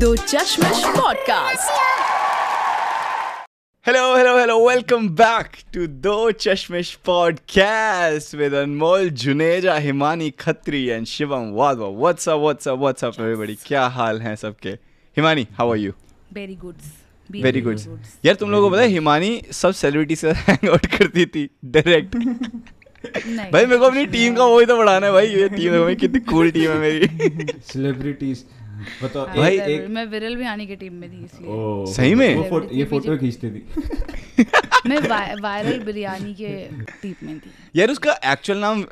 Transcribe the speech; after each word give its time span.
Do 0.00 0.16
Chashmish 0.16 0.84
podcast 0.86 1.70
hello 3.86 4.16
hello 4.16 4.38
hello 4.38 4.68
welcome 4.68 5.08
back 5.08 5.56
to 5.74 5.86
Do 5.86 6.30
Chashmish 6.30 6.94
podcast 7.06 8.34
with 8.34 8.54
Anmol 8.54 9.08
Juneja 9.22 9.74
Himani 9.74 10.30
Khatri 10.30 10.84
and 10.86 11.06
Shivam 11.06 11.50
Wadhwa. 11.52 11.88
What's 11.88 12.28
up 12.28 12.78
what's 12.78 13.04
everybody 13.04 13.58
क्या 13.66 13.86
हाल 13.86 14.20
है 14.20 14.36
सबके? 14.36 14.70
Himani 15.16 15.46
how 15.58 15.70
are 15.70 15.76
you 15.76 15.92
very 16.32 16.54
good 16.54 16.74
very 17.30 17.60
good 17.60 17.80
यार 18.24 18.34
तुम 18.34 18.50
लोगों 18.50 18.68
को 18.68 18.74
पता 18.74 18.82
है 18.82 18.88
हिमानी 18.88 19.42
सब 19.52 19.72
सेलिब्रिटीज 19.72 20.18
से 20.18 20.30
हैंग 20.30 20.68
आउट 20.68 20.86
करती 20.86 21.26
थी 21.26 21.48
डायरेक्ट 21.64 22.16
भाई 23.52 23.66
मेरे 23.66 23.76
को 23.76 23.84
अपनी 23.84 24.06
टीम 24.06 24.34
का 24.34 24.44
वो 24.44 24.60
ही 24.60 24.66
तो 24.66 24.76
बढ़ाना 24.76 25.06
है 25.06 25.12
भाई 25.12 25.26
ये 25.26 25.48
टीम 25.48 25.74
है 25.74 25.94
कितनी 25.96 26.20
कूल 26.20 26.50
टीम 26.50 26.70
है 26.70 26.78
मेरी. 26.78 27.06
सेलिब्रिटीज 27.72 28.44
बताओ 29.02 29.26
हाँ, 29.26 29.36
भाई, 29.36 29.58
एक 29.60 29.86
मैं 29.88 30.04
विरल 30.06 30.36
बिहानी 30.36 30.66
की 30.66 30.76
टीम 30.76 30.92
में 30.92 31.10
थी 31.10 31.24
इसलिए। 31.24 31.92
सही 31.94 32.14
में? 32.14 32.34
वो 32.36 32.42
फ़ोटो 32.42 32.74
ये 32.74 32.84
फ़ोटो 32.84 33.16
पीछे- 33.16 33.20
खींचती 33.20 33.50
थी। 33.50 34.46
मैं 34.88 34.98
वायरल 35.40 35.78
बिरयानी 35.80 36.34
के 36.34 36.48
टीम 37.02 37.14
में 37.22 37.38
थी। 37.40 37.50
यार 37.76 37.90
उसका 37.90 38.12
एक्चुअल 38.32 38.58
नाम 38.58 38.84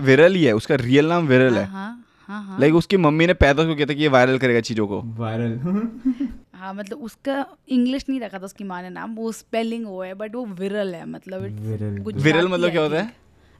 विरल 0.00 0.34
ही 0.34 0.44
है 0.44 0.52
उसका 0.52 0.74
रियल 0.74 1.06
नाम 1.06 1.26
विरल 1.26 1.58
है। 1.58 1.64
हाँ 1.64 2.04
हाँ 2.28 2.42
हाँ। 2.44 2.60
लाइक 2.60 2.74
उसकी 2.74 2.96
मम्मी 2.96 3.26
ने 3.26 3.34
पैदा 3.34 3.62
उसको 3.62 3.74
कहता 3.74 3.94
कि 3.94 4.02
ये 4.02 4.08
वायरल 4.08 4.38
करेगा 4.38 4.60
चीज़ों 4.60 4.86
को। 4.86 5.00
वायरल 5.02 5.58
हाँ 6.54 6.74
मतलब 6.74 6.98
उसका 6.98 7.46
इंग्लिश 7.68 8.04
नहीं 8.08 8.20
रखा 8.20 8.38
था 8.38 8.44
उसकी 8.44 8.64
माँ 8.64 8.82
ने 8.82 8.90
नाम 8.90 9.14
वो 9.14 9.32
स्पेलिंग 9.32 9.86
वो 9.86 10.02
है 10.02 10.14
बट 10.14 10.34
वो 10.34 10.44
विरल 10.46 10.94
है 10.94 11.06
मतलब 11.06 11.42
विरल। 11.42 12.22
विरल 12.22 12.48
मतलब 12.48 12.70
क्या 12.70 12.82
होता 12.82 13.00
है? 13.02 13.12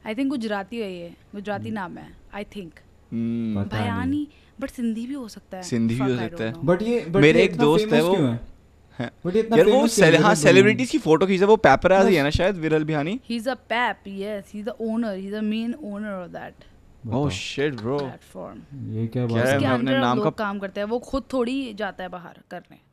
आई 0.07 0.15
थिंक 0.15 0.29
गुजराती 0.29 0.77
है 0.77 0.91
ये 0.93 1.11
गुजराती 1.35 1.71
नाम 1.71 1.97
है 1.97 2.07
आई 2.33 2.43
थिंक 2.43 2.71
नहीं। 3.13 3.65
बयानी 3.65 4.27
बट 4.59 4.69
सिंधी 4.69 5.07
भी 5.07 5.13
हो 5.13 5.27
सकता 5.27 5.57
है. 5.57 5.63
सिंधी 5.63 5.95
भी 5.95 6.11
हो 6.11 6.17
सकता 6.17 6.43
है। 6.43 6.53
बट 6.65 6.81
ये 6.81 7.05
मेरे 7.15 7.43
एक 7.43 7.55
दोस्त 7.57 7.93
है 7.93 8.01
वो- 8.03 8.15
यार 9.57 9.65
वो 9.65 9.81
है? 9.81 9.87
सेल, 9.87 10.33
सेलिब्रिटीज 10.35 10.89
की 10.89 10.97
फ़ोटो 10.97 11.25
खींचा 11.25 11.45
है 11.45 11.49
वो 11.49 11.55
ही 12.07 12.15
है 12.15 12.23
ना 12.23 12.29
शायद 12.29 12.55
Viral 12.55 12.83
Bihani 12.83 13.19
he 13.25 13.35
is 13.35 13.49
a 13.49 13.53
pap 13.53 14.07
yes 14.07 14.51
he 14.53 14.59
is 14.59 14.65
the 14.65 14.69
owner 14.81 15.13
he 15.13 15.27
is 15.27 15.35
the 15.35 15.43
main 15.43 15.73
owner 15.83 16.11
of 16.11 16.29
that 16.29 16.53
oh 17.13 17.29
shit 17.29 17.75
bro 17.75 17.97
platform 17.97 18.57
ये 18.91 19.07
क्या 19.07 19.25
बात 19.25 19.37
है? 19.37 19.37
है 19.37 19.55
उसके 19.57 19.65
अपने 19.65 19.77
अंदर 19.77 19.99
नाम 19.99 20.19
का- 20.19 20.33
काम 20.37 20.59
करते 20.59 20.79
हैं. 20.79 20.87
वो 20.87 20.99
खुद 20.99 21.23
थोड़ी 21.33 21.73
जाता 21.73 22.03
है 22.03 22.09
बाहर 22.09 22.39
करने. 22.51 22.88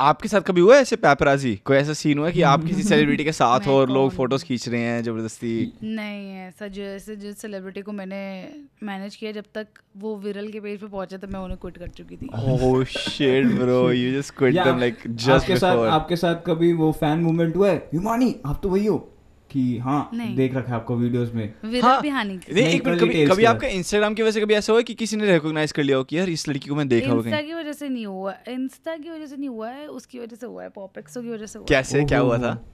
आपके 0.00 0.28
साथ 0.28 0.40
कभी 0.40 0.60
हुआ 0.60 0.76
ऐसे 0.76 0.96
पैपराजी? 0.96 1.54
कोई 1.64 1.76
ऐसा 1.76 1.92
सीन 1.92 2.18
हुआ 2.18 2.30
कि 2.30 2.42
आप 2.42 2.64
किसी 2.64 2.82
सेलिब्रिटी 2.88 3.24
के 3.24 3.32
साथ 3.32 3.66
हो 3.66 3.72
और 3.72 3.90
लोग 3.90 4.10
फ़ोटोज़ 4.12 4.44
खींच 4.44 4.68
रहे 4.68 4.80
हैं 4.80 5.02
ज़बरदस्ती? 5.02 5.72
नहीं 5.82 6.36
ऐसा 6.36 6.68
जैसे 6.68 7.16
जिस 7.16 7.38
सेलिब्रिटी 7.38 7.82
को 7.82 7.92
मैंने 7.92 8.48
मैनेज 8.82 9.16
किया 9.16 9.32
जब 9.32 9.44
तक 9.54 9.66
वो 9.96 10.16
विरल 10.16 10.48
के 10.48 10.60
पेज 10.60 10.80
पे 10.80 10.86
पहुँचे 10.86 11.18
तो 11.18 11.28
मैं 11.28 11.40
उन्हें 11.40 11.58
क्विट 11.60 11.78
कर 11.78 11.88
चुकी 11.88 12.16
थी। 12.16 12.28
ओह 12.34 12.84
shit 12.84 13.46
bro 13.46 13.90
you 13.92 14.20
just 14.20 14.34
quit 14.38 14.54
them 14.54 14.78
like 14.78 14.98
just 15.06 15.30
आपके 15.30 15.56
साथ 15.56 15.72
बिफोर 15.72 15.88
आपके 15.88 16.16
साथ 16.16 16.34
कभी 16.46 16.72
वो 16.72 16.92
फ़ैन 16.92 17.18
मूवमेंट 17.18 17.56
हुआ 17.56 17.70
है? 17.70 17.76
हिमानी 17.94 18.34
आप 18.46 18.60
तो 18.62 18.68
वही 18.68 18.86
हो। 18.86 19.12
कि 19.56 19.78
हाँ 19.78 20.10
देख 20.14 20.54
रखा 20.54 20.68
है 20.68 20.74
आपको 20.76 20.96
वीडियोस 20.96 21.32
में। 21.34 21.54
हाँ, 21.82 22.00
नहीं 22.02 22.22
नहीं, 22.22 22.66
एक 22.66 22.86
मिनट 22.86 23.00
कभी 23.00 23.26
कभी 23.26 23.44
आपका 23.44 23.68
इंस्टाग्राम 23.68 24.14
की 24.14 24.22
वजह 24.22 24.30
से 24.30 24.40
कभी 24.40 24.54
ऐसा 24.54 24.72
हुआ 24.72 24.82
कि 24.82 24.94
किसी 24.94 25.16
ने 25.16 25.32
रिकॉग्नाइज 25.32 25.72
कर 25.72 25.82
लिया 25.82 25.96
हो 25.96 26.04
कि 26.04 26.18
यार 26.18 26.28
इस 26.28 26.48
लड़की 26.48 26.68
को 26.68 26.74
मैं 26.74 26.88
देखा 26.88 27.12
हो 27.12 27.18
इंस्टा 27.18 27.40
की 27.40 27.54
वजह 27.54 27.72
से 27.72 27.88
नहीं 27.88 28.06
हुआ। 28.06 28.34
इंस्टा 28.48 28.96
की 28.96 29.10
वजह 29.10 29.26
से 29.26 29.36
नहीं 29.36 29.48
हुआ 29.48 29.70
है 29.70 29.86
उसकी 29.86 30.18
वजह 30.18 30.36
से 30.36 30.46
हुआ 30.46 30.62
है 30.62 30.68
पॉपेक्सो 30.68 31.22
की 31.22 31.28
वजह 31.28 31.46
से 31.46 31.58
हुआ 31.58 31.66
कैसे 31.68 32.04
क्या 32.04 32.18
हुआ 32.18 32.38
था? 32.38 32.64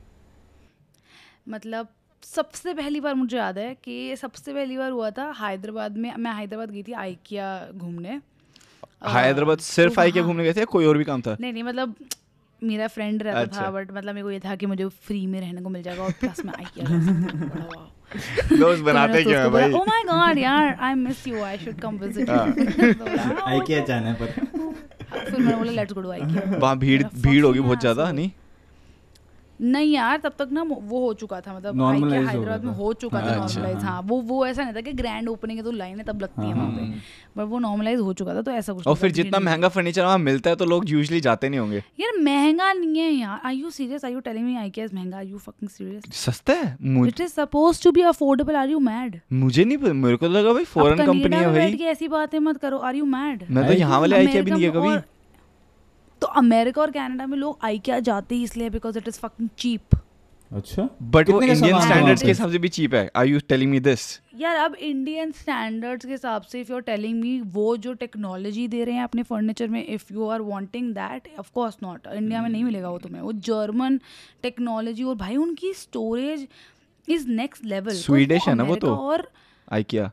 मतलब 1.48 1.88
सबसे 2.22 2.74
पहली 2.74 3.00
बार 3.00 3.14
मुझे 3.14 3.36
याद 3.36 3.58
है 3.58 3.76
कि 3.84 4.16
सबसे 4.16 4.54
पहली 4.54 4.76
बार 4.76 4.90
हुआ 4.90 5.10
था 5.10 5.34
हैदराबाद 5.40 5.96
में 5.96 6.12
मैं 6.18 6.34
हैदराबाद 6.34 6.70
गई 6.70 6.82
थी 6.82 6.92
आइकिया 6.92 7.68
घूमने। 7.74 8.20
हैदराबाद 9.08 9.58
सिर्फ़ 9.58 9.94
तो 9.94 10.00
आई 10.00 10.12
क्या 10.12 10.22
वहाँ- 10.22 10.36
घूमने 10.36 10.52
गए 10.52 10.60
थे 10.60 10.64
कोई 10.64 10.84
और 10.86 10.98
भी 10.98 11.04
काम 11.04 11.20
था? 11.20 11.36
नहीं 11.40 11.52
नहीं 11.52 11.62
मतलब 11.62 11.94
मेरा 12.62 12.86
फ्रेंड 12.88 13.22
रहता 13.22 13.40
अच्छा। 13.40 13.60
था 13.60 13.70
बट 13.70 13.90
मतलब 13.92 14.14
मेरे 14.14 14.22
को 14.22 14.30
ये 14.30 14.38
था 14.40 14.54
कि 14.56 14.66
मुझे 14.66 14.86
फ्री 15.06 15.26
में 15.26 15.40
रहने 15.40 15.60
को 15.62 15.68
मिल 15.68 15.82
जाएगा 15.82 16.02
और 16.02 16.12
प्लस 16.20 16.44
में 16.44 16.52
हूँ। 16.52 17.88
दोस्त 18.58 18.82
बनाते 18.88 19.22
क्यों 19.24 19.36
है 19.36 19.48
भाई? 19.50 19.72
ओह 19.72 19.84
माय 19.88 20.02
गॉड 20.04 20.38
यार 20.38 20.76
I 20.80 20.94
miss 20.94 21.26
you 21.28 21.42
I 21.42 21.58
should 21.58 21.80
come 21.80 21.96
visit 21.98 22.30
I 22.30 23.60
क्या 23.66 23.84
जाना 23.84 24.12
पर। 24.20 24.26
फिर 24.26 25.38
मैंने 25.38 25.56
बोला 25.56 25.72
लेट्स 25.72 25.92
गो 25.92 26.02
टू 26.02 26.10
आई 26.10 26.20
वहाँ 26.58 26.76
भीड़ 26.78 27.02
भीड़ 27.04 27.44
होगी 27.44 27.60
बहुत 27.60 27.80
ज़्यादा 27.80 28.10
नहीं? 28.12 28.30
नहीं 29.60 29.92
यार 29.92 30.18
तब 30.18 30.32
तक 30.38 30.48
ना 30.52 30.62
वो 30.62 31.00
हो 31.00 31.12
चुका 31.14 31.40
था 31.40 31.56
मतलब 31.56 31.80
हो 31.80 31.88
हैदराबाद 31.90 32.64
में 32.64 32.72
हो 32.72 32.92
चुका 32.92 33.20
था 33.20 33.24
अच्छा। 33.24 33.60
नॉर्मलाइज 33.60 33.84
हाँ 33.84 34.02
वो 34.02 34.20
वो 34.20 34.46
ऐसा 34.46 34.62
नहीं 34.64 34.74
था 34.74 34.80
कि 34.80 34.92
ग्रैंड 34.92 35.28
ओपनिंग 35.28 35.58
है 35.58 35.64
तो 35.64 35.70
लाइन 35.70 35.98
है 35.98 36.04
तब 36.04 36.22
लगती 36.22 36.46
है 36.46 36.52
हाँ, 36.52 36.66
वहाँ 36.66 36.70
पे। 36.70 36.84
बट 37.36 37.48
वो 37.48 37.58
नॉर्मलाइज 37.58 38.00
हो 38.00 38.12
चुका 38.12 38.34
था 38.34 38.42
तो 38.42 38.50
ऐसा 38.50 38.72
कुछ 38.72 38.86
और 38.86 38.96
फिर 38.96 39.10
जितना 39.10 39.38
महँगा 39.38 39.68
फर्नीचर 39.68 40.04
वहाँ 40.04 40.18
मिलता 40.18 40.50
है 40.50 40.56
तो 40.56 40.64
लोग 40.64 40.90
यूजुअली 40.90 41.20
जाते 41.20 41.48
नहीं 41.48 41.60
होंगे। 41.60 41.76
यार 42.00 42.22
महँगा 42.22 42.72
नहीं 42.72 42.98
है 42.98 43.10
यार। 43.10 43.40
Are 43.44 43.52
you 43.52 43.70
serious 43.70 44.04
are 44.04 44.10
you 44.10 44.20
telling 44.20 44.46
me 44.46 44.70
IKEA 44.70 44.84
is 44.84 44.94
महँगा? 44.94 45.16
आर 45.18 45.24
यू 45.24 45.38
फकिंग 45.38 45.68
सीरियस 45.70 46.02
सस्ता 46.14 46.52
है? 46.52 46.76
मुझ- 46.82 47.08
it 47.08 47.20
is 47.20 47.32
suppose 47.32 47.82
to 47.84 47.92
be 47.92 48.02
affordable 48.02 48.56
are 48.56 48.68
you 48.68 48.78
mad 48.78 49.20
मुझे 49.32 49.64
नहीं 49.64 49.78
मेरे 49.92 50.16
को 50.16 50.26
तो 50.26 50.32
लगा 50.32 50.52
भाई 50.52 50.64
फॉरेन 50.64 51.06
कंपनी 51.06 51.36
है 51.36 51.52
भाई। 51.52 51.78
ऐसी 51.82 52.08
बातें 52.08 52.38
मत 52.38 52.56
करो। 52.56 52.78
आर 52.78 52.94
यू 52.94 53.04
मैड 53.04 53.44
मैं 53.50 53.66
तो 53.66 53.72
यहाँ 53.72 54.00
वाले 54.00 54.16
आई 54.16 54.26
क्या 54.26 54.42
भी 54.42 54.50
नहीं 54.50 54.60
गया 54.60 54.70
कभी। 54.70 55.11
तो 56.22 56.26
अमेरिका 56.38 56.82
और 56.82 56.90
कनाडा 56.90 57.26
में 57.26 57.36
लोग 57.38 57.66
IKEA 57.66 58.00
जाते 58.02 58.34
ही 58.34 58.42
इसलिए 58.44 58.70
because 58.70 58.98
it 58.98 59.08
is 59.08 59.18
fucking 59.20 59.48
cheap 59.58 60.00
अच्छा। 60.50 60.88
बट 61.02 61.28
वो 61.30 61.40
इंडियन 61.42 61.80
स्टैंडर्ड्स 61.80 62.22
के 62.22 62.28
हिसाब 62.28 62.50
से 62.50 62.58
भी 62.58 62.68
चीप 62.68 62.94
है। 62.94 63.10
Are 63.16 63.26
you 63.26 63.38
telling 63.48 63.70
me 63.70 63.78
this 63.80 64.02
यार 64.38 64.56
अब 64.56 64.74
इंडियन 64.74 65.30
स्टैंडर्ड्स 65.32 66.04
के 66.06 66.10
हिसाब 66.12 66.42
से 66.42 66.60
if 66.60 66.70
you 66.70 66.76
are 66.76 66.82
telling 66.82 67.20
me 67.20 67.40
वो 67.54 67.76
जो 67.76 67.92
टेक्नोलॉजी 68.02 68.66
दे 68.68 68.82
रहे 68.84 68.94
हैं 68.94 69.04
अपने 69.04 69.22
फर्नीचर 69.22 69.68
में 69.68 69.84
if 69.84 70.12
you 70.12 70.26
are 70.28 70.40
wanting 70.42 70.92
that 70.94 71.28
of 71.38 71.50
course 71.54 71.76
not 71.82 72.06
India 72.06 72.42
में 72.42 72.48
नहीं 72.48 72.64
मिलेगा 72.64 72.90
वो 72.90 72.98
तुम्हें। 72.98 73.22
वो 73.22 73.32
जर्मन 73.48 74.00
टेक्नोलॉजी 74.42 75.04
और 75.04 75.14
भाई 75.16 75.36
उनकी 75.36 75.72
storage 75.74 76.46
is 77.08 77.28
next 77.30 77.64
level 77.64 78.02
Swedish 78.02 78.48
है 78.48 78.54
ना 78.54 78.64
वो 78.64 78.76
तो? 78.76 78.94
और 78.96 79.28
आई 79.72 79.82
क्या 79.84 80.10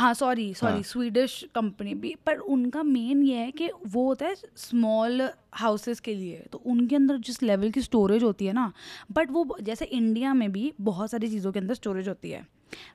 हाँ 0.00 0.12
सॉरी 0.14 0.46
हाँ। 0.46 0.54
सॉरी 0.54 0.82
स्वीडिश 0.82 1.32
कंपनी 1.54 1.94
भी 1.94 2.14
पर 2.26 2.38
उनका 2.54 2.82
मेन 2.82 3.22
ये 3.22 3.36
है 3.36 3.50
कि 3.50 3.70
वो 3.86 4.04
होता 4.06 4.26
है 4.26 4.34
स्मॉल 4.58 5.22
हाउसेस 5.54 6.00
के 6.00 6.14
लिए 6.14 6.44
तो 6.52 6.62
उनके 6.66 6.96
अंदर 6.96 7.16
जिस 7.26 7.42
लेवल 7.42 7.70
की 7.70 7.82
स्टोरेज 7.82 8.22
होती 8.22 8.46
है 8.46 8.52
ना 8.52 8.72
बट 9.12 9.30
वो 9.30 9.56
जैसे 9.62 9.84
इंडिया 9.84 10.32
में 10.34 10.50
भी 10.52 10.72
बहुत 10.80 11.10
सारी 11.10 11.28
चीज़ों 11.28 11.52
के 11.52 11.58
अंदर 11.58 11.74
स्टोरेज 11.74 12.08
होती 12.08 12.30
है 12.30 12.46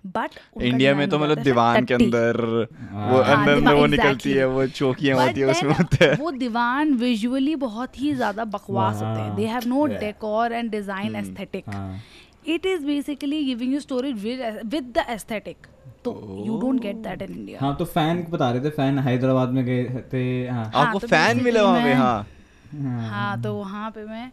बट 0.07 0.39
इंडिया 0.61 0.93
में 0.95 1.07
तो 1.09 1.19
मतलब 1.19 1.41
दीवान 1.43 1.85
के 1.85 1.93
अंदर 1.93 2.41
वो 2.41 3.21
हाँ, 3.21 3.47
अंदर 3.47 3.73
वो 3.73 3.85
निकलती 3.85 4.31
है 4.31 4.45
वो 4.47 4.65
चौकियाँ 4.67 5.19
होती 5.19 5.39
है 5.39 5.47
उसमें 5.51 5.73
होता 5.73 6.05
है। 6.05 6.13
वो 6.15 6.31
दीवान 6.33 6.93
विजुअली 6.95 7.55
बहुत 7.63 7.99
ही 7.99 8.13
ज़्यादा 8.13 8.45
बकवास 8.47 8.95
होते 8.95 9.19
हैं। 9.21 9.35
They 9.35 9.45
have 9.47 9.67
no 9.67 9.85
decor 9.87 10.53
and 10.53 10.71
design. 10.71 11.15
Aesthetic 11.15 11.69
हाँ। 11.69 11.99
It 12.47 12.65
is 12.65 12.85
basically 12.85 13.43
giving 13.45 13.73
you 13.73 13.79
storage 13.79 14.23
with 14.65 14.91
the 14.97 15.05
aesthetic 15.09 15.67
तो 16.05 16.43
you 16.45 16.57
don't 16.61 16.81
get 16.81 16.95
that 17.07 17.21
in 17.21 17.33
India 17.37 17.59
हाँ 17.61 17.75
तो 17.79 17.85
फ़ैन 17.95 18.25
बता 18.29 18.49
रहे 18.51 18.63
थे 18.65 18.69
फ़ैन 18.79 18.99
हैदराबाद 19.09 19.49
में 19.57 19.63
गए 19.65 19.83
थे 20.13 20.23
हाँ। 20.47 20.65
हाँ, 20.65 20.85
आपको 20.85 20.99
तो 20.99 21.07
फ़ैन 21.07 21.43
मिले 21.43 21.59
basically 21.59 21.71
वहाँ 21.71 21.83
पे 21.83 21.93
हाँ। 21.93 23.09
हाँ 23.09 23.41
तो 23.41 23.53
वहाँ 23.55 23.89
पे 23.91 24.05
मैं 24.05 24.31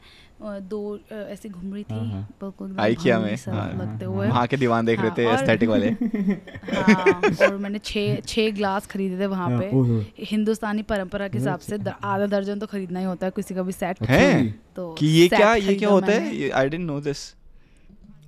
दो 0.68 0.78
ऐसे 1.12 1.48
घूम 1.48 1.74
रही 1.74 1.82
थी 1.84 1.94
हाँ, 1.94 2.06
हाँ। 2.06 2.22
बिल्कुल 2.40 2.68
एकदम 2.68 2.80
आई 2.82 2.94
किया 3.02 3.18
भारी 3.18 3.30
में 3.30 3.58
हाँ, 3.58 3.66
लगते 3.80 4.04
हुए। 4.04 4.28
वहाँ 4.28 4.46
के 4.46 4.56
दीवान 4.56 4.86
देख 4.86 5.00
रहे 5.00 5.08
हाँ, 5.08 5.16
थे 5.18 5.26
एस्थेटिक 5.34 5.68
वाले। 5.68 5.88
हाँ 6.74 7.20
और 7.48 7.56
मैंने 7.56 7.78
छः 7.78 8.20
छः 8.26 8.50
ग्लास 8.56 8.86
खरीदे 8.86 9.18
थे 9.20 9.26
वहाँ 9.26 9.48
हाँ, 9.50 9.58
पे 9.60 10.24
हिंदुस्तानी 10.30 10.82
परंपरा 10.90 11.28
के 11.28 11.38
हिसाब 11.38 11.58
से 11.60 11.78
आधा 12.04 12.26
दर्जन 12.26 12.58
तो 12.58 12.66
खरीदना 12.66 12.98
ही 12.98 13.04
होता 13.04 13.26
है 13.26 13.32
किसी 13.36 13.54
का 13.54 13.62
भी 13.62 13.72
सेट 13.72 14.02
अच्छा 14.02 14.12
हैं? 14.14 14.42
जी। 14.42 14.54
तो 14.76 14.90
कि 14.98 15.06
ये 15.06 15.28
क्या 15.28 15.54
ये 15.54 15.74
क्या 15.74 15.88
होता 15.88 16.12
है? 16.12 16.50
I 16.50 16.68
didn't 16.68 16.86
know 16.86 17.00
this 17.00 17.24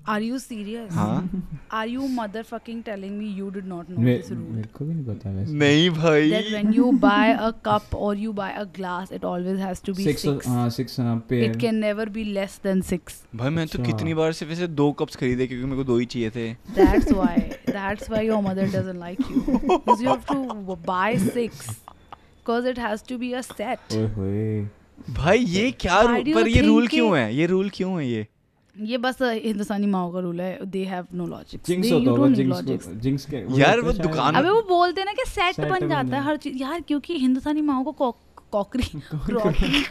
are 0.09 0.23
you 0.23 0.39
serious 0.39 0.93
हाँ 0.93 1.45
are 1.73 1.89
you 1.89 2.07
mother 2.15 2.43
fucking 2.43 2.83
telling 2.85 3.17
me 3.19 3.29
you 3.35 3.49
did 3.51 3.67
not 3.67 3.91
know 3.91 4.05
this 4.05 4.31
rule 4.31 4.39
मेरे 4.39 4.69
को 4.75 4.85
भी 4.85 4.95
नहीं 4.95 5.05
पता 5.05 5.31
वैसे 5.31 5.53
नहीं 5.59 5.89
भाई 5.91 6.31
that 6.31 6.51
when 6.55 6.75
you 6.79 6.91
buy 7.05 7.29
a 7.45 7.53
cup 7.69 7.95
or 7.99 8.11
you 8.23 8.35
buy 8.41 8.49
a 8.63 8.67
glass 8.79 9.15
it 9.19 9.25
always 9.31 9.63
has 9.67 9.81
to 9.87 9.95
be 10.01 10.05
six 10.05 10.27
six, 10.27 10.49
हाँ 10.49 10.69
सिक्स 10.71 11.01
हाँ 11.01 11.17
पे 11.31 11.41
it 11.47 11.57
can 11.63 11.81
never 11.85 12.07
be 12.19 12.27
less 12.39 12.59
than 12.67 12.85
six 12.91 13.23
भाई 13.37 13.51
मैं 13.51 13.67
तो 13.67 13.79
अच्छा। 13.79 13.91
कितनी 13.91 14.15
बार 14.15 14.33
सिर्फ़ 14.41 14.53
ऐसे 14.53 14.69
दो 14.83 14.91
कप्स 15.01 15.17
खरीदे 15.17 15.47
क्योंकि 15.47 15.65
मेरे 15.65 15.77
को 15.77 15.85
दो 15.85 15.99
ही 15.99 16.07
चाहिए 16.07 16.31
थे 16.37 16.47
that's 16.81 17.11
why 17.21 17.35
that's 17.71 18.13
why 18.15 18.23
your 18.29 18.43
mother 18.49 18.69
doesn't 18.77 19.03
like 19.07 19.27
you 19.31 19.59
because 19.65 20.07
you 20.07 20.13
have 20.15 20.27
to 20.27 20.79
buy 20.93 21.11
six 21.17 21.67
because 22.13 22.73
it 22.75 22.85
has 22.87 23.09
to 23.11 23.21
be 23.25 23.35
a 23.35 23.45
set 23.51 23.99
ओए 23.99 24.07
होए 24.19 24.63
भाई 25.11 25.39
ये 25.57 25.71
क्या 25.81 26.03
पर 26.05 26.49
ये 26.49 26.61
रूल 26.63 26.87
क्यों 26.89 27.17
है 27.19 27.27
ये 27.35 27.47
रूल 27.47 27.71
क्यों 27.75 27.99
है 27.99 28.07
ये 28.09 28.27
ये 28.75 28.99
बस 28.99 29.19
हिंदुस्तानी 29.23 29.87
माओ 29.87 30.13
का 30.13 30.21
रूल 30.21 30.41
है 30.41 30.59
they 30.67 30.85
have 30.85 31.07
no 31.15 31.27
logic 31.27 31.61
jinx 31.67 31.91
होता 31.93 32.11
होगा 32.11 32.29
जिंक्स 32.35 32.89
जिंक्स 33.03 33.25
के 33.25 33.37
यार, 33.61 33.81
वो 33.81 33.93
दुकान- 33.93 34.37
अबे 34.37 34.49
वो 34.51 34.63
बोलते 34.69 35.01
हैं 35.01 35.07
ना 35.07 35.13
कि 35.13 35.31
सेट 35.31 35.61
बन 35.71 35.89
जाता 35.89 36.17
है 36.17 36.23
हर 36.25 36.37
चीज़ 36.37 36.57
यार 36.57 36.81
क्योंकि 36.89 37.19
हिंदुस्तानी 37.19 37.63
माओ 37.63 37.93
को 37.93 38.11
कॉकरी 38.53 38.83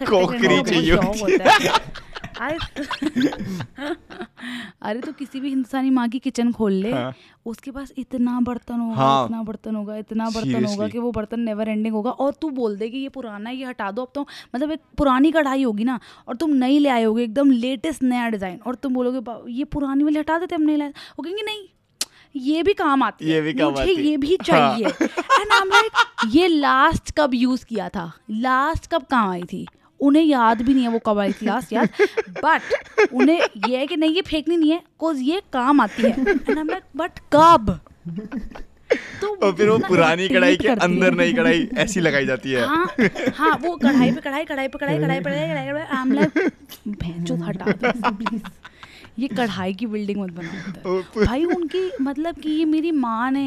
कॉकरी 0.09 0.61
चाहिए 0.63 0.95
शौक 0.95 1.15
होता 1.21 1.53
है। 1.53 1.71
अरे 2.41 2.57
अरे 4.81 4.99
तो 4.99 5.11
किसी 5.11 5.39
भी 5.39 5.49
हिंदुस्तानी 5.49 5.89
माँ 5.89 6.07
की 6.09 6.19
किचन 6.19 6.51
खोल 6.51 6.71
ले 6.73 6.91
हाँ। 6.91 7.13
उसके 7.45 7.71
पास 7.71 7.91
इतना 7.97 8.39
बर्तन 8.39 8.79
होगा 8.79 8.95
हाँ। 8.95 9.25
इतना 9.25 9.41
बर्तन 9.43 9.75
होगा 9.75 9.95
इतना 9.97 10.29
बर्तन 10.29 10.65
होगा 10.65 10.87
कि 10.87 10.99
वो 10.99 11.11
बर्तन 11.11 11.39
नेवर 11.39 11.69
एंडिंग 11.69 11.93
होगा। 11.95 12.11
और 12.11 12.33
तू 12.41 12.49
बोल 12.51 12.77
दे 12.77 12.89
कि 12.89 12.97
ये 12.97 13.09
पुराना 13.09 13.49
है 13.49 13.55
ये 13.55 13.65
हटा 13.65 13.91
दो। 13.91 14.01
अब 14.01 14.11
तो 14.15 14.25
मतलब 14.55 14.71
एक 14.71 14.79
पुरानी 14.97 15.31
कढ़ाई 15.31 15.63
होगी 15.63 15.83
ना 15.83 15.99
और 16.27 16.35
तुम 16.35 16.53
नई 16.55 16.79
ले 16.79 16.89
आए 16.89 17.03
होगे 17.03 17.23
एकदम 17.23 17.51
लेटेस्ट 17.51 18.03
नया 18.03 18.29
डिज़ाइन 18.29 18.59
और 18.67 18.75
तुम 18.75 18.93
बोलोगे 18.93 19.51
ये 19.51 19.63
पुरानी 19.63 20.03
वाली 20.03 20.19
हटा 20.19 20.37
देते 20.39 20.55
हम 20.55 20.61
नहीं 20.61 20.77
लाए 20.77 20.89
वो 20.89 21.23
कहेंगे 21.23 21.43
नहीं 21.43 21.67
ये 22.35 22.63
भी 22.63 22.73
काम 22.73 23.03
आती 23.03 23.25
ये 23.25 23.35
है। 23.35 23.41
भी 23.41 23.53
काम 23.53 23.71
मुझे 23.71 23.81
आती 23.83 24.09
ये 24.09 24.17
भी 24.17 24.37
चाहिए। 24.43 24.85
एंड 24.85 25.51
आई 25.51 25.59
एम 25.61 25.69
लाइक 25.69 25.91
ये 26.35 26.47
लास्ट 26.47 27.11
कब 27.17 27.33
यूज़ 27.33 27.65
किया 27.65 27.89
था? 27.89 28.11
लास्ट 28.31 28.91
कब 28.91 29.03
काम 29.11 29.29
आई 29.29 29.43
थी? 29.43 29.65
उन्हें 30.07 30.23
याद 30.23 30.61
भी 30.61 30.73
नहीं 30.73 30.83
है 30.83 30.89
वो 30.89 30.99
कब 31.05 31.19
आई 31.19 31.33
थी 31.33 31.45
लास्ट 31.45 31.73
याद 31.73 31.89
बट 32.43 33.09
उन्हें 33.13 33.39
ये 33.67 33.77
है 33.77 33.85
कि 33.87 33.97
नहीं 33.97 34.15
ये 34.15 34.21
फेंकनी 34.27 34.57
नहीं 34.57 34.71
है 34.71 34.81
कोज 34.99 35.19
ये 35.23 35.41
काम 35.53 35.81
आती 35.81 36.03
है 36.03 36.81
बट 36.95 37.19
कब 37.35 37.79
तो 39.21 39.27
और 39.35 39.51
फिर 39.55 39.69
वो 39.69 39.77
पुरानी 39.87 40.27
कढ़ाई 40.29 40.57
के 40.57 40.67
अंदर 40.67 41.13
नई 41.15 41.33
कढ़ाई 41.33 41.67
ऐसी 41.83 41.99
लगाई 41.99 42.25
जाती 42.25 42.51
है 42.51 42.65
हाँ 42.67 42.85
हाँ 43.37 43.57
वो 43.61 43.75
कढ़ाई 43.77 44.11
पे 44.11 44.21
कढ़ाई 44.21 44.45
कढ़ाई 44.45 44.67
पे 44.67 44.77
कढ़ाई 44.77 44.99
कढ़ाई 44.99 45.19
पे 45.19 45.29
कढ़ाई 45.29 45.47
कढ़ाई 45.49 45.67
कढ़ाई 45.67 45.85
आई 45.85 46.01
एम 46.01 46.11
लाइक 46.13 46.37
भैंचो 47.03 47.35
हटा 47.43 47.71
दो 47.71 48.11
प्लीज़ 48.11 48.41
ये 49.19 49.27
कढ़ाई 49.27 49.73
की 49.73 49.85
बिल्डिंग 49.87 50.19
मत 50.19 50.31
बनाओ 50.31 50.91
उधर। 50.91 51.25
भाई 51.25 51.43
उनकी 51.45 51.81
मतलब 52.01 52.35
कि 52.35 52.49
ये 52.49 52.65
मेरी 52.65 52.91
माँ 52.91 53.29
ने 53.31 53.45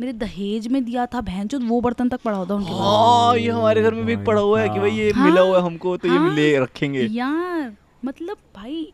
मेरे 0.00 0.12
दहेज 0.14 0.68
में 0.68 0.84
दिया 0.84 1.06
था 1.06 1.20
बहन 1.20 1.48
जो 1.48 1.58
वो 1.60 1.80
बर्तन 1.80 2.08
तक 2.08 2.20
पड़ा 2.20 2.36
होता 2.36 2.54
उनके 2.54 2.70
पास। 2.70 2.80
हाँ 2.80 3.36
ये 3.36 3.50
हमारे 3.50 3.82
घर 3.82 3.94
में 3.94 4.04
भी 4.06 4.16
पड़ा 4.24 4.40
हुआ 4.40 4.60
है 4.60 4.68
कि 4.68 4.78
भाई 4.78 4.90
ये 4.90 5.10
हाँ, 5.10 5.24
मिला 5.24 5.40
हुआ 5.40 5.58
है 5.58 5.64
हमको 5.64 5.96
तो 5.96 6.08
ये 6.08 6.18
हाँ, 6.18 6.34
ले 6.34 6.58
रखेंगे। 6.58 7.02
यार 7.02 7.72
मतलब 8.04 8.36
भाई 8.56 8.92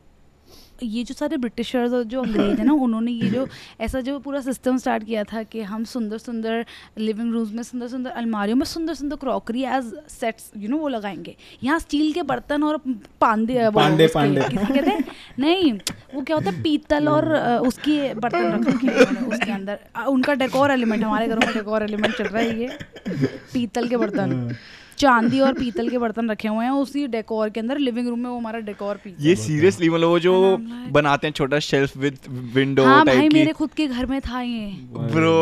ये 0.85 1.03
जो 1.05 1.15
सारे 1.15 1.37
ब्रिटिशर्स 1.37 1.93
और 1.93 2.05
जो 2.05 2.23
अंग्रेज़ 2.23 2.59
है 2.59 2.65
ना 2.67 2.73
उन्होंने 2.73 3.13
ये 3.13 3.31
जो 3.31 3.47
ऐसा 3.81 4.01
जो 4.01 4.19
पूरा 4.19 4.41
सिस्टम 4.41 4.77
स्टार्ट 4.79 5.05
किया 5.05 5.25
था 5.25 5.43
कि 5.43 5.61
हम 5.63 5.85
सुंदर 5.85 6.19
सुंदर 6.19 6.65
लिविंग 6.99 7.33
रूम्स 7.33 7.53
में 7.53 7.63
सुंदर 7.63 7.89
सुंदर 7.89 8.11
अलमारियों 8.11 8.57
में 8.57 8.65
सुंदर 8.67 8.95
सुंदर 8.95 9.17
crockery 9.17 9.65
as 9.65 9.93
sets 10.11 10.51
you 10.57 10.69
know 10.69 10.79
वो 10.79 10.89
लगाएँगे। 10.89 11.37
यहाँ 11.63 11.79
स्टील 11.79 12.13
के 12.13 12.23
बर्तन 12.23 12.63
और 12.63 12.79
पांडे 13.21 13.71
पांडे, 13.75 14.07
पांडे। 14.15 14.41
कहते 14.41 14.91
हैं? 14.91 15.05
नहीं 15.39 15.73
वो 16.15 16.23
क्या 16.23 16.37
होता 16.37 16.51
है 16.51 16.63
पीतल 16.63 17.09
और 17.09 17.33
उसके 17.69 18.15
बर्तन 18.15 18.53
रख 18.53 18.69
रखे 18.69 19.25
उसके 19.27 19.51
अंदर। 19.53 19.79
उनका 20.09 20.35
डेकोर 20.35 20.71
एलिमेंट 20.71 21.05
हमारे 21.05 21.27
घरों 21.29 21.47
में 21.47 21.55
डेकोर 21.55 21.83
एलिमेंट 21.83 22.17
चल 22.17 22.25
रहा 22.25 22.43
है 22.43 22.61
ये 22.61 22.69
पीतल 23.53 23.89
के 23.89 23.97
बर्तन। 23.97 24.57
चांदी 24.99 25.41
और 25.41 25.53
पीतल 25.55 25.89
के 25.89 25.99
बर्तन 25.99 26.31
रखे 26.31 26.49
हुए 26.49 26.65
हैं 26.65 26.73
उसी 26.73 27.07
डेकोर 27.07 27.51
के 27.51 27.61
अंदर 27.61 27.79
लिविंग 27.79 28.09
रूम 28.09 28.19
में 28.19 28.29
वो 28.31 28.37
हमारा 28.39 28.59
डेकोर 28.61 28.97
पीस 29.05 29.15
ये 29.21 29.35
सीरियसली 29.37 29.89
मतलब 29.91 30.09
वो 30.09 30.19
जो 30.19 30.57
बनाते 30.93 31.27
हैं 31.27 31.35
छोटा 31.35 31.59
शेल्फ 31.59 31.97
विद 31.97 32.19
विंडो 32.55 32.85
हाँ 32.85 33.05
भाई 33.07 33.29
मेरे 33.29 33.53
खुद 33.53 33.71
के 33.73 33.87
घर 33.87 34.07
में 34.07 34.21
था 34.21 34.41
ये। 34.41 34.67
ब्रो 35.13 35.35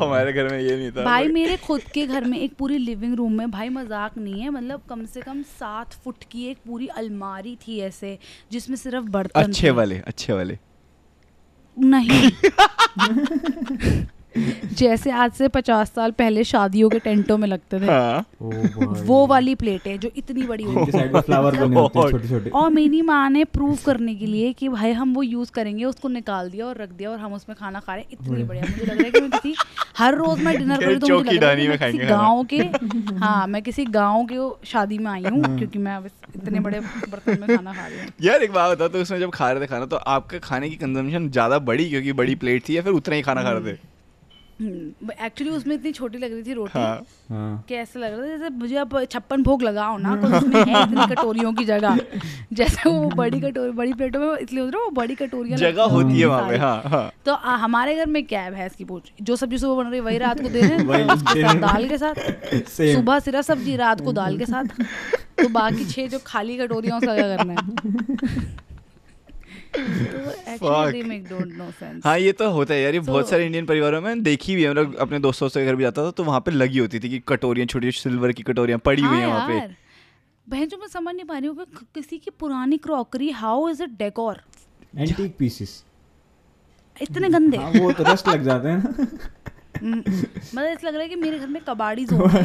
हमारे 0.00 0.32
घर 0.32 0.48
में 0.48 0.58
ये 0.60 0.76
नहीं 0.76 0.90
था। 0.90 1.04
भाई 1.04 1.28
मेरे 1.28 1.56
खुद 1.56 1.80
के 1.94 2.06
घर 2.06 2.24
में 2.24 2.38
एक 2.38 2.54
पूरी 2.58 2.78
लिविंग 2.78 3.14
रूम 3.14 3.32
में 3.32 3.50
भाई 3.50 3.68
मज़ाक 3.68 4.18
नहीं 4.18 4.40
है 4.40 4.50
मतलब 4.50 4.82
कम 4.88 5.04
से 5.04 5.20
कम 5.20 5.42
सात 5.58 5.92
फुट 6.04 6.24
की 6.30 6.46
एक 6.46 6.58
पूरी 6.66 6.86
अलमारी 6.86 7.56
थी 7.56 7.78
ऐसे 7.80 8.18
जिसमें 8.52 8.76
सिर्फ़ 8.76 9.04
बर्तन 9.10 9.42
अच्छे 9.42 9.70
वाले 9.70 9.98
अच्छे 10.06 10.32
वाले। 10.32 10.58
नहीं। 11.76 12.30
जैसे 14.74 15.10
आज 15.12 15.32
से 15.32 15.48
पचास 15.50 15.90
साल 15.90 16.10
पहले 16.12 16.44
शादियों 16.44 16.88
के 16.90 16.98
टेंटों 16.98 17.36
में 17.38 17.46
लगते 17.48 17.80
थे। 17.80 17.86
हाँ। 17.86 18.24
वो 19.02 19.26
वाली 19.26 19.54
प्लेटें 19.56 19.98
जो 20.00 20.10
इतनी 20.16 20.42
बड़ी 20.44 20.64
होती 20.64 20.92
फ्लावर 21.20 21.56
बने 21.56 21.76
होते 21.76 22.10
छोटे 22.10 22.28
छोटे। 22.28 22.50
और 22.50 22.70
मेरी 22.72 23.02
माँ 23.02 23.28
ने 23.30 23.44
प्रूव 23.46 23.78
करने 23.86 24.14
के 24.14 24.26
लिए 24.26 24.52
कि 24.52 24.68
भाई 24.68 24.92
हम 24.92 25.14
वो 25.14 25.22
यूज़ 25.22 25.50
करेंगे 25.52 25.84
उसको 25.84 26.08
निकाल 26.10 26.50
दिया 26.50 26.66
और 26.66 26.76
रख 26.76 26.90
दिया 26.90 27.10
और 27.10 27.18
हम 27.18 27.32
उसमें 27.34 27.56
खाना 27.58 27.80
खा 27.80 27.94
रहे 27.94 28.02
हैं। 28.02 28.10
इतनी 28.12 28.44
बढ़िया। 28.44 28.64
मुझे 28.64 28.84
लग 28.84 28.96
रहा 28.96 29.04
है 29.04 29.10
कि 29.10 29.20
मैं 29.20 29.30
किसी 29.30 29.54
हर 29.98 30.14
रोज 30.14 30.42
मैं 30.42 30.56
डिनर 30.58 30.80
करूँ 30.80 30.98
तो 30.98 31.08
मुझे 31.08 31.30
लग 31.30 31.42
रहा 31.42 31.86
है 31.86 32.08
गाँव 32.08 32.44
के 32.44 32.58
हाँ 33.16 33.46
मैं 33.46 33.62
किसी 33.62 33.84
गाँव 33.92 34.26
के 34.32 34.66
शादी 34.66 34.98
में 34.98 35.10
आई 35.10 35.24
हूँ 35.24 35.42
क्योंकि 35.58 35.78
मैं 35.78 35.98
इतने 36.34 36.60
बड़े 36.60 36.80
बर्तन 36.80 37.38
में 37.40 37.56
खाना 37.56 37.72
खा 37.72 37.86
रही 37.86 37.98
हूँ। 37.98 38.08
यार 38.22 38.42
एक 38.42 38.52
बात 38.52 38.76
बता 38.76 38.88
तो 38.88 39.02
उसमें 39.02 39.18
जब 39.20 39.30
खा 39.30 39.50
रहे 39.50 39.62
थे 39.62 39.66
खाना 39.66 39.86
तो 39.86 39.96
आपका 39.96 40.38
खाने 40.40 40.68
की 40.70 40.76
कंजम्पशन 40.76 41.28
ज़्यादा 41.30 41.58
बड़ी 41.66 41.88
क्योंकि 41.90 42.12
बड़ी 42.14 42.34
प्लेट 42.36 42.68
थी 42.68 42.76
या 42.76 42.82
फिर 42.82 42.92
उतना 42.94 43.14
ही 43.14 43.22
खाना 43.22 43.42
खा 43.42 43.52
रहे 43.52 43.72
थे? 43.72 43.78
एक्चुअली 44.60 45.52
उसमें 45.52 45.74
इतनी 45.74 45.92
छोटी 45.92 46.18
लग 46.18 46.32
रही 46.32 46.42
थी 46.42 46.52
रोटी 46.52 46.78
हाँ। 46.78 47.02
हाँ। 47.30 47.64
कि 47.68 47.74
ऐसा 47.74 48.00
लग 48.00 48.12
रहा 48.12 48.20
था 48.22 48.26
जैसे 48.26 48.48
मुझे 48.48 48.76
अब 48.76 49.04
छप्पन 49.04 49.42
भोग 49.42 49.62
लगाओ 49.62 49.98
ना 49.98 50.16
तो 50.16 50.36
उसमें 50.36 50.64
है 50.64 50.82
इतनी 50.82 51.14
कटोरियों 51.14 51.52
की 51.52 51.64
जगह। 51.64 51.98
जैसे 52.52 52.90
वो 52.90 53.08
बड़ी 53.08 53.40
कटोरी 53.40 53.70
बड़ी 53.70 53.92
प्लेटों 53.92 54.20
में 54.20 54.38
इसलिए 54.38 54.64
है 54.64 54.70
वो 54.70 54.90
बड़ी 54.90 55.14
कटोरियाँ 55.14 55.58
जगह 55.58 55.82
होती 55.82 56.20
है 56.20 56.26
वहाँ 56.26 56.48
पे 56.48 56.56
हाँ 56.56 56.82
हाँ। 56.82 57.12
तो 57.26 57.32
आ, 57.32 57.56
हमारे 57.56 57.96
घर 57.96 58.06
में 58.06 58.26
क्या 58.26 58.42
है 58.42 58.50
भैंस 58.50 58.76
की 58.76 58.84
पूछ? 58.84 59.12
जो 59.22 59.36
सब्ज़ी 59.36 59.58
सुबह 59.58 59.82
बन 59.82 59.90
रही 59.90 59.98
है 59.98 60.04
वही 60.04 60.18
रात 60.18 60.40
को 60.40 60.48
दे 60.48 60.60
हैं 60.60 60.78
रहे 60.88 61.42
हैं। 61.42 61.60
दाल 61.60 61.88
के 61.88 61.98
साथ। 61.98 62.14
सुबह 62.94 63.18
सिरा 63.18 63.42
सब्ज़ी 63.42 63.76
रात 63.76 64.00
को 64.00 64.12
दाल 64.12 64.38
के 64.38 64.46
साथ। 64.46 64.64
तो 65.42 65.48
बाकी 65.48 65.84
छह 65.84 66.06
जो 66.06 66.18
खाली 66.26 66.56
कटोरियाँ 66.58 66.98
उसका 66.98 67.14
क्या 67.14 67.36
करना 67.36 67.52
है 67.52 67.56
तो 67.56 67.70
actually 67.70 67.84
they 67.86 67.94
make 67.96 68.04
don't 68.06 68.24
know 68.24 68.36
sense. 68.36 68.64
हाँ 72.04 72.18
ये 72.18 72.32
तो 72.32 72.50
होता 72.50 72.74
है 72.74 72.82
यार 72.82 72.94
ये 72.94 73.00
so, 73.00 73.06
बहुत 73.06 73.28
सारे 73.28 73.46
इंडियन 73.46 73.66
परिवारों 73.66 74.00
में 74.00 74.22
देखी 74.22 74.56
भी 74.56 74.62
है 74.62 74.70
मतलब 74.70 74.96
अपने 74.96 75.18
दोस्तों 75.18 75.48
से 75.48 75.66
घर 75.66 75.76
भी 75.76 75.82
जाता 75.82 76.04
था 76.04 76.10
तो 76.10 76.24
वहाँ 76.24 76.40
पे 76.40 76.50
लगी 76.50 76.78
होती 76.78 77.00
थी 77.00 77.08
कि 77.08 77.22
कटोरियाँ 77.28 77.66
छोटी 77.66 77.92
सिल्वर 77.92 78.32
की 78.32 78.42
कटोरियाँ 78.42 78.78
पड़ी 78.78 79.02
हुई 79.02 79.18
हैं 79.18 79.26
वहाँ 79.26 79.48
पे। 79.48 79.76
बहन 80.48 80.68
जो 80.68 80.76
मैं 80.76 80.88
समझ 80.88 81.14
नहीं 81.14 81.24
पा 81.24 81.38
रही 81.38 81.48
हूँ 81.48 81.56
कि 81.56 81.86
किसी 81.94 82.18
की 82.18 82.30
पुरानी 82.30 82.76
crockery 82.78 83.30
how 83.30 83.68
is 83.68 83.82
it 83.82 83.90
decor 83.90 84.40
antique 84.98 85.36
pieces 85.38 85.84
इतने 87.02 87.28
गंदे। 87.28 87.56
हाँ 87.56 87.70
वो 87.70 87.92
तो 87.92 88.04
रस्ट 88.04 88.28
लग 88.28 88.42
जाते 88.42 88.68
हैं 88.68 88.78
ना। 88.78 89.06
मतलब 89.84 90.64
ऐसा 90.64 90.88
लग 90.88 90.94
रहा 90.94 91.02
है 91.02 91.08
कि 91.08 91.16
मेरे 91.16 91.38
घर 91.38 91.46
में 91.46 91.62
कबाड़ी 91.68 92.04
जोन 92.04 92.30
है। 92.30 92.44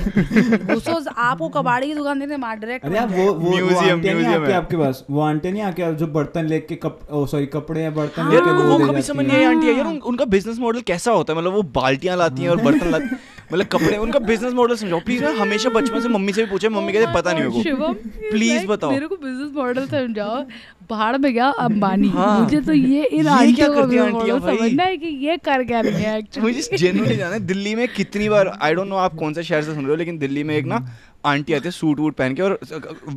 आपको 1.18 1.50
कबाड़ी 1.50 1.88
की 1.88 1.94
दुकान 1.96 2.20
देने 2.20 2.38
मार 2.38 2.56
डायरेक्ट 2.58 2.86
अरे 2.86 2.98
आप 2.98 3.12
वो 3.12 3.34
वो 3.34 3.52
museum 3.52 3.92
आती 3.92 4.08
है। 4.08 4.54
आपके 4.54 4.78
पास? 4.78 5.06
वो 5.12 5.22
आंटियाँ 5.22 5.54
नहीं 5.54 5.64
आके 5.64 5.94
जो 5.96 6.08
बर्तन 6.08 6.46
लेके 6.46 6.76
कप 6.76 7.00
ओ 7.12 7.26
सॉरी 7.26 7.46
कपड़े 7.46 7.84
या 7.84 7.92
बर्तन 7.92 8.22
हाँ, 8.22 8.34
यार 8.34 8.46
लेके 8.46 8.68
वो 8.68 8.88
कभी 8.88 9.02
समझ 9.02 9.26
नहीं 9.26 9.38
आई 9.38 9.44
आंटी 9.44 9.68
यार 9.70 9.86
उनका 9.86 10.26
बिज़नेस 10.26 10.60
मॉडल 10.60 10.82
कैसा 10.82 11.12
होता 11.12 11.34
है? 11.34 11.40
मतलब 11.40 11.54
वो 11.54 11.62
बाल्टियाँ 11.62 12.18
लाती 12.18 12.42
हैं 12.42 12.50
और 12.50 12.62
बर्तन 12.62 12.92
लाती 12.92 13.16
मतलब 13.54 13.66
कपड़े 13.66 13.98
उनका 13.98 14.20
बिज़नेस 14.20 14.54
मॉडल 14.54 14.76
समझाओ। 14.76 15.00
प्लीज़ 15.00 15.24
मैं 15.24 15.34
हमेशा 15.36 15.70
बचपन 15.70 16.02
से 16.02 16.08
मम्मी 16.08 16.34
से 16.34 16.44
भी 16.44 16.52
पूछा 16.52 16.70
मम्मी 16.70 16.94
कहते 16.94 17.14
पता 17.14 17.34
नहीं 17.34 17.44
मेरे 17.44 17.54
को। 17.56 17.64
शिवम 17.64 18.68
बताओ। 18.68 18.92
मेरे 18.92 19.08
को 19.08 19.16
बिज़नेस 19.16 19.52
मॉडल 19.56 19.88
समझाओ। 19.88 20.44
बाहर 20.92 21.18
में 21.18 21.34
गया 21.34 21.50
अंबानी 21.60 22.10
हाँ। 22.16 22.40
मुझे 22.40 22.62
तो 22.62 22.74
ये 22.74 23.04
इन 23.04 23.28
आंटियों 23.30 23.70
का 23.70 23.82
हैं? 23.94 24.40
समझना 24.40 24.84
है 24.84 24.98
कि 24.98 25.08
ये 25.28 25.38
कर 25.46 25.64
क्या 25.64 25.82
रही 25.82 26.04
है 26.04 26.22
मुझे 26.40 26.78
जेनुअनली 26.78 27.16
जाना 27.16 27.34
है 27.34 27.40
दिल्ली 27.46 27.76
में 27.76 27.88
कितनी 27.94 28.30
बार 28.30 28.48
आई 28.62 28.74
डोंट 28.74 28.88
नो 28.88 28.96
आप 28.98 29.16
कौन 29.16 29.34
सा 29.34 29.42
शहर 29.44 29.62
से 29.62 29.74
सुन 29.74 29.80
रहे 29.80 29.90
हो 29.90 29.96
लेकिन 29.96 30.18
दिल्ली 30.18 30.44
में 30.44 30.56
एक 30.56 30.66
ना 30.66 30.86
आंटी 31.26 31.54
आती 31.54 31.66
है 31.66 31.72
सूट 31.72 32.00
वूट 32.00 32.16
पहन 32.16 32.36
के 32.36 32.42
और 32.42 32.60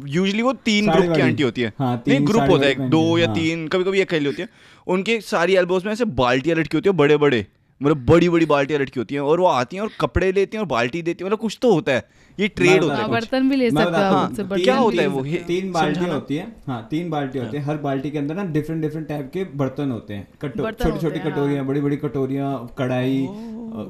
यूजली 0.08 0.42
वो 0.42 0.52
तीन 0.64 0.90
ग्रुप 0.90 1.14
की 1.14 1.20
आंटी 1.22 1.42
होती 1.42 1.62
है 1.62 1.72
हाँ, 1.78 2.02
नहीं 2.08 2.26
ग्रुप 2.26 2.50
होता 2.50 2.64
है 2.64 2.70
एक 2.70 2.80
दो 2.90 3.02
या 3.18 3.26
हाँ। 3.26 3.34
तीन 3.34 3.66
कभी 3.68 3.84
कभी 3.84 4.00
अकेली 4.00 4.26
होती 4.26 4.42
है 4.42 4.49
उनके 4.87 5.20
सारी 5.25 5.54
एल्बोज 5.56 5.84
में 5.84 5.92
ऐसे 5.92 6.04
बाल्टियाँ 6.16 6.56
लटकी 6.58 6.76
होती 6.76 6.88
है 6.88 6.96
बड़े 6.96 7.16
बड़े 7.16 7.46
मतलब 7.84 8.04
बड़ी 8.06 8.28
बड़ी 8.28 8.46
बाल्टियाँ 8.46 8.80
लटकी 8.80 9.00
होती 9.00 9.14
हैं 9.14 9.22
और 9.22 9.40
वो 9.40 9.46
आती 9.46 9.76
हैं 9.76 9.82
और 9.82 9.90
कपड़े 10.00 10.30
लेती 10.32 10.56
हैं 10.56 10.62
और 10.62 10.68
बाल्टी 10.68 11.02
देती 11.02 11.24
हैं 11.24 11.26
मतलब 11.26 11.38
कुछ 11.38 11.58
तो 11.62 11.72
होता 11.72 11.92
है। 11.92 12.02
ये 12.38 12.48
ट्रेड 12.50 12.82
होता 12.82 12.96
है 12.96 13.08
बर्तन 13.08 13.48
भी 13.48 13.56
ले 13.56 13.70
सकते 13.70 14.00
हो 14.00 14.16
हूँ। 14.16 14.58
क्या 14.58 14.76
होता 14.76 15.02
है 15.02 15.06
वो? 15.06 15.24
ये 15.24 15.38
तीन 15.46 15.70
बाल्टी 15.72 16.04
होती 16.04 16.36
है। 16.36 16.46
हाँ 16.66 16.86
तीन 16.90 17.10
बाल्टी 17.10 17.38
होती 17.38 17.56
है। 17.56 17.62
हर 17.62 17.76
बाल्टी 17.78 18.10
के 18.10 18.18
अंदर 18.18 18.34
ना 18.34 18.44
डिफरेंट 18.52 18.82
डिफरेंट 18.82 19.08
टाइप 19.08 19.30
के 19.34 19.44
बर्तन 19.56 19.90
होते 19.90 20.14
हैं। 20.14 20.26
छोटी 20.42 20.98
छोटी 21.00 21.18
हैं, 21.18 21.24
कटोरियाँ। 21.26 21.64
बड़ी 21.66 21.80
बड़ी 21.80 21.96
कटोरियाँ 21.96 22.50
कढ़ाई 22.78 23.26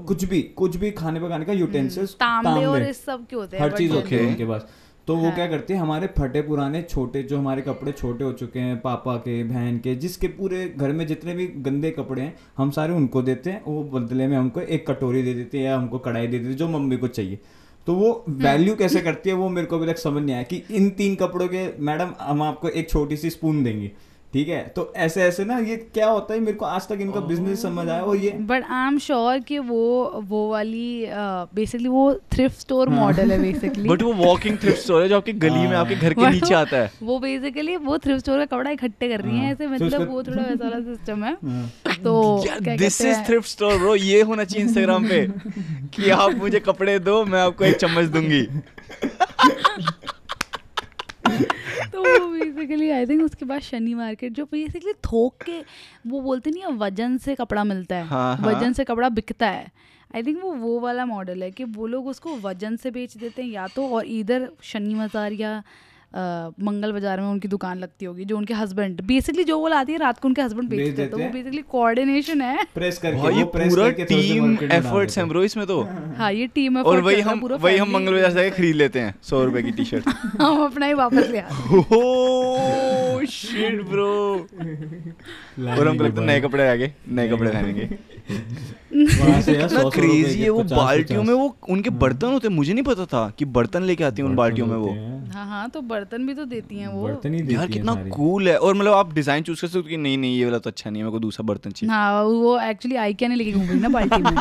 कुछ 0.08 0.24
भी 0.24 0.40
कुछ 0.56 0.76
भी 0.76 0.90
खाने 0.92 1.20
पकाने 1.20 1.44
का 1.44 1.52
यूटेंसिल्स 1.52 2.14
तांबे 2.14 2.64
और 2.64 2.82
इस 2.82 3.04
सब 3.04 3.26
के 3.26 3.36
होते 3.36 3.56
हैं 3.56 3.64
हर 3.64 3.76
चीज़। 3.78 3.92
होती 3.92 4.14
है 4.14 4.26
उनके 4.26 4.44
पास। 4.44 4.66
तो 5.08 5.16
वो 5.16 5.24
हाँ। 5.24 5.34
क्या 5.34 5.46
करती 5.46 5.72
है 5.72 5.78
हमारे 5.78 6.06
फटे 6.18 6.42
पुराने 6.42 6.80
छोटे 6.82 7.22
जो 7.22 7.38
हमारे 7.38 7.62
कपड़े 7.62 7.92
छोटे 7.92 8.24
हो 8.24 8.32
चुके 8.32 8.58
हैं 8.58 8.80
पापा 8.80 9.16
के 9.16 9.42
बहन 9.44 9.78
के 9.78 9.94
जिसके 9.94 10.28
पूरे 10.28 10.68
घर 10.76 10.92
में 10.92 11.06
जितने 11.06 11.34
भी 11.34 11.46
गंदे 11.46 11.90
कपड़े 11.90 12.22
हैं 12.22 12.34
हम 12.56 12.70
सारे 12.70 12.94
उनको 12.94 13.22
देते 13.22 13.50
हैं 13.50 13.62
वो 13.66 13.82
बदले 13.84 14.26
में 14.26 14.36
हमको 14.36 14.60
एक 14.60 14.86
कटोरी 14.86 15.22
दे 15.22 15.34
देती 15.34 15.58
है 15.58 15.64
या 15.64 15.76
हमको 15.76 15.98
कढ़ाई 15.98 16.26
दे 16.26 16.38
देती 16.38 16.50
है 16.50 16.56
जो 16.56 16.68
मम्मी 16.68 16.96
को 16.96 17.08
चाहिए। 17.08 17.38
तो 17.86 17.94
वो 17.94 18.24
वैल्यू 18.28 18.74
कैसे 18.74 19.00
करती 19.00 19.30
है 19.30 19.36
वो 19.36 19.48
मेरे 19.48 19.66
को 19.66 19.78
अभी 19.78 19.86
तक 19.86 19.98
समझ 19.98 20.22
नहीं 20.22 20.34
आया 20.34 20.42
कि 20.42 20.62
इन 20.70 20.88
तीन 20.90 21.14
कपड़ों 21.14 21.48
के 21.48 21.66
मैडम 21.78 22.12
हम 22.20 22.42
आपको 22.42 22.68
एक 22.68 22.88
छोटी 22.90 23.16
सी 23.16 23.30
स्पून 23.30 23.62
देंगे। 23.64 23.90
ठीक 24.34 24.48
है? 24.48 24.60
तो 24.76 24.92
ऐसे 24.96 25.22
ऐसे 25.22 25.44
ना 25.44 25.58
ये 25.58 25.76
क्या 25.94 26.06
होता 26.06 26.34
है 26.34 26.40
मेरे 26.40 26.56
को 26.56 26.64
आज 26.64 26.86
तक 26.88 26.98
इनका 27.00 27.20
बिज़नेस 27.20 27.62
समझ 27.62 27.88
आया 27.88 28.02
और 28.02 28.16
ये 28.16 28.30
बट 28.30 28.64
आई 28.70 28.86
एम 28.88 28.98
श्योर 28.98 29.38
कि 29.38 29.58
वो 29.58 29.82
वो 30.24 30.50
वाली 30.50 31.06
बेसिकली 31.54 31.88
uh, 31.88 31.92
वो 31.92 32.14
थ्रिफ्ट 32.32 32.58
स्टोर 32.60 32.88
हाँ। 32.88 32.98
मॉडल 33.00 33.32
है 33.32 33.38
बेसिकली 33.42 33.88
बट 33.88 34.02
वो 34.02 34.12
वॉकिंग 34.12 34.58
थ्रिफ्ट 34.58 34.78
स्टोर 34.78 35.02
है 35.02 35.08
जो 35.08 35.16
आपके 35.16 35.32
गली 35.32 35.66
में 35.66 35.76
आपके 35.76 35.94
घर 35.94 36.14
के 36.14 36.30
नीचे 36.30 36.54
आता 36.54 36.76
है। 36.76 36.90
वो 37.02 37.18
बेसिकली 37.18 37.76
वो 37.76 37.98
थ्रिफ्ट 37.98 38.20
स्टोर 38.20 38.38
का 38.38 38.56
कपड़ा 38.56 38.70
इकट्ठे 38.70 39.08
कर 39.08 39.20
रही 39.20 39.36
हैं 39.36 39.44
हाँ। 39.44 39.52
ऐसे 39.52 39.64
तो 39.68 39.70
मतलब 39.70 40.10
वो 40.10 40.22
थोड़ा 40.22 40.42
वैसा 40.42 40.64
वाला 40.64 40.80
सिस्टम 40.94 41.24
है। 41.24 41.36
हाँ। 41.44 41.70
तो 42.04 42.44
दिस 42.60 43.00
इज़ 43.00 43.16
हैं? 43.16 43.24
थ्रिफ्ट 43.26 43.48
स्टोर 43.48 43.78
ब्रो 43.78 43.94
ये 43.94 44.22
होना 44.22 44.44
चाहिए 44.44 44.66
इंस्टाग्राम 44.66 45.08
पे 45.08 45.26
कि 45.94 46.10
आप 46.10 46.34
मुझे 46.34 46.60
कपड़े 46.60 46.98
दो 46.98 47.24
मैं 47.24 47.40
आपको 47.40 47.64
एक 47.64 47.76
चम्मच 47.76 48.04
दूँगी। 48.04 48.46
तो 51.92 52.02
बेसिकली 52.32 52.90
आई 52.90 53.06
थिंक 53.06 53.22
उसके 53.22 53.44
बाद 53.44 53.60
शनि 53.60 53.94
मार्केट 53.94 54.32
जो 54.32 54.44
बेसिकली 54.44 54.92
थोक 55.04 55.42
के 55.42 55.60
वो 56.06 56.20
बोलते 56.20 56.50
नहीं 56.50 56.62
है 56.62 56.72
वज़न 56.76 57.16
से 57.18 57.34
कपड़ा 57.34 57.64
मिलता 57.64 57.96
है 57.96 58.06
हाँ, 58.06 58.36
हाँ। 58.36 58.48
वज़न 58.48 58.72
से 58.72 58.84
कपड़ा 58.84 59.08
बिकता 59.08 59.48
है 59.48 59.70
आई 60.14 60.22
थिंक 60.22 60.42
वो 60.42 60.52
वो 60.52 60.78
वाला 60.80 61.06
मॉडल 61.06 61.42
है 61.42 61.50
कि 61.50 61.64
वो 61.64 61.86
लोग 61.86 62.06
उसको 62.06 62.36
वज़न 62.36 62.76
से 62.76 62.90
बेच 62.90 63.16
देते 63.16 63.42
हैं 63.42 63.50
या 63.50 63.66
तो 63.66 63.88
और 63.88 64.06
इधर 64.06 64.48
शनि 64.62 64.94
मजार 64.94 65.32
या 65.32 65.62
मंगल 66.16 66.92
बाज़ार 66.92 67.20
में 67.20 67.26
उनकी 67.28 67.48
दुकान 67.48 67.78
लगती 67.78 68.04
होगी 68.04 68.24
जो 68.24 68.36
उनके 68.36 68.54
हस्बैंड 68.54 69.00
बेसिकली 69.04 69.44
जो 69.44 69.58
वो 69.58 69.68
लाती 69.68 69.92
है 69.92 69.98
रात 69.98 70.18
को 70.18 70.28
उनके 70.28 70.42
हस्बैंड 70.42 70.68
बेच 70.68 70.78
देते 70.80 71.02
हैं 71.02 71.10
तो 71.10 71.16
देते 71.16 71.16
वो 71.18 71.22
हैं। 71.22 71.32
बेसिकली 71.34 71.62
कोऑर्डिनेशन 71.70 72.40
है। 72.40 72.64
प्रेस 72.74 72.98
करके 72.98 73.36
ये 73.36 73.44
पूरा 73.46 73.84
करके 73.84 74.04
टीम 74.04 74.56
एफर्ट्स 74.72 75.18
हैं 75.18 75.28
ब्रो 75.28 75.42
इसमें 75.44 75.66
तो। 75.66 75.80
हाँ 76.18 76.32
ये 76.32 76.46
टीम 76.54 76.78
और 76.78 77.00
वही 77.00 77.20
हम 77.22 77.44
वही 77.44 77.76
हम 77.76 77.90
मंगल 77.92 78.12
बाज़ार 78.12 78.30
से 78.30 78.34
जाके 78.34 78.50
खरीद 78.50 78.76
लेते 78.76 79.00
हैं 79.00 79.14
सौ 79.22 79.44
रुपए 79.44 79.62
की 79.62 79.70
टी 79.76 79.84
शर्ट 79.84 80.08
हम 80.40 80.64
अपना 80.64 80.86
ही 80.86 80.94
वापस 80.94 81.28
ले 81.30 81.38
आते 81.40 81.54
हैं। 81.54 82.83
शिट 83.26 83.82
ब्रो 83.84 84.12
और 85.70 85.88
हम 85.88 85.96
लगता 85.96 86.24
नए 86.24 86.40
कपड़े 86.40 86.68
आ 86.68 86.74
गए 86.74 86.92
नए 87.10 87.28
कपड़े 87.28 87.50
पहनेंगे 87.50 87.88
100 88.94 89.90
क्रेजी 89.94 90.42
है 90.42 90.48
वो 90.50 90.62
बाल्टियों 90.64 91.22
में 91.22 91.32
वो 91.34 91.54
उनके 91.70 91.90
बर्तन 91.98 92.32
होते 92.32 92.48
हैं 92.48 92.54
मुझे 92.54 92.72
नहीं 92.72 92.84
पता 92.84 93.06
था 93.06 93.28
कि 93.38 93.44
बर्तन 93.56 93.82
लेके 93.82 94.04
आती 94.04 94.22
हैं 94.22 94.28
उन 94.28 94.36
बाल्टियों 94.36 94.66
में 94.66 94.76
वो 94.76 94.90
हाँ 95.34 95.46
हाँ 95.46 95.68
तो 95.70 95.80
बर्तन 95.84 96.26
भी 96.26 96.34
तो 96.34 96.44
देती 96.46 96.78
हैं 96.78 96.88
वो 96.88 97.02
बर्तन 97.04 97.34
ही 97.34 97.40
देती 97.40 97.54
यार 97.54 97.68
कितना 97.68 97.94
कूल 98.10 98.48
है 98.48 98.56
और 98.58 98.74
मतलब 98.74 98.92
आप 98.94 99.14
डिज़ाइन 99.14 99.42
चूज़ 99.42 99.60
कर 99.60 99.66
सकते 99.66 99.78
हो 99.78 99.84
कि 99.84 99.96
नहीं 99.96 100.18
नहीं 100.18 100.38
ये 100.38 100.44
वाला 100.44 100.58
तो 100.58 100.70
अच्छा 100.70 100.90
नहीं 100.90 101.02
है 101.02 101.04
मेरे 101.04 101.12
को 101.12 101.20
दूसरा 101.20 101.46
बर्तन 101.46 101.70
चाहिए 101.70 101.92
हाँ 101.92 102.22
वो 102.24 102.58
एक्चुअली 102.60 102.96
आई 102.96 103.14
क्या 103.14 103.28
नहीं 103.28 103.38
लेके 103.38 103.52
घूम 103.52 103.66
रही 103.66 103.80
ना 103.80 103.88
बाल्टी 103.90 104.22
में 104.22 104.34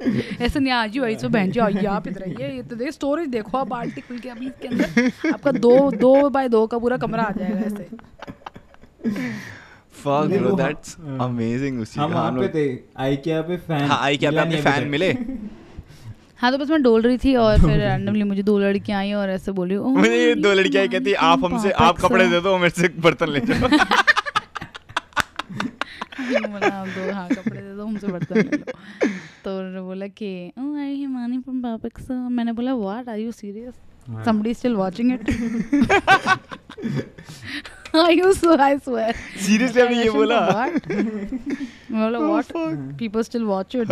ऐसा 0.00 0.60
नहीं 0.60 0.72
आज 0.72 0.98
भाई 0.98 1.16
सो 1.16 1.28
बहन 1.28 1.50
जी 1.50 1.60
आइए 1.60 1.84
आप 1.86 2.06
इधर 2.08 2.22
आइए 2.22 2.54
ये 2.56 2.62
तो 2.62 2.76
देख 2.76 2.90
स्टोरेज 2.90 3.28
देखो 3.28 3.58
आप 3.58 3.66
बाल्टी 3.68 4.00
खुल 4.00 4.18
के 4.18 4.28
अभी 4.28 4.46
इसके 4.46 4.68
अंदर। 4.68 5.30
आपका 5.32 5.52
दो 5.52 5.90
दो 5.90 6.28
बाय 6.30 6.48
दो 6.48 6.66
का 6.66 6.78
पूरा 6.78 6.96
कमरा 6.96 7.22
आ 7.22 7.30
जाएगा 7.30 7.60
ऐसे। 7.60 7.88
Fuck 10.04 10.28
bro 10.32 10.52
that's. 10.56 10.96
अमेजिंग 11.20 11.80
उसी 11.80 12.00
हम 12.00 12.12
वहाँ 12.12 12.32
पे 12.32 12.48
थे 12.54 12.66
आईकिया 13.02 13.40
पे 13.42 13.56
फ़ैन 13.56 13.82
हाँ 13.90 14.10
अभी 14.10 14.60
फ़ैन 14.62 14.88
मिले। 14.88 15.12
हाँ 16.38 16.50
तो 16.52 16.58
बस 16.58 16.70
मैं 16.70 16.82
डोल 16.82 17.02
रही 17.02 17.18
थी 17.18 17.34
और 17.36 17.58
फिर 17.60 17.76
रैंडमली 17.80 18.22
मुझे 18.22 18.42
दो 18.42 18.58
लड़कियाँ 18.58 18.98
आई 19.00 19.12
और 19.12 19.30
ऐसे 19.30 19.52
बोली 19.52 19.76
"ओह, 19.76 19.94
मुझे 19.96 20.16
ये 20.16 20.34
दो 20.34 20.52
लड़कियाँ 20.52 20.86
कहती 20.88 21.12
आप 21.28 21.44
हमसे 21.44 21.70
आप 21.70 21.98
कपड़े 22.00 22.26
दे 22.28 22.40
दो 22.40 22.56
मेरे 22.58 22.80
से 22.80 22.88
बर्तन 23.00 23.28
ले 23.28 23.40
जाओ। 23.40 23.60
मैंने 23.60 23.78
बोला 26.20 26.68
दो 26.96 27.12
हाँ 27.12 27.28
कपड़े 27.28 27.60
दे 27.60 27.74
दो 27.76 27.86
हमसे 27.86 28.06
बर्तन 28.06 28.36
ले 28.36 28.56
लो 28.56 28.64
तो 29.44 29.58
उन्होंने 29.58 29.80
बोला 29.80 30.06
कि 30.20 30.30
आई 30.58 30.94
हिमानी 30.94 31.38
फ्रॉम 31.38 31.62
पापेक्स 31.62 32.10
मैंने 32.10 32.52
बोला 32.60 32.74
what 32.84 33.08
are 33.08 33.18
you 33.18 33.32
serious 33.32 33.74
somebody 34.24 34.52
still 34.52 34.74
watching 34.76 35.10
it 35.12 35.20
are 38.00 38.12
you 38.12 38.32
so 38.34 38.56
I 38.64 38.76
swear 38.78 39.14
Seriously 39.44 39.82
आपने 39.82 40.02
ये 40.02 40.10
बोला? 40.10 40.40
what 40.50 40.88
बोला 41.90 42.18
what? 42.18 42.52
people 42.98 43.24
still 43.24 43.46
watch 43.46 43.74
it. 43.74 43.88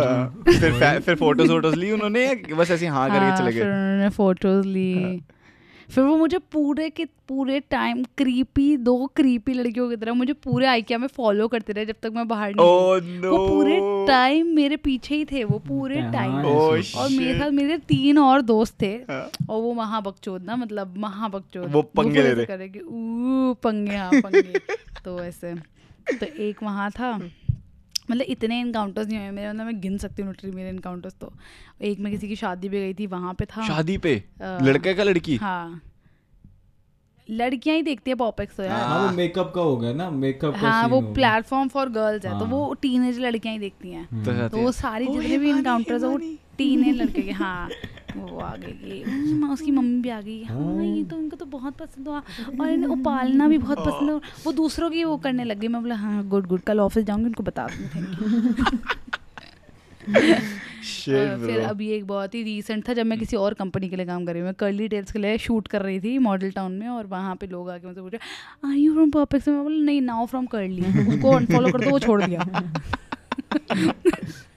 फिर 0.49 0.99
फिर 0.99 1.15
फ़ोटोज़ 1.15 1.51
वोटोज 1.51 1.75
ली 1.75 1.91
उन्होंने 1.91 2.25
बस 2.53 2.71
ऐसे 2.71 2.85
ही 2.85 2.91
करके 2.91 3.37
चले 3.37 3.51
फिर 3.51 3.65
उन्होंने 3.67 4.09
फ़ोटोज़ 4.17 4.67
ली 4.67 5.23
फिर 5.95 6.03
वो 6.03 6.15
मुझे 6.17 6.37
पूरे 6.51 6.89
के 6.89 7.05
पूरे 7.27 7.59
टाइम 7.59 8.03
क्रीपी 8.17 8.77
दो 8.77 8.95
क्रीपी 9.15 9.53
लड़कियों 9.53 9.89
की 9.89 9.95
तरह 9.95 10.13
मुझे 10.13 10.33
पूरे 10.33 10.65
आइकिया 10.65 10.97
में 10.99 11.07
फॉलो 11.07 11.47
करते 11.47 11.73
रहे 11.73 11.85
जब 11.85 11.95
तक 12.03 12.11
मैं 12.15 12.27
बाहर 12.27 12.53
नहीं 12.55 12.65
ओह 12.67 12.99
गई। 12.99 13.17
नो 13.17 13.31
वो 13.31 13.47
पूरे 13.47 14.05
टाइम 14.07 14.47
मेरे 14.55 14.75
पीछे 14.77 15.15
ही 15.15 15.25
थे 15.25 15.43
वो 15.43 15.59
पूरे 15.59 16.01
टाइम 16.01 16.31
हाँ, 16.31 16.43
ऐसे। 16.43 16.97
और 16.97 17.09
मेरे 17.09 17.39
साथ 17.39 17.51
मेरे 17.51 17.77
तीन 17.77 18.17
और 18.17 18.41
दोस्त 18.41 18.81
थे 18.81 18.91
हाँ। 19.09 19.29
और 19.49 19.61
वो 19.61 19.73
महाबकचोद 19.73 20.43
ना 20.43 20.55
मतलब 20.55 20.97
महाबकचोद 20.97 21.71
वो 21.71 21.81
पंगे 21.81 22.21
फिर 22.21 22.23
ले 22.23 22.33
रहे। 22.33 22.45
पंगे 23.63 23.95
हाँ 23.95 24.11
पंगे 24.21 24.59
तो 25.05 25.19
ऐसे 25.23 25.53
तो 26.19 26.25
एक 26.25 26.63
वहाँ 26.63 26.89
था 26.91 27.17
मतलब 28.11 28.25
इतने 28.29 28.59
इनकाउंटर्स 28.59 29.07
नहीं 29.07 29.19
हुए 29.19 29.31
मेरे 29.31 29.49
मतलब 29.49 29.65
मैं 29.65 29.81
गिन 29.81 29.97
सकती 29.97 30.21
हूँ 30.21 30.31
लिटरली 30.31 30.55
मेरे 30.55 30.69
इनकाउंटर्स 30.69 31.15
तो। 31.21 31.33
एक 31.81 31.99
मैं 31.99 32.11
किसी 32.11 32.27
की 32.27 32.35
शादी 32.35 32.69
पे 32.69 32.79
गई 32.79 32.93
थी 32.93 33.07
वहाँ 33.07 33.33
पे 33.33 33.45
था। 33.45 33.67
शादी 33.67 33.97
पे? 33.97 34.23
आ, 34.41 34.57
लड़के 34.61 34.93
का 34.93 35.03
लड़की? 35.03 35.35
हाँ। 35.35 35.81
लड़कियाँ 37.29 37.75
ही 37.77 37.83
देखती 37.83 38.11
है 38.11 38.15
पॉपेक्स 38.15 38.55
तो 38.55 38.63
यार। 38.63 38.81
हाँ 38.81 39.05
वो 39.05 39.15
मेकअप 39.15 39.51
का 39.55 39.61
हो 39.61 39.77
गया 39.77 39.93
ना 39.93 40.09
मेकअप 40.09 40.53
का 40.53 40.59
हाँ 40.59 40.87
वो 40.87 41.01
प्लेटफॉर्म 41.01 41.67
फॉर 41.67 41.89
गर्ल्स 41.89 42.25
है 42.25 42.31
तो 42.31 42.45
हाँ। 42.45 42.51
वो 42.51 42.73
टीनेज 42.73 43.19
लड़कियाँ 43.19 43.53
ही 43.53 43.59
देखती 43.59 43.91
हैं। 43.91 44.07
हम्म। 44.11 44.23
तो 44.23 44.49
तो 44.49 44.57
वो 44.57 44.71
सारी 44.71 45.07
जितने 45.07 45.37
भी 45.37 45.49
इनकाउंटर्स 45.49 46.03
है 46.03 46.09
वो 46.09 46.17
टीनेज 46.57 46.95
लड़के 47.01 47.21
के 47.21 47.31
हाँ 47.31 47.69
वो 48.15 48.39
आ 48.39 48.55
गई 48.55 48.73
कि 48.73 49.01
"हम्म, 49.03 49.49
उसकी 49.51 49.71
मम्मी 49.71 50.01
भी 50.01 50.09
आ 50.09 50.19
गई 50.21 50.43
हाँ 50.43 50.83
ये 50.85 51.03
तो 51.03 51.17
इनको 51.17 51.35
तो 51.35 51.45
बहुत 51.45 51.77
पसंद 51.77 52.07
हुआ 52.07 52.21
और 52.59 52.69
इन्हें 52.69 52.89
उपालना 52.91 53.47
भी 53.47 53.57
बहुत 53.57 53.77
पसंद 53.77 54.09
है 54.09 54.15
वो 54.45 54.51
दूसरों 54.51 54.89
की 54.89 55.03
वो 55.03 55.17
करने 55.17 55.43
लग 55.43 55.59
गई 55.59 55.67
मैं 55.67 55.81
बोला 55.81 55.95
हाँ 55.95 56.23
गुड 56.27 56.47
गुड 56.47 56.61
कल 56.61 56.79
ऑफ़िस 56.79 57.05
जाऊँगी 57.05 57.25
उनको 57.25 57.43
बता 57.43 57.67
और 60.05 61.37
फिर 61.39 61.59
अभी 61.61 61.89
एक 61.91 62.05
बहुत 62.07 62.33
ही 62.35 62.41
रीसेंट 62.43 62.87
था 62.89 62.93
जब 62.93 63.05
मैं 63.05 63.17
किसी 63.19 63.35
और 63.37 63.53
कंपनी 63.53 63.89
के 63.89 63.95
लिए 63.95 64.05
काम 64.05 64.25
कर 64.25 64.31
रही 64.33 64.41
हूँ 64.41 64.47
मैं 64.47 64.53
कर्ली 64.53 64.87
टेल्स 64.87 65.11
के 65.11 65.19
लिए 65.19 65.37
शूट 65.37 65.67
कर 65.67 65.81
रही 65.81 65.99
थी 65.99 66.17
मॉडल 66.19 66.51
टाउन 66.51 66.71
में 66.71 66.87
और 66.87 67.05
वहाँ 67.07 67.35
पे 67.35 67.47
लोग 67.47 67.69
आके 67.69 67.87
मुझसे 67.87 68.01
पूछे 68.01 68.17
आर 68.65 68.75
यू 68.75 68.93
फ्रॉम 68.93 69.09
परफेक्ट 69.11 69.47
मैं 69.47 69.63
बोला 69.63 69.83
नहीं 69.83 70.01
नाउ 70.01 70.25
फ्रॉम 70.25 70.45
कर्ली 70.45 70.81
उसको 70.81 71.31
अनफॉलो 71.31 71.71
कर 71.71 71.81
दो 71.81 71.91
वो 71.91 71.99
छोड़ 71.99 72.21
दिया। 72.21 72.45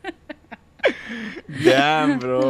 Damn, 1.64 2.18
bro. 2.20 2.42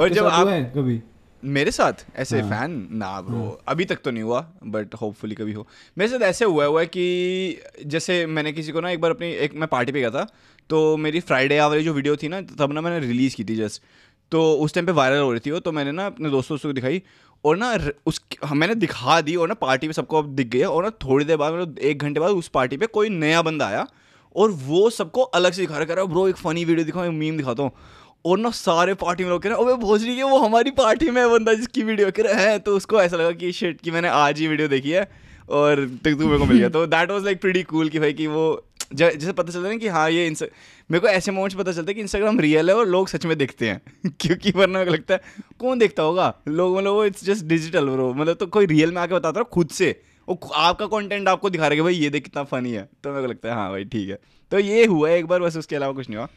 और 0.00 0.08
जब 0.08 0.26
आप 0.26 0.46
कभी? 0.76 1.00
मेरे 1.42 1.70
साथ? 1.70 1.92
ऐसे 2.16 2.40
हाँ। 2.40 2.48
फ़ैन 2.50 2.88
ना 2.92 3.20
ब्रो 3.22 3.38
हाँ, 3.38 3.56
अभी 3.68 3.84
तक 3.84 3.98
तो 4.04 4.10
नहीं 4.10 4.22
हुआ 4.22 4.40
बट 4.66 4.94
होपफुली 4.94 5.34
कभी 5.34 5.52
हो। 5.52 5.66
मेरे 5.98 6.10
साथ 6.10 6.22
ऐसे 6.28 6.44
हुआ 6.44 6.64
हुआ 6.64 6.80
है 6.80 6.86
कि 6.86 7.62
जैसे 7.86 8.24
मैंने 8.26 8.52
किसी 8.52 8.72
को 8.72 8.80
ना 8.80 8.90
एक 8.90 9.00
बार 9.00 9.10
अपनी 9.10 9.30
एक 9.44 9.54
मैं 9.54 9.68
पार्टी 9.68 9.92
पे 9.92 10.00
गया 10.00 10.10
था 10.10 10.26
तो 10.70 10.96
मेरी 10.96 11.20
फ्राइडे 11.20 11.60
वाली 11.60 11.82
जो 11.82 11.92
वीडियो 11.92 12.16
थी 12.16 12.28
ना 12.28 12.40
तब 12.58 12.72
ना 12.72 12.80
मैंने 12.80 13.06
रिलीज़ 13.06 13.36
की 13.36 13.44
थी 13.44 13.56
जस्ट 13.56 13.82
तो 14.32 14.42
उस 14.54 14.74
टाइम 14.74 14.86
पे 14.86 14.92
वायरल 14.92 15.20
हो 15.20 15.30
रही 15.32 15.40
थी 15.46 15.50
वो 15.50 15.58
तो 15.60 15.72
मैंने 15.72 15.92
ना 15.92 16.06
अपने 16.06 16.30
दोस्तों 16.30 16.58
को 16.58 16.72
दिखाई 16.72 17.02
और 17.44 17.56
ना 17.56 17.78
उस 18.06 18.20
हाँ, 18.44 18.56
मैंने 18.56 18.74
दिखा 18.74 19.20
दी 19.20 19.36
और 19.36 19.48
ना 19.48 19.54
पार्टी 19.54 19.86
में 19.86 19.92
सबको 19.92 20.18
अब 20.18 20.34
दिख 20.36 20.54
है 20.54 20.64
और 20.64 20.84
ना 20.84 20.90
थोड़ी 21.04 21.24
देर 21.24 21.36
बाद 21.36 21.52
मतलब 21.52 21.78
एक 21.78 22.02
घंटे 22.02 22.20
बाद 22.20 22.30
उस 22.30 22.48
पार्टी 22.48 22.76
पे 22.76 22.86
कोई 22.86 23.08
नया 23.08 23.42
बंदा 23.42 23.66
आया 23.66 23.86
और 24.36 24.50
वो 24.50 24.88
सबको 24.90 25.22
अलग 25.22 25.52
से 25.52 25.60
दिखा 25.60 25.74
रहा 25.74 25.84
कह 25.84 25.94
रहा 25.94 26.04
ब्रो, 26.04 26.28
एक 26.28 26.36
फनी 26.36 26.64
वीडियो 26.64 26.84
दिखाओ 26.84 27.10
मीम 27.10 27.36
दिखाता 27.36 27.62
हूँ। 27.62 27.70
और 28.24 28.38
ना 28.38 28.50
सारे 28.50 28.94
पार्टी 28.94 29.24
में 29.24 29.30
लोग 29.30 29.42
कह 29.42 29.48
रहे 29.48 29.58
हैं, 29.58 29.64
अबे, 29.64 29.74
भोज 29.82 30.04
रही 30.04 30.16
है, 30.16 30.24
वो 30.24 30.38
हमारी 30.38 30.70
पार्टी 30.70 31.10
में 31.10 31.30
बंदा 31.30 31.54
जिसकी 31.54 31.82
वीडियो 31.82 32.10
कह 32.10 32.22
रहे 32.22 32.48
हैं 32.50 32.60
तो 32.60 32.76
उसको 32.76 33.00
ऐसा 33.02 33.16
लगा 33.16 33.30
कि 33.32 33.52
शिट 33.52 33.80
कि 33.80 33.90
मैंने 33.90 34.08
आज 34.08 34.38
ही 34.40 34.48
वीडियो 34.48 34.68
देखी 34.68 34.90
है 34.90 35.08
और 35.50 35.84
तक 36.04 36.16
तू 36.18 36.26
मेरे 36.26 36.38
को 36.38 36.44
मिल 36.44 36.58
गया। 36.58 36.68
तो 36.68 36.86
that 36.86 37.10
was 37.10 37.24
like 37.24 37.40
pretty 37.40 37.62
cool 37.62 37.88
कि 37.88 37.98
भाई, 37.98 38.12
कि 38.12 38.26
वो 38.26 38.64
जैसे 38.94 39.32
पता 39.32 39.52
चलता 39.52 39.68
है 39.68 39.74
ना 39.74 39.78
कि 39.78 39.88
हाँ 39.88 40.10
ये 40.10 40.26
इंस 40.26 40.42
मेरे 40.42 41.00
को 41.00 41.06
ऐसे 41.08 41.32
मोमेंट्स 41.32 41.56
पता 41.56 41.72
चलता 41.72 41.90
है 41.90 41.94
कि 41.94 42.00
इंस्टाग्राम 42.00 42.40
रियल 42.40 42.70
है 42.70 42.76
और 42.76 42.86
लोग 42.86 43.08
सच 43.08 43.26
में 43.26 43.36
देखते 43.38 43.68
हैं। 43.68 44.10
क्योंकि 44.20 44.50
वरना 44.50 44.78
मेरे 44.78 44.90
को 44.90 44.94
लगता 44.94 45.14
है, 45.14 45.20
कौन 45.58 45.78
देखता 45.78 46.02
होगा? 46.02 46.34
लोग 46.48 46.76
मतलब 46.76 46.92
वो 46.92 47.04
इट्स 47.04 47.24
जस्ट 47.24 47.44
डिजिटल 47.44 47.88
ब्रो 47.88 48.12
मतलब 48.14 48.36
तो 48.36 48.46
कोई 48.46 48.66
रियल 48.66 48.92
में 48.92 49.00
आके 49.02 49.14
बताता 49.14 49.40
है, 49.40 49.46
खुद 49.52 49.68
से। 49.68 50.00
वो 50.28 50.38
आपका 50.54 50.86
कंटेंट 50.86 51.28
आपको 51.28 51.50
दिखा 51.50 51.66
रहे 51.66 51.70
है 51.70 51.76
कि 51.76 51.82
भाई 51.82 51.94
ये 51.94 52.10
देख 52.10 52.24
कितना 52.24 52.42
फनी 52.44 52.72
है। 52.72 52.88
तो 53.04 53.10
मेरे 53.10 53.22
को 53.22 53.28
लगता 53.28 53.48
है 53.48 53.54
हाँ 53.54 53.70
भाई 53.70 53.84
ठीक 53.86 54.08
है। 54.08 54.18
तो 54.52 54.58
ये 54.58 54.84
हुआ 54.86 55.08
है 55.08 55.18
एक 55.18 55.26
बार 55.26 55.40
बस 55.40 55.56
उसके 55.56 55.76
अलावा 55.76 55.92
कुछ 55.92 56.08
नहीं 56.08 56.18
हुआ। 56.18 56.28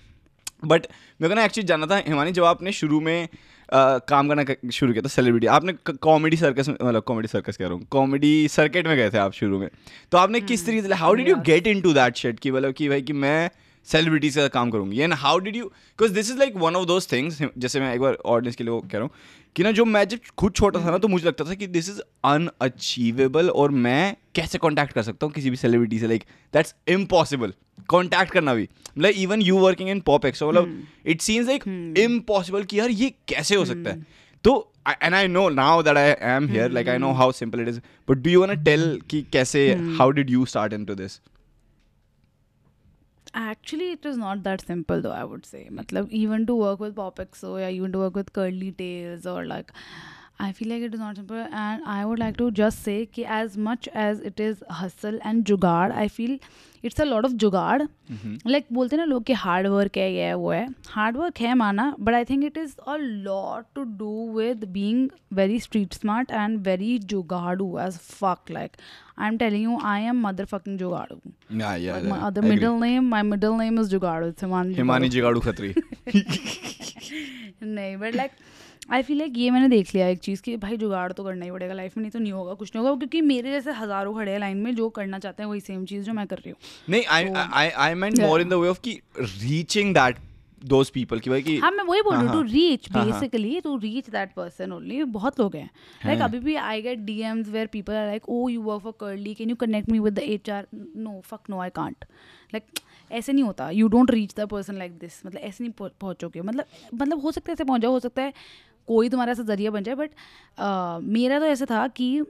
बट 0.65 0.87
मेरे 1.21 1.29
को 1.29 1.35
ना 1.35 1.43
एक्चुअली 1.45 1.67
जानना 1.67 1.87
था 1.87 1.97
हिमानी 2.07 2.31
जब 2.31 2.43
आपने 2.43 2.71
शुरू 2.71 2.99
में 3.01 3.27
आ, 3.73 3.97
काम 3.99 4.29
करना 4.29 4.43
कर, 4.43 4.69
शुरू 4.71 4.93
किया 4.93 5.01
था 5.01 5.07
सेलिब्रिटी 5.07 5.47
आपने 5.47 5.73
कॉमेडी 5.93 6.37
सर्कस 6.37 6.67
में 6.67 6.75
मतलब 6.81 7.03
कॉमेडी 7.03 7.27
सर्कस 7.27 7.57
कह 7.57 7.65
रहा 7.65 7.73
हूँ 7.73 7.85
कॉमेडी 7.91 8.47
सर्किट 8.47 8.87
में 8.87 8.95
गए 8.97 9.09
थे 9.09 9.17
आप 9.17 9.33
शुरू 9.33 9.59
में। 9.59 9.67
तो 10.11 10.17
आपने 10.17 10.41
किस 10.41 10.65
तरीके 10.65 10.81
से 10.81 10.93
how 10.93 11.13
did 11.13 11.27
you 11.29 11.35
get 11.45 11.67
into 11.81 11.93
that 11.93 12.15
shit 12.15 12.39
कि 12.39 12.51
मतलब 12.51 12.73
कि 12.73 12.89
भाई 12.89 13.01
कि 13.01 13.13
मैं 13.13 13.49
सेलिब्रिटी 13.91 14.31
से 14.31 14.47
काम 14.49 14.69
करूँगी। 14.71 14.99
And 14.99 15.13
how 15.15 15.39
did 15.39 15.55
you 15.55 15.65
because 15.65 16.13
this 16.13 16.31
is 16.31 16.37
like 16.39 16.55
one 16.57 16.75
of 16.75 16.85
those 16.87 17.11
things 17.11 17.41
जैसे 17.57 17.79
मैं 17.79 17.93
एक 17.93 18.01
बार 18.01 18.17
ऑडियंस 18.27 18.55
के 18.55 18.63
लिए 18.63 18.71
वो 18.71 18.79
कह 18.81 18.97
रहा 18.97 19.01
हूँ 19.01 19.11
कि 19.55 19.63
ना 19.63 19.71
जो 19.71 19.85
मैं 19.85 20.07
जब 20.07 20.19
खुद 20.37 20.53
छोटा 20.53 20.79
था 20.79 20.91
ना 20.91 20.97
तो 20.97 21.07
मुझे 21.07 21.27
लगता 21.27 21.45
था 21.45 21.53
कि 21.53 21.67
दिस 21.67 21.89
इज़ 21.89 21.99
अनअचीवेबल 22.25 23.49
और 23.51 23.71
मैं 23.85 24.15
कैसे 24.35 24.57
कॉन्टैक्ट 24.57 24.93
कर 24.93 25.03
सकता 25.03 25.25
हूँ 25.25 25.33
किसी 25.33 25.49
भी 25.49 25.55
सेलिब्रिटी 25.57 25.99
से 25.99 26.07
लाइक 26.07 26.23
दैट्स 26.53 26.75
इम्पॉसिबल 26.89 27.53
कॉन्टैक्ट 27.89 28.31
करना 28.31 28.53
भी। 28.55 28.67
मतलब 28.97 29.09
even 29.17 29.41
you 29.41 29.57
working 29.59 29.89
in 29.89 29.99
POPxo 30.25 30.49
मतलब 30.49 30.83
इट 31.05 31.21
सीन्स 31.21 31.47
लाइक 31.47 31.63
इम्पॉसिबल 31.99 32.63
कि 32.63 32.79
यार 32.79 32.89
ये 32.91 33.13
कैसे 33.27 33.55
हो 33.55 33.65
सकता 33.65 33.89
है। 33.89 34.05
तो 34.43 34.71
and 34.89 35.13
I 35.15 35.27
know 35.27 35.47
now 35.49 35.81
that 35.83 35.97
I 35.97 36.13
am 36.33 36.47
here 36.49 36.71
like 36.71 36.89
I 36.89 36.97
know 36.97 37.11
how 37.13 37.31
simple 37.31 37.61
it 37.61 37.67
is 37.67 37.79
but 38.09 38.17
do 38.17 38.29
you 38.29 38.41
want 38.41 38.63
tell 38.65 39.01
कि 39.09 39.21
कैसे 39.33 39.67
how 39.97 40.11
did 40.11 40.29
you 40.29 40.45
start 40.45 40.73
into 40.73 40.95
this 40.95 41.19
Actually, 43.33 43.91
it 43.91 44.05
is 44.05 44.17
not 44.17 44.43
that 44.43 44.61
simple 44.65 45.01
though, 45.01 45.11
I 45.11 45.23
would 45.23 45.45
say. 45.45 45.69
Matlab, 45.71 46.09
even 46.09 46.45
to 46.47 46.55
work 46.55 46.79
with 46.79 46.95
Pop 46.95 47.19
Exo 47.19 47.51
or 47.51 47.69
even 47.69 47.91
to 47.91 47.99
work 47.99 48.15
with 48.15 48.33
Curly 48.33 48.71
Tails 48.71 49.25
or 49.25 49.45
like, 49.45 49.71
I 50.39 50.53
feel 50.53 50.69
like 50.69 50.81
it 50.81 50.93
is 50.93 50.99
not 51.01 51.17
simple, 51.17 51.35
and 51.35 51.83
I 51.85 52.05
would 52.05 52.17
like 52.17 52.37
to 52.37 52.49
just 52.49 52.81
say 52.81 53.05
कि 53.05 53.25
as 53.25 53.57
much 53.57 53.89
as 53.93 54.19
it 54.21 54.39
is 54.39 54.63
hustle 54.69 55.19
and 55.21 55.43
जुगाड़, 55.43 55.91
I 55.91 56.07
feel 56.07 56.37
it's 56.81 56.97
a 56.97 57.05
lot 57.05 57.25
of 57.25 57.33
जुगाड़. 57.33 57.87
Like 58.45 58.71
बोलते 58.73 58.95
हैं 58.95 58.97
ना 58.97 59.05
लोग 59.05 59.23
कि 59.25 59.35
hard 59.35 59.67
work 59.67 59.97
है 59.97 60.13
ये 60.13 60.23
है 60.23 60.35
वो 60.35 60.51
है. 60.51 60.67
Hard 60.95 61.17
work 61.17 61.39
है 61.39 61.53
माना, 61.55 61.97
but 61.99 62.13
I 62.13 62.23
think 62.23 62.45
it 62.45 62.57
is 62.57 62.77
a 62.87 62.97
lot 62.97 63.65
to 63.75 63.85
do 63.85 64.13
with 64.37 64.71
being 64.71 65.11
very 65.33 65.59
street 65.59 65.93
smart 65.93 66.31
and 66.31 66.63
very 66.69 66.97
जुगाड़ू 67.13 67.77
as 67.87 67.97
fuck. 67.97 68.49
Like 68.49 68.77
I'm 69.19 69.37
telling 69.37 69.63
you, 69.63 69.77
I 69.83 69.99
am 70.09 70.21
motherfucking 70.25 70.77
जुगाड़ू. 70.77 71.15
Yeah, 71.61 71.75
yeah, 71.75 71.95
Like 71.95 72.03
yeah. 72.03 72.09
my 72.09 72.19
other 72.27 72.41
Agree. 72.41 72.51
middle 72.51 72.79
name, 72.79 73.09
my 73.09 73.21
middle 73.31 73.57
name 73.57 73.79
is 73.79 73.89
जुगाड़ू. 73.89 74.29
It's 74.33 74.45
Himani. 74.47 74.75
Himani 74.75 75.09
जिगाड़ू 75.15 75.39
खत्री 75.47 75.73
नहीं 77.63 77.97
but 77.97 78.15
like 78.15 78.31
I 78.91 79.01
feel 79.03 79.17
like 79.17 79.33
ये 79.37 79.49
मैंने 79.51 79.67
देख 79.69 79.93
लिया 79.95 80.07
एक 80.07 80.19
चीज़ 80.19 80.41
कि 80.43 80.55
भाई 80.57 80.77
जुगाड़ 80.77 81.11
तो 81.11 81.23
करना 81.23 81.45
ही 81.45 81.51
पड़ेगा 81.51 81.73
लाइफ 81.73 81.97
में 81.97 82.01
नहीं 82.01 82.11
तो 82.11 82.19
नहीं 82.19 82.31
होगा 82.33 82.53
कुछ 82.61 82.71
नहीं 82.75 82.85
होगा 82.85 82.97
क्योंकि 82.99 83.21
मेरे 83.21 83.51
जैसे 83.51 83.71
हज़ारों 83.81 84.13
खड़े 84.15 84.31
हैं 84.31 84.39
लाइन 84.39 84.57
में 84.57 84.73
जो 84.75 84.87
करना 84.97 85.19
चाहते 85.19 85.43
हैं 85.43 85.49
वही 85.49 85.59
सेम 85.59 85.83
चीज़ 85.91 86.03
जो 86.05 86.13
मैं 86.13 86.25
कर 86.27 86.37
रही 86.37 86.49
हूँ 86.49 86.57
नहीं 86.89 87.03
I 87.17 87.29
I 87.35 87.69
I 87.69 87.93
more 88.21 88.41
in 88.41 88.49
the 88.49 88.53
way 88.63 88.69
of 88.69 88.79
की 88.83 88.99
रीचिंग 89.19 89.93
दैट 89.95 90.17
दोस 90.65 90.89
पीपल 90.89 91.19
की 91.19 91.29
भाई 91.29 91.41
कि 91.41 91.57
हाँ 91.57 91.71
मैं 91.71 91.83
वही 91.83 92.01
बोल 92.01 92.15
रही 92.15 92.25
हूँ 92.25 92.33
हाँ, 92.33 92.43
टू 92.43 92.51
रीच 92.51 92.87
हाँ, 92.91 93.03
हाँ. 93.03 93.11
Basically 93.11 93.59
to 93.61 93.75
reach 93.77 94.09
that 94.09 94.33
person 94.33 94.71
only 94.71 95.03
बहुत 95.03 95.39
लोग 95.39 95.55
हैं। 95.55 95.69
लाइक 96.05 96.21
अभी 96.21 96.39
भी 96.39 96.55
I 96.55 96.81
get 96.81 96.99
D 96.99 97.19
Ms 97.21 97.49
where 97.49 97.67
people 97.67 97.93
are 97.93 98.05
like 98.07 98.29
oh 98.29 98.47
you 98.49 98.61
work 98.61 98.81
for 98.81 98.93
Curly 98.99 99.33
can 99.33 99.49
you 99.49 99.55
connect 99.55 99.89
me 99.89 99.99
with 99.99 100.13
the 100.13 100.19
H 100.19 100.49
R 100.49 100.67
no 100.75 101.19
fuck 101.25 101.49
no 101.49 101.59
I 101.59 101.69
can't 101.69 102.05
like 102.53 102.79
ऐसे 103.11 103.33
नहीं 103.33 103.43
होता। 103.43 103.69
You 103.69 103.87
don't 103.87 104.11
reach 104.11 104.33
the 104.37 104.47
person 104.47 104.77
like 104.77 104.97
this 104.97 105.25
मतलब 105.25 105.39
ऐसे 105.41 105.63
नहीं 105.63 105.73
पहुं- 105.73 105.91
पहुंचोगे। 106.01 106.41
मतलब 106.41 106.65
मतलब 106.93 107.21
हो 107.21 107.31
सकता 107.31 107.51
है 107.51 107.53
ऐसे 107.53 107.63
पहुँच 107.63 107.81
जाओ 107.81 107.91
हो 107.91 107.99
सकता 107.99 108.21
है 108.21 108.33
कोई 108.87 109.09
तुम्हारा 109.09 109.31
ऐसा 109.31 109.43
ज़रिया 109.43 109.71
बन 109.71 109.83
जाए 109.83 109.95
बट 109.95 110.09
uh, 110.09 111.03
मेरा 111.03 111.39
तो 111.39 111.45
ऐसा 111.45 111.65
था 111.65 111.87
कि 111.87 112.21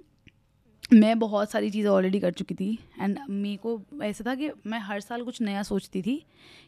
मैं 0.92 1.18
बहुत 1.20 1.52
सारी 1.52 1.70
चीज़ें 1.70 1.90
ऑलरेडी 1.92 2.20
कर 2.20 2.32
चुकी 2.32 2.56
थी। 2.56 2.78
एंड 3.02 3.20
मेरे 3.30 3.58
को 3.58 3.82
ऐसा 4.04 4.24
था 4.28 4.36
कि 4.36 4.50
मैं 4.68 4.80
हर 4.80 5.00
साल 5.00 5.24
कुछ 5.24 5.42
नया 5.42 5.64
सोचती 5.64 6.02
थी 6.02 6.16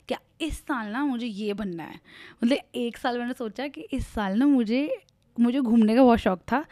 कि 0.09 0.15
इस 0.41 0.59
साल 0.59 0.87
ना 0.87 1.03
मुझे 1.05 1.25
ये 1.25 1.53
बनना 1.53 1.83
है। 1.83 1.99
मतलब 2.43 2.57
एक 2.75 2.97
साल 2.97 3.17
मैंने 3.19 3.33
सोचा 3.33 3.67
कि 3.67 3.81
इस 3.93 4.07
साल 4.07 4.37
ना 4.37 4.45
मुझे 4.45 4.89
मुझे 5.37 5.59
घूमने 5.59 5.95
का 5.95 6.03
बहुत 6.03 6.19
शौक 6.19 6.39
था 6.51 6.65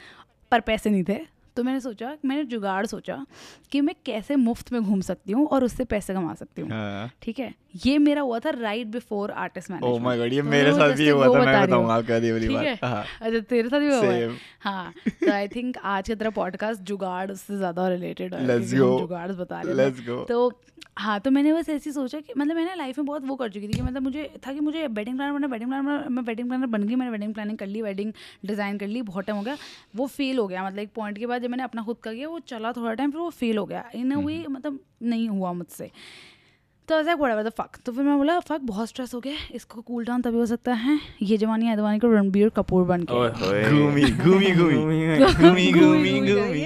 पर 0.51 0.59
पैसे 0.59 0.89
नहीं 0.89 1.03
थे। 1.03 1.19
तो 1.57 1.63
मैंने 1.63 1.79
सोचा 1.79 2.15
मैंने 2.25 2.43
जुगाड़ 2.43 2.85
सोचा 2.85 3.25
कि 3.71 3.81
मैं 3.81 3.95
कैसे 4.05 4.35
मुफ़्त 4.35 4.71
में 4.71 4.81
घूम 4.83 5.01
सकती 5.01 5.33
हूँ 5.33 5.45
और 5.47 5.63
उससे 5.63 5.85
पैसे 5.85 6.13
कमा 6.13 6.33
सकती 6.33 6.61
हूँ। 6.61 6.69
हाँ। 6.69 7.09
ठीक 7.21 7.39
है? 7.39 7.53
ये 7.73 7.97
मेरा 7.97 8.21
हुआ 8.21 8.39
था 8.39 8.49
right 8.49 8.87
before 8.87 9.31
artist 9.31 9.71
management 9.71 10.03
my 10.03 10.17
God 10.17 10.33
ये 10.33 10.41
मेरे 10.43 10.71
साथ 10.73 10.93
भी 10.97 11.09
हुआ 11.09 11.27
था 11.27 11.45
मैं 11.45 11.67
बताऊँगा 11.67 11.93
आपको 11.93 12.13
ये 12.15 12.31
वाली 12.31 12.47
बात। 12.49 12.83
हाँ? 12.83 13.03
अच्छा 13.21 13.39
तेरे 13.39 13.69
साथ 13.69 13.79
भी 13.79 13.87
हुआ 13.87 14.05
है. 14.05 14.29
हाँ 14.61 14.93
तो 15.07 15.31
आई 15.31 15.47
थिंक 15.47 15.77
आज 15.77 16.07
का 16.09 16.15
तेरा 16.15 16.29
पॉडकास्ट 16.31 16.81
जुगाड़ 16.83 17.31
उससे 17.31 17.57
ज़्यादा 17.57 17.87
रिलेटेड 17.89 18.33
है 18.35 18.47
Let's 18.47 18.69
क्योंकि 18.69 18.85
हम 18.85 18.99
जुगाड़ 18.99 19.31
बता 19.33 19.61
रहे 19.61 19.75
Let's 19.75 20.01
go. 20.07 20.27
तो 20.27 20.51
हाँ 20.97 21.19
तो 21.19 21.31
मैंने 21.31 21.53
बस 21.53 21.69
ऐसी 21.69 21.91
सोचा 21.91 22.19
कि 22.19 22.33
मतलब 22.37 22.55
मैंने 22.55 22.75
लाइफ 22.75 22.97
में 22.97 23.05
बहुत 23.05 23.25
वो 23.25 23.35
कर 23.35 23.49
चुकी 23.49 23.67
थी 23.67 23.73
कि 23.73 23.81
मतलब 23.81 24.03
मुझे 24.03 24.29
था 24.47 24.53
कि 24.53 24.59
मुझे 24.59 24.87
वेडिंग 24.87 25.17
प्लानर 25.17 25.33
बनना 25.33 25.47
वेडिंग 25.47 25.69
प्लानर 25.69 26.09
मैं 26.09 26.23
वेडिंग 26.23 26.47
प्लानर 26.47 26.67
बन 26.67 26.83
गई 26.83 26.95
मैंने 26.95 27.11
वेडिंग 27.11 27.33
प्लानिंग 27.33 27.57
कर 27.57 27.67
ली 27.67 27.81
वेडिंग 27.81 28.11
डिज़ाइन 28.45 28.77
कर 28.77 28.87
ली 28.87 29.01
बहुत 29.01 29.25
टाइम 29.25 29.37
हो 29.37 29.43
गया। 29.43 29.57
वो 29.95 30.07
फेल 30.07 30.37
हो 30.37 30.47
गया 30.47 30.65
मतलब 30.65 30.79
एक 30.79 30.91
पॉइंट 30.95 31.17
के 31.17 31.25
बाद 31.25 31.41
जब 31.41 31.49
मैंने 31.49 31.63
अपना 31.63 31.83
खुद 31.83 31.97
का 32.03 32.13
किया 32.13 32.29
वो 32.29 32.39
चला 32.47 32.71
थोड़ा 32.71 32.93
टाइम 32.93 33.11
फिर 33.11 33.21
वो 33.21 33.29
फेल 33.29 33.57
हो 33.57 33.65
गया। 33.65 33.83
इन 33.95 34.11
अ 34.11 34.19
वे 34.19 34.43
मतलब 34.49 34.79
नहीं 35.03 35.29
हुआ 35.29 35.53
मुझसे। 35.53 35.89
तो 36.89 36.99
ऐसा 36.99 37.15
पड़ा 37.15 37.43
था 37.43 37.49
फक 37.57 37.77
तो 37.85 37.91
फिर 37.91 38.03
मैं 38.03 38.17
बोला 38.17 38.39
फक 38.39 38.61
बहुत 38.65 38.87
स्ट्रेस 38.89 39.13
हो 39.13 39.19
गया 39.19 39.33
इसको 39.55 39.81
कूल 39.81 40.05
डाउन 40.05 40.21
तभी 40.21 40.37
हो 40.37 40.45
सकता 40.45 40.73
है। 40.73 40.99
ये 41.21 41.37
जवानी 41.37 41.65
है 41.65 41.75
दवानी 41.77 41.99
को 41.99 42.07
रणबीर 42.07 42.49
कपूर 42.49 42.83
बन 42.83 43.03
के। 43.03 43.13
घूमी 43.69 44.01
घूमी 44.03 44.51
घूमी 44.51 45.17
घूमी 45.17 45.71
घूमी 45.71 46.19
घूमी 46.19 46.65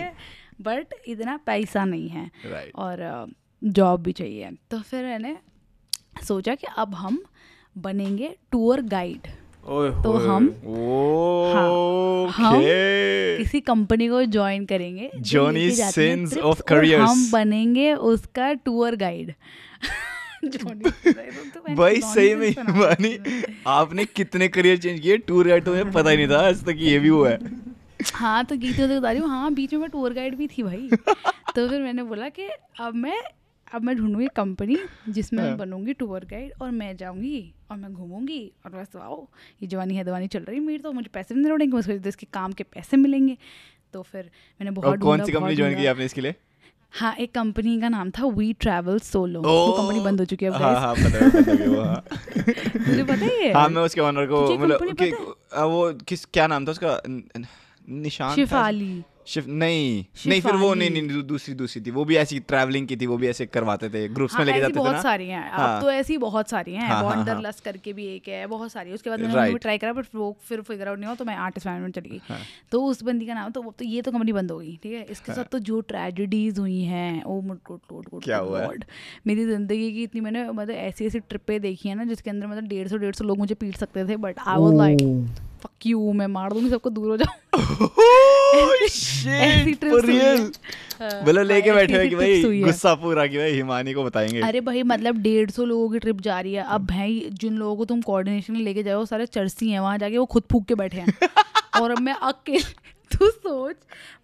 बट 0.62 0.94
इतना 1.08 1.38
पैसा 1.46 1.86
नहीं 1.86 2.10
है। 2.10 2.30
और 2.76 3.28
जॉब 3.64 4.02
भी 4.04 4.12
चाहिए। 4.12 4.50
तो 4.72 4.80
फिर 4.80 5.04
मैंने 5.04 5.36
सोचा 6.28 6.56
कि 6.56 6.68
अब 6.78 6.94
हम 6.96 7.24
बनेंगे 7.78 8.36
टूर 8.52 8.82
गाइड 8.82 9.28
तो। 10.04 10.12
हम 10.20 10.50
हम 12.36 12.62
किसी 13.38 13.60
कंपनी 13.60 14.08
को 14.08 14.24
ज्वाइन 14.26 14.66
करेंगे 14.66 15.10
जो 15.16 15.40
Johnny 15.40 15.54
लेके 15.54 15.76
जाती 15.76 16.02
है। 16.02 16.16
Sins 16.16 16.34
trip 16.34 16.46
of 16.46 16.62
और 16.62 16.66
careers. 16.72 17.08
हम 17.10 17.32
बनेंगे 17.32 17.94
उसका 17.94 18.54
टूर 18.54 18.96
गाइड 18.96 19.34
भाई 21.76 22.02
सही 22.02 22.36
में 22.36 22.54
मानी 22.70 23.18
आपने 23.68 24.06
कितने 24.06 24.48
करियर 24.48 24.78
चेंज 24.78 25.00
किए? 25.00 25.18
टूर 25.18 25.48
गाइड 25.48 25.64
तो 25.66 25.72
मुझे 25.72 25.84
पता 25.92 26.10
ही 26.10 26.18
नहीं 26.18 26.28
था 26.28 26.40
आज 26.48 26.64
तक 26.64 26.76
ये 26.78 27.00
भी 27.00 27.08
हुआ 27.08 27.30
है। 27.30 27.40
हाँ 28.14 28.44
तो 28.46 28.56
गीत 28.58 28.80
बता 28.82 29.12
रही 29.12 29.20
हूँ। 29.20 29.30
हाँ 29.30 29.54
बीच 29.54 29.74
में 29.74 29.80
मैं 29.82 29.90
टूर 29.90 30.14
गाइड 30.14 30.36
भी 30.36 30.48
थी 30.48 30.64
भाई। 30.64 30.90
तो 31.56 31.68
फिर 31.70 31.82
मैंने 31.82 32.04
बोला 32.04 32.30
कि 32.30 32.48
अब 32.80 32.96
मैं 32.96 33.22
अब 33.74 33.84
मैं 33.84 33.96
ढूंढूँगी 33.98 34.28
कंपनी 34.36 34.78
जिसमें 35.10 35.42
मैं 35.42 35.50
हाँ। 35.50 35.58
बनूँगी 35.58 35.94
टूर 35.94 36.26
गाइड 36.26 36.54
और 36.62 36.72
मैं 36.72 36.96
जाऊँगी 36.98 37.54
और 37.72 37.78
मैं 37.78 37.94
घूमूँगी 37.94 38.52
और 38.66 38.72
बस 38.72 38.96
आओ 38.96 39.28
ये 39.62 39.68
जवानी 39.68 39.96
है 39.96 40.04
दवानी 40.04 40.28
चल 40.28 40.44
रही 40.44 40.60
मेरी 40.60 40.80
तो। 40.80 40.92
मुझे 40.92 41.10
पैसे 41.14 41.36
नहीं 41.36 41.46
दौड़ेंगे 41.46 41.76
मुझे 41.76 42.00
तो 42.00 42.10
इसके 42.10 42.28
काम 42.34 42.52
के 42.54 42.64
पैसे 42.64 42.98
मिलेंगे। 42.98 43.38
तो 43.94 44.02
फिर 44.02 44.24
मैंने 44.62 44.72
बहुत 44.72 45.00
कौन 45.00 45.24
सी 45.26 45.32
कंपनी 45.32 45.56
ज्वाइन 45.56 45.78
की 45.78 45.86
आपने 45.86 46.06
इसके 46.06 46.22
लिए? 46.22 46.36
हाँ 46.94 47.14
एक 47.16 47.34
कंपनी 47.36 47.80
का 47.82 47.90
नाम 47.90 48.10
था 48.10 48.26
वी 48.28 48.52
ट्रेवल 48.54 49.00
सोलो 49.00 49.42
वो 49.42 49.72
कंपनी 49.78 50.00
बंद 50.00 50.20
हो 50.20 50.26
चुकी 50.26 50.46
है 50.46 50.52
हाँ 50.52 50.74
हाँ 50.80 50.94
पता 50.96 51.18
है 51.18 51.30
पता 51.30 51.52
है 51.52 51.86
हाँ। 51.86 52.04
मुझे 52.88 53.04
पता 53.04 53.26
है 53.26 53.52
हाँ 53.54 53.68
मैं 53.70 53.82
उसके 53.82 54.02
ऑनर 54.02 54.26
को 54.26 54.58
मतलब 54.58 54.82
वो 55.64 55.94
किस 56.08 56.26
क्या 56.26 56.48
नाम 56.48 56.68
था 56.68 56.72
उसका? 56.72 57.02
निशान 57.90 58.30
था? 58.30 58.36
शिफाली। 58.36 59.04
शिफ 59.28 59.48
नहीं। 59.48 60.04
नहीं 60.28 60.42
फिर 60.42 60.56
वो 60.56 60.74
नहीं। 60.74 60.90
नहीं 60.92 61.22
दूसरी 61.24 61.54
दूसरी 61.56 61.82
थी। 61.82 61.92
वो 61.92 62.06
भी 62.06 62.16
ऐसी 62.18 62.40
ट्रैवलिंग 62.40 62.88
की 62.88 62.96
थी 62.98 63.06
वो 63.06 63.18
भी 63.18 63.28
ऐसे 63.28 63.46
करवाते 63.46 63.90
थे। 63.90 64.08
ग्रुप्स 64.08 64.34
में 64.34 64.38
हाँ, 64.38 64.46
लेके 64.46 64.58
ऐसी 64.58 64.62
जाते 64.62 64.74
थे 64.74 64.80
बहुत 64.80 65.02
सारी 65.04 65.28
हैं। 65.28 65.44
अब 65.50 65.60
हाँ। 65.60 65.82
तो 65.82 65.92
ऐसी 65.92 66.18
बहुत 66.18 66.50
सारी 66.50 66.74
हैं। 66.74 66.88
हाँ, 66.88 67.04
हाँ, 67.04 67.26
हाँ। 67.26 67.52
करके 67.66 67.94
भी 67.94 68.06
एक 68.06 68.28
है 68.28 68.46
बहुत 68.48 68.72
सारी 68.72 68.92
उसके 68.92 69.10
बाद 69.10 69.20
मैंने 69.20 69.52
भी 69.52 69.58
ट्राई 69.58 69.78
करा 69.78 69.94
बट 69.94 70.06
वो 70.16 70.36
फिर 70.48 70.62
फिगर 70.62 70.88
आउट 70.88 70.98
नहीं 70.98 71.08
हुआ 71.08 71.16
तो 71.16 71.26
मैं 71.26 71.36
आर्टिस्ट 71.36 71.68
मैनेजमेंट 71.68 71.96
चली 71.96 72.10
गई। 72.10 72.22
हाँ। 72.30 72.40
तो 72.72 72.84
उस 72.84 73.04
बंदी 73.04 73.26
का 73.26 73.34
नाम 73.34 73.52
तो 73.52 73.62
वो 73.62 73.74
तो 73.80 73.86
ये 73.86 74.02
तो 74.02 74.12
कंपनी 74.12 74.34
बंद 74.34 74.52
हो 74.52 74.58
गई 74.60 74.78
ठीक 74.84 74.94
है? 74.94 75.04
इसके 75.04 75.34
साथ 75.34 75.52
तो 75.52 75.60
जो 75.60 75.80
ट्रेजिडीज 75.82 76.60
हुई 76.60 76.82
हैं 76.82 77.24
ओ 77.24 77.40
मुट 77.42 77.60
कोट 77.64 77.82
कोट 77.90 78.10
कोट 78.10 78.24
क्या 78.24 78.38
हुआ 78.38 78.62
है? 78.62 78.70
मेरी 79.28 79.46
ज़िंदगी 79.46 79.92
की 79.94 80.04
इतनी 80.04 80.22
मैंने 80.22 80.44
मतलब 80.52 80.76
ऐसी 80.76 81.06
ऐसी 81.06 81.20
ट्रिपें 81.20 81.60
देखी 81.62 81.90
है 81.90 81.96
ना 81.96 82.04
जिसके 82.04 82.30
अंदर 82.30 82.48
मतलब 82.48 82.68
डेढ़ 82.68 82.88
सौ 82.88 82.98
डेढ़ 82.98 83.16
सौ 83.16 83.26
लोग 83.26 83.38
मुझे 83.38 83.56
पीट 83.56 83.78
सकते 83.78 84.06
थे 84.08 84.18
but 84.18 84.40
I 84.48 84.60
was 84.60 84.78
like 84.78 85.02
fuck 85.64 85.86
you 85.86 86.12
मैं 86.14 86.28
मार 86.28 86.54
दूँगी 86.54 86.70
सबको 86.70 86.90
दूर 86.90 87.10
हो 87.10 87.18
जाओ 87.18 87.88
हुई 90.04 90.18
है। 90.18 90.38
मतलब 91.24 91.44
लेके 91.44 91.72
बैठे 91.72 92.04
हो 92.04 92.10
कि 92.10 92.16
भाई। 92.16 92.62
गुस्सा 92.62 92.94
पूरा 92.96 93.28
कि 93.28 93.38
भाई 93.38 93.52
हिमानी 93.52 93.94
को 93.94 94.04
बताएँगे। 94.04 94.42
अरे 94.42 94.62
भाई 94.62 94.84
मतलब 94.84 95.18
डेढ़ 95.18 95.50
सौ 95.52 95.66
लोगों 95.66 95.90
की 95.90 96.00
ट्रिप 96.00 96.22
जा 96.22 96.40
रही 96.40 96.54
है। 96.54 96.64
अब 96.64 96.86
भाई 96.86 97.30
जिन 97.34 97.54
लोगों 97.54 97.76
को 97.76 97.86
तुम 97.86 98.02
कोऑर्डिनेशन 98.02 98.56
लेके 98.56 98.84
जाओ 98.84 99.00
वो 99.00 99.06
सारे 99.06 99.26
चर्सी 99.26 99.70
हैं 99.70 99.80
वहाँ 99.80 99.98
जाके 99.98 100.18
वो 100.18 100.26
खुद 100.26 100.44
फूक 100.52 100.66
के 100.66 100.76
बैठे 100.76 100.98
हैं। 100.98 101.18
और 101.82 101.92
अब 101.92 102.00
मैं 102.00 102.14
अकेले 102.14 102.93
तू 103.14 103.30
सोच। 103.30 103.76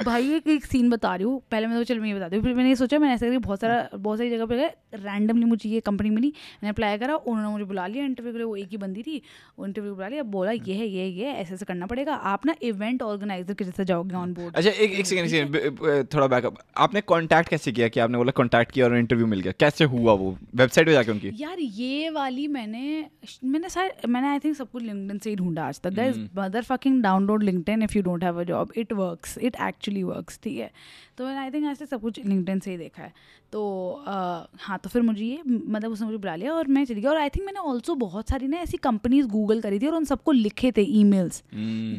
भाई 0.06 0.34
एक 0.36 0.47
एक 0.47 0.65
सीन 0.65 0.89
बता 0.89 1.15
रही 1.15 1.25
हूँ। 1.25 1.41
पहले 1.52 1.67
मैं 1.67 1.78
तो 1.78 1.84
चल 1.84 1.99
मैं 1.99 2.08
ये 2.08 2.13
बता 2.15 2.28
दूँ 2.30 2.41
फिर 2.41 2.54
मैंने 2.54 2.69
ये 2.69 2.75
सोचा 2.75 2.99
मैंने 2.99 3.13
ऐसे 3.13 3.25
करके 3.25 3.38
बहुत 3.38 3.62
सारा 3.62 3.89
बहुत 3.95 4.17
सारी 4.17 4.30
जगह 4.30 4.45
पे 4.45 4.58
गए 4.58 4.69
रैंडमली 4.95 5.45
मुझे 5.45 5.69
ये 5.69 5.80
कंपनी 5.80 6.10
मिली 6.10 6.28
मैंने 6.28 6.69
अप्लाई 6.69 6.97
करा 6.97 7.15
उन्होंने 7.15 7.49
मुझे 7.49 7.65
बुला 7.65 7.88
लिया 7.88 8.06
इंटरव्यू 8.06 8.34
के 8.34 8.38
लिए 8.38 8.45
वो 8.45 8.56
एक 8.56 8.69
ही 8.71 8.78
बंदी 8.78 9.04
थी 9.04 9.21
वो 9.60 9.65
इंटरव्यू 9.65 9.93
बुला 9.95 10.08
लिया 10.08 10.23
बोला 10.36 10.52
ये 10.52 10.73
है 10.73 10.88
ये 10.88 11.06
ये 11.08 11.32
ऐसे 11.34 11.54
ऐसे 11.54 11.65
करना 11.65 11.86
पड़ेगा 11.86 12.13
आप 12.34 12.45
ना 12.45 12.56
इवेंट 12.62 13.02
ऑर्गेनाइजर 13.02 13.54
के 13.54 13.65
जैसे 13.65 13.86
जाओगे 13.86 14.15
ऑन 14.15 14.34
बोर्ड 14.34 14.56
अच्छा 14.56 14.69
एक 14.69 14.91
एक 14.91 15.06
सेकंड 15.06 16.08
थोड़ा 16.13 16.28
बैकअप 16.28 16.58
आपने 16.78 17.02
कॉन्टैक्ट 17.02 17.49
कैसे 17.49 17.71
किया 17.71 17.88
कि 17.88 17.99
आपने 17.99 18.17
बोला 18.17 18.32
कॉन्टैक्ट 18.32 18.71
किया 18.71 18.86
और 18.86 18.97
इंटरव्यू 18.97 19.28
मिल 19.28 19.39
गया? 19.39 19.54
कैसे 19.60 19.84
हुआ 19.86 20.13
वो? 20.13 20.38
वेबसाइट 20.56 20.88
पे 20.88 20.93
जाके 20.93 21.12
उनकी? 21.12 21.32
यार 21.39 21.60
ये 21.60 22.10
वाली 22.10 22.47
मैंने 22.47 23.06
मैंने 23.43 23.69
शायद 23.69 24.10
मैंने 24.10 24.28
आई 24.28 24.39
थिंक 24.39 24.56
सब 24.56 24.69
कुछ 24.71 24.84
लिंक्डइन 24.84 25.17
से 25.17 25.30
ही 25.30 25.36
ढूंढा 25.36 25.67
आज 25.67 25.80
तक 25.82 25.93
guys 25.93 26.17
mother 26.38 26.63
fucking 26.63 27.02
download 27.04 27.43
LinkedIn 27.43 27.84
if 27.84 27.97
you 27.97 28.04
don't 28.04 28.23
have 28.23 28.39
a 28.39 28.43
job 28.43 28.71
it 28.80 28.94
works 28.94 29.38
it 29.38 29.56
actually 29.62 30.04
works 30.04 30.39
ठीक 30.44 30.58
है? 30.60 30.70
तो 31.18 31.26
मैंने 31.26 31.39
आई 31.39 31.50
थिंक 31.52 31.65
आज 31.68 31.80
तक 31.80 31.89
सब 31.89 32.02
कुछ 32.02 32.20
लिंक्डइन 32.26 32.60
से 32.60 32.72
ही 32.72 32.78
देखा 32.78 33.04
है। 33.04 33.12
तो 33.52 33.62
अ, 34.08 34.12
हाँ 34.60 34.78
तो 34.84 34.89
फिर 34.89 35.02
मुझे 35.02 35.26
ये 35.26 35.42
मतलब 35.46 35.92
उसने 35.92 36.06
मुझे 36.08 36.18
बुला 36.18 36.36
लिया 36.36 36.54
और 36.54 36.68
मैं 36.68 36.86
चली 36.86 37.02
गई। 37.02 37.08
और 37.10 37.18
आई 37.18 37.30
थिंक 37.30 37.46
मैंने 37.46 37.60
ऑल्सो 37.62 37.96
बहुत 37.98 38.30
सारी 38.30 38.48
ना 38.48 38.58
ऐसी 38.60 38.78
कंपनीज़ 38.80 39.28
गूगल 39.28 39.62
करी 39.62 39.80
थी 39.80 39.88
और 39.88 39.96
उन 39.96 40.06
सबको 40.06 40.32
लिखे 40.32 40.72
थे 40.72 40.82
ईमेल्स 41.00 41.44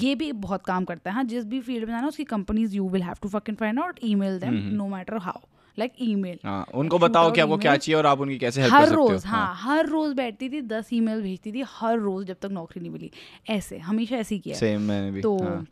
ये 0.02 0.14
भी 0.14 0.32
बहुत 0.40 0.64
काम 0.66 0.84
करता 0.84 1.10
है। 1.10 1.14
हाँ 1.14 1.24
जिस 1.26 1.44
भी 1.46 1.60
फ़ील्ड 1.60 1.84
में 1.84 1.92
जाना 1.94 2.08
उसकी 2.08 2.24
companies 2.26 2.76
you 2.76 2.88
will 2.88 3.02
have 3.02 3.16
to 3.22 3.28
fucking 3.28 3.56
find 3.56 3.80
out 3.80 3.98
email 4.04 4.38
them 4.40 4.54
no 4.74 4.88
matter 4.88 5.16
how 5.18 5.40
like 5.78 5.92
email 6.02 6.38
हाँ 6.44 6.64
उनको 6.74 6.98
बताओ 6.98 7.30
कि 7.32 7.40
आपको 7.40 7.56
क्या 7.58 7.76
चाहिए 7.76 7.96
और 7.98 8.06
आप 8.06 8.20
उनकी 8.20 8.38
कैसे 8.38 8.60
हेल्प 8.60 8.72
कर 8.72 8.78
हर 8.78 8.86
सकते 8.86 8.96
हो। 8.96 9.08
रोज 9.08 9.24
हाँ। 9.26 9.52
हर 9.56 9.86
रोज 9.86 10.14
बैठती 10.14 10.48
थी 10.48 10.60
दस 10.62 10.88
ईमेल 10.92 11.22
भेजती 11.22 11.52
थी 11.52 11.62
हर 11.68 11.98
रोज 11.98 12.26
जब 12.26 12.36
तक 12.42 12.48
नौकरी 12.52 12.80
नहीं 12.80 12.90
मिली। 12.90 13.10
ऐसे 13.50 13.78
हमेशा 13.80 14.16
ऐसे 14.16 14.34
ही 14.34 14.40
किया 14.40 14.56
सेम 14.56 14.80
मैंने 14.82 15.10
भी 15.10 15.20
तो 15.22 15.36
हाँ। 15.38 15.64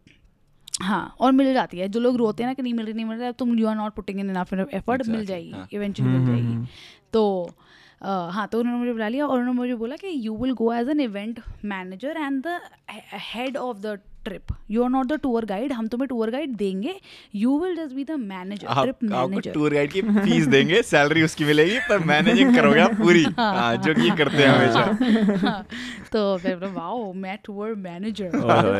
हाँ 0.82 1.14
और 1.20 1.32
मिल 1.32 1.54
जाती 1.54 1.78
है। 1.78 1.88
जो 1.88 2.00
लोग 2.00 2.16
रोते 2.16 2.42
हैं 2.42 2.50
ना 2.50 2.54
कि 2.54 2.62
नहीं 2.62 2.74
मिल 2.74 2.84
रही 2.84 2.94
नहीं 2.94 3.06
मिल 3.06 3.18
रही 3.18 3.32
तुम 3.32 3.58
you 3.58 3.66
are 3.68 3.76
not 3.76 3.94
putting 3.94 4.20
in 4.20 4.30
enough 4.30 4.52
effort 4.54 4.72
Exactly, 4.72 5.08
मिल 5.08 5.26
जाएगी 5.26 5.50
हाँ। 5.50 5.68
इवेंचुअली 5.72 6.12
मिल 6.12 6.26
जाएगी। 6.26 6.66
तो 7.12 7.50
Uh, 8.02 8.30
हाँ 8.30 8.46
तो 8.48 8.58
उन्होंने 8.58 8.78
मुझे 8.80 8.92
बुला 8.92 9.08
लिया 9.08 9.26
और 9.26 9.38
उन्होंने 9.38 9.56
मुझे 9.56 9.74
बोला 9.74 9.96
कि 9.96 10.26
you 10.26 10.36
will 10.36 10.52
go 10.52 10.72
as 10.72 10.88
an 10.88 11.00
event 11.00 11.40
manager 11.64 12.16
and 12.16 12.46
the 12.46 12.60
head 13.14 13.56
of 13.56 13.78
the 13.78 13.98
trip 14.24 14.42
you 14.70 14.82
are 14.82 14.90
not 14.90 15.06
the 15.06 15.12
tour 15.12 15.44
guide 15.44 15.72
हम 15.72 15.86
तुम्हें 15.86 16.08
टूर 16.08 16.30
गाइड 16.30 16.56
देंगे. 16.56 16.94
You 17.34 17.58
will 17.58 17.76
just 17.76 17.94
be 17.94 18.04
the 18.04 18.10
manager 18.10 18.82
trip 18.82 18.96
manager 19.02 19.50
tour 19.50 19.74
guide 19.74 19.92
की 19.92 20.02
fees 20.02 20.46
देंगे 20.46 20.82
salary 20.82 21.22
उसकी 21.22 21.44
मिलेगी 21.44 21.78
पर 21.78 21.98
managing 21.98 22.54
करोगे 22.56 22.80
आप 22.80 22.94
पूरी. 22.94 23.24
हाँ, 23.38 23.76
जो 23.76 23.94
कि 23.94 24.10
करते 24.10 24.36
हैं 24.36 24.48
हमेशा. 24.48 25.46
हाँ, 25.48 25.66
तो 26.12 26.38
फिर 26.38 26.56
वाओ 26.56 27.12
मैं 27.12 27.38
टूर 27.44 27.74
मैनेजर 27.74 28.30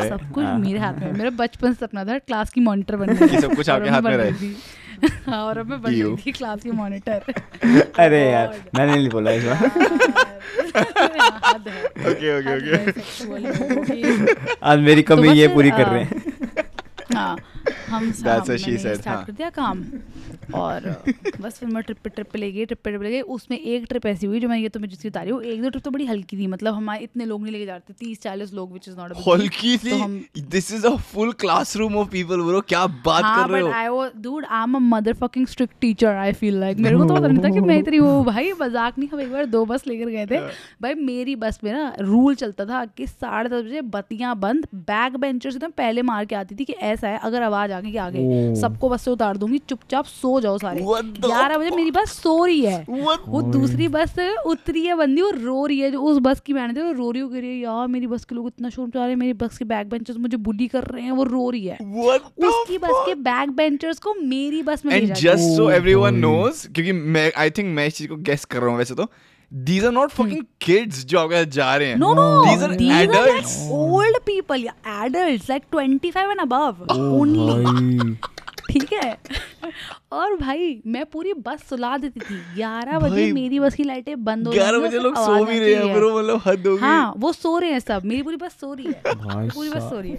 सब 0.08 0.30
कुछ 0.32 0.44
हाँ। 0.44 0.58
मेरे 0.58 0.78
हाथ 0.78 0.94
में 0.94 1.12
मेरा 1.12 1.30
बचपन 1.30 1.72
से 1.72 1.86
सपना 1.86 2.04
था 2.04 2.18
क्लास 2.18 2.50
की 2.50 2.60
मॉनिटर 2.60 2.96
बनने 2.96 3.28
कि 3.28 3.40
सब 3.40 3.54
कुछ 3.54 3.70
आपके 3.70 3.88
हाथ 3.88 4.02
में 4.02 4.16
रहे। 4.16 4.32
हाँ, 5.26 5.44
और 5.44 5.58
अब 5.58 5.66
मैं 5.70 5.80
बन 5.82 5.90
गई 5.90 6.16
थी 6.26 6.32
क्लास 6.32 6.62
की 6.62 6.70
मॉनिटर 6.70 7.22
अरे 8.04 8.20
यार 8.30 8.54
मैंने 8.74 8.94
नहीं 8.94 9.08
बोला 9.08 9.30
इस 9.30 9.44
बार। 9.44 9.64
ओके 12.10 12.38
ओके 12.38 12.56
ओके 12.56 12.76
आज 14.62 14.78
मेरी 14.78 15.02
तो 15.02 15.16
कमी 15.16 15.28
ये 15.38 15.48
पूरी 15.54 15.70
कर 15.70 15.86
रहे 15.88 16.02
हैं। 16.04 16.22
हाँ 17.14 17.36
हम 17.88 18.10
That's 18.12 18.22
what 18.28 18.48
मैंने 18.48 18.58
she 18.64 18.76
said, 18.84 19.00
स्टार्ट 19.00 19.08
हाँ। 19.08 19.24
कर 19.24 19.32
दिया 19.32 19.50
काम। 19.50 19.84
और 20.54 20.86
बस 21.40 21.58
फिर 21.58 21.68
मैं 21.68 21.82
ट्रिप 21.82 21.98
पे 22.04 22.10
ट्रिप 22.10 22.30
पे 22.32 22.38
ले 22.38 22.50
गई 22.52 22.64
ट्रिप 22.64 22.78
पे 22.84 22.90
ट्रिप 22.90 23.02
ले 23.02 23.10
गई। 23.10 23.20
उसमें 23.36 23.58
एक 23.58 23.84
ट्रिप 23.88 24.06
ऐसी 24.06 24.26
हुई 24.26 24.40
जो 24.40 24.48
मैं 24.48 24.58
ये 24.58 24.68
तो 24.68 24.80
मैं 24.80 24.88
जिसकी 24.88 25.08
बता 25.08 25.22
रही 25.22 25.30
हूँ। 25.30 25.42
एक 25.42 25.62
दो 25.62 25.68
ट्रिप 25.68 25.84
तो 25.84 25.90
बड़ी 25.90 26.06
हल्की 26.06 26.36
थी 26.36 26.46
मतलब 26.46 26.74
हमारे 26.74 27.04
इतने 27.04 27.24
लोग 27.24 27.42
नहीं 27.42 27.52
लेके 27.52 27.66
जाते 27.66 27.92
तीस 27.98 28.22
चालीस 28.22 28.52
लोग 28.54 28.72
विच 28.72 28.88
इज़ 28.88 28.96
नॉट 28.96 29.12
हल्की 29.28 29.76
तो 29.78 29.84
थी? 29.86 30.42
This 30.50 30.72
is 30.72 30.86
a 30.86 30.94
full 31.12 31.32
classroom 31.40 31.96
of 31.96 32.08
people 32.10 32.42
bro 32.42 32.60
क्या 32.68 32.86
बात 32.86 33.24
हाँ 33.24 33.36
कर 33.38 33.52
रहे 33.52 33.62
हो? 33.62 33.70
I 33.70 33.88
was 33.88 34.10
dude 34.22 34.44
I 34.44 34.62
am 34.62 34.74
a 34.76 34.78
mother 34.80 35.14
fucking 35.16 35.46
strict 35.46 35.74
teacher 35.80 36.14
I 36.16 36.32
feel 36.34 36.58
like 36.60 36.78
मेरे 36.78 36.96
को 36.96 37.04
तो 37.04 37.14
पता 37.14 37.28
नहीं 37.28 37.44
था 37.44 37.50
कि 37.50 37.60
मैं 37.62 37.78
इतनी 37.78 37.98
वो 37.98 38.22
भाई 38.24 38.52
मज़ाक 38.60 38.98
नहीं 38.98 39.08
हम 39.08 39.20
एक 39.20 39.32
बार 39.32 39.46
दो 39.48 39.64
बस 39.66 39.86
लेकर 39.86 40.10
गए 40.10 40.26
थे। 40.26 40.40
भाई 40.82 40.94
मेरी 40.94 41.36
बस 41.36 41.60
में 41.64 41.72
ना 41.72 41.92
रूल 42.00 42.34
चलता 42.36 42.64
था 42.64 42.84
कि 42.86 43.06
साढ़े 43.06 43.48
दस 43.48 43.64
बजे 43.64 43.80
बत्तियाँ 43.90 44.34
बंद 44.38 44.66
बैक 44.74 45.16
बेंचर 45.16 45.50
से 45.50 45.58
पहले 45.68 46.02
मार 46.02 46.24
के 46.24 46.34
आती 46.34 46.54
थी 46.54 46.64
कि 46.64 46.72
ऐसा 46.84 47.08
है 47.08 47.18
अगर 47.20 47.42
आवाज़ 47.42 47.72
आ 47.72 47.80
गई 47.80 47.90
कि 47.92 47.96
आगे। 47.98 48.54
सबको 48.56 48.88
बस 48.88 49.02
से 49.02 49.10
उतार 49.10 49.36
दूँगी 49.36 49.58
चुपचाप 49.68 50.04
सो 50.06 50.37
जाओ 50.40 50.58
सारे। 50.58 50.80
ग्यारह 50.80 51.58
बजे 51.58 51.70
मेरी 51.70 51.90
बस 51.90 52.12
सो 52.12 52.44
रही 52.44 52.60
है। 52.60 52.84
वो 53.28 53.42
दूसरी 53.42 53.88
बस 53.88 54.14
उतरी 54.46 54.84
है 54.84 54.94
बंदी 54.94 55.20
और 55.20 55.38
रो 55.38 55.66
रही 55.66 55.80
है 55.80 55.90
जो 55.90 56.02
उस 56.02 56.18
बस 56.22 56.40
की 56.40 56.52
मैनेजर 56.52 56.82
वो 56.82 56.92
रो 56.92 57.10
रही 57.10 57.22
हो 57.22 57.28
रही 57.28 57.48
है 57.48 57.56
यार 57.58 57.86
मेरी 57.88 58.06
बस 58.06 58.24
के 58.24 58.34
लोग 58.34 58.46
इतना 58.46 58.68
शोर 58.68 58.86
मचा 58.86 59.00
रहे 59.00 59.08
हैं 59.08 59.16
मेरी 59.16 59.32
बस 59.32 59.58
के 59.58 59.64
बैक 59.64 59.88
बेंचर्स 59.88 60.18
मुझे 60.18 60.36
बुली 60.36 60.68
कर 60.68 60.84
रहे 60.84 61.02
हैं 61.02 61.12
वो 61.12 61.24
रो 61.24 61.50
रही 61.50 61.64
है। 61.66 61.76
उसकी 61.76 62.78
बस 62.78 63.04
के 63.06 63.14
बैक 63.14 63.50
बेंचर्स 63.50 63.98
को 63.98 64.14
मेरी 64.14 64.62
बस 64.62 64.84
में। 64.84 65.06
Just 65.06 65.56
so 65.56 65.64
Oh 65.64 65.72
everyone 65.72 66.10
boy. 66.10 66.20
Knows 66.20 66.66
क्योंकि 66.74 66.92
मैं 66.92 67.32
आई 67.36 67.50
थिंक 67.50 67.74
मैं 67.76 67.86
इस 67.86 67.96
चीज़ 67.96 68.08
को 68.08 68.16
गेस 68.16 68.44
कर 68.44 68.58
रहा 68.58 68.70
हूँ 68.70 68.78
वैसे 68.78 68.94
तो 68.94 69.06
these 69.52 69.84
are 69.84 69.92
not 69.92 70.10
fucking 70.10 70.44
kids 70.60 71.04
जो 71.04 71.18
आपके 71.18 71.44
जा 71.50 71.76
रहे 71.76 71.88
हैं। 71.88 71.96
No, 71.96 72.08
no, 72.14 72.24
These 72.46 72.62
are 72.62 72.76
these 72.76 72.92
adults 72.96 73.20
are 73.20 73.36
like 73.36 73.72
old 73.72 74.18
people, 74.26 74.56
yeah, 74.56 75.04
adults, 75.04 75.48
like 75.48 75.70
25 75.70 76.32
and 76.34 76.44
above. 76.46 76.82
O 76.90 76.96
only. 77.20 78.16
ठीक 78.70 78.92
है। 78.92 79.18
और 80.12 80.34
भाई 80.36 80.80
मैं 80.86 81.04
पूरी 81.06 81.32
बस 81.46 81.62
सुला 81.68 81.96
देती 81.98 82.20
थी। 82.20 82.36
ग्यारह 82.54 82.98
बजे 82.98 83.32
मेरी 83.32 83.58
बस 83.60 83.74
की 83.74 83.84
लाइटें 83.84 84.24
बंद 84.24 84.46
हो 84.46 84.52
ग्यारह 84.52 84.78
बजे 84.78 84.98
लोग 84.98 85.16
सो 85.16 85.44
भी 85.44 85.58
रहे 85.58 85.74
हैं 85.74 85.94
ब्रो 85.94 86.18
मतलब 86.18 86.40
हद 86.46 86.66
हो 86.66 86.74
गई। 86.76 86.80
हाँ 86.80 87.14
वो 87.16 87.32
सो 87.32 87.58
रहे 87.58 87.70
हैं 87.70 87.80
सब 87.80 88.02
मेरी 88.04 88.22
पूरी 88.22 88.36
बस 88.36 88.52
सो 88.60 88.72
रही 88.74 88.86
है। 88.86 89.02
पूरी 89.48 89.68
बस। 89.70 89.82
सो 89.82 90.00
रही 90.00 90.10
है। 90.12 90.18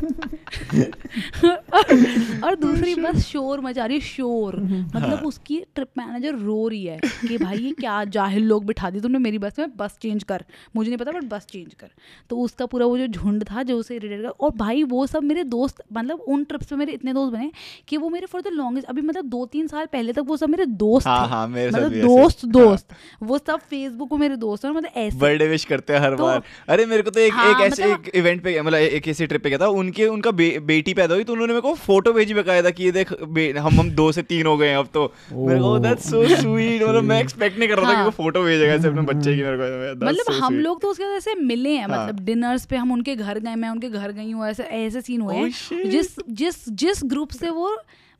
और, 1.73 2.43
और 2.43 2.55
दूसरी 2.55 2.95
बस 2.95 3.25
शोर 3.27 3.61
मचा 3.61 3.85
रही 3.85 3.97
है 3.97 4.01
शोर। 4.01 4.55
मतलब 4.95 5.25
उसकी 5.25 5.59
ट्रिप 5.75 5.89
मैनेजर 5.97 6.35
रो 6.35 6.67
रही 6.67 6.83
है 6.85 6.99
कि 7.27 7.37
भाई 7.37 7.57
ये 7.57 7.71
क्या 7.71 8.03
जाहिल 8.03 8.43
लोग 8.43 8.65
बिठा 8.65 8.89
दी 8.89 8.99
तुमने 8.99 9.19
मेरी 9.19 9.37
बस 9.37 9.59
में 9.59 9.75
बस 9.77 9.97
चेंज 10.01 10.23
कर। 10.23 10.45
मुझे 10.75 10.89
नहीं 10.89 10.97
पता 10.97 11.11
बट 11.11 11.23
बस 11.23 11.47
चेंज 11.51 11.73
कर। 11.73 11.89
तो 12.29 12.37
उसका 12.37 12.65
पूरा 12.65 12.85
वो 12.85 12.97
जो 12.97 13.07
झुंड 13.07 13.43
था 13.43 13.63
जो 13.63 13.77
उसे 13.77 13.97
रिलेटेड 13.97 14.25
कर 14.25 14.45
और 14.45 14.51
भाई 14.55 14.83
वो 14.83 15.05
सब 15.07 15.23
मेरे 15.23 15.43
दोस्त 15.43 15.83
मतलब 15.93 16.19
उन 16.27 16.43
ट्रिप्स 16.43 16.67
पे 16.67 16.75
मेरे 16.75 16.93
इतने 16.93 17.13
दोस्त 17.13 17.33
बने 17.33 17.51
कि 17.87 17.97
वो 17.97 18.09
मेरे 18.09 18.25
फॉर 18.25 18.41
द 18.41 18.47
लॉन्गेस्ट 18.53 18.89
अभी 18.89 19.01
मतलब 19.01 19.25
दो 19.25 19.45
तीन 19.45 19.67
साल 19.67 19.78
पहले 19.85 20.13
तक 20.13 20.23
वो 20.27 20.37
सब 20.37 20.49
मेरे 20.49 20.65
दोस्त 20.65 21.07
हाँ, 21.07 21.25
थे 21.27 21.31
हाँ, 21.31 21.47
मेरे 21.47 21.71
मतलब। 21.71 21.93
दोस्त 21.93 22.43
हाँ। 22.43 22.51
दोस्त 22.51 22.93
वो 23.23 23.37
सब 23.37 23.59
फेसबुक 23.59 24.13
मेरे 24.13 24.35
दोस्त 24.35 24.65
और 24.65 24.71
मतलब 24.71 24.91
ऐसे 24.97 25.17
बर्थडे 25.17 25.47
विश 25.47 25.65
करते 25.65 25.93
हैं 25.93 25.99
हर 25.99 26.15
तो- 26.15 26.25
बार 26.25 26.41
अरे 26.69 26.85
मेरे 26.85 27.03
को 27.03 27.09
तो 27.09 27.19
एक 27.19 27.33
हाँ, 27.33 27.49
एक 27.51 27.61
ऐसे 27.63 27.83
मतलब- 27.83 28.07
एक 28.07 28.15
इवेंट 28.15 28.43
पे 28.43 28.61
मतलब 28.61 28.77
एक 28.79 29.07
ऐसे 29.07 29.27
ट्रिप 29.27 29.43
पे 29.43 29.49
गया 29.49 29.57
था 29.57 29.67
उनके 29.67 30.05
उनका 30.07 30.31
बे, 30.31 30.49
बेटी 30.65 30.93
पैदा 30.93 31.15
हुई 31.15 31.23
तो 31.23 31.33
उन्होंने 31.33 31.53
मेरे 31.53 31.61
को 31.61 31.73
फ़ोटो 31.75 32.13
भेजी 32.13 32.33
बकायदा 32.33 32.69
कि 32.69 32.83
ये 32.83 32.91
देख 32.91 33.13
हम 33.57 33.79
हम 33.79 33.89
दो 33.91 34.11
से 34.11 34.21
तीन 34.23 34.45
हो 34.45 34.57
गए 34.57 34.73
अब 34.73 34.87
तो 34.93 35.13
मेरे 35.31 35.59
को 35.59 35.77
दैट्स 35.79 36.09
सो 36.09 36.23
स्वीट 36.27 36.83
मतलब 36.83 37.03
मैं 37.03 37.19
एक्सपेक्ट 37.21 37.59
नहीं 37.59 37.69
कर 37.69 37.77
रहा 37.77 37.85
था 37.85 37.91
कि 37.91 37.95
हाँ। 37.95 38.05
वो 38.05 38.11
फ़ोटो 38.11 38.43
भेजेगा 38.43 38.73
ऐसे 38.73 38.87
अपने 38.87 39.01
बच्चे 39.03 39.35
की 39.35 39.43
मेरे 39.43 39.57
को 39.57 40.05
मतलब 40.05 40.33
हम 40.43 40.59
लोग 40.59 40.81
तो 40.81 40.87
उसके 40.87 41.03
वजह 41.03 41.19
से 41.19 41.35
मिले 41.35 41.69
हैं 41.69 41.87
हाँ। 41.87 42.03
मतलब 42.03 42.23
डिनर्स 42.25 42.65
पे 42.65 42.75
हम 42.75 42.91
उनके 42.91 43.15
घर 43.15 43.39
गए 43.39 43.55
मैं 43.55 43.69
उनके 43.69 43.89
घर 43.89 44.11
गई 44.11 44.31
हूँ 44.31 44.45
ऐसे 44.47 44.63
ऐसे 44.63 45.01
सीन 45.01 45.21
हुए 45.21 45.35
Oh, 45.39 45.71
हैं. 45.73 45.89
जिस 45.89 46.15
जिस 46.29 46.69
जिस 46.69 47.01
ग्रुप 47.05 47.29
से 47.31 47.49
वो 47.49 47.69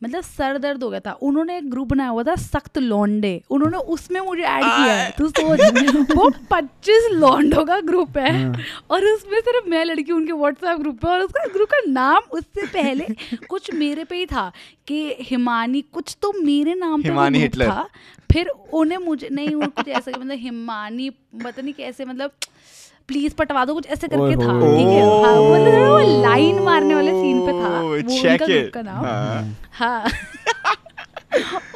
मतलब 0.03 0.21
सर 0.21 0.57
दर्द 0.57 0.83
हो 0.83 0.89
गया 0.89 0.99
था। 0.99 1.11
उन्होंने 1.21 1.57
एक 1.57 1.69
ग्रुप 1.69 1.87
बनाया 1.87 2.09
हुआ 2.09 2.23
था 2.23 2.35
सख्त 2.35 2.77
लौंडे। 2.77 3.41
उन्होंने 3.49 3.77
उसमें 3.77 4.19
मुझे 4.21 4.41
ऐड 4.41 4.63
किया 4.63 4.93
है। 4.93 5.09
तू 5.17 5.27
सोच। 5.29 6.15
वो 6.15 6.29
पच्चीस 6.51 7.07
लौंडों 7.11 7.65
का 7.65 7.79
ग्रुप 7.79 8.17
है। 8.17 8.31
हाँ। 8.37 8.55
और 8.89 9.05
उसमें 9.05 9.39
सिर्फ़ 9.39 9.69
मैं 9.69 9.83
लड़की 9.85 10.11
उनके 10.11 10.33
व्हाट्सएप 10.33 10.79
ग्रुप 10.79 10.95
पे। 10.95 11.07
और 11.07 11.19
उसका 11.19 11.45
ग्रुप 11.45 11.69
का 11.69 11.81
नाम 11.87 12.21
उससे 12.31 12.65
पहले 12.67 13.07
कुछ 13.49 13.73
मेरे 13.73 14.03
पे 14.03 14.15
ही 14.15 14.25
था 14.25 14.51
कि 14.87 15.15
हिमानी 15.21 15.81
कुछ 15.93 16.15
तो 16.21 16.33
मेरे 16.43 16.75
नाम 16.75 17.01
हिमानी 17.01 17.39
हिटलर। 17.39 17.69
था। 17.69 17.87
फिर 18.31 18.47
उन्हें 18.47 18.97
मुझे 18.97 19.29
नहीं 19.31 19.55
वो 19.55 19.67
कुछ 19.67 19.87
ऐसा 19.87 20.11
मतलब 20.11 20.37
हिमानी 20.37 21.09
पता 21.09 21.61
नहीं 21.61 21.73
कैसे 21.73 22.05
मतलब 22.05 22.31
प्लीज़ 23.07 23.33
पटवा 23.35 23.63
दो 23.65 23.73
कुछ 23.73 23.87
ऐसे 23.87 24.07
करके 24.07 24.35
था। 24.35 24.59
ठीक 24.59 24.87
है? 24.87 25.01
हाँ 25.23 25.35
मतलब 25.43 25.87
वो 25.89 26.21
लाइन 26.21 26.59
मारने 26.59 26.95
वाले 26.95 27.11
सीन 27.11 27.39
वो 28.01 28.21
check 28.21 28.41
उनका 28.41 28.69
का 28.69 28.81
नाम। 28.81 29.05
हाँ। 29.05 29.55
हाँ। 29.71 30.05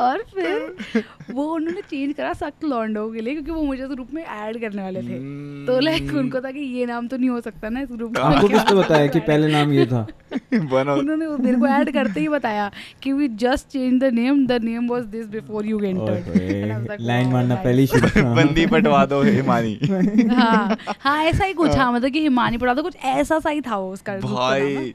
और 0.01 0.17
फिर 0.17 1.03
वो 1.31 1.43
उन्होंने 1.55 1.81
चेंज 1.81 2.13
करा 2.13 2.33
सख्त 2.33 2.63
लॉन्डो 2.63 3.11
के 3.11 3.21
लिए 3.21 3.33
क्योंकि 3.33 3.51
वो 3.51 3.63
मुझे 3.63 3.87
ग्रुप 3.87 4.07
में 4.13 4.25
ऐड 4.25 4.61
करने 4.61 4.81
वाले 4.81 5.01
थे। 5.01 5.17
तो 5.65 5.79
लाइक 5.79 6.03
Hmm. 6.03 6.17
उनको 6.17 6.39
था 6.41 6.51
कि 6.51 6.59
ये 6.59 6.85
नाम 6.85 7.07
तो 7.07 7.17
नहीं 7.17 7.29
हो 7.29 7.41
सकता 7.41 7.69
ना 7.69 7.79
इस 7.79 7.87
ग्रुप 7.91 8.17
आपको 8.17 8.47
किसने 8.47 8.75
बताया 8.75 9.07
कि 9.07 9.19
पहले 9.19 9.47
नाम 9.47 9.73
ये 9.73 9.85
था? 9.85 10.07
उन्होंने 10.53 11.25
वो 11.25 11.37
मेरे 11.37 11.57
को 11.57 11.67
ऐड 11.67 11.93
करते 11.93 12.19
ही 12.19 12.27
बताया 12.27 12.71
कि 13.03 13.13
we 13.13 13.27
just 13.27 13.67
change 13.67 14.01
the 14.01 14.03
name 14.13 14.47
the 14.47 14.51
name 14.51 14.87
was 14.89 15.03
this 15.03 15.27
before 15.27 15.65
you 15.65 15.79
entered 15.79 17.01
line 17.01 17.27
मारना 17.27 17.55
पहले 17.55 17.81
ही 17.81 17.87
शुरू। 17.87 18.35
बंदी 18.35 18.65
पटवा 18.65 19.05
दो 19.05 19.21
हिमानी। 19.21 19.79
हाँ 20.33 20.77
हाँ 20.99 21.23
ऐसा 21.23 21.45
ही 21.45 21.53
कुछ 21.53 21.77
हाँ 21.77 21.93
मतलब 21.93 22.09
कि 22.09 22.19
हिमानी 22.19 22.57
पटवा 22.57 22.73
दो 22.73 22.83
कुछ 22.83 22.95
ऐसा 22.95 23.39
सा 23.39 23.49
ही 23.49 23.61
था 23.61 23.77
वो 23.77 23.93
उसका। 23.93 24.17
भाई 24.17 24.93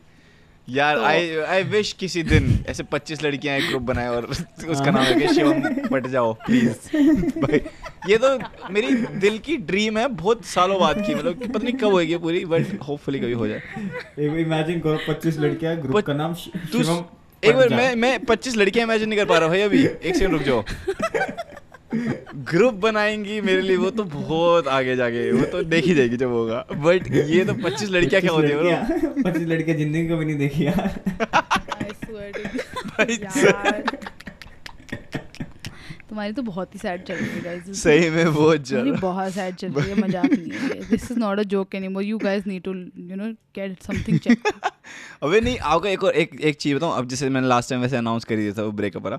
यार 0.68 0.96
तो- 0.96 1.04
आई 1.04 1.37
आई 1.48 1.62
विश 1.64 1.92
किसी 1.92 2.22
दिन 2.22 2.48
ऐसे 2.68 2.83
25 2.85 3.22
लड़कियाँ 3.22 3.57
एक 3.57 3.66
ग्रुप 3.68 3.83
बनाए 3.83 4.09
और 4.09 4.24
उसका 4.68 4.90
नाम 4.90 5.04
है 5.04 5.35
शिवम 5.35 5.61
पट 5.88 6.07
जाओ 6.07 6.33
प्लीज़ 6.46 6.96
भाई 7.40 7.61
ये 8.09 8.18
तो 8.18 8.38
मेरी 8.70 8.90
दिल 9.20 9.38
की 9.38 9.57
ड्रीम 9.70 9.98
है 9.98 10.07
बहुत 10.14 10.44
सालों 10.44 10.78
बाद 10.81 11.04
की 11.07 11.14
मतलब 11.14 11.40
पता 11.46 11.62
नहीं 11.64 11.74
कब 11.74 11.92
होएगी 11.92 12.16
पूरी 12.26 12.44
बट 12.44 12.78
होपफुली 12.88 13.18
कभी 13.20 13.33
हो 13.33 13.48
जाए। 13.48 13.62
एक 14.18 14.37
इमेजिन 14.46 14.81
करो 14.81 14.98
25 15.09 15.38
लड़कियाँ 15.38 15.76
ग्रुप 15.76 16.00
का 16.07 16.14
नाम 16.14 16.35
शिवम 16.35 17.04
एक 17.42 17.57
बार। 17.57 17.68
मैं 17.68 17.94
मैं 17.96 18.18
25 18.26 18.57
लड़कियाँ 18.57 18.87
इमेजिन 18.87 19.09
नहीं 19.09 19.18
कर 19.18 19.24
पा 19.24 19.38
रहा 19.38 19.48
भाई 19.48 19.61
अभी 19.61 19.85
एक 19.85 20.16
सेकंड 20.16 20.33
रुक 20.33 20.42
जाओ। 20.42 20.62
ग्रुप 21.94 22.74
बनाएँगी 22.74 23.40
मेरे 23.40 23.61
लिए 23.62 23.77
वो 23.77 23.90
तो 23.90 24.05
बहुत 24.05 24.68
आगे 24.68 24.96
जाके 24.96 25.31
वो 25.33 25.44
तो 25.53 25.62
देखी 25.62 25.94
जाएगी 25.94 26.16
जब 26.16 26.31
होगा। 26.31 26.64
बट 26.72 27.07
ये 27.12 27.44
तो 27.44 27.53
25 27.55 27.90
लड़कियाँ 27.90 28.20
क्या 28.22 28.33
होती 28.33 28.48
है 28.48 28.85
पच्चीस 28.85 29.24
25 29.24 29.46
लड़कियाँ 29.48 29.79
ज़िंदगी 29.79 30.09
को 30.09 30.16
भी 30.16 30.24
नहीं 30.24 30.37
देखी 30.38 30.66
यार 30.66 31.01
I 31.79 31.92
swear 32.05 32.33
to 32.33 32.42
भाई 32.88 33.16
God. 33.16 33.37
यार 33.44 33.83
तुम्हारी 36.09 36.33
तो 36.33 36.42
बहुत 36.42 36.75
ही 36.75 36.79
सैड 36.79 37.03
चल 37.05 37.14
रही 37.14 37.29
है 37.29 37.42
गाइस 37.42 37.83
सही 37.83 38.11
में 38.11 38.33
बहुत 38.35 38.66
ज़्यादा 38.66 38.92
बहुत 39.01 39.33
सैड 39.33 39.55
चल 39.57 39.73
रही 39.73 39.90
है 39.90 39.97
मज़ाक 39.99 40.33
नहीं 40.33 40.51
है 40.53 40.88
this 40.90 41.11
is 41.11 41.18
not 41.18 41.38
a 41.38 41.42
joke 41.55 41.75
anymore 41.75 42.03
you 42.05 42.18
guys 42.18 42.47
need 42.47 42.62
to 42.62 42.73
you 42.73 43.16
know 43.16 43.33
get 43.57 43.83
something 43.83 44.18
check 44.18 44.49
अबे 45.23 45.40
नहीं 45.40 45.59
आपको 45.59 45.87
एक 45.88 46.05
और 46.05 46.14
एक 46.14 46.40
एक 46.40 46.57
चीज़ 46.57 46.75
बताऊँ। 46.77 46.97
अब 46.99 47.09
जैसे 47.09 47.29
मैंने 47.29 47.49
लास्ट 47.49 47.71
टाइम 47.71 47.83
वैसे 47.83 47.97
अनाउंस 47.97 48.25
कर 48.25 48.37
दिया 48.37 48.53
था 48.53 48.62
वो 48.62 48.71
ब्रेकअप 48.73 49.03
वाला। 49.05 49.18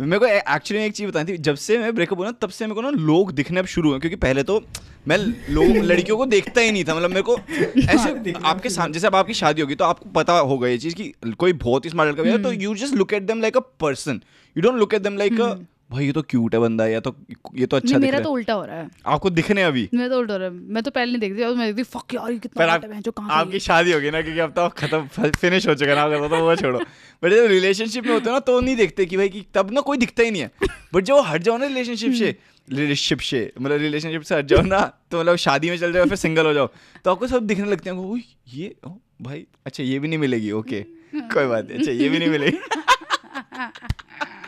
मेरे 0.00 0.18
को 0.18 0.26
एक्चुअली 0.26 0.84
एक 0.84 0.92
चीज़ 0.92 1.08
बतानी 1.08 1.32
थी 1.32 1.36
जब 1.48 1.54
से 1.56 1.78
मैं 1.78 1.94
ब्रेकअप 1.94 2.18
हुआ 2.18 2.26
ना 2.26 2.32
तब 2.42 2.50
से 2.50 2.66
मेरे 2.66 2.74
को 2.74 2.82
ना 2.82 2.90
लोग 3.02 3.32
दिखने 3.32 3.60
अब 3.60 3.66
शुरू 3.66 3.90
हुए 3.90 3.98
क्योंकि 4.00 4.16
पहले 4.16 4.42
तो 4.42 4.60
मैं 5.08 5.18
लोग 5.50 5.76
लड़कियों 5.90 6.16
को 6.16 6.26
देखता 6.26 6.60
ही 6.60 6.72
नहीं 6.72 6.84
था। 6.84 6.94
मतलब 6.94 7.10
मेरे 7.10 7.22
को 7.22 7.36
ऐसे 7.90 8.32
आपके 8.44 8.70
सामने 8.70 8.92
जैसे 8.92 9.06
अब 9.06 9.16
आपकी 9.16 9.34
शादी 9.34 9.62
होगी 9.62 9.74
तो 9.74 9.84
आपको 9.84 10.10
पता 10.10 10.38
होगा 10.52 10.68
ये 10.68 10.78
चीज़ 10.78 10.94
कि 10.94 11.12
कोई 11.38 11.52
बहुत 11.64 11.84
ही 11.84 11.90
स्मार्ट 11.90 12.10
लड़का 12.10 12.22
भी 12.22 12.30
है 12.30 12.42
तो 12.42 12.52
you 12.54 12.74
just 12.76 12.94
look 12.94 13.12
at 13.12 13.22
them 13.22 13.40
like 13.40 13.56
a 13.56 13.60
person 13.80 14.20
you 14.56 14.62
don't 14.62 14.78
look 14.78 14.94
at 14.94 15.02
them 15.02 15.16
like 15.16 15.40
a 15.40 15.54
भाई 15.90 16.06
ये 16.06 16.12
तो 16.12 16.22
क्यूट 16.22 16.54
है 16.54 16.60
बंदा 16.60 16.86
या 16.86 17.00
तो 17.00 17.14
ये 17.56 17.66
तो 17.66 17.76
अच्छा 17.76 17.98
मेरा 17.98 18.18
तो 18.20 18.30
उल्टा 18.30 18.54
हो 18.54 18.64
रहा 18.64 18.76
है। 18.76 18.88
आपको 19.06 19.30
दिखने 19.30 19.62
अभी? 19.62 19.88
मेरा 19.94 20.08
तो 20.08 20.18
उल्टा 20.18 20.34
हो 20.34 20.38
रहा 20.38 20.48
है। 20.48 20.54
मैं 20.54 20.82
तो 20.82 20.90
पहले 20.90 21.10
नहीं 21.12 21.20
देखती 21.20 21.42
अब 21.42 21.56
मैं 21.56 21.66
देखती 21.66 21.82
फक 21.98 22.14
यार 22.14 22.30
ये 22.32 22.38
कितना 22.38 22.64
आप 22.72 22.84
है, 22.84 23.00
जो 23.00 23.12
कहाँ 23.12 23.30
आपकी 23.30 23.58
शादी 23.60 23.92
होगी 23.92 24.10
ना 24.10 24.20
क्योंकि 24.22 24.40
अब 24.40 24.50
तो 24.50 24.68
खत्म 24.68 25.30
फिनिश 25.30 25.66
हो 25.68 25.74
चुका 25.74 25.94
ना 25.94 26.02
अगर 26.02 26.28
तो 26.28 26.40
वो 26.44 26.54
छोड़ो। 26.56 26.78
बट 26.78 27.30
जब 27.32 27.46
रिलेशनशिप 27.46 28.04
में 28.06 28.12
होते 28.12 28.30
हो 28.30 28.34
ना 28.34 28.40
तो 28.40 28.60
नहीं 28.60 28.76
देखते 28.76 29.06
कि 29.06 29.16
भाई 29.16 29.28
कि 29.28 29.44
तब 29.54 29.70
ना 29.70 29.80
कोई 29.80 29.96
दिखता 29.96 30.22
ही 30.22 30.30
नहीं 30.30 30.42
है। 30.42 30.50
बट 30.94 31.04
जब 31.04 31.22
हट 31.26 31.42
जाओ 31.42 31.56
ना 31.58 31.66
रिलेशनशिप 31.66 32.12
से 32.12 32.36
रिलेशनशिप 32.68 33.18
से 33.20 33.52
मतलब 33.60 33.78
रिलेशनशिप 33.78 34.22
से 34.22 34.34
हट 34.34 34.46
जाओ 34.46 34.62
ना 34.62 34.80
तो 35.10 35.20
मतलब 35.20 35.36
शादी 35.36 35.70
में 35.70 35.76
चल 35.78 35.92
जाओ 35.92 36.04
फिर 36.06 36.16
सिंगल 36.16 36.46
हो 36.46 36.52
जाओ 36.52 36.66
तो 37.04 37.10
आपको 37.10 37.26
सब 37.26 37.46
दिखने 37.46 37.70
लगते 37.70 37.90
हैं 37.90 37.96
"ओह, 37.96 38.20
ये 38.54 38.74
भाई 39.22 39.46
अच्छा 39.66 39.82
ये 39.82 39.98
भी 39.98 40.08
नहीं 40.08 40.18
मिलेगी 40.18 40.50
ओके 40.52 40.80
कोई 41.14 41.46
बात 41.46 41.68
नहीं 41.68 41.78
अच्छा 41.78 41.92
ये 41.92 42.08
भी 42.08 42.18
नहीं 42.18 42.28
मिलेगी। 42.28 42.58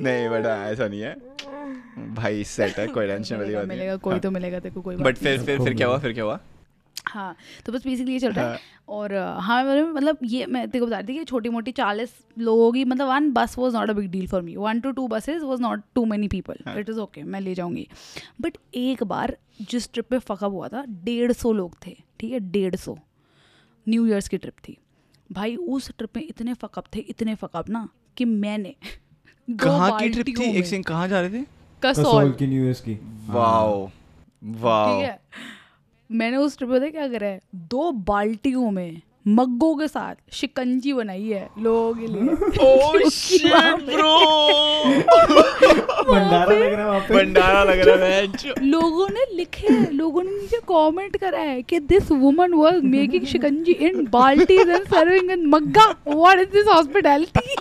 नहीं 0.00 0.28
बट 0.28 0.46
ऐसा 0.46 0.88
नहीं 0.88 1.00
है। 1.00 1.14
भाई 2.14 2.44
सेट 2.46 2.78
है 2.78 2.86
कोई 2.88 3.06
टेंशन 3.06 3.36
वाली 3.36 3.54
बात 3.54 3.66
नहीं। 3.66 3.78
मिलेगा 3.78 3.96
कोई 3.98 4.18
तो 4.20 4.30
मिलेगा 4.30 4.58
तेरे 4.60 4.74
को 4.74 4.80
कोई 4.82 4.96
बट 4.96 5.16
फिर 5.16 5.42
फिर 5.42 5.62
फिर 5.64 5.74
क्या 5.74 5.86
हुआ 5.86 5.98
फिर 5.98 6.12
क्या 6.12 6.24
हुआ? 6.24 6.40
हाँ 7.06 7.36
तो 7.66 7.72
बस 7.72 7.84
बेसिकली 7.84 8.12
ये 8.12 8.18
चल 8.18 8.32
रहा 8.32 8.44
है। 8.44 8.50
हाँ। 8.50 8.58
और 8.88 9.14
हाँ 9.40 9.62
मेरे 9.64 9.82
मतलब 9.84 10.18
ये 10.24 10.46
मैं 10.46 10.66
तेरे 10.68 10.80
को 10.80 10.86
बता 10.86 10.98
रही 10.98 11.08
थी 11.08 11.18
कि 11.18 11.24
छोटी 11.24 11.48
मोटी 11.48 11.72
चालीस 11.72 12.14
लोगों 12.38 12.70
की 12.72 12.84
मतलब 12.84 13.08
one 13.08 13.30
bus 13.32 13.56
was 13.58 13.76
not 13.76 13.90
a 13.90 13.92
big 13.92 14.10
deal 14.10 14.26
for 14.28 14.42
me 14.42 14.56
one 14.56 14.80
two 14.80 14.90
two 14.92 15.06
buses 15.08 15.42
was 15.42 15.60
not 15.62 15.82
too 15.94 16.04
many 16.04 16.28
people 16.28 16.78
it 16.78 16.90
is 16.90 16.98
okay 16.98 17.22
मैं 17.22 17.40
ले 17.40 17.54
जाऊँगी। 17.54 17.86
बट 18.40 18.56
एक 18.74 19.02
बार 19.04 19.36
जिस 19.70 19.92
ट्रिप 19.92 20.08
पे 20.10 20.18
फकअप 20.18 20.52
हुआ 20.52 20.68
था 20.68 20.84
डेढ़ 21.04 21.32
सौ 21.32 21.52
लोग 21.52 21.76
थे 21.86 21.96
ठीक 22.20 22.32
है 22.32 22.40
डेढ़ 22.50 22.76
सौ। 22.76 22.96
न्यू 23.86 24.06
ईयर्स 24.06 24.28
की 24.28 24.38
ट्रिप 24.38 24.54
थी। 24.68 24.76
भाई 25.32 25.56
उस 25.56 25.90
ट्रिप 25.98 26.16
में 26.16 26.22
इतने 26.22 26.54
फकअप 26.54 26.84
थे 26.94 27.00
इतने 27.00 27.34
फकअप 27.34 27.68
ना 27.70 27.88
कि 28.16 28.24
मैंने 28.24 28.74
कहाँ 29.48 29.98
की 29.98 30.08
ट्रिप 30.08 30.26
थी? 30.28 30.50
एक 30.50 30.66
सेकंड 30.66 30.84
कहाँ 30.84 31.08
जा 31.08 31.20
रहे 31.20 31.30
थे? 31.30 31.44
कसौल। 31.82 32.30
की 32.38 32.46
न्यू 32.46 32.64
ईयर्स 32.64 32.80
की। 32.80 32.98
Wow 33.28 33.88
wow. 34.42 35.00
ठीक 35.00 35.08
है। 35.08 35.18
मैंने 36.10 36.36
उस 36.36 36.56
ट्रिप 36.58 36.70
पे 36.70 36.90
क्या 36.90 37.08
करा 37.08 37.26
है? 37.26 37.40
दो 37.54 37.90
बाल्टियों 38.08 38.70
में 38.70 39.00
मग्गों 39.28 39.74
के 39.76 39.86
साथ 39.88 40.14
शिकंजी 40.32 40.92
बनाई 40.92 41.28
है 41.28 41.48
लोगों 41.58 41.94
के 41.94 42.06
लिए। 42.06 42.22
ओह 42.64 43.08
शिट 43.10 43.84
ब्रो 43.84 44.18
भंडारा 46.04 46.54
लग 46.54 46.72
रहा 46.72 46.94
है 46.94 47.08
भंडारा 47.08 47.62
लग 47.64 47.80
रहा 47.88 48.06
है 48.06 48.26
लोगों 48.62 49.08
ने 49.08 49.24
लिखे 49.36 49.72
है 49.72 49.90
लोगों 49.92 50.22
ने 50.22 50.30
नीचे 50.30 50.58
कमेंट 50.70 51.16
करा 51.16 51.40
है 51.40 51.62
कि 51.62 51.78
this 51.82 52.10
woman 52.10 52.54
was 52.54 52.82
making 52.84 53.26
shikanji 53.26 53.72
in 53.72 54.06
बाल्टीज 54.10 54.68
and 54.68 54.84
serving 54.84 55.30
in 55.30 55.46
मग्गा। 55.46 55.86
What 56.08 56.38
is 56.38 56.50
this 56.50 56.66
hospitality 56.66 57.56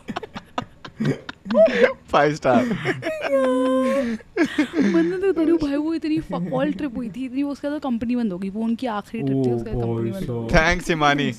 five 2.11 2.35
star 2.35 2.63
मैंने 4.83 5.17
तो 5.17 5.31
तेरे 5.31 5.53
भाई 5.53 5.75
वो 5.75 5.93
इतनी 5.93 6.19
फकॉल 6.31 6.71
ट्रिप 6.73 6.95
हुई 6.97 7.09
थी 7.09 7.25
इतनी 7.25 7.43
उसका 7.43 7.69
तो 7.69 7.79
कंपनी 7.79 8.15
बंद 8.15 8.31
होगी 8.31 8.49
गई 8.49 8.49
वो 8.49 8.61
उनकी 8.63 8.87
आखिरी 8.87 9.23
ट्रिप 9.23 9.45
थी 9.45 9.51
उसका 9.51 9.71
कंपनी 9.71 10.11
बंद 10.11 10.29
हो 10.29 10.41
गई। 10.43 10.55
थैंक्स 10.55 10.89
हिमानी 10.89 11.33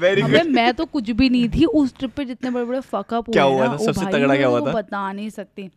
वेरी 0.00 0.22
गुड 0.22 0.50
मैं 0.50 0.72
तो 0.74 0.84
कुछ 0.86 1.10
भी 1.10 1.28
नहीं 1.28 1.48
थी 1.48 1.64
उस 1.64 1.94
ट्रिप 1.98 2.12
पे 2.16 2.24
जितने 2.24 2.50
बड़े 2.50 2.64
बड़े 2.64 2.80
फकअप 2.80 3.28
हुए 3.28 3.32
क्या 3.32 3.44
हुआ 3.44 3.66
था? 3.66 3.76
सबसे 3.76 4.06
तगड़ा 4.06 4.36
क्या 4.36 4.48
हुआ 4.48 4.60
था? 4.60 4.72
बता 4.72 5.12
नहीं 5.12 5.30
सकती। 5.30 5.70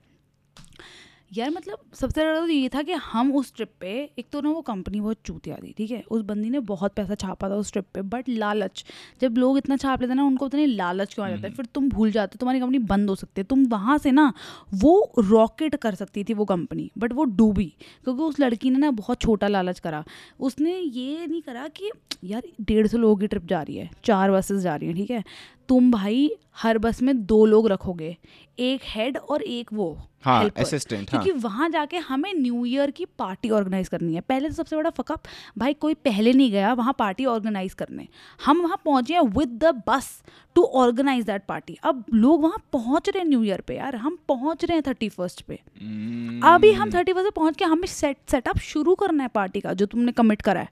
यार 1.32 1.50
मतलब 1.50 1.78
सबसे 1.94 2.22
ज़्यादा 2.22 2.40
तो 2.40 2.48
ये 2.48 2.70
था 2.70 2.82
कि 2.82 2.94
हम 2.94 3.32
उस 3.36 3.54
ट्रिप 3.56 3.70
पे 3.80 3.92
एक 4.20 4.26
तो 4.32 4.40
ना 4.42 4.50
वो 4.50 4.62
कंपनी 4.62 5.02
बहुत 5.02 5.18
चूतिया 5.26 5.56
थी 5.56 5.74
ठीक 5.78 5.92
है? 5.92 6.02
उस 6.12 6.22
बंदी 6.22 6.50
ने 6.50 6.60
बहुत 6.62 6.94
पैसा 6.94 7.16
छापा 7.16 7.50
था 7.50 7.56
उस 7.56 7.72
ट्रिप 7.72 7.86
पे 7.94 8.02
बट 8.02 8.30
लालच। 8.30 8.84
जब 9.22 9.38
लोग 9.38 9.58
इतना 9.58 9.78
छाप 9.78 10.02
लेते 10.02 10.12
हैं 10.12 10.16
ना 10.16 10.24
उनको 10.24 10.46
उतने 10.46 10.66
लालच 10.66 11.14
क्यों 11.14 11.26
आ 11.28 11.30
जाता 11.30 11.48
है? 11.48 11.54
फिर 11.54 11.66
तुम 11.66 11.90
भूल 11.90 12.12
जाते 12.12 12.36
हो 12.36 12.40
तुम्हारी 12.40 12.60
कंपनी 12.60 12.80
बंद 12.80 13.10
हो 13.10 13.16
सकती 13.16 13.42
है। 13.42 13.46
तुम 13.46 13.66
वहाँ 13.68 13.98
से 13.98 14.12
ना 14.12 14.32
वो 14.74 15.14
रॉकेट 15.20 15.76
कर 15.76 15.96
सकती 15.96 16.24
थी 16.24 16.34
वो 16.34 16.46
कंपनी 16.46 16.90
बट 16.98 17.14
वो 17.14 17.24
डूबी 17.24 17.74
क्योंकि 18.04 18.24
उस 18.24 18.40
लड़की 18.40 18.70
ने 18.70 18.80
ना 18.80 18.92
बहुत 18.92 19.22
छोटा 19.22 19.48
लालच 19.48 19.80
करा। 19.80 20.04
उसने 20.40 20.78
ये 20.78 21.26
नहीं 21.28 21.42
करा 21.42 21.68
कि 21.68 21.92
यार 22.24 22.44
डेढ़ 22.62 22.88
सौ 22.88 22.98
लोगों 22.98 23.16
की 23.16 23.28
ट्रिप 23.28 23.46
जा 23.46 23.62
रही 23.62 23.76
है 23.76 23.90
चार 24.04 24.32
बसेस 24.32 24.62
जा 24.62 24.76
रही 24.76 24.88
हैं 24.88 24.96
ठीक 24.98 25.12
है? 25.12 25.24
तुम 25.70 25.92
भाई 25.92 26.30
हर 26.58 26.78
बस 26.78 27.02
में 27.02 27.26
दो 27.26 27.46
लोग 27.46 27.68
रखोगे 27.68 28.16
एक 28.60 28.82
हेड 28.86 29.18
और 29.18 29.42
एक 29.42 29.74
वो 29.74 29.98
हाँ, 30.24 30.44
हाँ। 30.44 30.54
क्योंकि 30.54 31.32
वहाँ 31.32 31.70
जाके 31.70 31.98
हमें 31.98 32.34
न्यू 32.34 32.66
ईयर 32.66 32.92
की 32.92 33.06
पार्टी 33.20 33.50
ऑर्गेनाइज 33.50 33.88
करनी 33.88 34.16
है। 34.16 34.22
पहले 34.22 34.50
तो 34.50 34.56
सबसे 34.56 34.76
बड़ा 34.76 34.90
फकअप 34.90 35.24
भाई 35.58 35.74
कोई 35.74 35.94
पहले 35.94 36.34
नहीं 36.34 36.52
गया 36.52 36.74
वहाँ 36.74 36.96
पार्टी 37.00 37.26
ऑर्गेनाइज 37.26 37.74
करने। 37.74 38.08
हम 38.46 38.62
वहाँ 38.62 38.82
पहुँचे 38.86 39.14
हैं 39.14 39.22
with 39.38 39.58
the 39.64 39.72
bus 39.88 40.12
to 40.56 40.64
organise 40.64 41.26
that 41.26 41.46
party 41.48 41.78
अब 41.84 42.04
लोग 42.14 42.44
वहाँ 42.44 42.62
पहुँच 42.74 43.10
रहे 43.10 43.20
हैं 43.20 43.28
न्यू 43.30 43.44
ईयर 43.44 43.62
पे 43.62 43.76
यार 43.76 43.96
हम 43.96 44.18
पहुँच 44.28 44.66
रहे 44.66 44.78
हैं 44.78 44.84
थर्टी 44.88 45.10
फ़र्स्ट 45.10 45.42
पे। 45.42 45.56
Hmm. 45.56 46.54
अभी 46.54 46.72
हम 46.72 46.92
थर्टी 46.92 47.14
फ़र्स्ट 47.14 47.30
पे 47.30 47.40
पहुँच 47.40 47.58
के 47.58 47.66
हमें 47.66 47.88
सेट 47.88 48.18
सेटअप 48.32 48.58
शुरू 48.58 48.96
करना 48.96 49.24
है 49.24 49.30
पार्टी 49.30 49.60
का 49.60 49.74
जो 49.74 49.86
तुमने 49.86 50.12
कमिट 50.12 50.42
करा 50.42 50.62
है। 50.62 50.70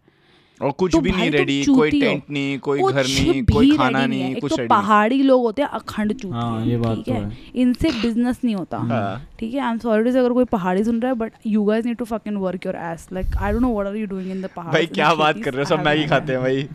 और 0.62 0.72
कुछ 0.72 0.92
तो 0.92 1.00
भी 1.02 1.12
नहीं 1.12 1.30
रेडी 1.32 1.64
चूती 1.64 1.78
कोई 1.80 2.00
टेंट 2.02 2.24
नहीं 2.30 2.58
कोई 2.60 2.82
घर 2.82 3.04
नहीं 3.04 3.44
कोई 3.52 3.76
खाना। 3.78 4.06
नहीं 4.06 4.32
एक 4.36 4.42
कुछ 4.42 4.54
तो 4.54 4.66
पहाड़ी 4.68 5.22
लोग 5.24 5.42
होते 5.42 5.62
हैं 5.62 5.70
अखंड 5.70 6.14
चूती 6.14 6.34
हाँ, 6.34 6.66
ये 6.66 6.78
बात 6.78 6.96
ठीक 6.96 7.06
तो 7.06 7.14
है। 7.14 7.38
इनसे 7.56 7.92
बिज़नेस 8.02 8.40
नहीं 8.44 8.56
होता। 8.56 8.78
हाँ। 8.78 9.22
ठीक 9.40 9.54
है 9.54 9.60
आई 9.60 9.72
एम 9.72 9.78
सॉरी 9.78 10.10
अगर 10.10 10.34
कोई 10.34 10.46
पहाड़ी 10.52 10.84
सुन 10.84 11.00
रहा 11.00 11.12
है 11.12 11.18
but 11.18 11.32
you 11.48 11.64
guys 11.66 11.86
need 11.86 11.98
to 11.98 12.06
fucking 12.06 12.38
work 12.42 12.66
your 12.66 12.76
ass 12.92 13.08
like 13.14 13.38
I 13.42 13.52
don't 13.52 13.62
know 13.62 13.72
what 13.74 13.88
are 13.88 13.96
you 13.96 14.06
doing 14.08 14.32
in 14.32 14.42
the 14.42 14.50
pahad 14.56 14.74
भाई 14.74 14.86
क्या 14.86 15.14
बात 15.16 15.42
कर 15.44 15.54
रहे 15.54 15.64
हो? 15.64 15.70
सब 15.70 15.86
मैगी 15.86 16.06
खाते 16.08 16.34
हैं 16.34 16.42
भाई। 16.42 16.68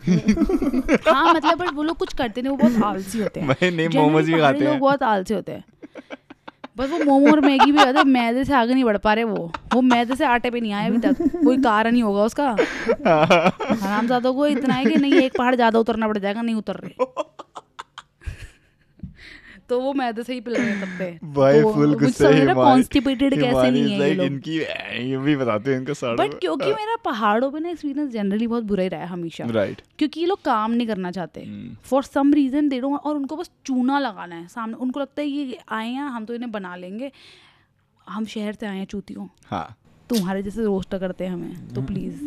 हाँ 1.07 1.33
मतलब 1.33 1.57
बट 1.57 1.73
वो 1.73 1.83
लोग 1.83 1.97
कुछ 1.97 2.13
करते 2.13 2.41
नहीं 2.41 2.51
वो 2.51 2.57
बहुत 2.57 2.83
आलसी 2.83 3.21
होते 3.21 3.39
हैं। 3.39 3.49
भाई 3.53 3.71
नहीं 3.71 3.87
मोमोज 3.95 4.25
भी 4.25 4.39
खाते 4.39 4.59
लोग 4.59 4.69
हैं। 4.71 4.79
बहुत 4.79 5.03
आलसी 5.03 5.33
होते 5.33 5.51
हैं। 5.51 5.63
बस 6.77 6.89
वो 6.91 6.97
मोमो 6.99 7.31
और 7.31 7.39
मैगी 7.41 7.71
भी 7.71 7.77
होता 7.77 7.99
है 7.99 8.03
मैदे 8.05 8.43
से 8.45 8.53
आगे 8.53 8.73
नहीं 8.73 8.83
बढ़ 8.83 8.97
पा 8.97 9.13
रहे 9.13 9.23
वो। 9.23 9.51
वो 9.73 9.81
मैदे 9.81 10.15
से 10.15 10.25
आटे 10.25 10.49
पे 10.51 10.59
नहीं 10.59 10.73
आए 10.73 10.87
अभी 10.87 10.97
तक। 10.99 11.21
कोई 11.43 11.57
कारण 11.63 11.95
ही 11.95 12.01
होगा 12.01 12.23
उसका। 12.23 12.49
हराम 12.49 14.05
ज़्यादा 14.05 14.31
को 14.31 14.47
इतना 14.47 14.73
है 14.73 14.85
कि 14.85 14.95
नहीं 14.95 15.21
एक 15.21 15.37
पहाड़ 15.37 15.55
ज़्यादा 15.55 15.79
उतरना 15.79 16.07
पड़ 16.07 16.17
जाएगा 16.17 16.41
नहीं 16.41 16.55
उतर 16.55 16.75
रहे। 16.75 17.05
तो 19.69 19.79
वो 19.81 19.93
मैदे 19.93 20.23
से 20.23 20.33
ही 20.33 20.41
पिल 20.41 20.55
रहे 20.55 20.65
हैं 20.65 20.81
तब 20.81 20.99
पे। 20.99 21.19
भाई 21.23 21.61
तो 21.61 21.73
फुल 21.73 21.93
गुस्से 21.95 22.27
हिमानी- 22.27 22.55
कॉन्स्टिपेटेड 22.55 23.33
कैसे 23.41 23.71
नहीं 23.71 23.93
है 23.93 24.09
ये 24.09 24.15
लोग। 24.15 24.25
इनकी 24.27 24.57
ये 25.09 25.17
भी 25.17 25.35
बताते 25.35 25.71
हैं 25.71 25.79
इनका 25.79 25.93
साड़ा 25.93 26.15
बट 26.15 26.33
क्योंकि 26.33 26.65
मेरा 26.65 26.95
पहाड़ों 27.05 27.51
पे 27.51 27.59
ना 27.59 27.69
एक्सपीरियंस 27.69 28.11
जनरली 28.11 28.47
बहुत 28.47 28.63
बुरा 28.63 28.83
ही 28.83 28.89
रहा 28.89 29.01
है 29.01 29.07
हमेशा। 29.07 29.45
राइट 29.45 29.81
क्योंकि 29.99 30.19
ये 30.19 30.25
लोग 30.25 30.41
काम 30.41 30.71
नहीं 30.71 30.87
करना 30.87 31.11
चाहते। 31.11 31.47
For 31.83 32.03
some 32.03 32.33
reason 32.33 32.69
they 32.69 32.79
don't 32.79 32.99
और 32.99 33.15
उनको 33.15 33.35
बस 33.35 33.49
चूना 33.65 33.99
लगाना 33.99 34.35
है। 34.35 34.47
सामने 34.47 34.75
उनको 34.75 34.99
लगता 34.99 35.21
है 35.21 35.27
ये 35.27 35.59
आए 35.69 35.89
हैं 35.89 36.01
हम 36.01 36.25
तो 36.25 36.33
इन्हें 36.33 36.51
बना 36.51 36.75
लेंगे। 36.75 37.11
हम 38.09 38.25
शहर 38.25 38.53
से 38.53 38.65
आए 38.65 38.77
हैं 38.77 38.85
चूतियों। 38.85 39.27
हाँ। 39.45 39.77
तुम्हारे 40.09 40.43
जैसे 40.43 40.63
रोस्ट 40.63 40.95
करते 40.95 41.25
हैं 41.25 41.31
हमें 41.31 41.73
तो 41.73 41.81
प्लीज़ 41.81 42.23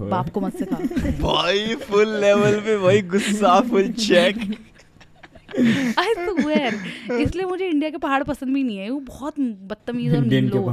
बाप 0.00 0.28
को 0.28 0.40
मत 0.40 0.56
सिखा। 0.56 0.76
भाई 1.20 1.74
फुल 1.74 2.08
लेवल 2.08 2.60
पे 2.60 2.78
भाई 2.78 3.02
गुस्सा 3.02 3.60
फुल 3.60 3.92
चेक 3.92 4.58
आई 5.98 6.14
स्वेयर 6.16 6.74
इसलिए 7.20 7.44
मुझे 7.46 7.66
इंडिया 7.68 7.90
के 7.90 7.96
पहाड़ 7.98 8.22
पसंद 8.22 8.54
भी 8.54 8.62
नहीं 8.62 8.78
है। 8.78 8.90
वो 8.90 9.00
बहुत 9.00 9.40
बदतमीज 9.40 10.14
और 10.14 10.20
मीन 10.20 10.48
के 10.50 10.58
लोग 10.58 10.70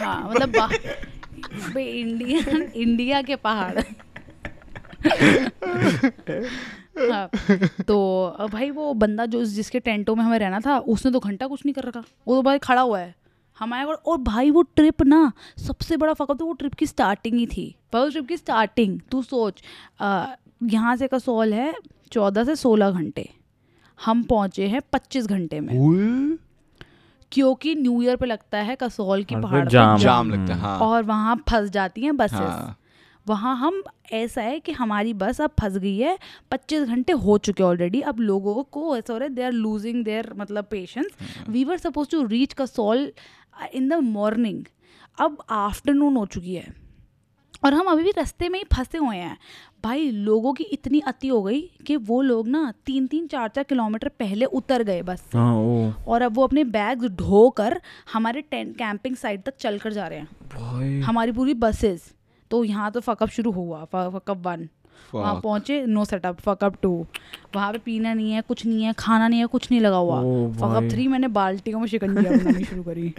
हाँ। 0.00 0.30
मतलब 0.30 1.76
इंडियन 1.78 2.62
इंडिया 2.62 3.22
के 3.22 3.36
पहाड़। 3.36 3.80
हाँ 6.98 7.28
तो 7.88 7.96
भाई 8.52 8.70
वो 8.70 8.92
बंदा 8.94 9.26
जो 9.26 9.44
जिसके 9.44 9.80
टेंटों 9.80 10.14
में 10.16 10.22
हमें 10.24 10.38
रहना 10.38 10.60
था 10.60 10.78
उसने 10.78 11.12
तो 11.12 11.20
घंटा 11.20 11.46
कुछ 11.46 11.64
नहीं 11.66 11.74
कर 11.74 11.84
रखा। 11.84 12.02
वो 12.28 12.34
तो 12.36 12.42
भाई 12.42 12.58
खड़ा 12.58 12.82
हुआ 12.82 13.00
है। 13.00 13.14
हम 13.58 13.74
आए 13.74 13.84
और 13.84 13.94
और 14.06 14.18
भाई 14.18 14.50
वो 14.50 14.62
ट्रिप 14.62 15.02
ना 15.02 15.32
सबसे 15.58 15.96
बड़ा 15.96 16.12
फकत 16.14 16.38
तो 16.38 16.46
वो 16.46 16.52
ट्रिप 16.52 16.74
की 16.74 16.86
स्टार्टिंग 16.86 17.38
ही 17.38 17.46
थी। 17.46 17.74
पर 17.92 17.98
उस 17.98 18.12
ट्रिप 18.12 18.26
की 18.28 18.36
स्टार्टिंग 18.36 18.98
तू 19.10 19.22
सोच 19.22 19.62
यहाँ 20.02 20.96
से 20.96 21.08
कसौल 21.08 21.54
है 21.54 21.72
चौदह 22.12 22.44
से 22.44 22.56
सोलह 22.56 22.90
घंटे। 22.90 23.28
हम 23.98 24.22
पहुँचे 24.22 24.66
हैं 24.68 24.80
पच्चीस 24.92 25.26
घंटे 25.26 25.60
में। 25.60 26.36
क्योंकि 27.32 27.74
न्यू 27.74 28.00
ईयर 28.02 28.16
पे 28.16 28.26
लगता 28.26 28.58
है 28.58 28.76
कसौल 28.82 29.22
की 29.24 29.36
पहाड़ 29.36 29.64
पे 29.64 29.70
जाम। 29.70 29.98
जाम 29.98 30.30
लगता 30.30 30.54
है 30.54 30.60
हाँ। 30.60 30.78
और 30.78 31.02
वहाँ 31.02 31.36
फंस 31.48 31.70
जाती 31.70 32.02
हैं 32.02 32.16
बसेस 32.16 32.38
हाँ। 32.38 32.76
वहाँ 33.26 33.56
हम 33.56 33.82
ऐसा 34.12 34.42
है 34.42 34.58
कि 34.60 34.72
हमारी 34.72 35.12
बस 35.14 35.40
अब 35.40 35.50
फंस 35.60 35.76
गई 35.76 35.96
है। 35.98 36.16
पच्चीस 36.50 36.82
घंटे 36.82 37.12
हो 37.12 37.36
चुके 37.38 37.62
ऑलरेडी 37.62 38.00
अब 38.00 38.20
लोगों 38.20 38.62
को 38.62 38.96
ऐसा 38.96 39.12
हो 39.12 39.18
रहा 39.18 39.28
है 39.28 39.34
दे 39.34 39.42
आर 39.42 39.52
लूजिंग 39.52 40.04
देयर 40.04 40.32
मतलब 40.38 40.66
patience 40.70 41.10
we 41.48 41.64
were 41.64 41.76
suppose 41.78 42.10
to 42.10 42.24
reach 42.26 42.52
Kasol 42.52 43.10
in 43.74 43.88
the 43.88 43.94
morning 44.04 44.64
अब 45.18 45.38
आफ्टरनून 45.50 46.16
हो 46.16 46.26
चुकी 46.26 46.54
है। 46.54 46.74
और 47.66 47.74
हम 47.74 47.86
अभी 47.86 48.02
भी 48.02 48.10
रास्ते 48.10 48.48
में 48.48 48.58
ही 48.58 48.64
फंसे 48.74 48.98
हुए 48.98 49.16
हैं। 49.16 49.36
भाई 49.84 50.10
लोगों 50.10 50.52
की 50.52 50.64
इतनी 50.64 51.00
अति 51.00 51.28
हो 51.28 51.42
गई 51.42 51.60
कि 51.86 51.96
वो 51.96 52.20
लोग 52.22 52.48
ना 52.48 52.72
तीन 52.86 53.06
तीन 53.06 53.26
चार 53.26 53.48
चार 53.48 53.64
किलोमीटर 53.64 54.08
पहले 54.08 54.44
उतर 54.44 54.82
गए 54.82 55.02
बस। 55.02 55.20
से 55.20 55.38
हाँ 55.38 55.54
ओ। 55.56 55.90
और 56.08 56.22
अब 56.22 56.34
वो 56.34 56.44
अपने 56.44 56.64
बैग 56.64 57.04
ढोकर 57.16 57.80
हमारे 58.12 58.40
टेंट 58.40 58.76
कैंपिंग 58.76 59.16
साइट 59.16 59.42
तक 59.42 59.56
चल 59.56 59.78
कर 59.78 59.92
जा 59.92 60.06
रहे 60.06 60.18
हैं। 60.18 60.28
भाई। 60.54 61.00
हमारी 61.00 61.32
पूरी 61.32 61.54
बसेस 61.54 62.12
तो 62.50 62.64
यहाँ 62.64 62.90
तो 62.90 63.00
फकअप 63.00 63.28
शुरू 63.28 63.50
हुआ 63.50 63.84
फकअप 63.84 64.46
वन 64.46 64.68
वहाँ. 65.14 65.40
पहुँचे 65.40 65.86
नो 65.86 66.04
सेटअप 66.04 66.40
फकअप 66.40 66.76
टू 66.82 67.06
वहाँ 67.54 67.72
पे 67.72 67.78
पीना 67.78 68.14
नहीं 68.14 68.32
है 68.32 68.40
कुछ 68.40 68.66
नहीं 68.66 68.84
है 68.84 68.92
खाना 68.92 69.28
नहीं 69.28 69.40
है 69.40 69.46
कुछ 69.46 69.70
नहीं 69.70 69.80
लगा 69.80 69.96
हुआ. 69.96 70.20
फकअप 70.52 70.90
थ्री 70.92 71.08
मैंने 71.08 71.28
बाल्टियों 71.28 71.80
में 71.80 71.86
शिकंजिया 71.86 72.32
बनानी 72.32 72.64
शुरू 72.64 72.82
करी. 72.82 73.08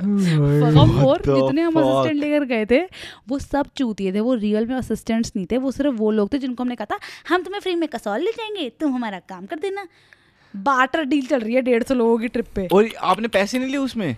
फकअप 0.00 1.02
फोर 1.02 1.18
जितने 1.18 1.62
हम 1.62 1.80
असिस्टेंट 1.80 2.20
लेकर 2.20 2.44
गए 2.44 2.66
थे 2.66 2.82
वो 3.28 3.38
सब 3.38 3.66
चूतिए 3.76 4.12
थे 4.12 4.20
वो 4.20 4.34
रियल 4.34 4.66
में 4.66 4.74
असिस्टेंट्स 4.76 5.32
नहीं 5.36 5.46
थे 5.50 5.58
वो 5.58 5.70
सिर्फ़ 5.70 5.94
वो 5.94 6.10
लोग 6.10 6.32
थे 6.32 6.38
जिनको 6.38 6.62
हमने 6.62 6.76
कहा 6.76 6.94
था 6.94 6.98
हम 7.28 7.42
तुम्हें 7.42 7.60
फ्री 7.60 7.74
में 7.74 7.88
कसौल 7.88 8.20
ले 8.20 8.30
जाएँगे 8.30 8.68
तुम 8.80 8.94
हमारा 8.94 9.18
काम 9.18 9.46
कर 9.46 9.56
देना. 9.56 9.86
बाटर 10.56 11.04
डील 11.04 11.26
चल 11.26 11.40
रही 11.40 11.54
है 11.54 11.62
डेढ़ 11.62 11.82
सौ 11.82 11.94
लोगों 11.94 12.18
की 12.18 12.28
ट्रिप 12.28 12.46
पे. 12.54 12.68
और 12.72 12.88
आपने 13.00 13.28
पैसे 13.28 13.58
नहीं 13.58 13.68
लिए 13.68 13.76
उसमें? 13.76 14.16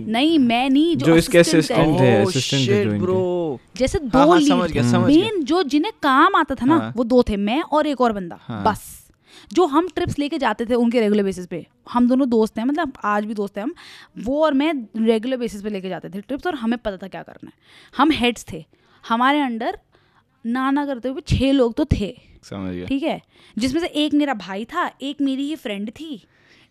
नहीं 0.00 0.38
मैं 0.38 0.70
नहीं 0.70 0.96
जो, 0.96 1.06
जो 1.06 1.16
इसके 1.16 1.42
assistant 1.42 2.00
assistant 2.26 2.66
गए। 2.68 2.84
थे, 2.84 2.98
Oh. 2.98 3.78
जैसे 3.78 3.98
हाँ, 3.98 4.08
दो 4.08 4.30
हाँ, 4.30 4.38
लीड 4.38 4.48
समझ 4.48 4.70
गया, 4.70 4.82
समझ 4.92 5.16
मेन 5.16 5.42
जो 5.44 5.62
जिन्हें 5.62 5.92
काम 6.02 6.36
आता 6.36 6.54
था 6.54 6.66
ना 6.66 6.76
हाँ। 6.76 6.92
वो 6.96 7.04
दो 7.04 7.22
थे 7.22 7.36
मैं 7.36 7.60
और 7.62 7.86
एक 7.86 8.00
और 8.00 8.12
बंदा 8.12 8.38
हाँ। 8.42 8.62
बस 8.64 9.10
जो 9.52 9.66
हम 9.66 9.88
ट्रिप्स 9.88 10.18
लेके 10.18 10.38
जाते 10.38 10.66
थे 10.66 10.74
उनके 10.74 11.00
रेगुलर 11.00 11.22
बेसिस 11.22 11.46
पे 11.46 11.66
हम 11.92 12.08
दोनों 12.08 12.28
दोस्त 12.28 12.58
हैं 12.58 12.64
मतलब 12.64 12.92
आज 13.04 13.24
भी 13.24 13.34
दोस्त 13.34 13.58
हैं 13.58 13.64
हम 13.64 13.74
वो 14.18 14.44
और 14.44 14.54
मैं 14.54 14.72
रेगुलर 14.96 15.36
बेसिस 15.36 15.62
पे 15.62 15.70
लेके 15.70 15.88
जाते 15.88 16.08
थे 16.08 16.20
ट्रिप्स 16.20 16.46
और 16.46 16.54
हमें 16.54 16.78
पता 16.78 16.96
था 16.96 17.08
क्या 17.08 17.22
करना 17.22 17.48
है 17.48 17.52
हम 17.94 18.10
हेड्स 18.10 18.44
थे 18.52 18.64
हमारे 19.04 19.40
अंडर 19.40 19.78
ना 20.46 20.70
ना 20.70 20.86
करते 20.86 21.08
हुए 21.08 21.20
छः 21.28 21.52
लोग 21.52 21.74
तो 21.74 21.84
थे 21.84 22.14
समझ 22.42 22.74
गया 22.74 22.86
ठीक 22.86 23.02
है 23.02 23.20
जिसमें 23.58 23.80
से 23.80 23.86
एक 23.86 24.14
मेरा 24.14 24.34
भाई 24.34 24.64
था 24.64 24.90
एक 25.02 25.20
मेरी 25.20 25.48
ही 25.48 25.56
फ्रेंड 25.56 25.90
थी 25.90 26.22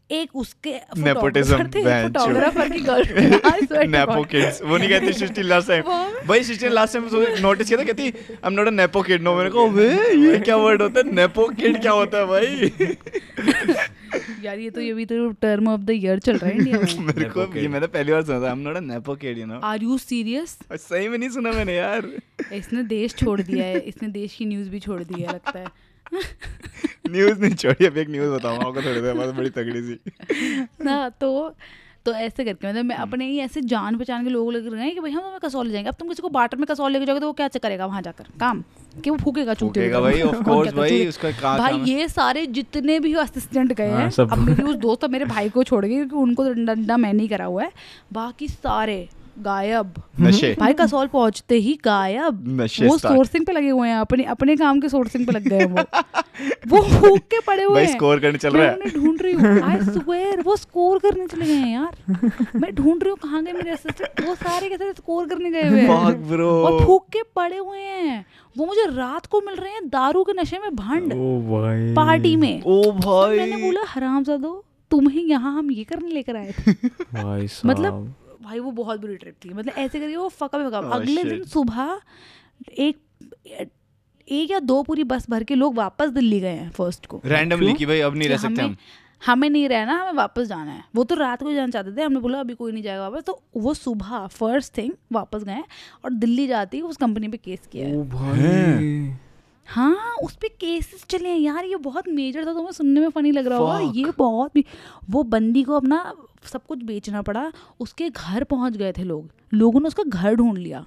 एक 0.09 0.35
उसके 0.35 0.71
चोद। 0.71 1.13
फोटोग्राफर 1.13 2.69
की 2.69 2.79
गर्लफ्रेंड 2.81 3.95
नेपो 3.95 4.23
किड्स 4.23 4.61
वो 4.61 4.77
नहीं 4.77 4.89
कहती 4.89 5.13
सृष्टि 5.13 5.41
लास्ट 5.43 5.67
टाइम 5.67 5.83
भाई 6.27 6.43
सृष्टि 6.43 6.69
लास्ट 6.69 6.93
टाइम 6.93 7.05
नोटिस 7.41 7.67
किया 7.67 7.79
था 7.79 7.83
कहती 7.83 8.03
I 8.03 8.11
am 8.45 8.53
not 8.53 8.67
a 8.67 8.71
nepo 8.71 9.01
kid 9.03 9.21
no 9.23 9.35
मैंने 9.35 9.49
कहा 9.49 9.63
वे 9.73 9.89
ये 10.21 10.37
क्या 10.39 10.55
वर्ड 10.57 10.81
होता 10.81 10.99
है? 10.99 11.11
नेपो 11.15 11.47
किड 11.49 11.81
क्या 11.81 11.91
होता 11.91 12.17
है 12.17 12.25
भाई? 12.27 12.71
यार 14.43 14.59
ये 14.59 14.69
तो 14.69 14.81
ये 14.81 14.93
भी 14.93 15.05
तो 15.05 15.29
टर्म 15.41 15.67
ऑफ़ 15.69 15.81
द 15.81 15.89
ईयर 15.91 16.19
चल 16.19 16.37
रहा 16.37 16.49
है 16.49 16.55
इंडिया 16.57 16.79
में। 16.79 17.05
मेरे 17.05 17.29
को 17.29 17.45
ये 17.55 17.67
मैंने 17.67 17.87
पहली 17.87 18.11
बार 18.11 18.23
सुना 18.23 18.39
था। 18.41 18.45
I 18.45 18.51
am 18.51 18.59
not 18.59 18.75
a 18.75 18.79
nepo 18.81 19.15
kid 19.15 19.37
you 19.37 19.45
know 19.45 19.59
are 19.63 19.83
you 19.83 19.97
serious 19.97 20.57
सही 20.73 21.07
में 21.07 21.17
नहीं 21.17 21.29
सुना 21.29 21.51
मैंने 21.51 21.75
यार। 21.75 22.07
इसने 22.53 22.83
देश 22.85 23.15
छोड़ 23.15 23.39
दिया 23.41 23.65
है। 23.65 23.79
इसने 23.81 24.07
देश 24.09 24.35
की 24.35 24.45
न्यूज़ 24.45 24.69
भी 24.69 24.79
छोड़ 24.79 25.01
दी 25.03 25.21
है 25.21 25.27
लगता 25.27 25.59
है। 25.59 25.65
न्यूज़ 27.09 27.41
नहीं 27.41 27.55
छोड़ी 27.55 27.85
अब 27.85 27.97
एक 27.97 28.09
न्यूज़ 28.09 28.29
बताऊँगा 28.29 28.67
आपको 28.67 28.81
थोड़ी 28.81 29.01
देर 29.01 29.13
बाद 29.13 29.35
बड़ी 29.35 29.49
तगड़ी 29.49 29.81
सी। 29.81 29.99
ना 30.85 31.09
तो 31.09 31.55
तो 32.05 32.13
ऐसे 32.13 32.45
करके 32.45 32.67
मतलब 32.69 32.85
मैं 32.85 32.95
अपने 32.95 33.25
ही 33.25 33.39
ऐसे 33.39 33.61
जान 33.61 33.97
पहचान 33.97 34.23
के 34.23 34.29
लोग 34.29 34.51
लग 34.53 34.73
रहे 34.73 34.83
हैं 34.83 34.93
कि 34.93 34.99
भाई 34.99 35.11
हम 35.11 35.21
तुम्हें 35.21 35.39
कसौल 35.39 35.65
ले 35.65 35.71
जाएँगे। 35.71 35.89
अब 35.89 35.95
तुम 35.95 36.07
किसी 36.07 36.21
को 36.21 36.29
बाटर 36.29 36.57
में 36.57 36.65
कसौल 36.65 36.91
लेके 36.91 37.05
जाओगे 37.05 37.19
तो 37.19 37.27
वो 37.27 37.33
क्या 37.33 37.47
करेगा 37.47 37.85
वहाँ 37.85 38.01
जाकर? 38.01 38.23
काम 38.39 38.63
कि 39.03 39.09
वो 39.09 39.17
फूकेगा 39.17 39.53
चूते 39.53 39.79
भाई, 39.79 40.13
क्या 40.21 40.31
था, 40.31 40.71
भाई, 40.71 41.07
उसका 41.07 41.31
का- 41.31 41.57
भाई 41.59 41.77
ये 41.79 42.07
सारे 42.07 42.45
जितने 42.45 42.99
भी 42.99 43.13
असिस्टेंट 43.13 43.73
गए 43.73 43.89
हाँ, 43.91 43.99
हैं 44.01 44.11
अब 44.31 44.37
मेरे 44.37 44.63
उस 44.63 44.75
दोस्त 44.75 45.03
और 45.03 45.09
मेरे 45.09 45.25
भाई 45.25 45.49
को 45.49 45.63
छोड़ 45.63 45.85
गए 45.85 45.95
क्योंकि 45.95 46.15
उनको 46.15 46.45
तो 46.45 46.53
डंडा 46.53 46.97
मैं 46.97 47.13
नहीं 47.13 47.29
करा 47.29 47.45
हुआ 47.45 47.63
है। 47.63 47.71
बाकी 48.13 48.47
सारे 48.47 49.09
गायब। 49.37 49.93
नशे। 50.21 50.55
भाई 50.59 50.73
कसौल 50.73 51.07
पहुँचते 51.07 51.55
ही 51.55 51.73
गायब। 51.85 52.43
नशे 52.61 52.87
वो 52.87 52.97
सोर्सिंग 52.97 53.45
पे 53.45 53.51
लगे 53.51 53.69
हुए 53.69 53.87
हैं 53.89 53.97
अपने 53.97 54.23
अपने 54.33 54.55
काम 54.55 54.79
के 54.81 54.89
सोर्सिंग 54.89 55.25
पे 55.27 55.31
लग 55.31 55.47
गए 55.47 55.57
हैं 55.57 55.65
वो। 55.65 55.83
वो 56.67 56.81
भूख 56.83 57.19
के 57.31 57.39
पड़े 57.39 57.63
हुए 57.63 57.83
हैं। 57.83 57.91
स्कोर 57.91 58.19
करने 58.19 58.37
चल 58.37 58.51
रहा 58.51 58.67
है। 58.67 58.89
ढूंढ 58.95 59.21
रही 59.21 59.33
हूँ। 59.33 59.61
आई 59.61 59.77
स्वेयर 59.81 60.41
वो 60.41 60.55
स्कोर 60.55 60.99
करने 60.99 61.27
चले 61.27 61.45
गए 61.45 61.53
हैं 61.53 61.73
यार। 61.73 62.51
मैं 62.55 62.73
ढूंढ 62.75 63.03
रही 63.03 63.09
हूँ 63.09 63.17
कहाँ 63.23 63.43
गए 63.43 63.53
मेरे 63.53 63.71
असिस्टेंट 63.71 64.27
वो 64.27 64.35
सारे 64.35 64.69
के 64.69 64.77
सारे 64.77 64.93
स्कोर 64.93 65.27
करने 65.27 65.51
गए 65.51 65.67
हुए 65.69 65.81
हैं। 65.81 65.89
और 65.89 66.83
भूख 66.83 67.07
के 67.09 67.23
पड़े 67.35 67.57
हुए 67.57 67.79
हैं। 67.79 68.25
वो 68.55 68.65
मुझे 68.65 68.85
रात 68.91 69.25
को 69.25 69.41
मिल 69.41 69.55
रहे 69.55 69.71
हैं 69.71 69.87
दारू 69.89 70.23
के 70.23 70.33
नशे 70.41 70.59
में 70.59 70.75
भंड। 70.75 71.13
पार्टी 71.95 72.35
में। 72.35 72.61
ओ 72.61 72.83
तो 72.83 72.91
भाई। 72.91 73.37
मैंने 73.37 73.57
बोला 73.57 73.81
हरामजादो 73.87 74.63
तुम्हें 74.91 75.23
यहाँ 75.23 75.57
हम 75.57 75.71
ये 75.71 75.83
करने 75.83 76.09
लेकर 76.09 76.35
आए 76.35 76.53
थे। 76.59 76.71
मतलब 77.65 78.13
भाई 78.47 78.59
वो 78.59 78.71
बहुत 78.71 78.99
बुरी 79.01 79.15
ट्रिप 79.15 79.35
थी। 79.45 79.49
मतलब 79.49 79.73
ऐसे 79.77 79.99
करके 79.99 80.15
वो 80.17 80.27
फका 80.29 80.57
फका 80.59 80.79
Oh, 80.79 80.93
अगले 80.93 81.23
दिन 81.23 81.43
सुबह 81.43 81.99
एक 82.77 82.97
एक 84.27 84.51
या 84.51 84.59
दो 84.59 84.81
पूरी 84.83 85.03
बस 85.03 85.29
भर 85.29 85.43
के 85.43 85.55
लोग 85.55 85.75
वापस 85.75 86.09
दिल्ली 86.09 86.39
गए 86.39 86.53
हैं 86.53 86.69
फ़र्स्ट 86.71 87.05
को। 87.05 87.21
रैंडमली 87.25 87.73
कि 87.73 87.85
भाई 87.85 87.99
अब 87.99 88.15
नहीं 88.15 88.29
रह 88.29 88.37
सकते 88.37 88.61
हम 88.61 88.75
हमें? 89.25 89.49
नहीं 89.49 89.67
रहना 89.69 89.93
हमें 90.01 90.13
वापस 90.13 90.47
जाना 90.47 90.71
है। 90.71 90.83
वो 90.95 91.03
तो 91.03 91.15
रात 91.15 91.43
को 91.43 91.53
जाना 91.53 91.71
चाहते 91.71 91.95
थे 91.97 92.03
हमने 92.03 92.19
बोला 92.19 92.39
अभी 92.39 92.53
कोई 92.53 92.71
नहीं 92.71 92.83
जाएगा 92.83 93.07
वापस। 93.09 93.23
तो 93.23 93.41
वो 93.57 93.73
सुबह 93.73 94.27
फ़र्स्ट 94.27 94.77
थिंग 94.77 94.91
वापस 95.11 95.43
गए 95.43 95.63
और 96.05 96.13
दिल्ली 96.13 96.47
जाती 96.47 96.81
उस 96.81 96.97
कंपनी 96.97 97.27
पे 97.27 97.37
केस 97.37 97.67
किया 97.71 97.87
है। 97.87 97.97
ओ 97.97 98.03
भाई। 98.03 99.15
हाँ? 99.67 100.15
उस 100.23 100.35
पर 100.35 100.47
केसेस 100.47 101.05
चले 101.09 101.29
हैं। 101.29 101.39
यार 101.39 101.65
ये 101.65 101.75
बहुत 101.75 102.07
मेजर 102.09 102.45
था 102.45 102.53
तुम्हें 102.53 102.71
सुनने 102.71 102.99
में 102.99 103.09
फनी 103.09 103.31
लग 103.31 103.47
रहा 103.47 103.57
होगा। 103.59 103.79
ये 103.95 104.11
बहुत 104.17 104.51
भी 104.53 104.65
वो 105.09 105.23
बंदी 105.23 105.63
को 105.63 105.73
अपना 105.73 106.13
सब 106.43 106.65
कुछ 106.67 106.83
बेचना 106.83 107.21
पड़ा 107.21 107.51
उसके 107.79 108.09
घर 108.09 108.43
पहुँच 108.45 108.77
गए 108.77 108.91
थे 108.91 109.03
लोग। 109.03 109.29
लोगों 109.53 109.79
ने 109.79 109.87
उसका 109.87 110.03
घर 110.03 110.35
ढूंढ 110.35 110.57
लिया। 110.57 110.85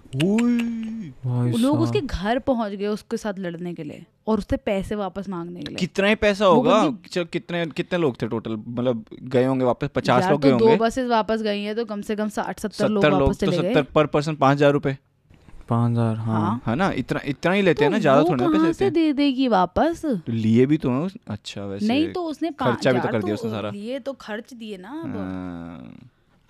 लोग 1.56 1.80
उसके 1.80 2.00
घर 2.00 2.38
पहुँच 2.40 2.72
गए 2.72 2.86
उसके 2.86 3.16
साथ 3.16 3.38
लड़ने 3.38 3.74
के 3.74 3.84
लिए 3.84 4.04
और 4.26 4.38
उससे 4.38 4.56
पैसे 4.58 4.94
वापस 4.94 5.28
मांगने 5.28 5.60
के 5.60 5.68
लिए। 5.68 5.76
कितना 5.76 6.08
ही 6.08 6.14
पैसा 6.16 6.46
होगा। 6.46 6.82
चल 7.10 7.24
कितने 7.32 7.64
कितने 7.68 7.98
लोग 7.98 8.20
थे 8.22 8.28
टोटल 8.28 8.56
मतलब 8.58 9.04
गए 9.14 9.44
होंगे 9.44 9.64
वापस? 9.64 9.88
पचास 9.94 10.30
लोग 10.30 10.42
तो 10.42 10.48
गए 10.48 10.58
दो 10.58 10.76
बसेस 10.76 11.08
वापस 11.10 11.42
गई 11.42 11.62
है 11.62 11.74
तो 11.74 11.84
कम 11.84 12.00
से 12.02 12.16
कम 12.16 12.28
साठ 12.30 12.60
सत्तर 12.60 12.88
लोग 12.88 13.04
वापस 13.04 13.40
तो 13.40 13.46
चले 13.46 13.56
सत्तर 13.56 13.72
गए। 13.72 13.82
पर 13.84 14.06
पर्सन 14.08 14.34
पाँच 14.36 14.56
हज़ार 14.56 14.72
रुपए। 14.72 14.96
पाँच 15.70 15.92
हज़ार 15.92 16.16
हाँ। 16.16 16.40
हाँ। 16.40 16.60
है 16.66 16.74
ना? 16.76 16.90
इतना 16.96 17.20
इतना 17.24 17.52
ही 17.52 17.62
लेते 17.62 17.84
हैं 17.84 17.90
तो 17.90 17.94
ना 17.94 17.98
ज़्यादा 18.00 18.22
थोड़ा 18.22 18.44
ना 18.44 18.50
पैसे 18.52 18.72
से 18.74 18.90
दे 18.90 19.12
देगी 19.12 19.48
वापस? 19.48 20.02
तो 20.04 20.32
लिए 20.32 20.66
भी 20.66 20.78
तो 20.78 20.90
है 20.92 21.08
अच्छा 21.28 21.64
वैसे 21.64 21.86
नहीं 21.86 22.12
तो 22.12 22.24
उसने 22.24 22.50
खर्चा 22.60 22.92
भी 22.92 23.00
तो 23.00 23.08
कर 23.08 23.22
दिया 23.22 23.34
उसने 23.34 23.50
सारा। 23.50 23.70
लिए 23.70 23.98
तो 24.00 24.12
खर्च 24.20 24.54
दिए 24.54 24.76
ना 24.76 24.88
हाँ, 24.90 25.94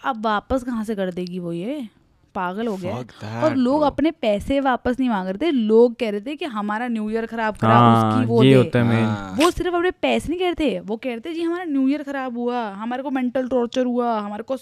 अब 0.01 0.25
वापस 0.25 0.63
कहाँ 0.63 0.85
से 0.85 0.95
कर 0.95 1.11
देगी 1.13 1.39
वो 1.39 1.53
ये? 1.53 1.89
पागल 2.35 2.67
हो 2.67 2.77
गया 2.77 2.95
है। 3.23 3.43
और 3.45 3.55
लोग 3.57 3.83
अपने 3.83 4.11
पैसे 4.11 4.61
वापस 4.61 4.97
नहीं 5.01 5.09
मांग 5.11 5.29
रहे 5.29 5.47
थे। 5.47 5.51
लोग 5.51 5.95
कह 6.01 6.11
रहे 6.11 6.21
थे 6.21 6.37
कि 6.37 6.45
हमारा 6.45 6.89
न्यू 6.89 7.09
ईयर 7.11 7.27
खराब 7.27 7.57
करा 7.57 7.75
हाँ 7.75 8.13
उसकी 8.13 8.27
वो 8.27 8.43
ये 8.43 8.51
दे। 8.51 8.57
होता 8.57 8.83
है 8.83 9.03
हाँ। 9.05 9.35
वो 9.39 9.51
सिर्फ़ 9.51 9.75
अपने 9.77 9.91
पैसे 9.91 10.29
नहीं 10.29 10.39
कह 10.41 10.45
रहे 10.45 10.55
थे। 10.61 10.81
वो 10.81 10.97
कह 10.97 11.11
रहे 11.11 11.21
थे 11.21 11.35
जी 11.35 11.43
हमारा 11.43 11.65
न्यू 11.65 11.89
ईयर 11.89 12.03
खराब 12.03 12.39
हुआ। 12.39 12.63
हमारे 12.73 13.03
को 13.03 13.11
मेंटल 13.11 13.49
टॉर्चर 13.49 13.85
हुआ। 13.85 14.19
हमारे 14.21 14.43
को 14.43 14.57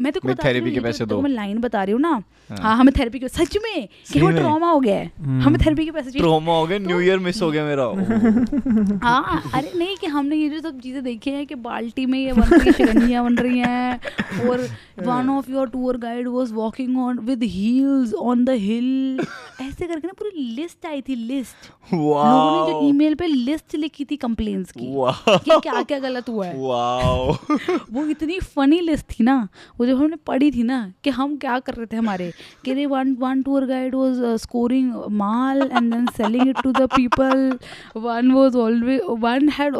मैं 0.00 0.12
तो 0.12 0.20
therapy 0.20 0.74
के 0.74 0.80
पैसे 0.80 1.06
दो। 1.06 1.20
मैं 1.20 1.30
लाइन 1.30 1.58
बता 1.58 1.82
रही 1.84 1.92
हूँ 1.92 2.00
ना। 2.00 2.22
हाँ। 2.50 2.76
हमें 2.76 2.92
थेरेपी 2.98 3.18
के 3.18 3.28
सच 3.28 3.56
में 3.62 3.88
कि 4.12 4.18
हमें 4.18 4.32
में? 4.32 4.40
ट्रॉमा 4.40 4.70
हो 4.70 4.80
गया 4.80 4.96
है। 4.96 5.40
हमें 5.42 5.58
थेरेपी 5.60 5.84
के 5.84 5.90
पैसे 5.90 6.18
ट्रोमा 6.18 6.56
हो 6.56 6.66
गया 6.66 6.78
न्यू 6.78 7.00
ईयर 7.00 7.18
मिस 7.18 7.42
हो 7.42 7.50
गया 7.50 7.64
मेरा। 7.64 7.84
हाँ 9.02 9.42
अरे 9.54 9.72
नहीं 9.78 9.96
कि 9.96 10.06
हमने 10.06 10.36
ये 10.36 10.48
जो 10.48 10.60
सब 10.60 10.80
चीज़ें 10.80 11.02
देखी 11.04 11.30
हैं 11.30 11.46
कि 11.46 11.54
बाल्टी 11.54 12.06
में 12.06 12.18
ये 12.18 12.32
बन 12.32 12.42
रही 12.42 13.12
है 13.12 13.22
बन 13.24 13.36
रही 13.36 13.58
हैं 13.58 14.48
और 14.50 14.60
one 15.06 15.28
of 15.30 15.50
your 15.50 15.68
tour 15.68 15.96
guide 15.96 16.28
was 16.28 16.52
walking 16.72 16.98
on 16.98 17.18
with 17.18 17.42
heels 17.42 18.12
on 18.14 18.44
the 18.44 18.50
hill 18.50 19.20
ऐसे 19.62 19.86
करके 19.86 20.06
ना 20.06 20.12
पूरी 20.18 20.44
लिस्ट 20.56 20.86
आई 20.86 21.00
थी 21.00 21.14
लिस्ट 21.14 21.66
लोगों 21.94 22.66
ने 22.66 22.72
जो 22.72 22.88
ईमेल 22.88 23.14
पे 23.14 23.26
लिस्ट 23.26 23.74
लिखी 23.74 24.04
थी 24.04 24.16
कंप्लेंट्स 24.16 24.72
की 24.72 24.86
कि 25.28 25.58
क्या 25.60 25.82
क्या 25.82 25.98
गलत 25.98 26.28
हुआ 26.28 26.46
है। 26.46 26.54
वाओ 26.58 27.32
वो 27.92 28.04
इतनी 28.06 28.38
फनी 28.54 28.80
लिस्ट 28.80 29.06
थी 29.10 29.24
ना 29.24 29.36
वो 29.80 29.86
जब 29.86 29.98
हमने 29.98 30.16
पढ़ी 30.26 30.50
थी 30.50 30.62
ना 30.62 30.80
कि 31.04 31.10
हम 31.10 31.36
क्या 31.36 31.58
कर 31.58 31.74
रहे 31.74 31.86
थे 31.86 31.96
हमारे 31.96 32.32
कि 32.64 32.74
रे 32.74 32.86
one 32.86 33.14
one 33.20 33.42
tour 33.42 33.66
guide 33.66 33.94
was 33.94 34.22
scoring 34.40 34.92
maal 35.10 35.62
and 35.62 35.92
then 35.94 36.06
selling 36.16 36.48
it 36.48 36.62
to 36.62 36.72
the 36.72 36.88
people 36.96 37.58
one 37.96 38.30
was 38.32 38.56
always 38.56 39.00
one 39.20 39.48
had 39.48 39.76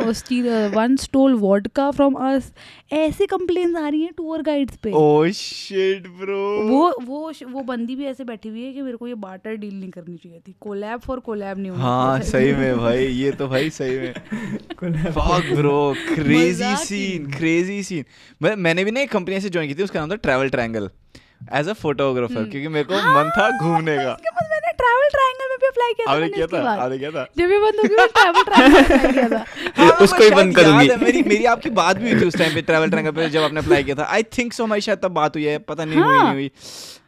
one 0.76 0.96
stole 0.96 1.34
vodka 1.34 1.90
from 1.90 2.14
us 2.28 2.52
ऐसी 2.92 3.26
कंप्लेन्स 3.26 3.76
आ 3.76 3.88
रही 3.88 4.02
हैं 4.02 4.12
टूर 4.16 4.42
गाइड्स 4.42 4.76
पे। 4.76 4.92
ओह 4.94 5.28
शिट 5.30 6.06
ब्रो 6.20 6.68
वो 6.68 6.81
वो 6.90 7.32
वो 7.48 7.60
बंदी 7.62 7.96
भी 7.96 8.04
ऐसे 8.04 8.24
बैठी 8.24 8.48
हुई 8.48 8.64
है 8.64 8.72
कि 8.72 8.82
मेरे 8.82 8.96
को 8.96 9.08
ये 9.08 9.14
बाटर 9.14 9.54
डील 9.56 9.74
नहीं 9.80 9.90
करनी 9.90 10.16
चाहिए 10.16 10.40
थी। 10.48 10.54
कोलैब 10.60 11.00
फॉर 11.00 11.20
कोलैब 11.20 11.58
नहीं 11.58 11.70
होना 11.70 11.82
हाँ 11.82 12.18
था। 12.18 12.24
सही 12.24 12.52
में 12.52 12.78
भाई 12.78 13.06
ये 13.06 13.32
तो 13.32 13.48
भाई 13.48 13.70
सही 13.70 13.98
में। 13.98 14.12
Fuck 15.12 15.52
bro 15.56 15.94
crazy 16.14 16.76
scene 16.76 17.30
crazy 17.32 17.82
scene 17.82 18.04
मैं 18.42 18.56
मैंने 18.56 18.84
भी 18.84 18.90
ना 18.90 19.00
एक 19.00 19.10
कंपनी 19.10 19.40
से 19.40 19.50
ज्वाइन 19.50 19.68
की 19.68 19.74
थी 19.74 19.82
उसका 19.82 20.00
नाम 20.00 20.10
था 20.10 20.14
travel 20.14 20.48
triangle 20.48 20.90
as 21.52 21.68
a 21.68 21.72
photographer 21.72 22.44
क्योंकि 22.44 22.68
मेरे 22.68 22.84
को 22.84 22.94
मन 22.94 23.30
था 23.38 23.50
घूमने 23.58 23.96
का। 23.96 24.16
मैंने 24.42 24.72
ट्रैवल 24.72 25.08
ट्रायंगल 25.08 25.48
में 25.50 25.58
भी 25.60 25.66
अप्लाई 25.66 25.92
किया 25.92 26.06
था 26.06 26.10
आपने 26.10 26.20
मैंने 26.20 26.36
किया 26.36 26.46
था? 26.46 26.70
आपने 26.82 26.98
किया 26.98 27.10
था? 27.10 27.26
जब 27.38 27.50
ये 27.50 27.58
बंद 27.58 27.74
होगी 27.74 27.94
मैं 27.94 28.08
ट्रैवल 28.08 28.42
ट्रायंगल 28.42 29.12
किया 29.12 29.28
था। 29.28 29.44
हाँ, 29.76 29.90
उसको 30.00 30.22
ही 30.22 30.30
बंद 30.30 30.56
शायद 30.56 30.66
करूँगी। 30.66 31.04
मेरी 31.04 31.22
मेरी 31.22 31.44
आपकी 31.44 31.70
बात 31.70 31.96
भी 31.96 32.12
हुई 32.12 32.20
थी 32.20 32.26
उस 32.26 32.36
टाइम 32.36 32.54
पे 32.54 32.62
ट्रैवल 32.62 32.90
ट्रैंगल 32.90 33.10
पे 33.10 33.30
जब 33.30 33.42
आपने 33.42 33.60
अप्लाई 33.60 33.82
किया 33.82 33.96
था। 33.96 34.04
आई 34.04 34.22
थिंक 34.22 34.52
सो 34.52 34.64
हमारी 34.64 34.80
शायद 34.80 34.98
तब 34.98 35.10
बात 35.10 35.36
हुई 35.36 35.44
है 35.44 35.58
पता 35.58 35.84
नहीं 35.84 35.98
हुई 35.98 36.16
हाँ। 36.16 36.24
नहीं 36.24 36.34
हुई। 36.34 36.50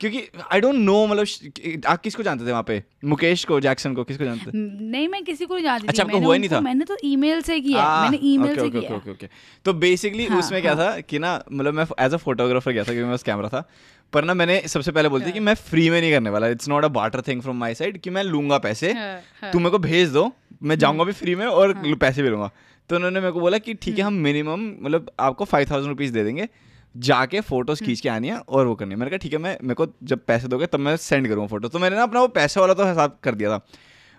क्योंकि 0.00 0.22
आई 0.52 0.60
डोंट 0.60 0.74
नो 0.74 1.06
मतलब 1.06 1.82
आप 1.86 2.00
किसको 2.00 2.22
जानते 2.22 2.46
थे 2.46 2.50
वहाँ 2.50 2.62
पे? 2.62 2.82
मुकेश 3.04 3.44
को 3.44 3.60
जैक्सन 3.60 3.94
को 3.94 4.04
किसको 4.04 4.24
जानते 4.24 4.46
थे? 4.46 4.58
नहीं 4.90 5.08
मैं 5.08 5.24
किसी 5.24 5.46
को 5.46 5.60
जानती 5.60 5.88
अच्छा, 5.88 6.02
आपको 6.02 6.18
हुआ 6.18 6.36
नहीं 6.36 6.48
था? 6.50 6.60
मैंने 6.60 6.84
तो 6.84 6.96
ईमेल 7.04 7.42
से 7.42 7.60
किया 7.60 8.02
मैंने 8.02 8.18
ईमेल 8.22 8.56
से 8.56 8.70
किया। 8.70 9.12
okay. 9.12 9.28
तो 9.64 9.72
बेसिकली 9.72 10.26
हाँ, 10.26 10.38
उसमें 10.38 10.62
क्या 10.62 10.74
हाँ। 10.74 10.92
था 10.92 11.00
कि 11.00 11.18
ना 11.18 11.44
मतलब 11.52 11.74
मैं 11.74 11.86
एज 12.00 12.14
अ 12.14 12.16
फोटोग्राफर 12.16 12.72
गया 12.72 12.82
था 12.82 12.84
क्योंकि 12.84 13.00
मेरे 13.00 13.12
पास 13.12 13.22
कैमरा 13.22 13.48
था। 13.48 13.68
पर 14.14 14.24
ना 14.24 14.34
मैंने 14.34 14.60
सबसे 14.68 14.92
पहले 14.92 15.08
बोलती 15.08 15.32
कि 15.32 15.40
मैं 15.40 15.54
फ्री 15.54 15.88
में 15.90 16.00
नहीं 16.00 16.12
करने 16.12 16.30
वाला। 16.30 16.48
It's 16.48 16.68
not 16.68 16.84
a 16.84 16.88
barter 16.90 17.20
thing 17.20 17.40
from 17.42 17.56
my 17.58 17.74
side 17.74 17.98
कि 18.00 18.10
मैं 18.10 18.22
लूँगा 18.24 18.58
पैसे। 18.58 18.92
हाँ, 18.92 19.14
हाँ। 19.42 19.52
तू 19.52 19.58
मेरे 19.58 19.70
को 19.70 19.78
भेज 19.80 20.10
दो 20.10 20.30
मैं 20.62 20.78
जाऊँगा 20.78 21.04
भी 21.04 21.12
फ्री 21.12 21.34
में 21.34 21.46
और 21.46 21.74
पैसे 22.00 22.22
भी 22.22 22.28
लूँगा। 22.28 22.50
तो 22.90 22.96
उन्होंने 22.96 23.20
मेरे 23.20 23.32
को 23.32 23.40
बोला 23.40 23.58
कि 23.58 23.74
ठीक 23.74 23.98
है 23.98 24.04
हम 24.04 24.14
मिनिमम 24.22 24.68
मतलब 24.80 25.10
आपको 25.20 25.44
फाइव 25.44 25.70
थाउज़ेंड 25.70 25.88
रुपीज़ 25.88 26.12
दे 26.12 26.24
देंगे 26.24 26.48
जाके 26.94 27.40
फ़ोटोज़ 27.40 27.82
खींच 27.84 28.00
के 28.00 28.08
आनी 28.08 28.28
है 28.28 28.38
और 28.38 28.66
वो 28.66 28.74
करनी 28.74 28.94
है। 28.94 28.98
मैंने 28.98 29.10
कहा 29.10 29.18
ठीक 29.18 29.32
है 29.32 29.38
मैं 29.38 29.56
मेरे 29.62 29.74
को 29.74 29.86
जब 30.02 30.24
पैसे 30.26 30.48
दोगे 30.48 30.66
तब 30.66 30.80
मैं 30.80 30.96
सेंड 30.98 31.28
करूँगा 31.28 31.46
फ़ोटो 31.46 31.68
तो 31.68 31.78
मैंने 31.78 31.96
ना 31.96 32.02
अपना 32.02 32.20
वो 32.20 32.28
पैसे 32.30 32.60
वाला 32.60 32.74
तो 32.74 32.84
हिसाब 32.84 33.18
कर 33.22 33.34
दिया 33.34 33.50
था। 33.50 33.66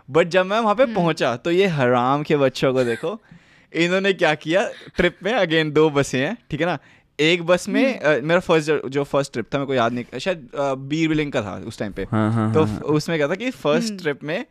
बट 0.09 0.27
जब 0.27 0.45
मैं 0.45 0.59
वहाँ 0.59 0.75
पे 0.75 0.85
पहुँचा 0.93 1.35
तो 1.37 1.51
ये 1.51 1.67
हराम 1.69 2.23
के 2.23 2.37
बच्चों 2.37 2.73
को 2.73 2.83
देखो 2.83 3.19
इन्होंने 3.73 4.11
क्या 4.13 4.33
किया? 4.35 4.67
ट्रिप 4.97 5.17
में 5.23 5.31
अगेन 5.33 5.71
दो 5.71 5.89
बसें 5.89 6.19
हैं 6.19 6.35
ठीक 6.51 6.61
है 6.61 6.65
ना? 6.67 6.77
एक 7.19 7.43
बस 7.45 7.67
में 7.69 7.99
अ, 7.99 8.19
मेरा 8.21 8.39
फ़र्स्ट 8.39 8.87
जो 8.87 9.03
फ़र्स्ट 9.05 9.33
ट्रिप 9.33 9.53
था 9.53 9.57
मेरे 9.57 9.67
को 9.67 9.73
याद 9.73 9.93
नहीं 9.93 10.19
शायद 10.19 10.49
बीर 10.89 11.09
बिलिंग 11.09 11.31
का 11.31 11.41
था 11.41 11.55
उस 11.67 11.79
टाइम 11.79 11.91
पे। 11.91 12.03
हाँ, 12.11 12.31
हाँ, 12.33 12.53
तो 12.53 12.63
हाँ, 12.63 12.79
उसमें 12.79 13.17
क्या 13.17 13.27
था 13.27 13.35
कि 13.35 13.49
फ़र्स्ट 13.53 13.97
ट्रिप 14.01 14.23
में 14.23 14.45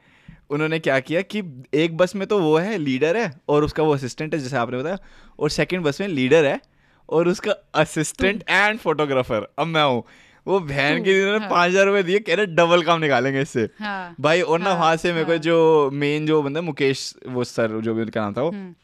उन्होंने 0.50 0.78
क्या 0.78 0.98
किया 1.00 1.20
कि 1.24 1.42
एक 1.74 1.96
बस 1.96 2.14
में 2.16 2.26
तो 2.28 2.38
वो 2.40 2.56
है 2.58 2.76
लीडर 2.78 3.16
है 3.16 3.30
और 3.48 3.64
उसका 3.64 3.82
वो 3.82 3.94
असिस्टेंट 3.94 4.34
है 4.34 4.40
जैसे 4.40 4.56
आपने 4.56 4.78
बताया 4.78 4.98
और 5.38 5.50
सेकंड 5.50 5.84
बस 5.84 6.00
में 6.00 6.08
लीडर 6.08 6.44
है 6.44 6.60
और 7.08 7.28
उसका 7.28 7.54
असिस्टेंट 7.74 8.44
एंड 8.48 8.78
फोटोग्राफर 8.78 9.46
अब 9.58 9.66
मैं 9.66 9.82
हूँ। 9.84 10.02
वो 10.46 10.58
बहन 10.60 11.02
के 11.04 11.10
इन्होंने 11.12 11.38
हाँ। 11.38 11.48
पाँच 11.50 11.70
हज़ार 11.70 11.86
रुपए 11.86 12.02
दिए 12.02 12.18
कह 12.18 12.34
रहे 12.34 12.46
डबल 12.48 12.82
काम 12.82 13.00
निकालेंगे 13.00 13.40
इससे। 13.40 13.68
हाँ 13.80 14.14
भाई 14.20 14.40
और 14.42 14.60
ना 14.60 14.70
हाँ, 14.70 14.78
वहाँ 14.78 14.96
से 14.96 15.12
मेरे 15.12 15.24
को 15.24 15.30
हाँ। 15.30 15.38
जो 15.40 15.90
मेन 15.92 16.26
जो 16.26 16.42
बंदा 16.42 16.60
मुकेश 16.62 17.14
वो 17.28 17.44
सर 17.44 17.80
जो 17.80 17.94
भी 17.94 18.02
उनका 18.02 18.20
नाम 18.20 18.34
था 18.34 18.42
वो 18.42 18.50
हम्म। 18.50 18.74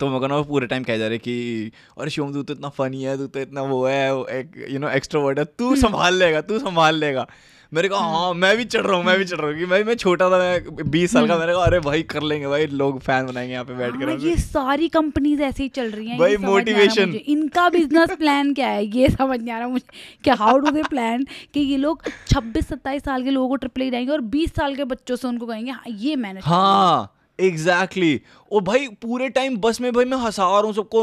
तो 0.00 0.08
मेरे 0.08 0.20
को 0.20 0.26
ना 0.26 0.36
वो 0.36 0.44
पूरे 0.44 0.66
टाइम 0.66 0.82
कह 0.84 0.98
जा 0.98 1.06
रहे 1.08 1.18
कि 1.18 1.70
अरे 2.00 2.10
शिवम 2.10 2.32
तू 2.32 2.42
तो 2.42 2.54
इतना 2.54 2.68
फनी 2.68 3.02
है 3.02 3.16
तू 3.16 3.26
तो 3.26 3.40
इतना 3.40 3.62
वो 3.64 3.84
है 3.86 4.40
यू 4.70 4.78
नो 4.78 4.88
एक्स्ट्रोवर्ट 4.90 5.38
है 5.38 5.44
तू 5.44 5.66
हम्म। 5.66 5.80
संभाल 5.80 6.14
लेगा 6.14 6.40
तू 6.40 6.58
संभाल 6.58 6.96
लेगा 6.96 7.26
मेरे 7.72 7.88
कहा 7.88 7.98
हाँ 7.98 8.34
मैं 8.34 8.56
भी 8.56 8.64
चढ़ 8.64 8.80
रहा 8.80 8.96
हूँ 8.96 9.04
मैं 9.04 9.16
भी 9.18 9.24
चढ़ 9.24 9.38
रहा 9.38 9.50
हूँ 9.50 9.58
कि 9.58 9.66
भाई 9.66 9.82
मैं 9.84 9.94
छोटा 9.94 10.28
था 10.30 10.38
मैं 10.38 10.90
बीस 10.90 11.12
साल 11.12 11.26
का 11.26 11.32
हम्म। 11.32 11.40
मैंने 11.40 11.52
कहा 11.52 11.64
अरे 11.64 11.80
भाई 11.80 12.02
कर 12.02 12.22
लेंगे 12.22 12.46
भाई 12.46 12.66
लोग 12.66 13.00
फ़ैन 13.00 13.26
बनाएँगे 13.26 13.52
यहाँ 13.52 13.64
पे 13.64 13.74
बैठ 13.74 13.90
हाँ, 13.92 14.00
कर 14.00 14.26
ये 14.26 14.36
सारी 14.36 14.88
कंपनीज़ 14.88 15.42
ऐसे 15.42 15.62
ही 15.62 15.68
चल 15.68 15.90
रही 15.90 16.08
हैं 16.08 16.18
भाई। 16.18 16.36
मुझे। 16.36 17.04
इनका 17.04 17.68
बिज़नेस 17.68 18.10
प्लान 18.10 18.54
क्या 18.54 18.68
है 18.68 18.86
ये 18.86 19.10
समझ 19.10 19.40
नहीं 19.40 19.52
आ 19.52 19.58
रहा 19.58 19.68
मुझे 19.68 19.86
कि 20.24 20.30
हाउ 20.30 20.58
डू 20.58 20.70
दे 20.70 20.82
प्लान 20.82 21.26
कि 21.54 21.60
ये 21.60 21.76
लोग 21.76 22.02
26 22.28 22.72
27 22.72 23.04
साल 23.04 23.24
के 23.24 23.30
लोगों 23.30 23.48
को 23.48 23.56
ट्रिप 23.56 23.78
ले 23.78 23.90
जाएँगे 23.90 24.12
और 24.12 24.22
20 24.30 24.56
साल 24.56 24.76
के 24.76 24.84
बच्चों 24.84 25.16
से 25.16 25.28
उनको 25.28 25.46
कहेंगे 25.46 25.70
हाँ 25.70 25.82
ये 25.88 26.16
मैनेज 26.16 26.42
हाँ 26.44 27.14
एग्जैक्टली 27.38 28.12
exactly. 28.14 28.52
और 28.52 28.62
भाई 28.62 28.86
पूरे 29.02 29.28
टाइम 29.30 29.56
बस 29.56 29.80
में 29.80 29.92
भाई 29.92 30.04
मैं 30.04 30.18
हंसा 30.18 30.44
रहा 30.44 30.60
हूँ 30.60 30.72
सबको 30.74 31.02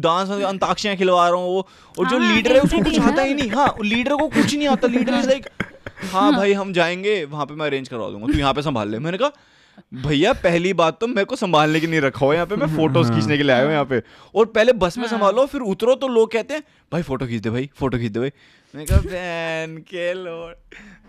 डांस 0.00 0.30
अंताक्षरियाँ 0.30 0.96
खिलवा 0.96 1.28
रहा 1.28 1.38
हूँ 1.38 1.48
वो 1.48 1.66
और 1.98 2.08
जो 2.08 2.18
हाँ, 2.18 2.34
लीडर 2.34 2.56
है 2.56 2.60
उसको 2.62 2.82
कुछ 2.84 2.98
आता। 3.00 3.22
ही 3.22 3.34
नहीं। 3.34 3.50
हाँ 3.50 3.74
लीडर 3.82 4.16
को 4.16 4.28
कुछ 4.28 4.54
नहीं 4.54 4.68
आता 4.68 4.88
लीडर 4.88 5.14
इज़ 5.14 5.28
लाइक 5.28 5.48
हाँ 6.12 6.32
भाई 6.32 6.52
हम 6.52 6.72
जाएँगे 6.72 7.24
वहाँ 7.24 7.46
पे 7.46 7.54
मैं 7.54 7.66
अरेंज 7.66 7.88
करवा 7.88 8.10
दूँगा 8.10 8.32
तू 8.32 8.38
यहाँ 8.38 8.54
पे 8.54 8.62
संभाल 8.62 8.88
ले। 8.90 8.98
मैंने 8.98 9.18
कहा 9.18 9.32
भैया 10.02 10.32
पहली 10.42 10.72
बात 10.74 10.98
तो 11.00 11.06
मेरे 11.06 11.24
को 11.24 11.36
संभालने 11.36 11.80
के 11.80 11.86
नहीं 11.86 12.00
रखा 12.00 12.24
हुआ 12.26 12.34
यहाँ 12.34 12.46
पे 12.46 12.56
मैं 12.56 12.66
फ़ोटोज़ 12.76 13.12
खींचने 13.12 13.36
के 13.36 13.42
लिए 13.42 13.52
आया 13.52 13.64
हूँ 13.64 13.72
यहाँ 13.72 13.84
पे। 13.84 14.02
और 14.34 14.46
पहले 14.46 14.72
बस 14.82 14.98
में 14.98 15.06
संभालो 15.08 15.46
फिर 15.46 15.60
उतरो 15.62 15.94
तो 15.94 16.08
लोग 16.08 16.32
कहते 16.32 16.54
हैं 16.54 16.62
भाई 16.92 17.02
फ़ोटो 17.02 17.26
खींच 17.26 17.42
दे 17.42 17.50
भाई 17.50 17.70
फ़ोटो 17.76 17.98
खींच 17.98 18.12
दे 18.12 18.20
भाई। 18.20 18.30
मैं 18.74 18.86
कहा 18.86 18.98
बहन 19.00 19.76
के 19.88 20.12
लॉर्ड 20.14 20.56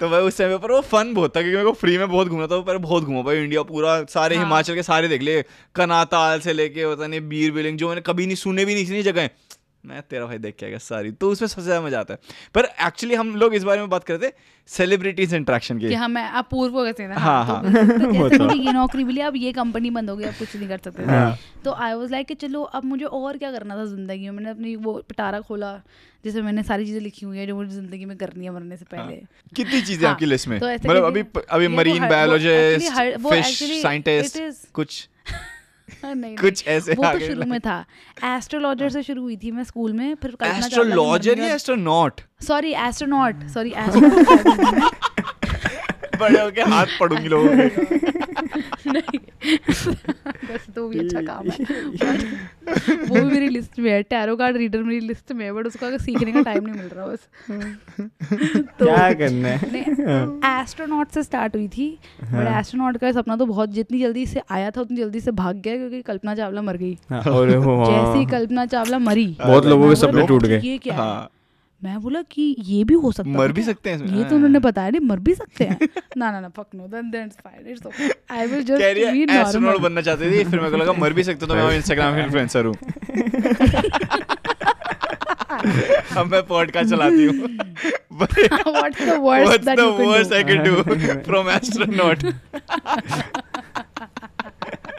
तो 0.02 0.10
भाई 0.10 0.22
उस 0.22 0.36
समय 0.36 0.58
पर 0.58 0.72
वो 0.72 0.80
फन 0.82 1.14
बहुत 1.14 1.36
था 1.36 1.42
क्योंकि 1.42 1.56
मेरे 1.56 1.66
को 1.66 1.72
फ्री 1.72 1.98
में 1.98 2.08
बहुत 2.10 2.28
घूमना 2.28 2.46
था 2.48 2.60
पर 2.62 2.78
बहुत 2.78 3.04
घूमा 3.04 3.22
भाई 3.22 3.38
इंडिया 3.38 3.62
पूरा 3.64 3.92
सारे 4.04 4.36
हाँ। 4.36 4.46
हिमाचल 4.46 4.76
के 4.76 4.84
सारे 4.84 5.08
देख 5.08 5.22
लिए 5.22 5.44
कनाताल 5.76 6.40
से 6.40 6.54
लेके 6.54 6.88
पता 6.96 7.08
नहीं 7.08 7.22
बीर 7.30 7.52
बिलिंग 7.52 7.78
जो 7.78 7.90
मैंने 7.90 8.02
कभी 8.02 8.26
नहीं 8.26 8.36
सुने 8.36 8.66
भी 8.66 8.74
नहीं 8.74 8.84
इतनी 8.84 9.04
जगह 9.04 9.30
मैं 9.86 10.02
तेरा 10.02 10.26
भाई 10.26 10.38
देख 10.38 10.56
के 10.56 10.66
आ 10.66 10.70
गया 10.70 10.78
सारी। 10.78 11.12
तो 11.12 11.30
उसमें 11.32 11.48
सबसे 11.48 11.64
ज़्यादा 11.64 11.86
मज़ा 11.86 12.00
आता 12.00 12.14
है। 12.14 12.20
पर 12.56 12.66
एक्चुअली 12.88 13.16
हम 13.16 13.36
लोग 13.36 13.54
इस 13.56 13.64
बारे 13.64 13.80
में 13.80 13.90
बात 13.90 14.04
करते 14.04 14.32
सेलिब्रिटीज 14.70 15.34
इंट्रैक्शन 15.34 15.80
की। 15.80 15.94
हाँ 15.94 16.08
मैं 16.08 16.24
अपूर्व 16.42 16.74
को 16.74 16.84
कैसे 16.86 17.04
हाँ, 17.04 17.46
तो 17.46 17.54
हाँ। 17.54 17.64
बिल्कुल, 17.64 18.30
तो 18.30 18.30
जैसे 18.30 18.38
तो। 18.38 18.56
ये 18.56 18.74
नौकरी 18.74 19.04
मिली 19.04 19.22
अब 19.22 19.36
ये 19.36 19.52
कंपनी 19.54 19.90
बंद 19.90 20.10
हो 20.10 20.16
गई 20.16 20.26
अब 20.26 20.34
कुछ 20.40 20.56
नहीं 20.56 20.68
कर 20.68 20.80
सकते। 20.84 21.04
हाँ। 21.04 21.38
तो 21.66 21.72
आई 21.72 21.94
वाज 21.94 22.12
लाइक 22.12 22.28
कि 22.28 22.36
चलो 22.36 22.62
अब 22.62 22.84
मुझे 22.84 23.06
और 23.06 23.38
क्या 23.38 23.52
करना 23.52 23.76
था 23.76 23.86
ज़िंदगी 23.86 24.30
में? 24.30 24.32
मैंने 24.32 24.50
अपनी 24.50 24.76
वो 24.76 24.94
पिटारा 25.10 25.40
खोला 25.40 25.82
जिसमें 26.24 26.42
मैंने 26.42 26.64
सारी 26.64 26.86
चीज़ें 26.86 27.02
लिखी 27.02 27.26
हुई 27.26 27.38
है 27.38 27.48
जो 27.48 27.56
मुझे 27.56 27.72
ज़िंदगी 27.76 28.06
में 28.06 28.18
करनी 28.18 28.46
है 28.46 28.52
मरने 28.52 28.78
से 28.78 28.86
पहले। 28.86 29.16
कितनी 29.56 29.82
चीज़ें 29.82 30.06
हाँ, 30.06 30.14
आपकी 30.14 30.26
लिस्ट 30.26 30.48
में? 30.48 30.60
तो 30.60 30.68
मतलब 30.68 31.04
अभी 31.04 31.24
अभी 31.50 31.68
मरीन 31.68 32.08
बायोलॉजिस्ट 32.10 32.92
फ़िश 33.20 33.82
साइंटिस्ट 33.82 34.72
कुछ। 34.74 35.08
हाँ, 35.26 35.42
नहीं, 36.06 36.38
कुछ 36.38 36.68
ऐसे 36.68 36.94
वो 36.94 37.04
तो 37.04 37.20
शुरू 37.20 37.44
में 37.46 37.60
था। 37.60 37.86
एस्ट्रोलॉजर 38.24 38.90
से 38.90 39.04
शुरू 39.04 39.22
हुई 39.22 39.38
थी 39.38 39.52
मैं 39.52 39.64
स्कूल 39.64 39.94
में 39.94 40.16
फिर 40.16 40.38
एस्ट्रोलॉजर 40.44 41.40
या 41.40 41.54
astronaut? 41.54 42.22
Sorry 42.42 42.74
astronaut 42.74 43.48
sorry 43.48 43.74
astronaut 43.78 44.96
बड़े 46.20 46.42
होके 46.42 46.62
हाथ 46.62 46.86
पड़ूँगी 47.00 47.28
लोगों 47.28 47.50
के। 47.50 48.31
नहीं। 48.88 49.20
वैसे 50.50 50.72
तो 50.72 50.88
भी 50.88 51.00
अच्छा 51.00 51.22
काम 51.22 51.50
है। 51.50 51.66
वो 53.10 53.16
भी 53.16 53.22
मेरी 53.22 53.50
लिस्ट 53.50 53.80
में 53.80 53.92
है 53.92 54.04
टैरो 54.04 54.36
कार्ड 54.36 54.58
रीडर 54.58 54.84
मेरी 54.84 55.00
लिस्ट 55.00 55.32
में 55.32 55.46
है 55.46 55.54
बट 55.54 55.68
उसको 55.68 55.86
अगर 55.86 55.98
सीखने 55.98 56.32
का 56.32 56.42
टाइम 56.42 56.66
नहीं 56.66 56.76
मिल 56.76 56.88
रहा 56.88 57.06
बस। 57.08 57.20
तो 58.80 58.86
क्या 58.86 59.14
करना 59.14 59.48
है? 59.48 60.62
एस्ट्रोनॉट 60.62 61.10
से 61.10 61.24
स्टार्ट 61.24 61.56
हुई 61.56 61.68
थी 61.68 62.00
बट 62.24 62.28
हाँ। 62.28 62.60
एस्ट्रोनॉट 62.60 62.98
का 62.98 63.12
सपना 63.12 63.36
तो 63.36 63.46
बहुत 63.46 63.70
जितनी 63.70 64.00
जल्दी 64.00 64.26
से 64.26 64.42
आया 64.52 64.72
था 64.72 64.82
उतनी 64.82 64.98
जल्दी 64.98 65.20
से 65.20 65.32
भाग 65.32 65.56
गया 65.56 65.78
क्योंकि 65.78 66.02
कल्पना 66.02 66.36
चावला 66.36 66.62
मर 66.62 66.78
गई। 66.78 66.98
हाँ, 67.10 67.22
जैसे 67.22 68.18
ही। 68.18 68.24
हाँ, 68.24 68.26
कल्पना 68.26 68.66
चावला 68.66 69.00
मरी। 69.00 69.38
बहुत 69.46 69.66
लोगों 69.66 69.90
के 69.90 69.96
सपने 69.96 70.28
टूट 70.28 70.44
गए। 70.44 70.60
ये 70.60 70.78
क्या 70.78 70.94
है? 70.94 71.00
हाँ। 71.00 71.30
मैं 71.84 72.02
बोला 72.02 72.22
कि 72.32 72.56
ये 72.60 72.84
भी 72.84 72.94
हो 72.94 73.12
सकता 73.12 73.30
मर 73.30 73.52
भी 73.52 73.64
सकते 73.64 73.90
हैं 73.90 74.00
ये 74.00 74.06
तो 74.06 74.24
हाँ। 74.24 74.36
उन्होंने 74.36 74.60
बताया 74.60 74.90
नहीं 74.90 75.02
मर 75.02 75.20
भी 75.20 75.34
सकते 75.34 75.64
हैं। 75.64 75.88
ना 76.18 76.32
ना 76.32 76.40
ना 76.40 76.50
fuck 76.50 76.66
no 76.76 76.88
then 76.88 77.12
then 77.12 77.26
it's 77.26 77.38
fine 77.44 77.68
it's 77.68 77.86
okay 77.86 78.10
I 78.36 78.48
will 78.48 78.64
just 78.64 78.80
be 78.80 78.86
है 79.02 79.42
एस्ट्रोनॉट 79.42 79.56
नॉर्मल 79.56 79.78
बनना 79.84 80.02
चाहते 80.02 80.32
थे 80.32 80.44
फिर 80.44 80.60
मेरे 80.60 80.72
को 80.72 80.78
लगा 80.78 80.94
मर 80.94 81.14
भी 81.14 81.24
सकते 81.24 81.46
तो 81.46 81.56
मैं 81.56 81.76
इंस्टाग्राम 81.76 82.18
इन्फ्लुएंसर 82.18 82.66
हूँ। 82.66 82.76
अब 86.18 86.26
मैं 86.32 86.42
पॉडकास्ट 86.48 86.90
चलाती 86.90 87.26
हूँ। 87.26 87.34
What's 88.12 89.02
the 89.02 89.10
worst 89.20 89.64
that 89.64 89.80
you 89.80 89.92
can 90.44 90.64
do 90.64 90.76
I 91.42 92.14
can 92.14 93.84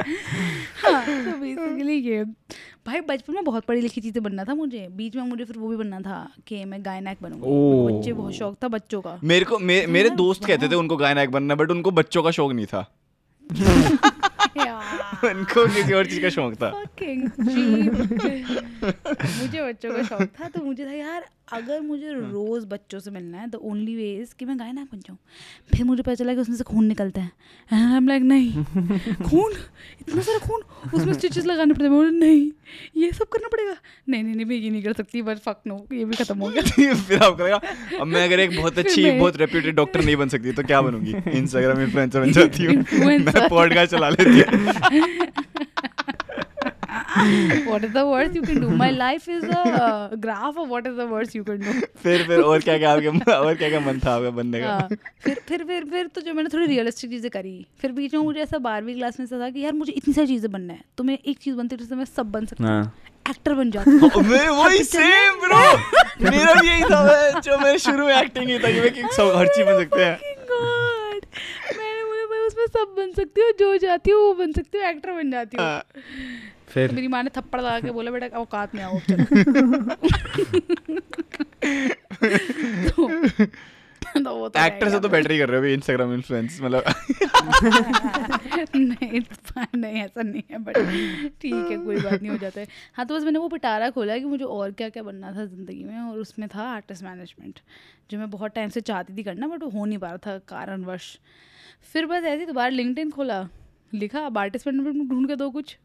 तो 0.02 1.38
बेसिकली 1.40 1.94
ये 1.94 2.24
भाई 2.86 3.00
बचपन 3.00 3.34
में 3.34 3.44
बहुत 3.44 3.64
पढ़ी 3.64 3.80
लिखी 3.80 4.00
चीज़ें 4.00 4.22
बनना 4.22 4.44
था 4.44 4.54
मुझे। 4.54 4.88
बीच 4.90 5.16
में 5.16 5.22
मुझे 5.22 5.44
फिर 5.44 5.58
वो 5.58 5.68
भी 5.68 5.76
बनना 5.76 6.00
था 6.00 6.32
कि 6.46 6.64
मैं 6.64 6.84
गायनाक 6.84 7.16
बनूँगी। 7.22 7.98
बच्चे 7.98 8.12
बहुत 8.12 8.32
शौक 8.32 8.56
था 8.62 8.68
बच्चों 8.68 9.00
का। 9.00 9.20
मेरे 9.24 9.44
को 9.44 9.58
मे, 9.58 9.86
मेरे 9.86 10.10
दोस्त 10.10 10.44
कहते 10.44 10.68
थे 10.68 10.74
उनको 10.74 10.96
गायनाक 10.96 11.28
बनना 11.28 11.54
बट 11.54 11.70
उनको 11.70 11.90
बच्चों 11.90 12.22
का 12.22 12.30
शौक 12.30 12.52
नहीं 12.52 12.66
था। 12.66 12.92
उनको 15.22 15.66
किसी 15.74 15.92
और 15.92 16.06
चीज़ 16.06 16.22
का 16.22 16.28
शौक 16.28 16.54
था। 16.54 16.70
मुझे 19.42 19.62
बच्चों 19.62 19.94
का 19.94 20.02
शौक 20.02 20.22
था 20.22 20.48
तो 20.48 20.64
मुझे 20.64 20.86
था 20.86 20.92
यार 20.92 21.26
अगर 21.52 21.80
मुझे 21.80 22.06
हाँ। 22.06 22.30
रोज 22.32 22.64
बच्चों 22.64 22.98
से 23.00 23.10
मिलना 23.10 23.38
है 23.38 23.48
द 23.50 23.54
ओनली 23.62 23.94
वे 23.96 24.12
इज़ 24.14 24.34
कि 24.38 24.44
मैं 24.44 24.58
गायनाक 24.58 24.88
बन 24.92 24.98
जाऊँ। 24.98 25.18
फिर 25.72 25.84
मुझे 25.84 26.02
पता 26.02 26.14
चला 26.14 26.34
कि 26.34 26.40
उसमें 26.40 26.56
से 26.56 26.64
खून 26.64 26.84
निकलता 26.84 27.20
है। 27.20 27.30
आई 27.72 27.96
एम 27.96 28.08
लाइक 28.08 28.22
नहीं 28.22 28.64
खून? 29.28 29.52
इतना 30.00 30.22
सारा 30.22 30.38
खून? 30.38 30.62
उसमें 30.94 31.12
स्टिचेस 31.12 31.46
लगाने 31.46 31.74
पड़ते 31.74 31.84
हैं। 31.84 32.10
नहीं 32.12 32.50
ये 32.96 33.10
सब 33.12 33.28
करना 33.32 33.48
पड़ेगा। 33.48 33.74
नहीं 34.08 34.22
नहीं 34.24 34.34
नहीं 34.34 34.46
मैं 34.46 34.56
ये 34.56 34.70
नहीं 34.70 34.82
कर 34.82 34.92
सकती 34.92 35.22
बस 35.22 35.40
फक 35.46 35.60
नो 35.66 35.76
ये 35.92 36.04
भी 36.04 36.16
खत्म 36.16 36.38
हो 36.38 36.48
गया। 36.48 36.62
फिर 36.94 37.22
आप 37.22 37.36
करेगा 37.38 37.60
अब 38.00 38.06
मैं 38.06 38.24
अगर 38.24 38.40
एक 38.40 38.56
बहुत 38.56 38.78
अच्छी 38.84 39.10
बहुत 39.10 39.36
रेप्यूटेड 39.36 39.74
डॉक्टर 39.76 40.04
नहीं 40.04 40.16
बन 40.16 40.28
सकती 40.28 40.52
तो 40.52 40.62
क्या 40.62 40.80
बनूँगी? 40.82 41.14
इंस्टाग्राम 41.38 41.80
इन्फ्लुएंसर 41.82 42.20
बन 42.20 42.32
जाती 42.32 42.64
हूँ। 42.64 43.06
मैं 43.06 43.48
पॉडकास्ट 43.48 43.92
चला 43.92 44.08
लेती 44.08 44.40
हूँ। 44.40 45.66
what 47.68 47.84
is 47.84 47.92
the 47.92 48.02
worst 48.06 48.34
you 48.34 48.42
can 48.42 48.60
do? 48.60 48.68
My 48.82 48.90
life 48.90 49.28
is 49.28 49.44
a 49.44 50.16
graph 50.20 50.56
of 50.56 50.68
what 50.74 50.86
is 50.90 50.96
the 50.96 51.06
worst 51.06 51.34
you 51.34 51.44
can 51.44 51.60
do. 51.66 51.72
फिर 52.02 52.22
फिर 52.26 52.40
और 52.40 52.60
क्या 52.68 52.76
क्या 52.78 52.92
आपके 52.92 53.32
और 53.32 53.54
क्या 53.54 53.68
क्या 53.68 53.80
मन 53.80 53.98
था 54.04 54.14
आपका 54.14 54.30
बनने 54.38 54.60
का? 54.60 54.66
हाँ, 54.72 54.88
फिर 55.24 55.40
फिर 55.48 55.64
फिर 55.64 55.84
फिर 55.90 56.06
तो 56.14 56.20
जो 56.20 56.34
मैंने 56.34 56.48
थोड़ी 56.54 56.66
रियलिस्टिक 56.66 57.10
चीज़ें 57.10 57.30
करी। 57.30 57.54
फिर 57.80 57.92
बीच 57.92 58.14
में 58.14 58.20
मुझे 58.22 58.40
ऐसा 58.40 58.58
बारहवीं 58.66 58.94
क्लास 58.96 59.18
में 59.20 59.26
ऐसा 59.26 59.40
था 59.40 59.50
कि 59.50 59.60
यार 59.64 59.72
मुझे 59.82 59.92
इतनी 59.92 60.14
सारी 60.14 60.26
चीज़ें 60.26 60.50
बनना 60.52 60.72
है 60.72 60.80
तो 60.98 61.04
मैं 61.04 61.18
एक 61.18 61.38
चीज़ 61.42 61.56
बनती 61.56 61.74
हूँ 61.74 61.80
जिससे 61.80 61.94
मैं 61.96 62.04
सब 62.16 62.30
बन 62.32 62.46
सकती 62.46 62.62
हूँ 62.64 62.70
हाँ। 62.72 62.92
एक्टर 63.30 63.54
बन 63.54 63.70
जाती 63.70 63.90
हूँ 63.90 64.10
हाँ, 64.10 64.22
मैं 64.30 64.48
वही 64.62 64.82
सेम 64.84 65.40
ब्रो 65.46 65.62
मेरा 66.30 66.54
भी 66.60 66.68
यही 66.68 66.82
था 66.90 67.02
मैं 67.04 67.40
जो 67.40 67.58
मैंने 67.58 67.78
शुरू 67.78 68.06
में 68.06 68.14
एक्टिंग 68.20 68.46
की 68.46 68.58
था 68.58 68.70
कि 68.72 68.80
मैं 68.80 69.08
सब 69.16 69.34
हर 69.36 69.46
चीज़ 69.56 69.66
बन 69.66 69.78
सकते 69.82 70.04
हैं। 70.04 70.18
मैंने 71.76 72.04
बोला 72.04 72.24
मैं 72.30 72.46
उसमें 72.46 72.66
सब 72.66 72.94
बन 72.96 73.12
सकती 73.16 73.40
हूँ 73.40 73.52
जो 73.60 73.76
चाहती 73.86 74.10
हूँ 74.10 74.20
वो 74.22 74.32
बन 74.44 74.52
सकती 74.52 74.78
हूँ 74.78 74.86
एक्टर 74.88 75.12
बन 75.12 75.30
जाती 75.30 75.56
हूँ। 75.60 75.66
हाँ, 76.72 76.86
तो 76.86 76.88
फिर 76.88 76.94
मेरी 76.94 77.08
माँ 77.08 77.22
ने 77.22 77.30
थप्पड़ 77.36 77.60
लगा 77.60 77.80
के 77.80 77.90
बोला 77.90 78.10
बेटा 78.10 78.38
औकात 78.38 78.74
में 78.74 78.82
आओ 78.82 78.98
तो 82.88 83.08
तो 84.14 84.34
वो 84.34 84.48
तो 84.48 84.60
एक्टर 84.60 84.88
से 84.90 84.98
तो। 85.00 85.08
बेटर 85.08 85.32
ही 85.32 85.38
कर 85.38 85.48
रहे 85.48 85.60
हो 85.60 85.66
इंस्टाग्राम 85.66 86.12
इन्फ्लुएंस 86.14 86.58
मतलब। 86.62 86.82
नहीं 88.76 89.20
नहीं 89.76 90.00
ऐसा 90.02 90.22
नहीं 90.22 90.42
है 90.50 90.58
बट 90.58 90.76
ठीक 91.40 91.54
है 91.54 91.76
कोई 91.76 91.96
बात 91.96 92.22
नहीं 92.22 92.30
हो 92.30 92.36
जाता 92.38 92.60
है। 92.60 92.66
हाँ 92.94 93.06
तो 93.06 93.14
बस 93.16 93.22
मैंने 93.24 93.38
वो 93.38 93.48
पिटारा 93.48 93.90
खोला 93.90 94.18
कि 94.18 94.24
मुझे 94.24 94.44
और 94.44 94.70
क्या 94.72 94.88
क्या 94.88 95.02
बनना 95.02 95.32
था 95.32 95.44
ज़िंदगी 95.44 95.84
में 95.84 95.98
और 95.98 96.18
उसमें 96.18 96.48
था 96.54 96.62
आर्टिस्ट 96.64 97.04
मैनेजमेंट 97.04 97.60
जो 98.10 98.18
मैं 98.18 98.30
बहुत 98.30 98.54
टाइम 98.54 98.68
से 98.70 98.80
चाहती 98.82 99.16
थी 99.16 99.22
करना 99.22 99.46
बट 99.46 99.62
वो 99.62 99.70
हो 99.70 99.84
नहीं 99.84 99.98
पा 99.98 100.08
रहा 100.08 100.16
था 100.26 100.38
कारणवश। 100.48 101.18
फिर 101.92 102.06
बस 102.06 102.24
ऐसे 102.24 102.46
दोबारा 102.46 102.68
लिंक्डइन 102.68 103.10
खोला 103.10 103.46
लिखा 103.94 104.20
अब 104.26 104.38
आर्टिस्ट 104.38 104.66
मैनेजमेंट 104.66 105.10
ढूंढ 105.10 105.28
के 105.28 105.36
दो 105.36 105.50
कुछ। 105.50 105.76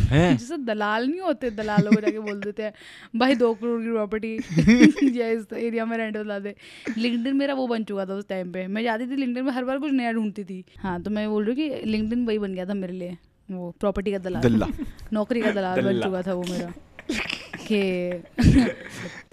है? 0.00 0.36
जैसे 0.36 0.56
दलाल 0.56 1.06
नहीं 1.08 1.20
होते 1.20 1.50
दलालों 1.50 1.92
को 1.92 2.00
जाके 2.00 2.18
बोल 2.18 2.40
देते 2.40 2.62
हैं 2.62 2.72
भाई 3.16 3.34
दो 3.34 3.52
करोड़ 3.54 3.80
की 3.82 3.90
प्रॉपर्टी 3.90 4.34
या 5.18 5.28
इस 5.28 5.52
एरिया 5.52 5.84
में 5.84 5.96
रेंट 5.98 6.16
बता 6.16 6.38
दे। 6.38 6.54
लिंकडिन 6.98 7.36
मेरा 7.36 7.54
वो 7.54 7.66
बन 7.66 7.84
चुका 7.84 8.06
था 8.06 8.14
उस 8.14 8.28
टाइम 8.28 8.52
पे। 8.52 8.66
मैं 8.66 8.82
जाती 8.82 9.06
थी 9.06 9.16
लिंकडिन 9.16 9.44
में 9.44 9.52
हर 9.52 9.64
बार 9.64 9.78
कुछ 9.78 9.92
नया 9.92 10.12
ढूंढती 10.12 10.44
थी। 10.44 10.64
हाँ 10.78 11.00
तो 11.02 11.10
मैं 11.10 11.28
बोल 11.30 11.44
रही 11.44 11.68
हूँ 11.68 11.78
कि 11.80 11.86
लिंकडिन 11.86 12.26
वही 12.26 12.38
बन 12.38 12.54
गया 12.54 12.66
था 12.66 12.74
मेरे 12.74 12.92
लिए 12.92 13.16
वो 13.48 13.74
प्रॉपर्टी 13.80 14.12
का 14.12 14.18
दलाल। 14.18 14.72
नौकरी 15.12 15.40
का 15.40 15.50
दलाल 15.50 15.80
बन 15.82 16.00
चुका 16.02 16.22
था 16.22 16.34
वो 16.34 16.42
मेरा। 16.50 16.72
कि 17.72 17.80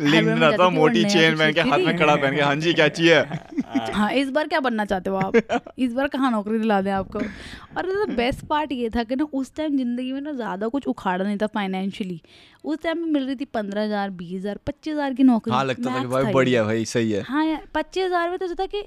में 0.02 0.36
में 0.36 0.46
आता 0.48 0.70
मोटी 0.70 1.04
चेन 1.04 1.38
पहन 1.38 1.54
के 1.54 1.62
हाथ 1.62 1.80
में 1.80 1.98
कड़ा 1.98 2.16
पहन 2.16 2.36
के 2.36 2.42
हाँ 2.42 2.56
जी 2.56 2.74
क्या 2.74 2.88
चाहिए? 2.88 3.20
हाँ 3.94 4.12
इस 4.14 4.30
बार 4.30 4.48
क्या 4.48 4.60
बनना 4.60 4.86
चाहते 4.86 5.10
हो 5.10 5.16
आप? 5.16 5.36
इस 5.80 5.94
बार 5.94 6.08
कहाँ 6.08 6.32
नौकरी 6.32 6.60
दिला 6.60 6.82
दें 6.82 6.92
आपको? 6.92 7.20
और 7.78 8.14
बेस्ट 8.16 8.46
पार्ट 8.46 8.72
ये 8.72 8.90
था 8.90 9.04
कि 9.04 9.16
ना 9.16 9.28
उस 9.34 9.56
टाइम 9.56 9.78
ज़िंदगी 9.78 10.12
में 10.12 10.22
ना 10.22 10.32
ज़्यादा 10.32 10.68
कुछ 10.68 10.88
उखाड़ा 10.88 11.24
नहीं 11.26 11.38
था 11.38 11.48
फाइनेंशियली 11.48 12.22
उस 12.64 12.82
टाइम 12.84 12.98
में 12.98 13.12
मिल 13.12 13.26
रही 13.26 13.36
थी 13.36 13.46
पंद्रह 13.46 13.84
हज़ार 13.84 14.10
बीस 14.12 14.40
हज़ार 14.40 14.60
पच्चीस 14.68 14.94
हज़ार 14.94 15.14
की 15.14 15.24
नौकरी। 15.24 15.54
हाँ 15.54 15.64
लगता 15.66 15.96
था 15.96 16.02
कि 16.02 16.08
भाई 16.08 16.34
बढ़िया 16.34 16.64
भाई 16.64 16.86
सही 16.86 17.12
है। 17.12 17.22
हाँ 17.22 17.46
यार 17.46 17.68
पच्चीस 17.76 18.06
हज़ार 18.06 18.30
में 18.30 18.38
तो 18.40 18.48
होता 18.48 18.64
था 18.64 18.68
कि 18.68 18.84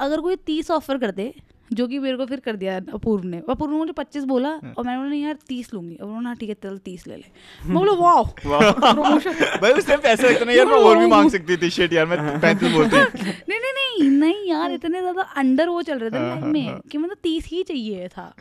अगर 0.00 0.20
कोई 0.20 0.36
तीस 0.46 0.70
ऑफ़र 0.70 0.98
कर 0.98 1.10
दे 1.10 1.32
जो 1.72 1.86
कि 1.88 1.98
मेरे 1.98 2.16
को 2.16 2.26
फिर 2.26 2.40
कर 2.40 2.56
दिया 2.56 2.76
अपूर्व 2.92 3.24
ने। 3.24 3.42
अपूर्व 3.48 3.72
ने 3.72 3.78
मुझे 3.78 3.92
पच्चीस 3.92 4.24
बोला 4.24 4.48
हाँ। 4.62 4.72
और 4.78 4.84
मैंने 4.86 5.02
बोला 5.02 5.16
यार 5.16 5.36
तीस 5.48 5.72
लूँगी। 5.74 5.94
और 5.94 6.06
उन्होंने 6.06 6.26
हाँ 6.28 6.36
ठीक 6.36 6.48
है 6.48 6.56
चल 6.62 6.78
तीस 6.84 7.06
ले 7.06 7.16
ले। 7.16 7.24
मैं 7.66 7.74
बोला 7.74 7.92
वाह 7.92 8.22
भाई 9.60 9.72
उस 9.72 9.86
टाइम 9.86 10.00
पैसे 10.00 10.34
इतने 10.36 10.54
यार 10.54 10.66
मैं 10.66 10.74
और 10.74 10.98
भी 10.98 11.06
मांग 11.06 11.30
सकती 11.30 11.56
थी। 11.56 11.70
शिट 11.70 11.92
यार 11.92 12.06
मैं 12.06 12.40
पैंतीस 12.40 12.72
बोलती 12.72 12.96
नहीं 13.50 13.58
नहीं 13.60 13.72
नहीं 13.72 14.10
नहीं 14.10 14.48
यार 14.50 14.72
इतने 14.72 15.00
ज़्यादा 15.00 15.22
अंडर 15.36 15.68
वो 15.68 15.82
चल 15.82 15.98
रहे 15.98 16.10
थे 16.10 16.16
हाँ, 16.16 16.26
लाइफ 16.28 16.42
हाँ, 16.42 16.50
में 16.52 16.80
कि 16.90 16.98
मतलब 16.98 17.16
तीस 17.22 17.46
ही 17.46 17.62
चाहिए 17.62 18.08
था। 18.08 18.34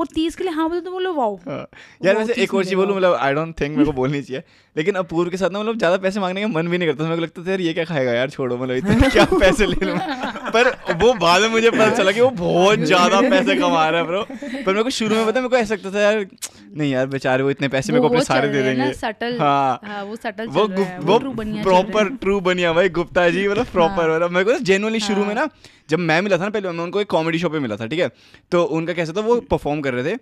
और 0.00 0.06
तीस 0.14 0.36
के 0.36 0.44
लिए 0.44 0.52
हाँ 0.52 0.68
बोले 0.68 0.80
तो 0.80 0.90
बोलो 0.90 1.12
वाओ 1.14 1.36
हाँ। 1.48 1.66
यार 2.04 2.16
वैसे 2.16 2.32
एक 2.42 2.54
और 2.54 2.64
चीज़। 2.64 2.74
बोलूँ 2.76 2.96
मतलब 2.96 3.14
आई 3.20 3.34
डोंट 3.34 3.54
थिंक 3.60 3.76
मेरे 3.76 3.84
को 3.84 3.92
बोलनी 3.92 4.22
चाहिए। 4.22 4.42
लेकिन 4.76 4.94
अपूर्व 4.94 5.30
के 5.30 5.36
साथ 5.36 5.50
ना 5.50 5.60
मतलब 5.60 5.78
ज़्यादा 5.78 5.96
पैसे 5.98 6.20
मांगने 6.20 6.40
का 6.42 6.48
मन 6.48 6.68
भी 6.68 6.78
नहीं 6.78 6.88
करता 6.88 7.04
मेरे 7.04 7.16
को 7.16 7.22
लगता 7.22 7.42
था 7.44 7.50
यार 7.50 7.60
ये 7.60 7.72
क्या 7.74 7.84
खाएगा? 7.84 8.12
यार 8.12 8.30
छोड़ो 8.30 8.56
मतलब 8.56 8.76
इतने 8.76 9.08
क्या 9.16 9.24
पैसे 9.32 9.66
ले 9.66 9.86
लूँ? 9.86 9.96
पर 10.52 10.68
वो 11.02 11.12
बाद 11.16 11.42
में 11.42 11.48
मुझे 11.48 11.70
पता 11.70 11.90
चला 11.96 12.12
कि 12.12 12.20
वो 12.20 12.30
बहुत 12.38 12.78
ज़्यादा 12.82 13.20
पैसे 13.30 13.56
कमा 13.56 13.88
रहा 13.88 14.00
है 14.00 14.06
ब्रो 14.06 14.22
पर 14.24 14.66
मेरे 14.66 14.82
को 14.82 14.90
शुरू 14.92 15.16
में 15.16 15.26
पता 15.26 15.40
मेरे 15.40 15.48
को 15.48 15.56
ऐसा 15.56 15.74
लगता 15.74 15.90
था 15.90 16.00
यार 16.00 16.26
नहीं 16.72 16.90
यार 16.92 17.06
बेचारे 17.08 17.42
वो 17.42 17.50
इतने 17.50 17.68
पैसे 17.68 17.92
मेरे 17.92 18.00
को 18.02 18.08
अपने 18.08 18.20
सारे 18.24 18.48
दे 18.48 18.62
देंगे। 18.62 18.92
सटल 18.94 19.38
हाँ। 19.40 19.80
हाँ 19.84 20.02
वो 20.04 20.16
सटल 20.16 20.46
वो 20.48 20.66
प्रॉपर 21.62 22.08
ट्रू 22.16 22.38
बनिया 22.40 22.72
भाई 22.72 22.88
गुप्ता 22.90 23.28
जी 23.30 23.46
मतलब 23.48 23.66
प्रॉपर। 23.72 24.14
मतलब 24.14 24.30
मेरे 24.30 24.44
को 24.44 24.58
जेनुअली 24.64 25.00
शुरू 25.00 25.24
में। 25.24 25.34
ना 25.34 25.48
जब 25.90 25.98
मैं 26.00 26.20
मिला 26.22 26.38
था 26.38 26.44
ना 26.44 26.50
पहले 26.50 26.70
मैं 26.70 26.84
उनको 26.84 27.00
एक 27.00 27.10
कॉमेडी 27.10 27.38
शो 27.38 27.48
पे 27.48 27.58
मिला 27.58 27.76
था 27.76 27.86
ठीक 27.86 28.00
है? 28.00 28.10
तो 28.52 28.62
उनका 28.64 28.92
कैसा 28.92 29.12
था 29.12 29.20
वो 29.22 29.40
परफॉर्म 29.50 29.80
कर 29.80 29.94
रहे 29.94 30.12
थे। 30.12 30.18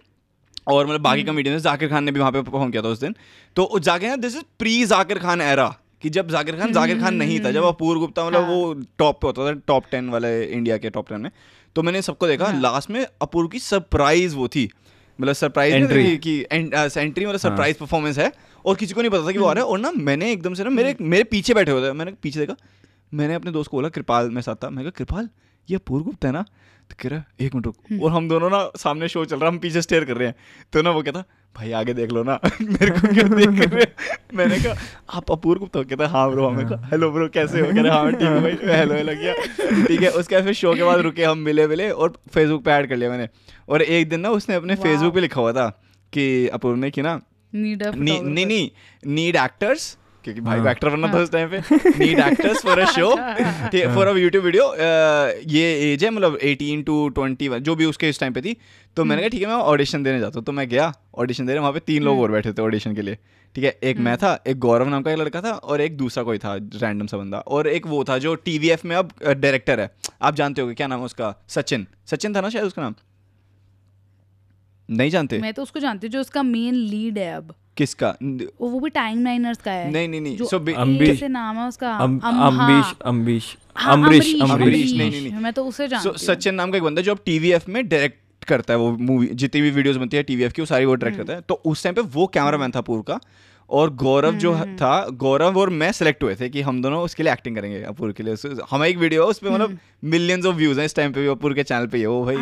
और 0.66 0.86
मतलब 0.86 1.00
बाकी 1.00 1.20
हम्म। 1.20 1.32
कमेडियन 1.32 1.58
जाकिर 1.60 1.88
खान 1.88 2.04
ने 2.04 2.12
भी 2.12 2.20
वहाँ 2.20 2.32
पे 2.32 2.40
परफॉर्म 2.42 2.70
किया 2.70 2.82
था 2.82 2.88
उस 2.88 3.00
दिन। 3.00 3.14
तो 3.56 3.78
जाकिर 3.80 4.08
ना 4.08 4.16
this 4.18 4.36
is 4.36 4.42
pre 4.58 4.84
Zakir 4.86 5.18
Khan 5.18 5.40
era 5.42 5.68
कि 6.02 6.10
जब 6.10 6.28
जाकिर 6.28 6.56
खान 6.56 6.72
जाकिर 6.72 7.00
खान 7.00 7.14
नहीं 7.16 7.38
था 7.40 7.50
जब 7.50 7.64
अपूर्व 7.64 8.00
गुप्ता 8.00 8.26
मतलब 8.26 8.42
हाँ। 8.42 8.50
वो 8.50 8.74
टॉप 8.98 9.20
पे 9.20 9.26
होता 9.26 9.46
था 9.46 9.52
टॉप 9.66 9.84
टेन 9.90 10.08
वाले 10.10 10.42
इंडिया 10.44 10.76
के 10.78 10.90
टॉप 10.90 11.08
टेन 11.08 11.20
में 11.20 11.30
तो 11.76 11.82
मैंने 11.82 12.02
सबको 12.02 12.26
देखा। 12.26 12.44
हाँ। 12.44 12.60
लास्ट 12.60 12.90
में 12.90 13.04
अपूर्व 13.22 13.48
की 13.48 13.58
सरप्राइज़ 13.60 14.36
वो 14.36 14.48
थी। 14.48 14.68
मतलब 15.18 15.34
सरप्राइज़ 15.34 15.74
एंट्री 15.74 16.16
की 16.18 16.38
एंट्री 16.52 17.26
मतलब 17.26 17.38
सरप्राइज़ 17.38 17.76
परफॉर्मेंस 17.76 18.18
है। 18.18 18.30
और 18.64 18.76
किसी 18.76 18.94
को 18.94 19.00
नहीं 19.00 19.10
पता 19.10 19.26
था 19.26 19.32
कि 19.32 19.38
वो 19.38 19.46
आ 19.46 19.52
रहा 19.52 19.64
है। 19.64 19.70
और 19.70 19.78
ना 19.78 19.92
मैंने 19.92 20.30
एकदम 20.32 20.54
से 20.54 20.64
ना 20.64 20.70
मेरे 20.70 20.96
मेरे 21.00 21.24
पीछे 21.24 21.54
बैठे 21.54 21.72
हुए 21.72 21.88
थे। 21.88 21.92
मैंने 21.92 22.12
पीछे 22.22 22.40
देखा 22.40 22.56
मैंने 23.14 23.34
अपने 23.34 23.50
दोस्त 23.50 23.70
को 23.70 23.76
बोला 23.76 23.88
कृपाल 23.88 24.30
में 24.30 24.40
साथ 24.42 24.64
था। 24.64 24.70
मैं 24.70 24.84
कहा 24.84 24.90
कृपाल 24.96 25.28
ये 25.70 25.76
अपूर्व 25.76 26.04
गुप्ता 26.04 26.28
है 26.28 26.34
ना? 26.34 26.42
तो 26.90 26.96
कह 27.00 27.08
रहा 27.08 27.18
है, 27.18 27.46
एक 27.46 27.54
मिनट 27.54 27.66
रुक। 27.66 28.02
और 28.02 28.10
हम 28.12 28.28
दोनों 28.28 28.50
ना 28.50 28.70
सामने 28.76 29.08
शो 29.08 29.24
चल 29.24 29.38
रहा 29.38 29.48
हम 29.48 29.58
पीछे 29.58 29.82
स्टेयर 29.82 30.04
कर 30.04 30.16
रहे 30.16 30.28
हैं। 30.28 30.34
तो 30.72 30.82
ना 30.82 30.90
वो 30.90 31.02
कहता 31.02 31.24
भाई 31.56 31.72
आगे 31.72 31.94
देख 31.94 32.10
लो 32.12 32.22
ना। 32.22 32.38
मेरे 32.62 32.90
को 32.90 33.08
क्यों 33.14 33.30
देख 33.30 33.74
रहे 33.74 33.86
मैंने 34.36 34.58
कहा 34.58 34.74
आप 35.10 35.30
अपूर्व 35.30 35.60
गुप्ता 35.60 35.82
कहता 35.82 36.08
हाँ 36.08 36.30
ब्रो 36.30 36.48
हमें 36.48 36.66
कहा 36.68 36.86
हेलो 36.86 37.10
ब्रो 37.10 37.28
कैसे 37.28 37.60
हो? 37.60 37.66
कह 37.66 37.80
रहे 37.82 37.92
हाँ 37.92 38.12
ठीक 38.12 38.22
है 38.22 38.40
भाई 38.40 38.76
हेलो 38.78 38.94
हेलो 38.94 39.12
किया। 39.14 39.34
ठीक 39.86 40.02
है 40.02 40.10
उसके 40.10 40.34
बाद 40.34 40.44
फिर 40.44 40.52
शो 40.52 40.74
के 40.74 40.84
बाद 40.84 41.00
रुके 41.00 41.24
हम 41.24 41.38
मिले 41.38 41.66
मिले 41.66 41.90
और 41.90 42.18
फेसबुक 42.34 42.64
पे 42.64 42.70
ऐड 42.70 42.88
कर 42.88 42.96
लिया 42.96 43.10
मैंने। 43.10 43.28
और 43.68 43.82
एक 43.82 44.08
दिन 44.08 44.20
ना 44.20 44.30
उसने 44.30 44.54
अपने 44.54 44.74
फेसबुक 44.74 45.14
पे 45.14 45.20
लिखा 45.20 45.40
हुआ 45.40 45.52
था 45.52 45.68
कि 46.12 46.48
अपूर्व 46.48 46.76
ने 46.76 46.90
कि 46.90 47.02
ना 47.02 47.20
Need 47.54 47.82
a 47.82 47.94
नी- 47.96 48.22
नहीं 48.22 48.46
नहीं 48.46 48.70
नीड 49.06 49.36
एक्टर्स 49.36 49.98
क्योंकि 50.28 50.40
भाई 50.40 50.58
हाँ। 50.58 50.70
एक्टर 50.70 50.88
बनना 50.88 51.12
था 51.12 51.18
उस 51.18 51.30
टाइम 51.32 51.48
पे। 51.50 51.58
Need 51.98 52.18
actors 52.20 52.62
for 52.62 52.78
a 52.78 52.84
show 52.86 53.14
for 53.94 54.06
a 54.06 54.14
YouTube 54.16 54.44
video 54.44 54.64
ये 55.50 55.62
एज 55.92 56.04
है 56.04 56.10
मतलब 56.10 56.38
18 56.40 56.84
टू 56.86 56.96
21 57.10 57.58
जो 57.60 57.74
भी 57.76 57.84
उसके 57.84 58.08
इस 58.08 58.20
टाइम 58.20 58.32
पे 58.32 58.40
थी। 58.40 58.56
तो 58.96 59.04
मैंने 59.04 59.22
कहा 59.22 59.28
ठीक 59.28 59.42
है 59.42 59.48
मैं 59.48 59.54
ऑडिशन 59.54 60.02
देने 60.02 60.20
जाता 60.20 60.38
हूँ। 60.38 60.44
तो 60.44 60.52
मैं 60.52 60.68
गया 60.68 60.92
ऑडिशन 61.18 61.46
देने 61.46 61.58
वहाँ 61.58 61.72
पे 61.72 61.80
तीन 61.80 62.02
लोग 62.02 62.20
और 62.20 62.30
बैठे 62.32 62.52
थे 62.52 62.62
ऑडिशन 62.62 62.94
के 62.94 63.02
लिए। 63.02 63.18
ठीक 63.54 63.64
है 63.64 63.70
एक 63.82 63.98
मैं 63.98 64.16
था 64.18 64.32
एक 64.46 64.58
गौरव 64.60 64.88
नाम 64.88 65.02
का 65.02 65.10
एक 65.12 65.18
लड़का 65.18 65.40
था 65.42 65.50
और 65.50 65.80
एक 65.80 65.96
दूसरा 65.96 66.24
कोई 66.24 66.38
था 66.38 66.54
रैंडम 66.54 67.06
सा 67.06 67.16
बंदा। 67.16 67.38
और 67.38 67.68
एक 67.68 67.86
वो 67.86 68.02
था 68.04 68.18
जो 68.18 68.34
टी 68.36 68.58
में 68.84 68.96
अब 68.96 69.12
डायरेक्टर 69.26 69.80
है। 69.80 69.90
आप 70.22 70.34
जानते 70.34 70.62
हो 70.62 70.74
क्या 70.74 70.86
नाम 70.86 70.98
है 70.98 71.04
उसका? 71.04 71.34
सचिन। 71.48 71.86
सचिन 72.06 72.34
था 72.34 72.40
ना 72.40 72.48
शायद 72.48 72.64
उसका 72.64 72.82
नाम? 72.82 72.94
नहीं 74.88 75.10
जानते? 75.10 75.38
मैं 75.38 75.52
तो 75.54 75.62
उसको 75.62 75.80
जानती 75.80 76.06
हूँ 76.06 76.12
जो 76.12 76.20
उसका 76.20 76.42
मेन 76.42 76.74
लीड 76.74 77.18
है 77.18 77.32
अब। 77.34 77.54
किसका? 77.78 78.08
वो 78.60 78.68
वो 78.68 78.80
भी 78.80 78.90
टाइम 78.90 79.24
लाइनर्स 79.24 79.58
का 79.58 79.72
है। 79.72 79.90
नहीं 79.90 80.08
नहीं 80.08 80.20
नहीं 80.20 80.36
सो 80.36 80.58
अम्बीश- 80.74 81.22
नाम 81.22 81.56
है 81.56 81.68
उसका 81.68 81.96
अंबीश 81.96 82.24
अंबीश। 82.24 82.94
अम्बीश 83.04 83.56
हाँ। 83.76 83.92
अम्बीश 83.92 84.36
हाँ, 84.42 84.48
अमरीश 84.48 84.92
अमरीश, 84.92 84.92
नहीं, 84.92 85.10
नहीं। 85.10 85.42
मैं 85.42 85.52
तो 85.52 85.64
उसे 85.64 85.88
जानती 85.88 86.08
सो 86.08 86.34
सचिन 86.34 86.54
नाम 86.54 86.70
का 86.70 86.76
एक 86.76 86.84
बंदा 86.84 87.02
जो 87.02 87.12
अब 87.12 87.18
टीवीएफ 87.24 87.68
में 87.68 87.88
डायरेक्ट 87.88 88.44
करता 88.44 88.74
है 88.74 88.78
वो 88.78 88.96
मूवी 88.96 89.26
जितनी 89.26 89.60
भी 89.60 89.70
वीडियोस 89.70 89.96
बनती 89.96 90.16
है 90.16 90.22
टीवीएफ 90.22 90.52
की 90.52 90.62
वो 90.62 90.66
सारी 90.66 90.84
वो 90.84 90.94
डायरेक्ट 90.94 91.18
करता 91.18 91.32
है। 91.32 91.40
तो 91.40 91.54
उस 91.54 91.82
टाइम 91.82 91.94
पे 91.94 92.00
वो 92.00 92.26
कैमरामैन 92.26 92.70
था 92.70 92.80
पूर्व 92.80 93.02
का। 93.02 93.20
और 93.70 93.90
गौरव 93.94 94.34
जो 94.34 94.54
था 94.80 94.90
गौरव 95.14 95.58
और 95.58 95.70
मैं 95.70 95.90
सेलेक्ट 95.92 96.22
हुए 96.22 96.34
थे 96.34 96.48
कि 96.48 96.60
हम 96.60 96.80
दोनों 96.82 97.02
उसके 97.02 97.22
लिए 97.22 97.32
एक्टिंग 97.32 97.56
करेंगे 97.56 97.82
अपूर 97.84 98.12
के 98.12 98.22
लिए। 98.22 98.34
उस- 98.34 98.60
हमें 98.70 98.86
एक 98.88 98.96
वीडियो 98.98 99.22
है 99.22 99.28
उस 99.28 99.38
पर 99.38 99.50
मतलब 99.50 99.78
मिलियंस 100.04 100.46
ऑफ़ 100.46 100.56
व्यूज़ 100.56 100.78
हैं 100.78 100.86
इस 100.86 100.94
टाइम 100.96 101.12
पे 101.12 101.20
भी 101.20 101.26
अपूर 101.26 101.54
के 101.54 101.62
चैनल 101.62 101.86
पे 101.86 102.04
वो 102.06 102.24
भाई। 102.24 102.36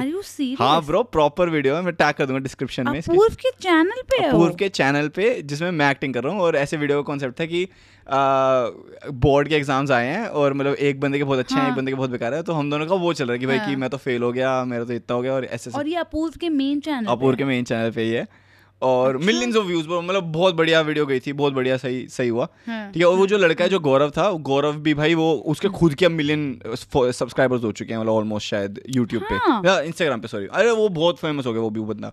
हाँ 0.60 0.80
ब्रो 0.86 1.02
प्रॉपर 1.02 1.48
वीडियो 1.48 1.74
है 1.74 1.82
मैं 1.82 1.94
टैग 1.94 2.14
कर 2.14 2.26
दूँगा 2.26 2.40
डिस्क्रिप्शन 2.42 2.88
में 2.90 2.98
अपूर्व 3.14 3.34
के 3.42 3.50
चैनल 3.60 4.02
पे 4.10 4.20
वो 4.22 4.28
अपूर्व 4.28 4.54
के 4.54 4.68
चैनल 4.78 5.08
पे 5.16 5.30
जिसमें 5.42 5.70
मैं 5.72 5.90
एक्टिंग 5.90 6.14
कर 6.14 6.24
रहा 6.24 6.32
हूँ 6.34 6.42
और 6.42 6.56
ऐसे 6.56 6.76
वीडियो 6.76 7.02
का 7.02 7.06
कॉन्सेप्ट 7.06 7.40
था 7.40 7.46
कि 7.46 7.66
बोर्ड 9.20 9.48
के 9.48 9.54
एग्ज़ाम्स 9.54 9.90
आए 9.90 10.06
हैं 10.06 10.26
और 10.28 10.54
मतलब 10.54 10.74
एक 10.74 11.00
बंदे 11.00 11.18
के 11.18 11.24
बहुत 11.24 11.38
अच्छे 11.38 11.54
हैं 11.54 11.62
एक 11.62 11.68
हाँ। 11.68 11.76
बंदे 11.76 11.92
के 11.92 11.96
बहुत 11.96 12.10
बेकार 12.10 12.34
है 12.34 12.42
तो 12.42 12.52
हम 12.52 12.70
दोनों 12.70 12.86
का 12.86 12.94
वो 12.94 13.12
चल 13.12 13.24
रहा 13.24 13.32
है 13.32 13.38
कि 13.38 13.46
भाई 13.46 13.58
कि 13.58 13.64
हाँ। 13.64 13.76
मैं 13.76 13.90
तो 13.90 13.96
फेल 13.96 14.22
हो 14.22 14.32
गया 14.32 14.64
मेरा 14.64 14.84
तो 14.84 14.92
इतना 14.92 15.16
हो 15.16 15.22
गया 15.22 15.32
और 15.32 15.44
ऐसे 15.44 15.70
और 15.70 15.88
ये 15.88 15.96
अपूर्व 15.96 16.34
के 16.40 16.48
मेन 16.48 16.80
चैनल 16.80 17.06
अपूर 17.06 17.36
के 17.36 17.44
मेन 17.44 17.64
चैनल 17.64 17.90
पे 17.90 18.02
ही 18.02 18.10
है। 18.10 18.26
और। 18.82 19.16
मिलियंस 19.16 19.56
ऑफ़ 19.56 19.66
व्यूज़ 19.66 19.88
मतलब 19.88 20.24
बहुत 20.24 20.54
बढ़िया 20.54 20.80
वीडियो 20.80 21.06
गई 21.06 21.20
थी 21.20 21.32
बहुत 21.32 21.52
बढ़िया 21.52 21.76
सही 21.76 22.08
सही 22.08 22.28
हुआ 22.28 22.48
हाँ। 22.66 22.92
ठीक 22.92 23.02
है 23.02 23.08
और 23.08 23.16
वो 23.16 23.26
जो 23.26 23.38
लड़का 23.38 23.64
है 23.64 23.70
जो 23.70 23.80
गौरव 23.80 24.10
था 24.10 24.30
गौरव 24.30 24.72
भी 24.72 24.94
भाई 24.94 25.14
वो 25.14 25.32
उसके 25.34 25.68
खुद 25.68 25.94
के 25.94 26.04
अब 26.06 26.12
मिलियन 26.12 26.60
सब्सक्राइबर्स 26.76 27.64
हो 27.64 27.72
चुके 27.72 27.92
हैं 27.92 28.00
मतलब 28.00 28.12
ऑलमोस्ट 28.12 28.48
शायद 28.48 28.80
यूट्यूब 28.96 29.22
हाँ। 29.30 29.62
पे 29.62 29.86
इंस्टाग्राम 29.86 30.20
पे 30.20 30.28
सॉरी 30.28 30.46
अरे 30.46 30.70
वो 30.70 30.88
बहुत 30.88 31.18
फ़ेमस 31.18 31.46
हो 31.46 31.52
गया 31.52 31.62
वो 31.62 31.70
भी 31.70 31.80
बदना 31.80 32.08
बंदा 32.08 32.12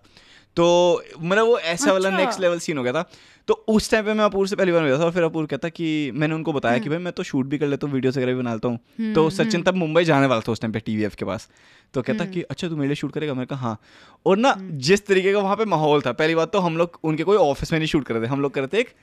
तो 0.56 1.02
मतलब 1.18 1.46
वो 1.46 1.58
ऐसा 1.58 1.92
वाला। 1.92 2.10
नेक्स्ट 2.10 2.40
लेवल 2.40 2.58
सीन 2.58 2.78
हो 2.78 2.84
गया 2.84 2.92
था। 2.92 3.08
तो 3.48 3.54
उस 3.68 3.90
टाइम 3.90 4.04
पे 4.04 4.12
मैं 4.14 4.24
अपूर 4.24 4.48
से 4.48 4.56
पहली 4.56 4.72
बार 4.72 4.82
मिला 4.82 4.98
था 4.98 5.04
और 5.04 5.10
फिर 5.12 5.22
अपूर 5.22 5.46
कहता 5.46 5.68
कि 5.68 6.10
मैंने 6.14 6.34
उनको 6.34 6.52
बताया 6.52 6.74
हम्म। 6.74 6.84
कि 6.84 6.90
भाई 6.90 6.98
मैं 6.98 7.12
तो 7.12 7.22
शूट 7.22 7.46
भी 7.46 7.58
कर 7.58 7.66
लेता 7.66 7.86
हूँ 7.86 7.94
वीडियोस 7.94 8.16
वगैरह 8.16 8.32
भी 8.32 8.38
बनाता 8.38 8.68
हूँ। 8.68 9.12
तो 9.14 9.28
सचिन 9.30 9.62
तब 9.62 9.74
मुंबई 9.74 10.04
जाने 10.04 10.26
वाला 10.26 10.40
था 10.40 10.52
उस 10.52 10.60
टाइम 10.60 10.72
पे 10.72 10.80
टीवीएफ 10.80 11.14
के 11.14 11.24
पास। 11.24 11.48
तो 11.94 12.02
कहता 12.02 12.24
कि 12.24 12.42
अच्छा 12.42 12.68
तू 12.68 12.76
मेरे 12.76 12.88
लिए 12.88 12.96
शूट 12.96 13.12
करेगा? 13.12 13.34
मैंने 13.34 13.46
कहा 13.46 13.68
हाँ। 13.68 13.78
और 14.26 14.36
ना 14.36 14.54
जिस 14.58 15.06
तरीके 15.06 15.32
का 15.32 15.38
वहाँ 15.38 15.56
पे 15.56 15.64
माहौल 15.64 16.00
था 16.00 16.12
पहली 16.14 16.34
बात 16.34 16.52
तो 16.52 16.58
हम 16.60 16.76
लोग 16.76 16.98
उनके 17.04 17.24
कोई 17.24 17.36
ऑफ़िस 17.38 17.72
में 17.72 17.78
नहीं 17.78 17.88
शूट 17.88 18.04
कर 18.04 18.14
रहे 18.14 18.22
थे। 18.22 18.28
हम 18.28 18.40
लोग 18.40 18.54
कर 18.54 18.60
रहे 18.60 18.68
थे 18.72 18.80
एक 18.80 18.94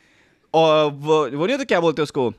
और 0.53 0.85
वो 0.85 1.19
वो 1.29 1.45
नहीं 1.45 1.55
होता 1.55 1.63
क्या 1.63 1.79
बोलते 1.79 2.01
उसको? 2.01 2.29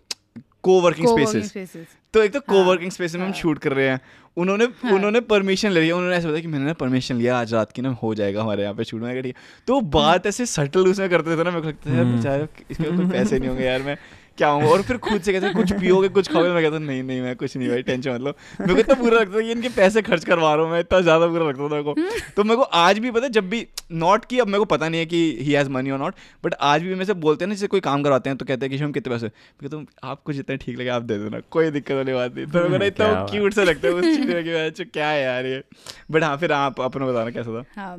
को 0.62 0.80
वर्किंग 0.80 1.08
स्पेसेस. 1.08 1.86
तो 2.14 2.22
एक 2.22 2.32
तो 2.32 2.40
कोवर्किंग 2.40 2.90
हाँ, 2.90 2.90
स्पेस 2.90 3.14
में 3.14 3.20
हम 3.22 3.28
हाँ। 3.28 3.36
शूट 3.36 3.58
कर 3.58 3.72
रहे 3.72 3.88
हैं। 3.88 4.00
उन्होंने 4.36 4.64
हाँ, 4.64 4.92
उन्होंने 4.92 5.20
परमिशन 5.20 5.70
ले 5.70 5.80
लिया। 5.80 5.96
उन्होंने 5.96 6.16
ऐसा 6.16 6.28
बताया 6.28 6.42
कि 6.42 6.48
मैंने 6.48 6.64
ना 6.64 6.72
परमिशन 6.72 7.16
लिया 7.16 7.38
आज 7.38 7.54
रात 7.54 7.72
की 7.72 7.82
ना 7.82 7.90
हो 8.02 8.14
जाएगा 8.14 8.42
हमारे 8.42 8.62
यहाँ 8.62 8.74
पे 8.74 8.84
शूट 8.84 9.02
में 9.02 9.22
ठीक 9.22 9.36
है। 9.36 9.42
तो 9.66 9.80
बात 9.80 10.26
ऐसे 10.26 10.46
सटल 10.46 10.86
उसमें 10.86 11.08
करते 11.10 11.36
थे 11.36 11.44
ना 11.44 11.50
मेरे 11.50 11.60
को 11.60 11.68
लगता 11.68 11.90
था 11.90 11.96
यार 11.96 12.04
बेचारे 12.04 12.48
इसके 12.70 12.84
कोई 12.84 13.10
पैसे 13.10 13.38
नहीं 13.38 13.48
होंगे 13.48 13.64
यार 13.64 13.82
मैं 13.82 13.96
क्या 14.38 14.48
हूँ? 14.48 14.64
और 14.64 14.82
फिर 14.82 14.96
खुद 14.98 15.20
से 15.22 15.32
कहते 15.32 15.52
कुछ 15.54 15.72
पियोगे 15.72 16.08
कुछ 16.10 16.30
खाओगे? 16.32 16.50
मैं 16.50 16.62
कहता 16.62 16.78
नहीं 16.80 17.02
नहीं 17.02 17.20
मैं 17.20 17.34
कुछ 17.36 17.56
नहीं 17.56 17.68
भाई 17.68 17.82
टेंशन 17.82 18.10
मतलब 18.10 18.34
मेरे 18.60 18.74
को 18.74 18.80
इतना 18.80 18.94
बुरा 18.94 19.20
लगता 19.20 19.36
था 19.36 19.42
कि 19.42 19.50
इनके 19.52 19.68
पैसे 19.70 20.02
खर्च 20.02 20.24
करवा 20.24 20.54
रहा 20.54 20.64
हूँ 20.64 20.72
मैं 20.72 20.80
इतना 20.80 21.00
ज़्यादा 21.00 21.26
बुरा 21.26 21.48
लगता 21.48 21.62
था 21.62 21.68
मेरे 21.68 21.82
को। 21.82 21.94
तो 22.36 22.44
मेरे 22.44 22.56
को 22.56 22.62
आज 22.62 22.98
भी 22.98 23.10
पता 23.10 23.26
है 23.26 23.30
जब 23.32 23.48
भी 23.50 23.66
नॉट 23.94 24.24
की 24.24 24.38
अब 24.38 24.46
मेरे 24.46 24.58
को 24.58 24.64
पता 24.66 24.88
नहीं 24.88 25.00
है 25.00 25.06
कि 25.06 25.16
he 25.40 25.52
has 25.52 25.68
money 25.70 25.90
or 25.90 25.98
not 25.98 26.14
but 26.44 26.54
आज 26.60 26.82
भी 26.82 26.92
मेरे 26.94 27.04
से 27.04 27.14
बोलते 27.24 27.44
हैं 27.44 27.48
ना 27.48 27.54
जैसे 27.54 27.66
कोई 27.66 27.80
काम 27.80 28.02
करवाते 28.02 28.30
हैं 28.30 28.36
तो 28.38 28.44
कहते 28.44 28.66
हैं 28.66 28.76
कि 28.76 28.82
हम 28.84 28.92
कितने 28.92 29.14
पैसे? 29.14 29.26
मैं 29.26 29.62
कहता 29.62 29.76
हूँ 29.76 29.86
आपको 30.04 30.32
जितना 30.32 30.56
ठीक 30.56 30.78
लगे 30.78 30.88
आप 30.90 31.02
दे 31.02 31.18
देना 31.18 31.40
कोई 31.50 31.70
दिक्कत 31.70 31.92
वाली 31.92 32.12
बात 32.12 32.34
नहीं। 32.36 32.46
तो 32.46 32.58
मेरे 32.58 32.70
को 32.70 32.78
ना 32.78 32.84
इतना 32.84 33.06
क्या 33.06 33.24
क्यूट 33.30 33.54
सा 33.54 33.62
लगता 33.62 33.88
है 33.88 33.94
उस 33.94 34.04
चीज़ 34.04 34.26
में 34.26 34.64
अच्छा, 34.66 34.84
क्या 34.84 35.08
है 35.08 35.22
यार 35.22 35.46
ये? 35.46 35.62
बट 36.10 36.24
हाँ 36.24 36.36
फिर 36.36 36.52
आप 36.52 36.80
अपना 36.80 37.06
बताना 37.06 37.30
कैसा 37.30 37.62
था? 37.62 37.96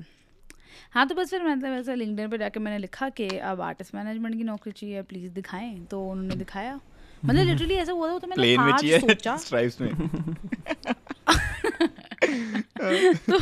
हाँ 0.94 1.08
तो 1.08 1.16
बस 1.16 1.30
फिर 1.30 1.44
मतलब 1.44 1.72
वैसे 1.72 1.96
लिंक्डइन 1.96 2.30
पे 2.30 2.38
जाके 2.38 2.60
मैंने 2.60 2.78
लिखा 2.78 3.10
कि 3.10 3.28
अब 3.28 3.62
आर्टिस्ट 3.62 3.96
मैनेजमेंट 3.96 4.36
की 4.38 4.44
नौकरी 4.44 4.72
चाहिए 4.72 5.02
प्लीज़ 5.02 5.32
दिखाएँ। 5.32 5.86
तो 5.92 6.10
उन्होंने 6.10 6.36
दिखाया। 6.36 6.80
मतलब 7.26 7.46
लिटरली 7.46 7.74
ऐसा 7.74 7.92
हुआ 7.92 8.12
था 8.14 8.18
तो 8.20 8.28
मैंने 8.28 8.56
आज 8.74 8.86
सोचा। 9.02 9.38
स्ट्राइप्स 9.38 9.82
में। 9.82 9.92
तो 13.30 13.40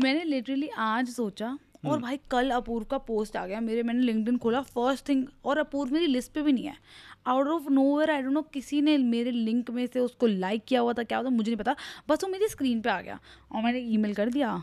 मैंने 0.00 0.24
लिटरली 0.24 0.68
आज 0.68 1.08
सोचा 1.08 1.46
हम्म। 1.46 1.90
और 1.90 1.98
भाई 1.98 2.18
कल 2.30 2.50
अपूर्व 2.50 2.84
का 2.84 2.98
पोस्ट 2.98 3.36
आ 3.36 3.46
गया। 3.46 3.60
मेरे 3.60 3.82
मैंने 3.82 4.00
लिंकडिन 4.00 4.38
खोला 4.38 4.60
फ़र्स्ट 4.60 5.08
थिंग 5.08 5.26
और 5.44 5.58
अपूर्व 5.58 5.92
मेरी 5.92 6.06
लिस्ट 6.06 6.32
पे 6.32 6.42
भी 6.42 6.52
नहीं 6.52 6.64
है। 6.64 6.74
Out 7.26 7.46
of 7.48 7.68
nowhere 7.70 8.10
I 8.10 8.22
don't 8.22 8.32
know 8.32 8.42
किसी 8.42 8.80
ने 8.82 8.98
मेरे 8.98 9.30
लिंक 9.30 9.70
में 9.70 9.86
से 9.86 10.00
उसको 10.00 10.26
लाइक 10.26 10.64
किया 10.68 10.80
हुआ 10.80 10.92
था 10.92 11.02
क्या 11.02 11.18
हुआ 11.18 11.26
था 11.26 11.30
मुझे 11.30 11.50
नहीं 11.50 11.58
पता। 11.58 11.76
बस 12.08 12.24
वो 12.24 12.30
मेरी 12.30 12.48
स्क्रीन 12.48 12.80
पे 12.80 12.90
आ 12.90 13.00
गया 13.00 13.18
और 13.52 13.62
मैंने 13.62 13.78
ईमेल 13.78 14.14
कर 14.14 14.28
दिया। 14.30 14.62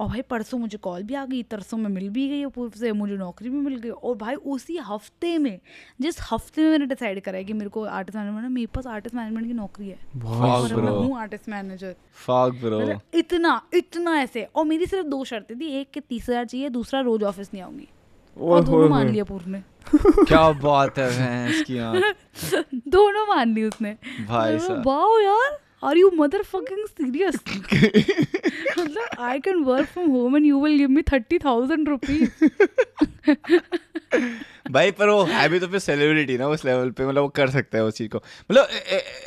और 0.00 0.08
भाई 0.08 0.22
परसों 0.22 0.58
मुझे 0.58 0.78
कॉल 0.78 1.02
भी 1.02 1.14
आ 1.14 1.24
गई 1.24 1.42
तरसों 1.42 1.76
में 1.78 1.88
मिल 1.90 2.08
भी 2.08 2.28
गई 2.28 2.42
अपूर्व 2.44 2.72
से 2.78 2.92
मुझे 2.92 3.16
नौकरी 3.16 3.48
भी 3.50 3.58
मिल 3.58 3.76
गई। 3.76 3.90
और 3.90 4.16
भाई 4.16 4.34
उसी 4.34 4.76
हफ़्ते 4.78 5.36
में 5.38 5.58
जिस 6.00 6.20
हफ़्ते 6.30 6.62
में 6.62 6.70
मैंने 6.70 6.86
डिसाइड 6.86 7.20
करा 7.20 7.38
है 7.38 7.44
कि 7.44 7.52
मेरे 7.52 7.70
को 7.70 7.84
आर्टिस्ट 7.84 8.16
मैनेजमेंट 8.18 8.52
मेरे 8.54 8.66
पास 8.66 8.86
आर्टिस्ट 8.86 9.16
मैनेजमेंट 9.16 9.46
की 9.46 9.52
नौकरी 9.52 9.88
है। 9.88 9.98
और 10.26 10.74
मैं 10.74 10.90
हूँ 10.90 11.18
आर्टिस्ट 11.20 11.48
मैनेजर. 11.48 11.94
मतलब 12.30 13.00
इतना 13.14 13.60
इतना 13.74 14.18
ऐसे। 14.20 14.48
और 14.54 14.64
मेरी 14.64 14.86
सिर्फ़ 14.86 15.06
दो 15.06 15.24
शर्तें 15.24 15.58
थी 15.60 15.70
एक 15.80 15.90
के 15.90 16.00
तीस 16.00 16.28
हज़ार 16.28 16.44
चाहिए 16.44 16.68
दूसरा 16.70 17.00
रोज 17.00 17.22
ऑफ़िस 17.22 17.50
नहीं 17.54 17.62
आऊँगी। 17.62 17.88
और 18.36 18.64
दोनों 18.64 18.88
मान 18.88 19.08
लिया 19.08 19.24
पूर्व 19.24 19.48
ने। 19.48 19.62
क्या 19.94 20.50
बात 20.62 20.98
है 20.98 21.08
भैंस 21.10 21.64
की 21.70 22.80
दोनों 22.90 23.26
मान 23.26 23.54
ली 23.54 23.64
उसने। 23.64 23.96
भाई 24.26 24.58
साहब। 24.58 24.86
वाओ 24.86 25.18
यार। 25.20 25.58
Are 25.82 25.98
you 25.98 26.10
mother 26.14 26.42
fucking 26.44 26.86
serious 26.86 27.34
मतलब 28.78 29.20
I 29.20 29.40
can 29.40 29.62
work 29.64 29.88
from 29.88 30.10
home 30.10 30.36
and 30.36 30.46
you 30.46 30.60
will 30.60 30.76
give 30.78 30.88
me 30.88 31.02
thirty 31.02 31.38
thousand 31.38 31.88
rupees 31.88 32.46
भाई 34.70 34.90
पर 34.90 35.08
वो 35.08 35.22
है 35.24 35.48
भी 35.48 35.58
तो 35.60 35.66
फिर 35.66 35.78
सेलिब्रिटी 35.80 36.36
ना 36.38 36.46
उस 36.48 36.64
लेवल 36.64 36.90
पे 36.90 37.06
मतलब 37.06 37.22
वो 37.22 37.28
कर 37.36 37.50
सकता 37.50 37.78
है 37.78 37.84
उस 37.84 37.94
चीज़ 37.94 38.08
को। 38.08 38.18
मतलब 38.18 38.68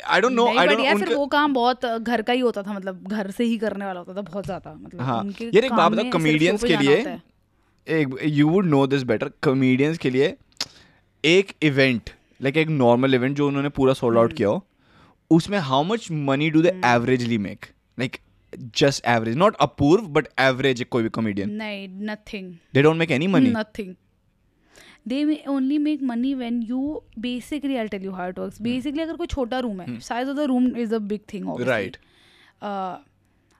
I 0.06 0.20
don't 0.20 0.32
know 0.32 0.46
I 0.48 0.66
don't 0.66 0.78
know 0.80 0.98
फिर 0.98 1.14
वो 1.14 1.26
काम 1.26 1.54
बहुत 1.54 1.86
घर 1.86 2.22
का 2.22 2.32
ही 2.32 2.40
होता 2.40 2.62
था 2.62 2.72
मतलब 2.72 3.08
घर 3.08 3.30
से 3.30 3.44
ही 3.44 3.58
करने 3.58 3.84
वाला 3.84 4.00
होता 4.00 4.14
था 4.14 4.22
बहुत 4.22 4.44
ज़्यादा 4.44 4.74
मतलब 4.74 5.00
हाँ। 5.00 5.20
उनके 5.20 5.44
यार 5.46 5.64
एक 5.64 5.72
बात 5.72 5.92
बताओ 5.92 6.10
कॉमेडियंस 6.10 6.64
के 6.64 6.76
लिए 6.76 7.18
एक 7.86 8.18
you 8.24 8.48
would 8.48 8.66
know 8.66 8.86
this 8.86 9.02
better 9.02 9.30
comedians 9.42 9.98
के 9.98 10.10
लिए 10.10 10.34
एक 11.24 11.52
इवेंट 11.62 12.10
लाइक 12.42 12.56
एक 12.56 12.68
नॉर्मल 12.68 13.14
इवेंट 13.14 13.36
जो 13.36 13.46
उन्होंने 13.48 13.68
पूरा 13.70 13.92
सोल्ड 13.94 14.16
हम्म। 14.16 14.22
आउट 14.22 14.36
किया 14.36 14.48
हो 14.48 14.64
उसमें 15.36 15.58
how 15.70 15.82
much 15.84 16.10
money 16.28 16.50
do 16.50 16.62
they 16.62 16.72
averagely 16.84 17.38
make 17.48 17.66
like 17.98 18.16
just 18.76 19.06
average 19.08 19.36
not 19.36 19.56
Apoorva 19.60 20.06
but 20.18 20.28
average 20.40 20.84
कोई 20.90 21.02
भी 21.02 21.08
कॉमेडियन 21.18 21.50
नहीं 21.62 21.88
nothing 22.10 22.52
they 22.74 22.82
don't 22.82 22.96
make 22.96 23.10
any 23.10 23.26
money 23.36 23.52
nothing. 23.52 23.92
They 25.10 25.20
may 25.28 25.36
only 25.52 25.76
make 25.84 26.02
money 26.08 26.28
when 26.40 26.58
you 26.66 26.80
basically 27.22 27.78
i'll 27.78 27.88
tell 27.92 28.04
you 28.08 28.12
how 28.18 28.26
it 28.32 28.36
works. 28.40 28.58
Basically 28.66 29.02
अगर 29.02 29.16
कोई 29.16 29.26
छोटा 29.26 29.58
room 29.66 29.80
है 29.80 29.86
size 30.08 30.28
of 30.32 30.36
the 30.40 30.44
room 30.50 30.68
is 30.82 30.92
a 30.98 31.00
big 31.12 31.24
thing 31.32 31.48
obviously. 31.54 31.68
Right 31.68 31.96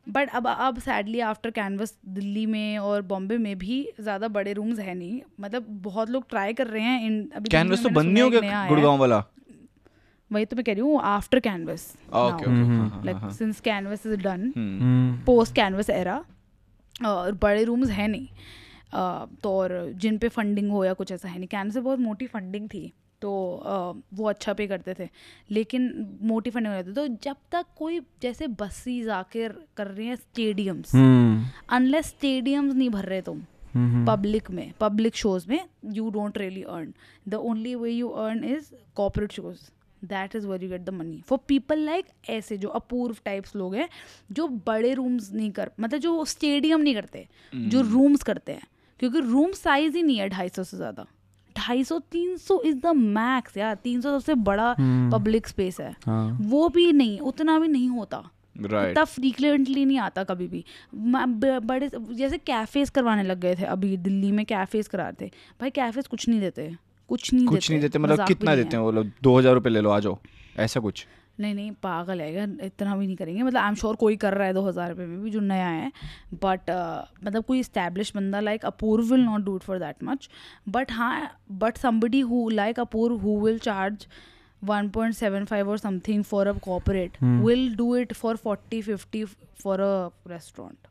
but 0.06 0.30
अब 0.34 0.46
अब 0.48 0.78
sadly 0.80 1.20
after 1.30 1.50
canvas 1.56 1.94
Delhi 2.08 2.44
में 2.52 2.78
और 2.78 3.02
बॉम्बे 3.10 3.38
में 3.38 3.56
भी 3.58 3.80
ज़्यादा 4.00 4.28
बड़े 4.36 4.52
रूम्स 4.52 4.78
है 4.78 4.94
नहीं. 4.94 5.20
मतलब 5.40 5.66
बहुत 5.82 6.10
लोग 6.10 6.28
ट्राई 6.30 6.52
कर 6.52 6.66
रहे 6.66 6.82
हैं 6.82 7.06
इन 7.06 7.28
अभी 7.36 7.50
कैनवस 7.50 7.82
तो 7.82 7.88
मैंने 7.88 7.96
बंद 7.96 8.12
नहीं 8.12 8.22
हो 8.22 8.30
गया 8.30 8.66
गुड़गांव 8.68 8.98
वाला? 9.00 9.22
वही 10.32 10.44
तो 10.44 10.56
मैं 10.56 10.64
कह 10.64 10.72
रही 10.72 10.82
हूँ 10.82 11.00
after 11.04 11.40
canvas 11.40 11.86
okay 12.14 12.44
okay 12.44 13.04
like 13.06 13.30
since 13.34 13.60
canvas 13.60 14.06
is 14.06 14.16
done. 14.22 14.52
Post 15.26 15.54
canvas 15.54 15.90
era 15.90 16.24
और 17.06 17.32
बड़े 17.42 17.64
रूम्स 17.64 17.90
हैं 17.90 18.08
नहीं। 18.08 18.26
तो 19.42 19.52
और 19.52 19.92
जिन 19.96 20.18
पे 20.18 20.28
फंडिंग 20.30 20.70
हो 20.70 20.84
या 20.84 20.92
कुछ 20.94 21.12
ऐसा 21.12 21.28
है 21.28 21.38
नहीं। 21.38 21.48
कैनवस 21.48 21.76
बहुत 21.76 21.98
मोटी 21.98 22.26
फंडिंग 22.26 22.68
थी 22.68 22.92
तो 23.22 23.30
वो 24.14 24.28
अच्छा 24.28 24.52
पे 24.52 24.66
करते 24.66 24.94
थे। 24.98 25.08
लेकिन 25.50 26.18
मोटी 26.22 26.50
फंडिंग 26.50 26.74
हो 26.74 26.82
जाती 26.82 26.92
तो 26.92 27.06
जब 27.22 27.36
तक 27.52 27.66
कोई 27.78 28.00
जैसे 28.22 28.46
बसेस 28.60 29.08
आकर 29.10 29.54
कर 29.76 29.86
रहे 29.86 30.06
हैं 30.06 30.16
स्टेडियम्स 30.16 30.94
अनलेस 30.94 32.06
स्टेडियम्स 32.06 32.74
नहीं 32.74 32.90
भर 32.90 33.04
रहे 33.04 33.20
तुम 33.22 33.42
पब्लिक 34.06 34.50
में 34.50 34.72
पब्लिक 34.80 35.16
शोज़ 35.16 35.48
में 35.48 35.60
you 35.92 36.08
don't 36.10 36.38
really 36.38 36.62
earn 36.62 36.92
the 37.28 37.34
only 37.34 37.74
way 37.74 37.90
you 37.90 38.08
earn 38.24 38.44
is 38.46 38.70
corporate 38.96 39.32
shows 39.32 39.60
that 40.04 40.36
is 40.36 40.46
where 40.46 40.62
you 40.62 40.68
get 40.70 40.80
the 40.80 40.90
money 40.90 41.20
for 41.28 41.38
people 41.48 41.78
like 41.78 42.06
ऐसे 42.30 42.56
जो 42.56 42.68
अपूर्व 42.70 43.16
टाइप्स 43.24 43.56
लोग 43.56 43.74
हैं 43.74 43.88
जो 44.32 44.48
बड़े 44.66 44.92
रूम्स 44.94 45.32
नहीं 45.32 45.50
कर 45.52 45.70
मतलब 45.80 46.00
जो 46.00 46.24
स्टेडियम 46.26 46.80
नहीं 46.80 46.94
करते 46.94 47.26
जो 47.52 47.80
रूम्स 47.82 48.22
करते 48.22 48.52
हैं 48.52 48.66
क्योंकि 49.00 49.20
रूम 49.22 49.52
साइज़ 49.54 49.96
ही 49.96 50.02
नहीं 50.02 50.18
है 50.18 50.28
ढाई 50.28 50.48
सौ 50.48 50.64
से 50.64 50.76
ज़्यादा। 50.76 51.06
ढाई 51.56 51.84
सौ 51.84 51.98
तीन 52.12 52.36
सौ 52.38 52.60
इज़ 52.66 52.76
द 52.76 52.92
मैक्स 52.96 53.56
यार 53.56 53.74
तीन 53.74 54.00
सौ 54.00 54.18
सबसे 54.18 54.34
बड़ा 54.34 54.74
पब्लिक 55.12 55.42
hmm. 55.42 55.52
स्पेस 55.52 55.80
है। 55.80 55.94
हाँ। 56.04 56.38
वो 56.42 56.68
भी 56.68 56.92
नहीं 56.92 57.18
उतना 57.20 57.58
भी 57.58 57.68
नहीं 57.68 57.88
होता। 57.88 58.22
राइट 58.56 58.90
इतना 58.90 59.04
फ्रीक्वेंटली 59.04 59.84
नहीं 59.84 59.98
आता 59.98 60.24
कभी 60.24 60.46
भी। 60.48 60.64
बड़े 60.94 61.90
जैसे 61.90 62.38
कैफेज 62.38 62.90
करवाने 62.90 63.22
लग 63.22 63.40
गए 63.40 63.54
थे 63.54 63.64
अभी 63.66 63.96
दिल्ली 63.98 64.32
में 64.32 64.44
कैफेज 64.46 64.88
करा 64.88 65.08
रहे 65.08 65.26
थे। 65.26 65.30
भाई 65.60 65.70
कैफेज 65.70 66.06
कुछ 66.06 66.28
नहीं 66.28 66.40
देते। 66.40 66.70
कुछ 67.12 67.32
नहीं 67.32 67.46
कुछ 67.46 67.60
देते 67.60 67.72
नहीं 67.72 67.82
देते 67.82 67.98
मतलब 67.98 68.26
कितना 68.26 68.56
देते 68.56 68.76
हैं 68.76 68.84
वो 68.84 68.90
लोग? 68.90 69.10
दो 69.22 69.38
हज़ार 69.38 69.54
रुपये 69.54 69.72
ले 69.72 69.80
लो 69.80 69.90
आ 69.90 69.98
जाओ। 70.00 70.18
ऐसा 70.58 70.80
कुछ? 70.80 71.06
नहीं 71.40 71.54
नहीं 71.54 71.70
पागल 71.82 72.20
है 72.20 72.32
यार 72.34 72.56
इतना 72.64 72.96
भी 72.96 73.06
नहीं 73.06 73.16
करेंगे। 73.16 73.42
मतलब 73.42 73.60
आई 73.60 73.68
एम 73.68 73.74
श्योर 73.74 73.96
कोई 73.96 74.16
कर 74.24 74.34
रहा 74.34 74.46
है 74.46 74.54
दो 74.54 74.66
हज़ार 74.66 74.90
रुपये 74.90 75.06
में 75.06 75.22
भी 75.22 75.30
जो 75.30 75.40
नया 75.40 75.68
है। 75.68 75.92
बट 76.34 76.70
uh, 76.70 77.24
मतलब 77.24 77.44
कोई 77.44 77.60
इस्टेब्लिश 77.60 78.12
बंदा 78.16 78.40
like 78.40 78.64
Apoorva 78.66 79.12
will 79.12 79.24
not 79.24 79.44
do 79.44 79.56
it 79.56 79.62
for 79.62 79.78
that 79.78 80.04
much 80.04 80.28
but 80.68 80.92
हाँ 80.92 81.30
but 81.64 81.76
somebody 81.78 82.20
who 82.20 82.48
like 82.50 82.80
Apoorva 82.80 83.16
who 83.24 83.40
will 83.46 83.58
charge 83.68 84.06
1.75 84.62 85.70
or 85.70 85.76
something 85.82 86.20
for 86.26 86.40
a 86.48 86.52
corporate 86.64 87.16
will 87.46 87.62
do 87.78 87.86
it 88.00 88.12
for 88.18 88.34
40 88.42 88.78
50 88.88 89.22
for 89.62 89.74
a 89.86 89.94
restaurant. 90.32 90.86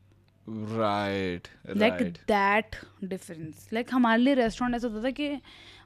Right 0.47 1.47
like 1.77 2.01
that 2.31 2.75
difference 3.03 3.69
like 3.73 3.93
हमारे 3.93 4.21
लिए 4.21 4.33
restaurant 4.33 4.75
ऐसा 4.75 4.87
होता 4.87 5.03
था 5.03 5.11
कि 5.19 5.29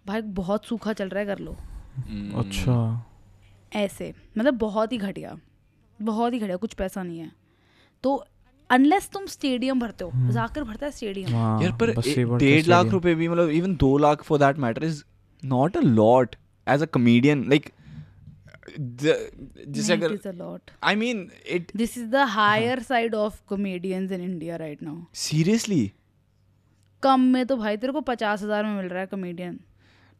भाई 0.06 0.22
बहुत 0.38 0.66
सूखा 0.66 0.94
चल 0.94 1.10
रहा 1.10 1.20
है 1.20 1.26
कर 1.26 1.40
लो। 1.40 1.56
अच्छा। 2.40 2.76
ऐसे 3.72 4.14
मतलब 4.38 4.58
बहुत 4.60 4.92
ही 4.92 4.98
घटिया 5.00 5.38
बहुत 6.00 6.34
ही 6.34 6.40
घटिया 6.40 6.56
कुछ 6.58 6.74
पैसा 6.74 7.04
नहीं 7.04 7.20
है। 7.20 7.32
तो 8.04 8.16
अनलेस 8.70 9.10
तुम 9.14 9.26
स्टेडियम 9.28 9.80
भरते 9.80 10.04
हो 10.04 10.32
जाकर 10.34 10.64
भरता 10.64 10.86
है 10.86 10.92
स्टेडियम 10.92 11.36
हाँ 11.36 11.62
यार 11.64 11.72
पर 11.82 11.92
डेढ़ 12.38 12.66
लाख 12.68 12.86
रुपए 12.88 13.14
भी 13.16 13.28
मतलब 13.28 13.50
इवन 13.52 13.76
दो 13.76 13.98
lakh 13.98 14.24
for 14.24 14.40
that 14.40 14.58
matter 14.60 14.84
is 14.84 15.04
not 15.44 15.78
a 15.78 15.82
lot 15.82 16.36
as 16.68 16.82
a 16.82 16.86
comedian 16.94 17.44
like 17.50 17.70
जैसे 18.80 19.94
अगर 19.94 20.34
lot 20.34 20.72
I 20.84 20.96
mean 20.96 21.30
it 21.50 21.72
this 21.78 21.98
is 21.98 22.06
the 22.08 22.26
higher 22.30 22.82
side 22.84 23.16
of 23.16 23.42
comedians 23.48 24.12
in 24.12 24.22
India 24.22 24.56
right 24.56 24.84
now 24.84 25.04
seriously 25.16 25.92
कम 27.04 27.22
में 27.34 27.46
तो 27.46 27.58
भाई 27.58 27.78
तेरे 27.78 27.94
को 27.94 28.02
पचास 28.04 28.44
हज़ार 28.44 28.64
में 28.64 28.76
मिल 28.76 28.86
रहा 28.86 29.02
है 29.02 29.08
कॉमेडियन 29.08 29.60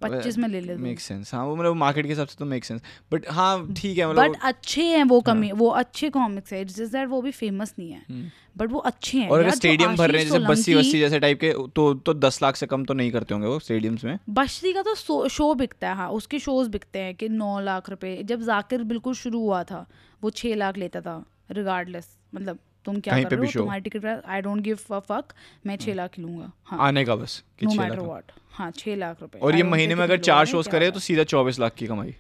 पच्चीस 0.02 0.38
में 0.38 0.48
ले 0.50 0.60
ले 0.62 0.76
मेक 0.76 1.00
सेंस 1.00 1.34
हाँ 1.34 1.46
वो 1.46 1.56
मतलब 1.56 1.76
मार्केट 1.76 2.06
के 2.06 2.10
हिसाब 2.10 2.28
से 2.28 2.36
तो 2.40 2.46
मेक 2.46 2.66
सेंस 2.66 2.82
बट 3.12 3.26
हाँ 3.30 3.74
ठीक 3.74 3.98
है 3.98 4.10
मतलब 4.10 4.32
बट 4.32 4.40
अच्छे 4.44 4.84
हैं 4.84 5.04
वो 5.04 5.22
कमी 5.22 5.52
वो 5.52 5.68
अच्छे 5.70 6.10
कॉमिक्स 6.10 6.54
है 6.54 6.66
जिस 6.66 6.92
दैट 6.92 7.08
वो 7.10 7.22
भी 7.22 7.32
फ़ेमस 7.32 7.74
नहीं 7.80 7.92
है। 7.92 8.32
बट 8.58 8.72
वो 8.72 8.80
अच्छे 8.80 9.18
हैं। 9.18 9.30
और 9.30 9.40
अगर 9.40 9.50
स्टेडियम 9.52 9.96
भर 9.96 10.12
रहे 10.12 10.24
हैं 10.24 10.32
जैसे 10.32 10.46
बस्सी 10.46 10.76
वस्सी 10.76 11.00
जैसे 11.00 11.20
टाइप 11.20 11.40
के 11.40 11.54
तो 11.76 11.94
तो 11.94 12.14
दस 12.14 12.40
लाख 12.44 12.56
से 12.56 12.66
कम 12.66 12.86
तो 12.86 12.94
नहीं 12.94 13.12
करते 13.12 13.34
होंगे 13.34 13.48
वो 13.48 13.60
स्टेडियम्स 13.60 14.04
में? 14.04 14.20
बस्ती 14.30 14.74
का 14.74 14.82
तो 14.82 14.96
शो- 14.96 15.28
शो 15.28 15.54
बिकता 15.54 15.90
है 15.90 15.96
हाँ 15.96 16.10
उसके 16.10 16.40
शोज़ 16.40 16.70
बिकते 16.70 17.00
हैं 17.00 17.16
कि 17.16 17.30
नौ 17.30 17.60
लाख 17.60 17.90
रुपए। 17.90 18.24
जब 18.24 18.42
जाकिर 18.42 18.84
बिल्कुल 18.84 19.14
शुरू 19.14 19.40
हुआ 19.40 19.64
था 19.64 19.86
वो 20.22 20.30
छः 20.30 20.56
लाख 20.56 20.78
लेता 20.78 21.02
था 21.02 21.24
रिगार्डलेस 21.52 22.18
मतलब 22.36 22.60
तुम 22.86 23.00
क्या 23.00 23.22
कर 23.24 23.30
रहे 23.32 23.46
हो? 23.46 23.52
तुम्हारी 23.54 23.82
ticket 23.82 24.26
I 24.26 24.42
don't 24.42 24.62
give 24.62 24.80
a 24.92 25.00
fuck 25.02 25.34
मैं 25.66 25.76
छः 25.78 25.94
लाख 25.94 26.20
लूँगा। 26.20 26.52
हाँ। 26.66 26.80
आने 26.80 27.06
का 27.06 27.16
बस 27.16 27.44
नो 27.64 27.72
छह 27.72 27.82
मैटर 27.82 28.00
व्हाट 28.00 28.32
हाँ 28.52 28.72
छः 28.72 28.96
लाख 28.96 29.22
रुपए। 29.22 29.40
और 29.40 29.56
ये 29.56 29.64
महीने 29.66 29.96
में 29.96 30.04
अगर 30.04 30.18
चार 30.20 30.46
शोज़ 30.46 30.70
करे 30.70 30.92
तो 30.92 31.00
सीधा 31.00 31.24
चौबीस 31.26 31.60
लाख 31.60 31.74
की 31.74 31.88
कमाई। 31.88 32.16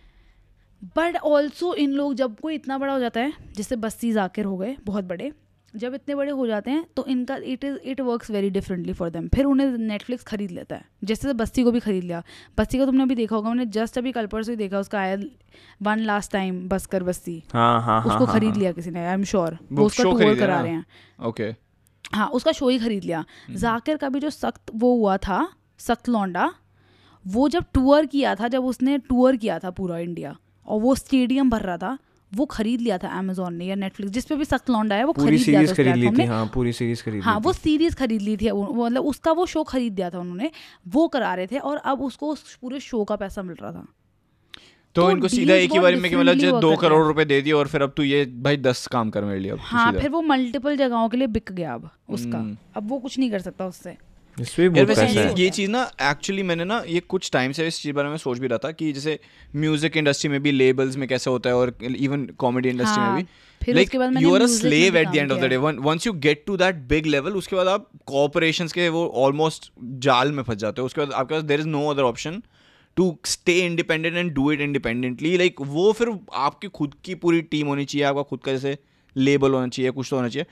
बट 0.98 1.18
ऑल्सो 1.18 1.74
इन 1.76 1.92
लोग 1.92 2.14
जब 2.14 2.40
कोई 2.40 2.56
इतना 2.56 2.78
बड़ा 2.78 2.94
हो 2.94 3.00
जाता 3.00 3.20
है 3.20 3.34
जैसे 3.56 3.76
बस्ती 3.78 4.12
जाकिर 4.12 4.46
हो 4.46 4.58
गए 4.58 4.76
बहुत 4.84 5.04
बड़े 5.04 5.32
जब 5.76 5.94
इतने 5.94 6.16
बड़े 6.16 6.32
हो 6.32 6.48
जाते 6.48 6.72
हैं 6.72 6.86
तो 6.96 7.06
इनका 7.08 7.36
it 7.46 7.64
is 7.64 7.78
it 7.84 8.02
works 8.02 8.32
very 8.32 8.50
differently 8.50 8.94
for 8.94 9.10
them 9.10 9.28
फिर 9.36 9.46
उन्हें 9.46 9.78
नेटफ्लिक्स 9.80 10.24
खरीद 10.24 10.52
लेता 10.52 10.76
है। 10.76 10.86
जैसे 11.04 11.34
बस्ती 11.36 11.64
को 11.64 11.72
भी 11.72 11.80
खरीद 11.80 12.04
लिया। 12.04 12.24
बस्ती 12.58 12.78
का 12.78 12.86
तुमने 12.86 13.04
अभी 13.04 13.16
देखा 13.16 13.36
होगा 13.36 13.50
मैंने 13.50 13.66
जस्ट 13.72 13.98
अभी 13.98 14.12
कल 14.12 14.28
परसों 14.28 14.52
ही 14.52 14.58
देखा 14.58 14.80
उसका 14.80 15.00
आया 15.00 15.18
वन 15.82 16.00
लास्ट 16.02 16.32
टाइम 16.32 16.68
बसकर 16.70 17.04
बस्ती। 17.04 17.42
हाँ 17.54 17.82
हाँ 17.82 18.02
हाँ 18.02 18.12
उसको 18.12 18.26
खरीद। 18.34 18.58
लिया 18.58 18.72
किसी 18.72 18.92
ने 18.92 19.06
आई 19.06 19.14
एम 19.14 19.24
श्योर 19.26 19.58
वो 19.72 19.78
वो 19.78 19.86
उसका 19.86 20.04
टूर 20.04 20.36
करा 20.36 20.60
रहे 20.62 20.72
हैं। 20.72 20.86
ओके 21.26 21.54
हाँ 22.14 22.28
उसका 22.30 22.52
शो 22.52 22.70
ही 22.70 22.80
खरीद 22.80 23.04
लिया। 23.04 23.24
जाकिर 23.52 23.98
का 23.98 24.10
भी 24.10 24.20
जो 24.20 24.30
सख्त 24.30 24.72
वो 24.76 24.96
हुआ 24.96 25.18
था 25.20 25.48
सख्त 25.80 26.10
लौंडा 26.10 26.52
वो 27.26 27.48
जब 27.50 27.66
टूर 27.74 28.06
किया 28.06 28.34
था 28.36 28.48
जब 28.48 28.66
उसने 28.66 28.98
टूर 29.10 29.36
किया 29.36 29.60
था 29.60 29.70
पूरा 29.74 29.98
इंडिया 30.00 30.36
और 30.68 30.80
वो 30.82 30.96
स्टेडियम 30.96 31.50
भर 31.50 31.62
रहा 31.62 31.78
था 31.78 31.98
वो 32.32 32.46
खरीद 32.46 32.82
लिया 32.82 32.98
था 32.98 33.08
अमेजोन 33.18 33.54
ने 33.56 33.66
या 33.66 33.76
नेटफ्लिक्स 33.76 34.14
जिस 34.14 34.26
पे 34.26 34.36
भी 34.36 34.46
सख्त 34.46 34.70
लौंडा 34.70 34.96
है 34.96 35.04
वो 35.04 35.14
पूरी 35.14 35.38
खरीद 35.38 35.48
लिया 35.48 35.62
था 35.62 35.66
सीरीज़ 35.66 35.76
खरीद 35.76 35.96
ली 35.96 36.10
थी 36.18 36.26
हाँ 36.26 36.46
पूरी 36.54 36.74
सीरीज़ 36.74 37.04
खरीद 37.04 37.24
हाँ 37.24 37.38
वो 37.40 37.54
सीरीज़ 37.54 37.96
खरीद 37.96 38.22
ली 38.22 38.38
थी 38.38 38.52
मतलब 38.52 39.06
उसका 39.06 39.32
वो 39.32 39.46
शो 39.46 39.64
खरीद 39.64 39.94
दिया 39.94 40.10
था 40.10 40.20
उन्होंने 40.20 40.52
वो 40.88 41.08
करा 41.08 41.34
रहे 41.36 41.48
थे 41.48 41.58
और 41.60 41.78
अब 41.78 42.02
उसको 42.02 42.28
उस 42.28 42.56
पूरे 42.56 42.80
शो 42.80 43.04
का 43.04 43.16
पैसा 43.16 43.42
मिल 43.42 43.56
रहा 43.62 43.72
था। 43.72 43.86
तो 44.96 45.02
तो 45.02 45.12
इनको 45.12 45.28
सीधा 45.28 45.54
एक 45.54 45.72
ही 45.72 45.80
बारी 45.80 45.96
में 45.96 46.10
मतलब 46.10 46.60
दो 46.62 46.76
करोड़ 46.76 47.00
हैं। 47.02 47.08
रुपए 47.08 47.26
दे 47.26 47.42
दिए 47.42 47.54
और 47.54 47.68
फिर 47.68 47.82
अब 47.82 47.94
तू 47.98 48.04
ये 48.04 48.26
भाई 48.26 48.58
दस 48.58 48.86
काम 48.88 49.10
कर 49.10 49.24
मेरे 49.24 49.40
लिए 49.40 49.52
अब 49.52 49.60
हाँ 49.62 49.92
फिर 49.94 50.10
वो 50.10 50.22
मल्टीपल 50.22 50.78
जगहों 50.78 51.10
के 51.10 51.18
लिए 51.18 51.28
बिक 51.28 51.52
गया 51.52 51.74
अब 51.74 51.90
उसका। 52.10 52.38
हम्म। 52.38 52.58
अब 52.76 52.90
वो 52.90 53.00
कुछ 53.00 53.20
नहीं 53.20 53.32
कर 53.32 53.40
सकता 53.40 53.66
उससे। 53.66 53.98
यार 54.38 54.86
वैसे 54.86 55.06
ये, 55.08 55.34
ये 55.38 55.50
चीज़ 55.50 55.70
ना 55.72 55.82
एक्चुअली 56.02 56.44
मैंने 56.44 56.64
ना 56.66 56.84
ये 56.88 57.00
कुछ 57.10 57.30
टाइम 57.32 57.52
से 57.52 57.68
इस 57.68 57.82
चीज़ 57.82 57.94
बारे 57.96 58.10
में 58.10 58.18
सोच 58.18 58.40
भी 58.40 58.48
रहा 58.48 58.58
था 58.64 58.72
कि 58.72 58.92
जैसे 58.94 59.20
म्यूज़िक 59.56 59.98
इंडस्ट्री 59.98 60.30
में 60.30 60.42
भी 60.44 60.52
लेबल्स 60.52 60.96
में 60.98 61.08
कैसे 61.10 61.30
होता 61.30 61.50
है 61.50 61.56
और 61.56 61.74
इवन 61.82 62.26
कॉमेडी 62.38 62.70
इंडस्ट्री 62.70 63.04
में 63.04 63.16
भी। 63.16 63.74
लाइक 63.74 63.88
उसके 63.88 63.98
बाद 63.98 64.22
you 64.22 64.34
are 64.36 64.42
a 64.42 64.48
slave 64.48 64.98
at 64.98 65.08
the 65.08 65.16
end 65.16 65.32
of 65.32 65.40
the 65.40 65.46
day 65.46 65.58
once 65.58 66.08
you 66.08 66.14
get 66.26 66.44
to 66.48 66.58
that 66.58 66.76
big 66.90 67.06
level 67.06 67.36
उसके 67.36 67.56
बाद 67.56 67.68
आप 67.68 67.90
कॉपरेशंस 68.08 68.74
के 68.74 68.90
वो 68.90 69.08
ऑलमोस्ट 69.18 69.72
जाल 70.00 70.32
में 70.32 70.44
फंस 70.44 70.58
जाते 70.58 70.82
हो। 70.82 70.86
उसके 70.86 71.02
बाद 71.02 71.12
आपके 71.14 71.34
पास 71.36 71.44
there 71.44 71.60
is 71.60 71.68
no 71.68 71.88
other 71.90 72.04
option 72.04 72.42
to 72.98 73.16
stay 73.26 73.58
independent 73.60 74.16
and 74.16 74.32
do 74.34 74.52
it 74.52 74.62
independently 74.62 75.38
like 75.38 75.62
वो 75.62 75.92
फिर 75.92 76.18
आपकी 76.34 76.68
खुद 76.76 76.94
की 77.06 77.16
पूरी 77.16 77.42
टीम 77.42 77.68
होनी 77.68 77.86
चाहिए 77.86 78.06
आपका 78.08 78.24
खुद 78.24 78.40
का 78.46 78.52
जैसे 78.52 78.78
लेबल 79.16 79.54
होना 79.54 79.68
चाहिए 79.68 79.92
कुछ 79.92 80.10
तो 80.10 80.16
होना 80.16 80.30
चाहिए। 80.30 80.46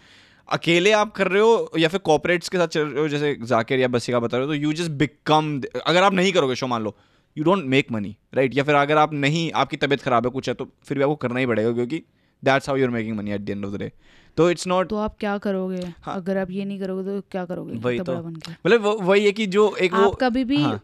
अकेले 0.50 0.92
आप 0.92 1.12
कर 1.12 1.28
रहे 1.28 1.42
हो 1.42 1.72
या 1.80 1.88
फिर 1.90 2.00
कॉपरेट्स 2.06 2.50
के 2.50 2.58
साथ 2.58 2.68
चल 2.68 2.82
रहे 2.82 3.02
हो? 3.02 3.08
जैसे 3.08 3.38
जाकिर 3.44 3.80
या 3.80 3.88
बसी 3.88 4.12
का 4.12 4.20
बता 4.20 4.38
रहे 4.38 4.46
हो 4.46 4.52
तो 4.52 4.56
यू 4.56 4.74
जस्ट 4.74 4.92
बिकम 5.02 5.62
अगर 5.86 6.04
आप 6.04 6.14
नहीं 6.14 6.32
करोगे 6.32 6.56
शो 6.56 6.68
मान 6.68 6.84
लो 6.84 6.96
you 7.38 7.44
don't 7.44 7.64
make 7.66 7.92
money 7.92 8.16
right 8.34 8.56
या 8.56 8.64
फिर 8.64 8.76
अगर 8.76 8.98
आप 8.98 9.14
नहीं 9.16 9.52
आपकी 9.56 9.78
तबीयत 9.78 10.02
खराब 10.02 10.26
है 10.26 10.32
कुछ 10.32 10.50
है 10.50 10.54
तो 10.56 10.70
फिर 10.84 10.98
भी 10.98 11.04
आपको 11.04 11.16
करना 11.16 11.40
ही 11.40 11.46
पड़ेगा 11.46 11.72
क्योंकि 11.72 12.04
that's 12.44 12.70
how 12.70 12.78
you 12.78 12.86
are 12.86 12.92
making 12.92 13.18
money 13.18 13.32
at 13.32 13.42
the 13.42 13.50
end 13.50 13.66
of 13.66 13.74
the 13.74 13.78
day 13.78 13.92
तो 14.38 14.50
इट्स 14.52 14.68
नॉट 14.68 14.90
तो 14.90 14.98
आप 14.98 15.16
क्या 15.20 15.38
करोगे? 15.38 15.82
हाँ। 16.02 16.16
अगर 16.16 16.38
आप 16.38 16.52
ये 16.52 16.66
नहीं 16.66 16.80
करोगे 16.80 17.04
तो 17.04 17.22
क्या 17.32 17.46
करोगे? 17.46 17.78
वही 17.78 18.00
तो। 18.00 18.16
मतलब 18.18 18.82
वही 19.02 19.26
है 19.26 19.32
कि 19.32 19.46
जो 19.48 19.76
एक 19.78 19.94
वो 19.94 20.10
कभी 20.22 20.44
भी 20.44 20.62
हाँ। 20.64 20.82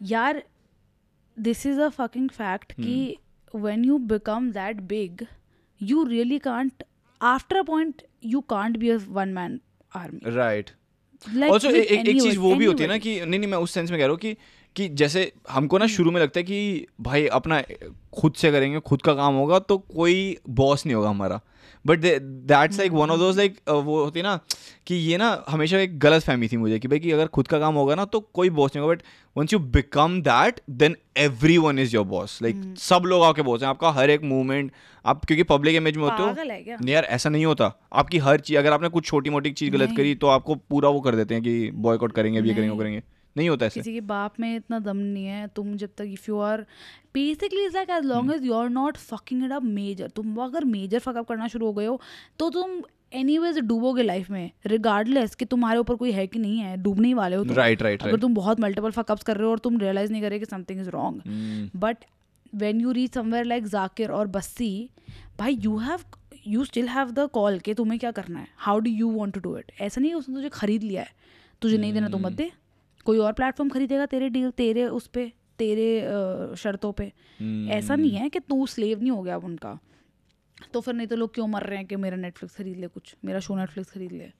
यार 0.00 0.42
this 1.36 1.66
is 1.66 1.80
a 1.80 1.88
fucking 1.90 2.28
fact 2.30 2.72
कि। 2.72 3.16
When 3.54 3.84
you 3.84 3.98
become 4.08 4.50
that 4.52 4.80
big 4.88 5.26
you 5.80 6.04
really 6.04 6.38
can't 6.38 6.82
after 7.24 7.56
a 7.56 7.62
point 7.62 8.02
you 8.24 8.40
can't 8.40 8.76
be 8.76 8.90
a 8.90 8.98
one 9.08 9.28
man 9.28 9.60
army 9.96 10.30
right 10.30 10.70
also 11.50 11.70
एक 11.70 12.22
चीज़ 12.22 12.38
वो 12.38 12.54
भी 12.54 12.64
होती 12.64 12.82
है 12.82 12.88
ना 12.88 12.98
कि 12.98 13.20
नहीं 13.20 13.40
नहीं 13.40 13.50
मैं 13.50 13.58
उस 13.58 13.70
सेंस 13.70 13.90
में 13.90 13.98
कह 13.98 14.04
रहा 14.04 14.10
हूँ 14.10 14.18
कि 14.18 14.36
कि 14.76 14.88
जैसे 14.88 15.32
हमको। 15.50 15.78
ना 15.78 15.86
शुरू 15.86 16.10
में 16.10 16.20
लगता 16.20 16.40
है 16.40 16.44
कि 16.44 16.86
भाई 17.00 17.26
अपना 17.26 17.62
खुद 18.20 18.34
से 18.34 18.50
करेंगे 18.52 18.80
खुद 18.80 19.02
का 19.02 19.14
काम 19.14 19.34
होगा 19.34 19.58
तो 19.58 19.78
कोई 19.78 20.38
बॉस 20.50 20.86
नहीं 20.86 20.96
होगा 20.96 21.08
हमारा। 21.08 21.40
But 21.86 21.98
that's 21.98 22.78
like 22.78 22.92
one 22.92 23.10
of 23.10 23.18
those 23.18 23.36
like 23.36 23.58
वो 23.68 24.02
होती 24.02 24.18
है 24.18 24.22
ना 24.22 24.38
कि 24.86 24.94
ये 24.94 25.16
ना 25.16 25.44
हमेशा 25.48 25.78
एक 25.78 25.98
गलत 25.98 26.22
फहमी 26.22 26.48
थी 26.48 26.56
मुझे 26.56 26.78
कि 26.78 26.88
भाई 26.88 26.98
कि 26.98 27.12
अगर 27.12 27.26
खुद 27.28 27.48
का 27.48 27.58
काम 27.58 27.74
होगा 27.74 27.94
ना 27.94 28.04
तो 28.04 28.20
कोई 28.34 28.50
बॉस 28.50 28.74
नहीं 28.76 28.82
होगा 28.82 28.94
but 28.94 29.02
once 29.36 29.52
you 29.52 29.58
become 29.58 30.20
that 30.22 30.60
then 30.70 30.96
every 31.18 31.58
one 31.58 31.78
is 31.78 31.94
your 31.96 32.04
boss 32.06 32.38
like. 32.42 32.62
सब 32.78 33.02
लोग 33.06 33.22
आपके 33.22 33.42
बॉस 33.42 33.62
हैं 33.62 33.68
आपका 33.68 33.90
हर 33.92 34.10
एक 34.10 34.22
मूवमेंट 34.24 34.70
आप 35.04 35.24
क्योंकि 35.24 35.42
पब्लिक 35.44 35.76
इमेज 35.76 35.96
में 35.96 36.04
होते 36.04 36.22
हो 36.22 36.28
नहीं 36.80 36.94
यार 36.94 37.04
ऐसा 37.04 37.30
नहीं 37.30 37.46
होता। 37.46 37.72
आपकी 37.92 38.18
हर 38.18 38.40
चीज़ 38.40 38.58
अगर 38.58 38.72
आपने 38.72 38.88
कुछ 38.88 39.06
छोटी 39.06 39.30
मोटी 39.30 39.50
चीज़ 39.52 39.72
गलत 39.72 39.92
करी 39.92 40.14
तो 40.14 40.26
आपको 40.26 40.54
पूरा 40.54 40.88
वो 40.88 41.00
कर 41.00 41.16
देते 41.16 41.34
हैं 41.34 41.42
कि 41.42 41.70
बॉयकॉट 41.72 42.12
करेंगे 42.12 42.40
ये 42.40 42.54
करेंगे 42.54 42.70
वो 42.70 42.78
करेंगे। 42.78 43.02
नहीं 43.36 43.48
होता 43.48 43.66
ऐसे। 43.66 43.80
किसी 43.80 43.92
के 43.92 44.00
बाप 44.06 44.40
में 44.40 44.54
इतना 44.56 44.78
दम 44.80 44.96
नहीं 44.96 45.26
है 45.26 45.46
तुम 45.56 45.76
जब 45.76 45.90
तक 45.98 46.04
if 46.08 46.24
you 46.28 46.38
are 46.40 46.60
basically 47.14 47.64
is 47.66 47.74
like 47.74 47.90
as 47.90 48.04
long 48.06 48.32
as 48.34 48.44
you 48.44 48.54
are 48.54 48.68
not 48.70 48.96
fucking 48.96 49.44
it 49.44 49.52
up 49.52 49.62
major 49.72 50.08
तुम 50.16 50.36
अगर 50.44 50.64
मेजर 50.64 50.98
फकअप 50.98 51.28
करना 51.28 51.48
शुरू 51.48 51.66
हो 51.66 51.72
गए 51.72 51.86
हो 51.86 52.00
तो 52.38 52.50
तुम 52.50 52.80
एनी 53.14 53.38
वेज 53.38 53.58
डूबोगे 53.60 54.02
लाइफ 54.02 54.30
में 54.30 54.50
रिगार्डलेस 54.66 55.34
कि 55.34 55.44
तुम्हारे 55.44 55.78
ऊपर 55.78 55.94
कोई 55.96 56.12
है 56.12 56.26
कि 56.26 56.38
नहीं 56.38 56.58
है 56.58 56.76
डूबने 56.82 57.08
ही 57.08 57.14
वाले 57.14 57.36
हो 57.36 57.44
तुम। 57.44 57.56
राइट 57.56 57.82
राइट 57.82 58.02
अगर 58.02 58.10
राइट 58.10 58.20
तुम 58.20 58.34
बहुत 58.34 58.60
मल्टीपल 58.60 58.90
फकअप्स 58.90 59.22
कर 59.22 59.36
रहे 59.36 59.46
हो 59.46 59.50
और 59.50 59.58
तुम 59.58 59.78
रियलाइज़ 59.78 60.12
नहीं 60.12 60.22
कर 60.22 60.30
रहे 60.30 60.38
कि 60.38 60.46
something 60.46 60.80
is 60.80 60.90
wrong 60.90 61.70
but 61.76 62.04
when 62.54 62.80
you 62.80 62.92
reach 62.92 63.14
somewhere 63.14 63.44
like 63.44 63.66
Zakir 63.66 64.10
और 64.10 64.26
बस्सी 64.28 64.90
भाई 65.38 65.58
you 65.62 65.76
have 65.78 66.00
you 66.46 66.64
still 66.64 66.88
have 66.88 67.10
the 67.10 67.28
call 67.32 67.58
कि 67.58 67.74
तुम्हें 67.74 67.98
क्या 68.00 68.10
करना 68.10 68.38
है? 68.38 68.46
How 68.56 68.78
do 68.78 68.90
you 68.90 69.10
want 69.10 69.34
to 69.34 69.40
do 69.40 69.56
it 69.58 69.72
ऐसा 69.80 70.00
नहीं 70.00 70.10
है 70.10 70.16
उसने 70.16 70.34
तुझे 70.34 70.48
खरीद 70.48 70.82
लिया 70.82 71.02
है 71.02 71.12
तुझे 71.62 71.78
नहीं 71.78 71.92
देना 71.92 72.08
तो। 72.08 72.18
मत 72.18 72.32
दे। 72.32 72.50
कोई 73.04 73.18
और 73.18 73.32
प्लेटफॉर्म 73.32 73.70
खरीदेगा 73.70 74.06
तेरे 74.06 74.28
डील 74.28 74.50
तेरे 74.50 74.84
उस 74.86 75.06
पर 75.06 75.30
तेरे 75.58 75.88
शर्तों 76.56 76.92
पे? 76.92 77.12
ऐसा 77.70 77.96
नहीं 77.96 78.10
है 78.10 78.28
कि 78.28 78.40
तू 78.40 78.66
स्लेव 78.66 79.00
नहीं 79.00 79.10
हो 79.10 79.22
गया 79.22 79.34
अब 79.34 79.44
उनका। 79.44 79.78
तो 80.72 80.80
फिर 80.80 80.94
नहीं 80.94 81.06
तो 81.06 81.16
लोग 81.16 81.34
क्यों 81.34 81.46
मर 81.46 81.62
रहे 81.62 81.78
हैं 81.78 81.86
कि 81.86 81.96
मेरा 81.96 82.16
नेटफ्लिक्स 82.16 82.56
खरीद 82.56 82.76
ले 82.76 82.86
कुछ 82.86 83.14
मेरा 83.24 83.40
शो 83.40 83.56
नेटफ्लिक्स 83.56 83.90
खरीद 83.90 84.12
ले? 84.12 84.30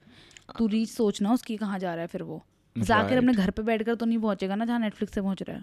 तू 0.59 0.67
रीच 0.67 0.89
सोचना 0.89 1.33
उसकी 1.33 1.57
कहाँ 1.57 1.79
जा 1.79 1.95
रहा 1.95 2.03
है 2.03 2.07
फिर 2.07 2.23
वो। 2.23 2.43
जाकिर 2.77 3.19
अपने 3.19 3.33
घर 3.33 3.51
पे 3.51 3.63
बैठकर 3.63 3.95
तो 3.95 4.07
नहीं 4.07 4.19
पहुंचेगा 4.19 4.55
ना 4.55 4.65
जहाँ 4.65 4.79
नेटफ्लिक्स 4.81 5.15
से 5.15 5.21
पहुँच 5.21 5.43
रहा 5.43 5.57
है। 5.57 5.63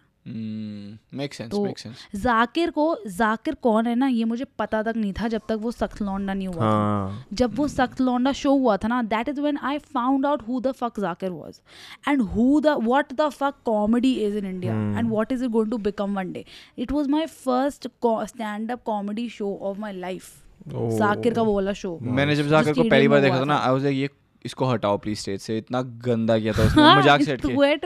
Make 1.14 1.34
sense 1.34 1.54
make 1.56 1.80
sense 1.80 2.06
Zakir 2.16 2.70
को 2.72 2.86
जाकिर 3.08 3.56
कौन 3.64 3.88
है 3.88 3.96
ना 3.96 4.08
ये 4.08 4.24
मुझे 4.26 4.46
पता 4.60 4.82
तक 4.84 4.98
नहीं 4.98 5.14
था 5.14 5.28
जब 5.28 5.42
तक 5.50 5.58
वो 5.62 5.72
सख्त 5.72 6.02
लौंडा 6.02 6.34
नहीं 6.34 6.48
हुआ 6.48 6.58
था। 6.58 6.66
हाँ। 6.66 7.26
जब 7.34 7.56
वो 7.56 7.68
सख्त 7.68 8.02
लौंडा 8.02 8.32
शो 8.34 8.52
हुआ 8.54 8.78
था 8.78 8.88
ना 8.88 9.02
that 9.06 9.30
is 9.30 9.42
when 9.42 9.58
I 9.64 9.78
found 9.90 10.26
out 10.26 10.48
who 10.48 10.60
the 10.62 10.72
fuck 10.74 11.00
Zakir 11.00 11.32
was 11.32 11.60
and 12.08 12.22
who 12.22 12.60
the 12.60 12.78
what 12.84 13.14
the 13.14 13.30
fuck 13.32 13.56
comedy 13.66 14.14
is 14.28 14.38
in 14.38 14.46
India 14.46 14.74
and 14.74 15.10
what 15.10 15.32
is 15.32 15.44
it 15.44 15.52
going 15.52 15.72
to 15.72 15.78
become 15.90 16.16
one 16.18 16.32
day 16.34 16.46
it 16.78 16.92
was 16.92 17.08
my 17.08 17.26
first 17.26 17.88
stand 18.28 18.72
up 18.72 18.84
comedy 18.86 19.30
show 19.30 19.58
of 19.62 19.80
my 19.80 19.94
life. 19.94 20.32
Zakir 20.68 21.34
का 21.34 21.42
वो 21.42 21.54
वाला 21.54 21.74
show 21.74 21.98
मैंने 22.02 22.36
जब 22.36 22.48
जाकर 22.48 22.74
को 22.74 22.84
पहली 22.84 23.08
बार 23.08 23.22
देखा 23.22 23.40
था 23.40 23.46
ना 23.46 23.56
आई 23.58 23.72
वाज 23.72 23.84
लाइक 23.84 23.98
ये 23.98 24.08
इसको 24.46 24.66
हटाओ 24.66 24.98
प्लीज़ 24.98 25.20
स्टेज 25.20 25.42
से। 25.42 25.58
इतना 25.58 25.82
गंदा 26.06 26.38
किया 26.40 26.54
था 26.54 26.64
उसने। 26.64 26.84
हाँ, 26.84 26.98
मज़ाक 27.00 27.22
से 27.22 27.32
हट 27.32 27.42
के 27.42 27.56
wait, 27.56 27.86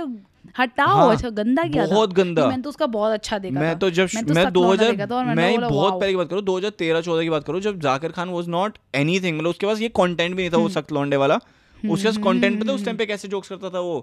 हटाओ 0.57 0.95
हाँ, 0.97 1.11
अच्छा 1.11 1.29
गंदा 1.31 1.63
किया 1.63 1.85
बहुत 1.87 2.09
था 2.09 2.23
गंदा। 2.23 2.47
मैंने 2.47 2.63
तो 2.63 2.69
उसका 2.69 2.85
बहुत 2.87 3.13
अच्छा 3.13 3.37
देखा 3.39 3.59
मैं 3.59 3.77
तो 3.79 3.89
जब 3.89 4.07
मैंने 4.15 4.27
तो 4.27 4.33
मैं 4.33 4.43
सख्त 4.43 4.57
लौंडा 4.57 4.75
2000 4.75 4.91
देखा 4.91 5.05
था 5.05 5.15
और 5.15 5.25
मैंने 5.25 5.57
मैं 5.57 5.69
बहुत 5.69 5.93
पहले 5.93 6.11
की 6.11 6.17
बात 6.17 6.29
करूँ 6.29 6.41
2013 6.43 7.01
14 7.01 7.23
की 7.23 7.29
बात 7.29 7.43
करूँ 7.43 7.61
जब 7.61 7.79
Zakir 7.81 8.11
Khan 8.11 8.29
was 8.29 8.47
not 8.49 8.77
anything 8.95 9.37
मतलब 9.37 9.49
उसके 9.49 9.65
पास 9.65 9.81
ये 9.81 9.89
कंटेंट 9.97 10.35
भी 10.35 10.41
नहीं 10.41 10.49
था 10.49 10.55
हम्म। 10.55 10.63
वो 10.63 10.73
सख्त 10.73 10.91
लौंडे 10.91 11.17
वाला। 11.17 11.39
उसके 11.83 12.07
पास 12.07 12.17
कंटेंट 12.23 12.61
पता 12.61 12.73
उस 12.73 12.85
टाइम 12.85 12.97
पे 12.97 13.05
कैसे 13.05 13.27
जोक्स 13.27 13.49
करता 13.49 13.69
था 13.69 13.79
वो 13.79 13.99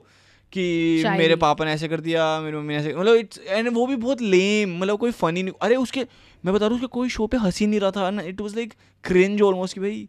कि 0.53 1.05
मेरे 1.09 1.37
पापा 1.37 1.65
ने 1.65 1.73
ऐसे 1.73 1.89
कर 1.89 2.01
दिया 2.01 2.25
मेरी 2.41 2.57
मम्मी 2.57 2.75
ने 2.75 2.81
ऐसे 2.81 2.95
मतलब 2.95 3.15
इट्स 3.17 3.41
एंड 3.49 3.69
वो 3.75 3.87
भी 3.87 3.97
बहुत 3.97 4.23
लेम 4.23 4.77
मतलब 4.79 4.99
कोई 4.99 5.11
फनी 5.13 5.43
नहीं। 5.43 5.55
अरे 5.63 5.77
उसके 5.79 6.07
मैं 6.45 6.55
बता 6.55 6.67
रहा 6.67 6.69
हूँ 6.69 6.77
उसके 6.77 6.87
कोई 6.93 7.09
शो 7.09 7.27
पे 7.27 7.37
हँसी 7.37 7.67
नहीं 7.67 7.81
रहा 7.81 7.91
था 7.91 8.11
ना 8.11 8.23
it 8.23 8.41
was 8.41 8.55
like 8.57 8.73
cringe 9.05 9.43
almost 9.43 9.75
कि 9.75 9.81
भाई 9.81 10.09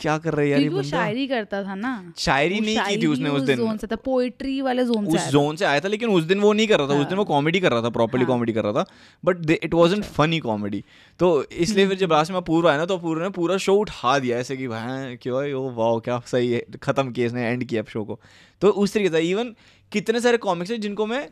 क्या 0.00 0.16
कर 0.18 0.32
रहा 0.32 0.40
है 0.40 0.48
यार 0.50 0.60
ये 0.60 0.68
बंदा? 0.68 0.82
शायरी 0.82 1.26
करता 1.26 1.62
था 1.64 1.74
ना। 1.74 2.12
शायरी 2.18 2.60
नहीं 2.60 2.78
की 2.78 2.96
थी 3.02 3.06
उसने 3.06 3.30
उस 3.30 3.42
दिन। 3.42 3.56
जोन 3.56 3.76
से 3.76 3.86
था 3.86 3.96
पोएट्री 3.96 4.60
वाले 4.60 4.84
जोन 4.84 5.06
से 5.06 5.16
उस 5.16 5.28
जोन 5.28 5.56
से 5.56 5.64
आया 5.64 5.80
था 5.80 5.88
लेकिन 5.88 6.08
उस 6.10 6.24
दिन 6.24 6.40
वो 6.40 6.52
नहीं 6.52 6.66
कर 6.68 6.78
रहा 6.78 6.88
था 6.88 7.00
उस 7.00 7.06
दिन 7.06 7.18
वो 7.18 7.24
कॉमेडी 7.24 7.60
कर 7.60 7.72
रहा 7.72 7.82
था 7.82 7.90
प्रॉपर्ली 7.90 8.24
हाँ। 8.24 8.32
कॉमेडी 8.32 8.52
कर 8.52 8.64
रहा 8.64 8.72
था 8.72 8.84
but 9.24 9.50
it 9.50 9.74
wasn't 9.74 10.04
funny 10.04 10.38
comedy 10.40 10.82
तो 11.20 11.30
इसलिए 11.44 11.86
फिर 11.88 11.98
जब 11.98 12.12
लास्ट 12.12 12.32
में 12.32 12.40
पूरा 12.42 12.70
आया 12.70 12.78
ना 12.78 12.86
तो 12.86 12.98
पूरा 12.98 13.22
ने 13.22 13.28
पूरा 13.30 13.56
शो 13.56 13.74
उठा 13.76 14.18
दिया 14.18 14.38
ऐसे 14.38 14.56
कि 14.56 14.68
भाई 14.68 15.16
क्यों 15.16 15.44
है 15.44 15.52
ओ 15.54 15.68
वाह 15.70 15.98
क्या 15.98 16.20
सही 16.26 16.52
है 16.52 16.64
खत्म 16.82 17.12
किया 17.12 17.26
इसने 17.26 17.46
एंड 17.46 17.64
किया 17.64 17.82
शो 17.88 18.04
को। 18.04 18.18
तो 18.62 18.68
उस 18.68 18.94
तरीके 18.94 19.10
से 19.10 19.20
इवन 19.20 19.54
कितने 19.92 20.20
सारे 20.20 20.36
कॉमिक्स 20.38 20.70
हैं 20.70 20.80
जिनको 20.80 21.06
मैं 21.06 21.28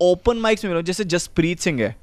ओपन 0.00 0.36
माइक्स 0.36 0.64
में 0.64 0.70
मिला 0.70 0.78
हूँ, 0.78 0.84
जैसे 0.84 1.04
जसप्रीत 1.04 1.60
सिंह 1.60 1.80
है। 1.80 1.96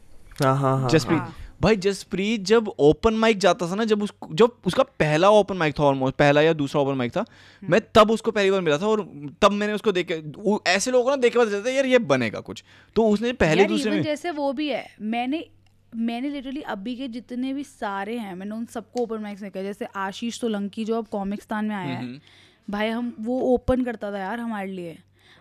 हाँ 0.43 0.55
हाँ 0.57 0.79
हाँ 0.81 0.89
जसप्रीत 0.89 1.19
हाँ। 1.19 1.35
भाई 1.61 1.75
जसप्रीत 1.77 2.41
जब 2.45 2.67
ओपन 2.79 3.13
माइक 3.15 3.37
जाता 3.37 3.69
था 3.71 3.75
ना 3.75 3.83
जब 3.85 4.03
उस 4.03 4.13
जब 4.33 4.51
उसका 4.65 4.83
पहला 4.99 5.29
ओपन 5.31 5.57
माइक 5.57 5.79
था 5.79 5.83
ऑलमोस्ट 5.83 6.15
पहला 6.15 6.41
या 6.41 6.53
दूसरा 6.55 6.81
ओपन 6.81 6.97
माइक 6.97 7.15
था 7.15 7.19
हम्म। 7.19 7.71
मैं 7.71 7.81
तब 7.95 8.11
उसको 8.11 8.31
पहली 8.31 8.51
बार 8.51 8.61
मिला 8.61 8.77
था 8.77 8.87
और 8.87 9.01
तब 9.41 9.51
मैंने 9.53 9.73
उसको 9.73 9.91
देखे 9.91 10.21
ऐसे 10.67 10.91
लोगों 10.91 11.03
को 11.03 11.09
ना 11.09 11.15
देखे 11.17 11.39
पता 11.39 11.51
चलता 11.51 11.69
यार 11.69 11.85
ये 11.85 11.99
बनेगा 12.07 12.39
कुछ 12.41 12.63
तो 12.95 13.07
उसने 13.07 13.33
पहले 13.35 13.65
दूसरे 13.65 13.91
में 13.91 14.01
जैसे 14.03 14.31
वो 14.31 14.51
भी 14.53 14.69
है 14.69 14.85
मैंने 15.09 15.45
मैंने 15.93 16.29
लिटरली 16.29 16.61
अभी 16.69 16.95
के 16.95 17.07
जितने 17.09 17.53
भी 17.53 17.63
सारे 17.63 18.17
हैं 18.17 18.33
मैंने 18.35 18.55
उन 18.55 18.65
सबको 18.69 19.03
ओपन 19.03 19.21
माइक्स 19.21 19.41
में 19.41 19.51
किया 19.51 19.63
जैसे 19.63 19.87
आशीष 19.97 20.39
सोलंकी 20.39 20.85
जो 20.85 20.97
अब 20.97 21.07
कॉमिक्सतान 21.11 21.65
में 21.65 21.75
आया 21.75 21.87
है 21.87 22.01
हम्म। 22.01 22.19
भाई 22.67 22.89
हम 22.89 23.13
वो 23.19 23.39
ओपन 23.53 23.83
करता 23.83 24.11
था 24.11 24.19
यार 24.19 24.39
हमारे 24.39 24.71
लिए 24.71 24.97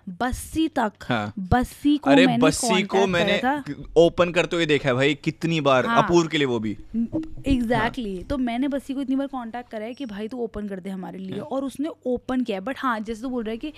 बस्सी 0.08 0.66
तक 0.68 1.04
हाँ। 1.04 1.32
बस्सी 1.50 1.96
को 1.98 2.10
अरे 2.10 2.26
मैंने 2.26 2.42
बस्सी 2.42 2.82
को 2.82 3.06
मैंने 3.06 3.40
ओपन 3.96 4.30
करते 4.32 4.56
हुए 4.56 4.66
देखा 4.66 4.88
है 4.88 4.94
भाई 4.94 5.14
कितनी 5.14 5.60
बार 5.60 5.86
हाँ। 5.86 6.02
अपूर्व 6.02 6.28
के 6.28 6.38
लिए 6.38 6.46
वो 6.46 6.58
भी 6.58 6.70
एग्जैक्टली 6.70 7.54
exactly. 7.54 8.14
हाँ। 8.14 8.26
तो 8.28 8.38
मैंने 8.38 8.68
बस्सी 8.68 8.94
को 8.94 9.00
इतनी 9.00 9.16
बार 9.16 9.26
कांटेक्ट 9.26 9.70
करा 9.70 9.84
है 9.84 9.94
कि 9.94 10.06
भाई 10.06 10.28
तू 10.28 10.38
ओपन 10.44 10.68
कर 10.68 10.80
दे 10.80 10.90
हमारे 10.90 11.18
लिए 11.18 11.38
और 11.40 11.64
उसने 11.64 11.90
ओपन 12.06 12.42
किया 12.42 12.60
बट 12.60 12.76
हाँ 12.78 12.98
जैसे 13.00 13.22
तू 13.22 13.28
बोल 13.28 13.44
रहा 13.44 13.52
है 13.52 13.58
कि 13.58 13.72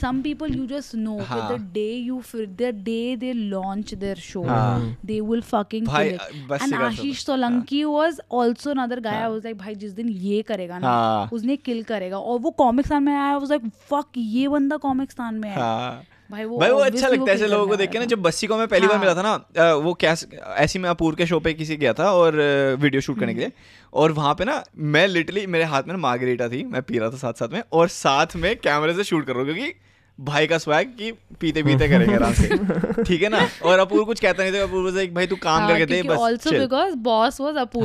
some 0.00 0.20
people 0.22 0.54
you 0.54 0.66
just 0.66 0.94
know 0.94 1.18
हाँ। 1.22 1.48
द 1.50 1.60
डे 1.72 1.90
यू 1.90 2.20
फिर 2.22 2.46
the 2.52 2.72
day 2.84 3.16
they 3.16 3.32
launch 3.32 3.94
their 3.94 4.16
show 4.20 4.42
हाँ। 4.42 4.96
They 5.06 5.20
will 5.20 5.42
fucking 5.44 5.88
and 5.90 6.74
Ashish 6.74 7.24
Solanki 7.26 7.82
was 7.84 8.20
also 8.34 8.70
another 8.70 9.00
guy 9.00 9.20
I 9.22 9.30
was 9.30 9.44
like 9.44 9.58
भाई 9.58 9.74
जिस 9.74 9.92
दिन 9.92 10.08
ये 10.08 10.40
करेगा 10.42 10.78
ना 10.78 10.88
हाँ। 10.88 11.28
उसने 11.32 11.56
किल 11.58 11.82
करेगा 11.84 12.18
और 12.18 12.40
वो 12.40 12.50
कॉमिक्सान 12.58 13.02
में 13.02 13.12
आया 13.14 13.36
वाज 13.36 13.50
लाइक 13.50 13.70
फक 13.90 14.18
ये 14.18 14.48
बंदा 14.48 14.76
कॉमिक्सान 14.78 15.34
में 15.34 15.48
है 15.48 15.64
हाँ। 15.66 16.04
भाई 16.30 16.44
वो 16.44 16.58
भाई 16.58 16.70
वो 16.70 16.78
अच्छा 16.78 17.08
लगता 17.08 17.30
है 17.30 17.34
ऐसे 17.36 17.46
लोगों 17.46 17.66
को 17.66 17.76
देख 17.76 17.90
के 17.90 17.98
ना 17.98 18.04
जब 18.04 18.22
बस्सी 18.22 18.46
को 18.46 18.56
मैं 18.56 18.68
पहली 18.68 18.86
बार 18.86 18.96
हाँ। 18.96 19.04
मिला 19.04 19.14
था 19.14 19.22
ना 19.22 19.72
वो 19.74 19.94
कैस 19.94 20.26
ऐसी 20.56 20.78
मैं 20.78 20.90
अपूर्व 20.90 21.16
के 21.16 21.26
शो 21.26 21.40
पे 21.40 21.52
किसी 21.54 21.76
गया 21.76 21.92
था 21.92 22.10
और 22.12 22.36
वीडियो 22.80 23.00
शूट 23.00 23.20
करने 23.20 23.34
के 23.34 23.40
हम्म। 23.40 23.50
लिए। 23.50 23.52
और 23.94 24.12
वहाँ 24.12 24.34
पे 24.34 24.44
ना 24.44 24.64
मैं 24.76 25.06
लिटरली 25.08 25.46
मेरे 25.46 25.64
हाथ 25.64 25.82
में 25.82 25.94
ना 25.94 25.98
मार्गरीटा 25.98 26.48
थी 26.48 26.64
मैं 26.64 26.82
पी 26.82 26.98
रहा 26.98 27.10
था 27.10 27.16
साथ 27.16 27.32
साथ 27.32 27.48
में 27.48 27.62
और 27.72 27.88
साथ 27.88 28.36
में 28.36 28.56
कैमरे 28.56 28.94
से 28.94 29.04
शूट 29.04 29.26
कर 29.26 29.32
रहा 29.32 29.42
हूँ 29.42 29.52
क्योंकि 29.52 29.72
भाई 30.20 30.46
का 30.46 30.58
स्वैग 30.58 30.88
कि 30.88 31.12
पीते 31.40 31.62
पीते 31.62 31.88
करेंगे 31.88 32.14
आराम 32.14 32.32
से। 32.32 32.48
ठीक 33.04 33.22
है 33.22 33.28
ना? 33.28 33.48
और 33.64 33.78
अपूर 33.78 34.04
कुछ 34.04 34.20
कहता 34.20 34.42
नहीं 34.42 34.52
था 34.52 34.62
अपूर्व 34.62 34.98
से 34.98 35.06
भाई 35.06 35.26
तू 35.26 35.36
काम 35.36 35.60
हाँ, 35.60 35.68
करके 35.68 35.86
दे 35.86 36.02
बस 36.02 36.18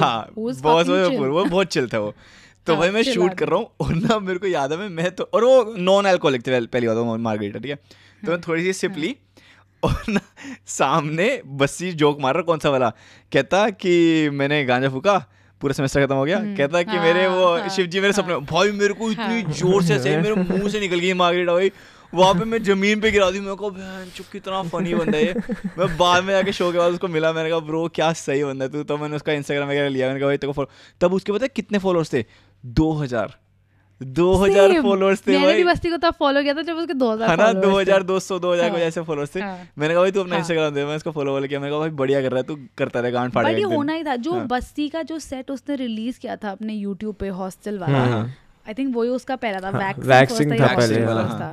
हाँ 0.01 0.27
who 0.37 0.47
was 0.47 0.61
boss 0.61 0.85
fucking 0.85 1.03
chill. 1.03 1.15
Apoorv 1.15 1.33
वो 1.33 1.45
बहुत 1.45 1.67
चिल 1.67 1.87
था 1.87 1.99
वो। 1.99 2.13
तो 2.67 2.73
हाँ, 2.73 2.79
भाई 2.81 2.89
मैं 2.89 3.03
शूट 3.03 3.33
कर 3.33 3.47
रहा 3.49 3.59
हूँ 3.59 3.69
और 3.81 3.93
ना 3.95 4.19
मेरे 4.19 4.39
को 4.39 4.47
याद 4.47 4.71
है 4.71 4.89
मैं 4.89 5.11
तो 5.11 5.29
और 5.33 5.43
वो 5.43 5.75
नॉन 5.77 6.05
अल्कोहलिक 6.05 6.47
थे 6.47 6.65
पहली 6.65 6.87
बात 6.87 6.97
वो 6.97 7.17
मार्गरीटा 7.17 7.59
ठीक 7.59 7.71
है? 7.71 7.75
तो 8.25 8.31
मैं 8.31 8.41
थोड़ी 8.41 8.63
सी 8.63 8.73
सिप 8.73 8.97
ली 8.97 9.15
और 9.83 9.95
ना 10.09 10.19
सामने 10.65 11.41
बस्सी 11.45 11.91
जोक 11.91 12.19
मार 12.21 12.33
रहा 12.33 12.43
कौन 12.43 12.59
सा 12.59 12.69
वाला? 12.69 12.89
कहता 13.33 13.69
कि 13.69 14.29
मैंने 14.29 14.63
गांजा 14.65 14.89
फूका 14.89 15.17
पूरा 15.61 15.73
सेमेस्टर 15.73 16.05
खत्म 16.05 16.15
हो 16.15 16.25
गया। 16.25 16.39
कहता 16.57 16.81
कि 16.83 16.99
मेरे 16.99 17.27
वो 17.27 17.57
हाँ, 17.57 17.69
शिव 17.69 17.85
जी 17.85 17.99
मेरे 17.99 18.13
हाँ। 18.13 18.23
सपने 18.23 18.35
भाई 18.51 18.71
मेरे 18.71 18.93
को 18.93 19.11
इतनी 19.11 19.41
ज़ोर 19.53 19.83
से 19.83 19.99
सही 19.99 20.15
मेरे 20.17 20.35
मुँह 20.35 20.69
से 20.69 20.79
निकल 20.79 20.99
गई 20.99 21.13
मार्गरीटा 21.13 21.53
भाई। 21.53 21.71
वहाँ 22.13 22.33
पे 22.33 22.45
मैं 22.45 22.61
ज़मीन 22.63 23.01
पे 23.01 23.11
गिरा 23.11 23.29
दी 23.31 23.39
मेरे 23.39 23.55
को 23.55 23.69
बहन 23.69 24.09
चुप 24.15 24.25
कितना 24.31 24.61
फनी 24.63 24.93
बंदा 24.93 25.17
है 25.17 25.33
मैं 25.77 25.97
बाद 25.97 26.23
में 26.23 26.33
जाके 26.33 26.51
शो 26.53 26.71
के 26.71 26.77
बाद 26.77 26.91
उसको 26.91 27.07
मिला 27.07 27.31
मैंने 27.33 27.49
कहा 27.49 27.59
ब्रो 27.59 27.87
क्या 27.95 28.11
सही 28.13 28.43
बंदा 28.43 28.65
है 28.65 28.71
तू? 28.71 28.83
तो 28.83 28.97
मैंने 28.97 29.15
उसका 29.15 29.33
इंस्टाग्राम 29.33 29.69
वगैरह 29.69 29.89
लिया 29.89 30.07
मैंने 30.07 30.19
कहा 30.19 30.27
भाई 30.27 30.37
तेरे 30.37 30.53
को 30.53 30.61
follow- 30.61 31.01
तब 31.01 31.13
उसके 31.13 31.31
पता 31.31 31.45
है 31.45 31.49
कितने 31.55 31.77
फॉलोअर्स 31.77 32.13
थे? 32.13 32.25
दो 32.63 32.91
हज़ार 32.93 33.37
दो 34.01 34.33
हज़ार 34.35 34.81
फॉलोअर्स 34.81 35.21
थे 35.27 35.37
मैंने 35.37 35.63
बस्ती 35.63 35.89
को 35.89 35.97
तब 35.97 36.13
फॉलो 36.19 36.41
किया 36.41 36.53
था 36.53 36.61
जब 36.61 36.75
उसके 36.75 36.93
2000 36.93 37.29
है 37.29 37.35
ना 37.35 37.51
दो 37.53 37.69
हज़ार 37.79 38.03
दो 38.03 38.19
सौ 38.19 38.37
दो 38.39 38.53
हज़ार 38.53 38.69
कुछ 38.69 38.97
हाँ। 38.97 39.03
फॉलोअर्स 39.05 39.35
थे 39.35 39.39
हाँ। 39.39 39.57
मैंने 39.77 39.93
कहा 39.93 40.01
भाई 40.01 40.11
तू 40.11 40.19
अपना 40.19 40.35
हाँ। 40.35 40.39
इंस्टाग्राम 40.39 40.73
दे 40.73 40.85
मैं 40.85 40.95
इसको 40.95 41.11
फॉलो 41.11 41.39
किया 41.41 41.59
मैंने 41.59 41.71
कहा 41.71 41.79
भाई 41.79 41.89
बढ़िया 41.89 42.21
कर 42.21 42.31
रहा 42.31 42.37
है 42.37 42.43
तू 42.43 42.57
करता 42.77 42.99
रहे 42.99 43.11
गांड 43.11 43.31
फाड़ 43.31 43.47
ये 43.47 43.61
होना 43.63 43.93
ही 43.93 44.03
था 44.03 44.15
जो 44.15 44.33
हाँ। 44.33 44.45
बस्ती 44.47 44.87
का 44.89 45.01
जो 45.03 45.19
सेट 45.19 45.51
उसने 45.51 45.75
रिलीज़ 45.75 46.19
किया 46.19 46.35
था 46.35 46.51
अपने 46.51 46.73
यूट्यूब 46.73 47.15
पे 47.15 47.27
हॉस्टल 47.27 47.77
वाला। 47.79 48.01
आई 48.67 48.73
थिंक 48.73 48.95
वही 48.95 49.09
उसका 49.09 49.35
पहला 49.35 49.59
था 49.61 49.77
हाँ, 49.77 49.93
वैक्सिंग 49.99 50.59
था 50.59 50.75
पहले 50.75 51.05
वाला, 51.05 51.23
था। 51.23 51.51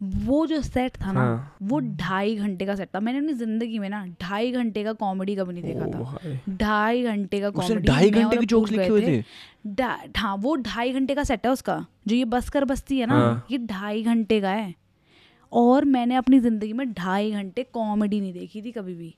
वो 0.00 0.46
जो 0.46 0.60
सेट 0.62 0.96
था 1.02 1.12
ना 1.12 1.20
हाँ। 1.20 1.56
वो 1.62 1.78
ढाई 1.80 2.34
घंटे 2.36 2.66
का 2.66 2.74
सेट 2.74 2.88
था। 2.94 3.00
मैंने 3.00 3.18
अपनी 3.18 3.32
ज़िंदगी 3.32 3.78
में 3.78 3.88
ना 3.88 4.04
ढाई 4.20 4.50
घंटे 4.52 4.84
का 4.84 4.92
कॉमेडी 4.92 5.36
कभी 5.36 5.52
नहीं 5.52 5.62
देखा 5.64 5.86
था। 5.86 6.56
ढाई 6.56 7.02
घंटे 7.02 7.40
का 7.40 7.50
कॉमेडी 7.50 7.88
ढाई 7.88 8.10
घंटे 8.10 8.36
की 8.36 8.46
जोक्स 8.46 8.70
लिखे 8.70 8.88
हुए 8.88 9.02
थे। 9.02 10.18
हाँ 10.18 10.36
वो 10.36 10.56
ढाई 10.56 10.92
घंटे 10.92 11.14
का 11.14 11.24
सेट 11.24 11.46
है 11.46 11.52
उसका 11.52 11.84
जो 12.08 12.16
ये 12.16 12.24
बस 12.24 12.48
कर 12.48 12.64
बस्ती 12.64 12.98
है 12.98 13.06
ना 13.06 13.14
हाँ। 13.14 13.46
ये 13.50 13.58
ढाई 13.58 14.02
घंटे 14.02 14.40
का 14.40 14.50
है। 14.50 14.74
और 15.52 15.84
मैंने 15.84 16.14
अपनी 16.14 16.38
ज़िंदगी 16.40 16.72
में 16.72 16.92
ढाई 16.92 17.30
घंटे 17.32 17.62
कॉमेडी 17.72 18.20
नहीं 18.20 18.32
देखी 18.32 18.62
थी 18.62 18.72
कभी 18.72 18.94
भी। 18.94 19.14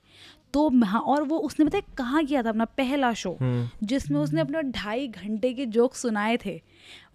तो 0.53 0.69
हाँ 0.85 1.01
और 1.01 1.23
वो 1.23 1.37
उसने 1.37 1.65
बताया 1.65 1.93
कहाँ 1.97 2.23
किया 2.25 2.41
था 2.43 2.49
अपना 2.49 2.65
पहला 2.77 3.13
शो 3.13 3.35
हम्म। 3.41 3.87
जिसमें 3.87 4.19
उसने 4.19 4.41
अपने 4.41 4.61
ढाई 4.63 5.07
घंटे 5.07 5.53
के 5.53 5.65
जोक 5.65 5.95
सुनाए 5.95 6.37
थे। 6.45 6.59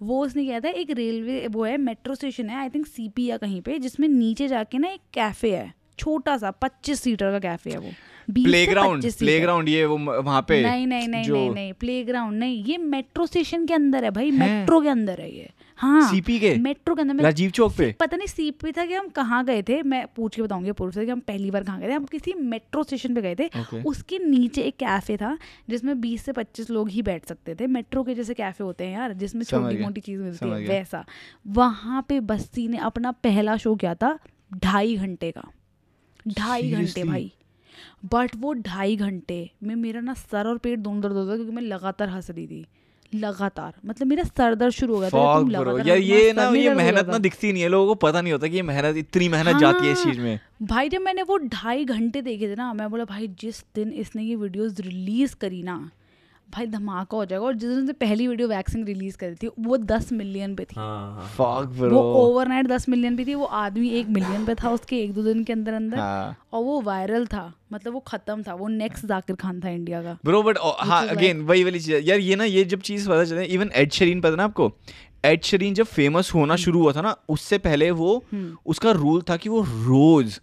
वो 0.02 0.24
उसने 0.24 0.44
किया 0.44 0.60
था 0.60 0.68
एक 0.70 0.90
रेलवे 0.90 1.46
वो 1.46 1.64
है 1.64 1.76
मेट्रो 1.76 2.14
स्टेशन 2.14 2.50
है 2.50 2.56
आई 2.56 2.68
थिंक 2.68 2.86
सीपी 2.86 3.26
या 3.26 3.36
कहीं 3.36 3.60
पे 3.62 3.78
जिसमें 3.78 4.08
नीचे 4.08 4.48
जाके 4.48 4.78
ना 4.78 4.88
एक 4.88 5.00
कैफ़े 5.14 5.56
है 5.56 5.72
छोटा 5.98 6.36
सा 6.38 6.50
पच्चीस 6.50 7.00
सीटर 7.00 7.32
का 7.32 7.38
कैफ़े 7.38 7.72
है 7.72 7.78
वो। 7.78 7.90
20 8.30 8.42
से 8.42 8.48
प्लेग्राउंड 8.48 9.02
25 9.02 9.12
सीटर। 9.12 9.24
प्लेग्राउंड 9.24 9.68
ये 9.68 9.84
वो 9.84 9.98
वहाँ 9.98 10.44
पे 10.48 10.62
नहीं 10.62 10.86
नहीं 10.86 11.08
नहीं 11.08 11.30
नहीं 11.30 11.50
नहीं 11.50 11.72
प्लेग्राउंड 11.72 12.38
नहीं 12.38 12.64
ये 12.64 12.78
मेट्रो 12.78 13.26
स्टेशन 13.26 13.66
के 13.66 13.74
अंदर 13.74 14.04
है 14.04 14.10
भाई 14.10 14.30
मेट्रो 14.30 14.80
के 14.80 14.88
अंदर 14.88 15.20
है 15.20 15.36
ये। 15.36 15.50
हाँ 15.76 16.10
सीपी 16.10 16.38
के? 16.40 16.54
मेट्रो 16.56 16.94
के 16.94 17.00
अंदर 17.00 17.24
राजीव 17.24 17.50
चौक 17.50 17.72
पे? 17.76 17.92
पता 18.00 18.16
नहीं 18.16 18.26
सीपी 18.26 18.72
था 18.72 18.86
कि 18.86 18.94
हम 18.94 19.08
कहाँ 19.08 19.44
गए 19.44 19.62
थे 19.62 19.82
मैं 19.82 20.06
पूछ 20.16 20.36
के 20.36 20.42
बताऊँगी 20.42 20.72
पूर्व 20.72 20.92
से 20.92 21.04
कि 21.04 21.10
हम 21.10 21.20
पहली 21.20 21.50
बार 21.50 21.64
कहाँ 21.64 21.80
गए 21.80 21.88
थे। 21.88 21.92
हम 21.92 22.04
किसी 22.04 22.34
मेट्रो 22.34 22.82
स्टेशन 22.82 23.14
पे 23.14 23.22
गए 23.22 23.34
थे। 23.34 23.48
Okay. 23.48 23.84
उसके 23.84 24.18
नीचे 24.18 24.62
एक 24.62 24.76
कैफ़े 24.76 25.16
था 25.16 25.38
जिसमें 25.70 26.00
20 26.00 26.24
से 26.24 26.32
25 26.32 26.70
लोग 26.70 26.88
ही 26.88 27.02
बैठ 27.02 27.26
सकते 27.26 27.54
थे। 27.54 27.66
मेट्रो 27.66 28.02
के 28.02 28.14
जैसे 28.14 28.34
कैफ़े 28.34 28.64
होते 28.64 28.84
हैं 28.84 28.92
यार 28.92 29.12
जिसमें 29.12 29.42
छोटी 29.42 29.78
मोटी 29.78 30.00
चीज़ 30.00 30.20
मिलती 30.20 30.48
है 30.48 30.60
वैसा। 30.60 31.04
वहाँ 31.46 32.04
पे 32.08 32.20
बस्ती 32.20 32.68
ने 32.68 32.78
अपना 32.78 33.10
पहला 33.10 33.56
शो 33.56 33.74
किया 33.74 33.94
था 33.94 34.18
ढाई 34.54 34.96
घंटे 34.96 35.30
का। 35.30 35.50
ढाई 36.28 36.70
घंटे 36.70 37.04
भाई। 37.04 37.32
बट 38.04 38.30
वो 38.36 38.52
ढाई 38.52 38.96
घंटे 38.96 39.50
में 39.62 39.74
मेरा 39.74 40.00
ना 40.00 40.14
सर 40.14 40.46
और 40.46 40.58
पेट 40.58 40.78
दोनों 40.78 41.00
दर्द 41.00 41.12
होता 41.12 41.32
था 41.32 41.36
क्योंकि 41.36 41.52
मैं 41.52 41.62
लगातार 41.62 42.08
हंस 42.08 42.30
रही 42.30 42.46
थी। 42.46 42.64
लगातार। 43.14 43.72
मतलब 43.86 44.06
मेरा 44.08 44.24
सर 44.24 44.54
दर्द 44.54 44.72
शुरू 44.72 44.94
हो 44.94 45.00
गया 45.00 45.10
था 45.10 45.38
तुम 45.38 45.50
लगातार 45.50 45.88
यार 45.88 45.98
ये 45.98 46.16
मेरा 46.16 46.50
ना 46.50 46.56
ये 46.58 46.74
मेहनत 46.74 47.06
ना 47.08 47.18
दिखती 47.18 47.52
नहीं 47.52 47.62
है 47.62 47.68
लोगों 47.68 47.86
को 47.86 47.94
पता 48.06 48.20
नहीं 48.20 48.32
होता 48.32 48.48
कि 48.48 48.56
ये 48.56 48.62
मेहनत 48.62 48.96
इतनी 48.96 49.28
मेहनत 49.28 49.52
हाँ, 49.52 49.60
जाती 49.60 49.86
है 49.86 49.92
इस। 49.92 50.02
चीज़ 50.02 50.20
में। 50.20 50.38
भाई 50.62 50.88
जब 50.88 51.00
मैंने 51.00 51.22
वो 51.22 51.36
ढाई 51.38 51.84
घंटे 51.84 52.22
देखे 52.22 52.48
थे 52.48 52.54
ना 52.54 52.72
मैं 52.72 52.90
बोला 52.90 53.04
भाई 53.04 53.28
जिस 53.40 53.64
दिन 53.74 53.92
इसने 53.92 54.22
ये 54.22 54.36
वीडियोस 54.36 54.80
रिलीज़ 54.80 55.34
करी 55.36 55.62
ना 55.62 55.78
भाई 56.48 56.66
धमाका 56.66 57.16
हो 57.16 57.24
जाएगा। 57.24 57.44
और 57.46 57.54
जिस 57.54 57.70
दिन 57.70 57.86
से 57.86 57.92
पहली 57.94 58.26
वीडियो 58.28 58.48
वैक्सिंग 58.48 58.86
रिलीज़ 58.86 59.16
करी 59.16 59.34
थी 59.34 59.48
वो 59.60 59.76
दस 59.78 60.12
मिलियन 60.12 60.54
पे 60.56 60.64
थी। 60.64 60.74
हाँ 60.76 61.30
हाँ 61.38 61.60
वो 61.70 62.00
ओवरनाइट 62.14 62.66
दस 62.66 62.88
मिलियन 62.88 63.16
पे 63.16 63.24
थी 63.24 63.34
वो 63.34 63.44
आदमी 63.44 63.88
एक 63.98 64.08
मिलियन 64.08 64.44
पे 64.44 64.54
था 64.54 64.70
उसके 64.70 65.00
एक 65.02 65.12
दो 65.14 65.22
दिन 65.22 65.42
के 65.44 65.52
अंदर 65.52 65.72
अंदर। 65.72 65.98
हाँ। 65.98 66.36
और 66.52 66.62
वो 66.64 66.80
वायरल 66.82 67.26
था 67.26 67.52
मतलब 67.72 67.92
वो 67.92 68.00
खत्म 68.08 68.42
था 68.42 68.54
वो 68.54 68.68
नेक्स्ट 68.68 69.06
जाकिर 69.06 69.36
खान 69.36 69.60
था 69.60 69.68
इंडिया 69.70 70.02
का। 70.02 70.16
ब्रो 70.24 70.42
बट 70.42 70.58
हाँ 70.80 71.06
अगेन 71.08 71.40
वही 71.42 71.64
वाली 71.64 71.80
चीज़ 71.80 72.08
यार 72.08 72.18
ये 72.20 72.36
ना 72.36 72.44
ये 72.44 72.64
जब 72.64 72.80
चीज़ 72.80 73.08
पता 73.08 73.24
चले 73.24 73.44
इवन 73.46 73.70
एड 73.74 73.92
शरीन 73.92 74.20
पता 74.20 74.36
ना 74.36 74.44
आपको? 74.44 74.72
एड 75.24 75.42
शरीन 75.44 75.74
जब 75.74 75.86
फ़ेमस 75.86 76.30
होना 76.34 76.56
शुरू 76.56 76.80
हुआ 76.82 76.92
था 76.92 77.02
ना 77.02 77.14
उससे 77.28 77.58
पहले 77.58 77.90
वो 77.92 78.16
हम्म। 78.32 78.56
उसका 78.66 78.90
रूल 78.92 79.22
था 79.30 79.36
कि 79.36 79.48
वो 79.48 79.62
रोज 79.62 80.40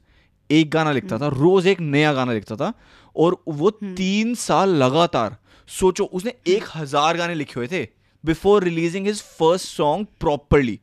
एक 0.49 0.69
गाना 0.71 0.91
लिखता 0.91 1.17
था 1.17 1.27
रोज 1.33 1.67
एक 1.67 1.79
नया 1.81 2.13
गाना 2.13 2.33
लिखता 2.33 2.55
था। 2.55 2.73
और 3.15 3.37
वो 3.47 3.69
तीन 3.71 4.33
साल 4.35 4.69
लगातार 4.75 5.35
सोचो 5.67 6.03
उसने 6.03 6.33
एक 6.47 6.63
हज़ार 6.75 7.17
गाने 7.17 7.35
लिखे 7.35 7.53
हुए 7.55 7.67
थे 7.67 7.87
before 8.25 8.63
releasing 8.63 9.07
his 9.07 9.21
first 9.21 9.67
song 9.67 10.07
properly 10.19 10.79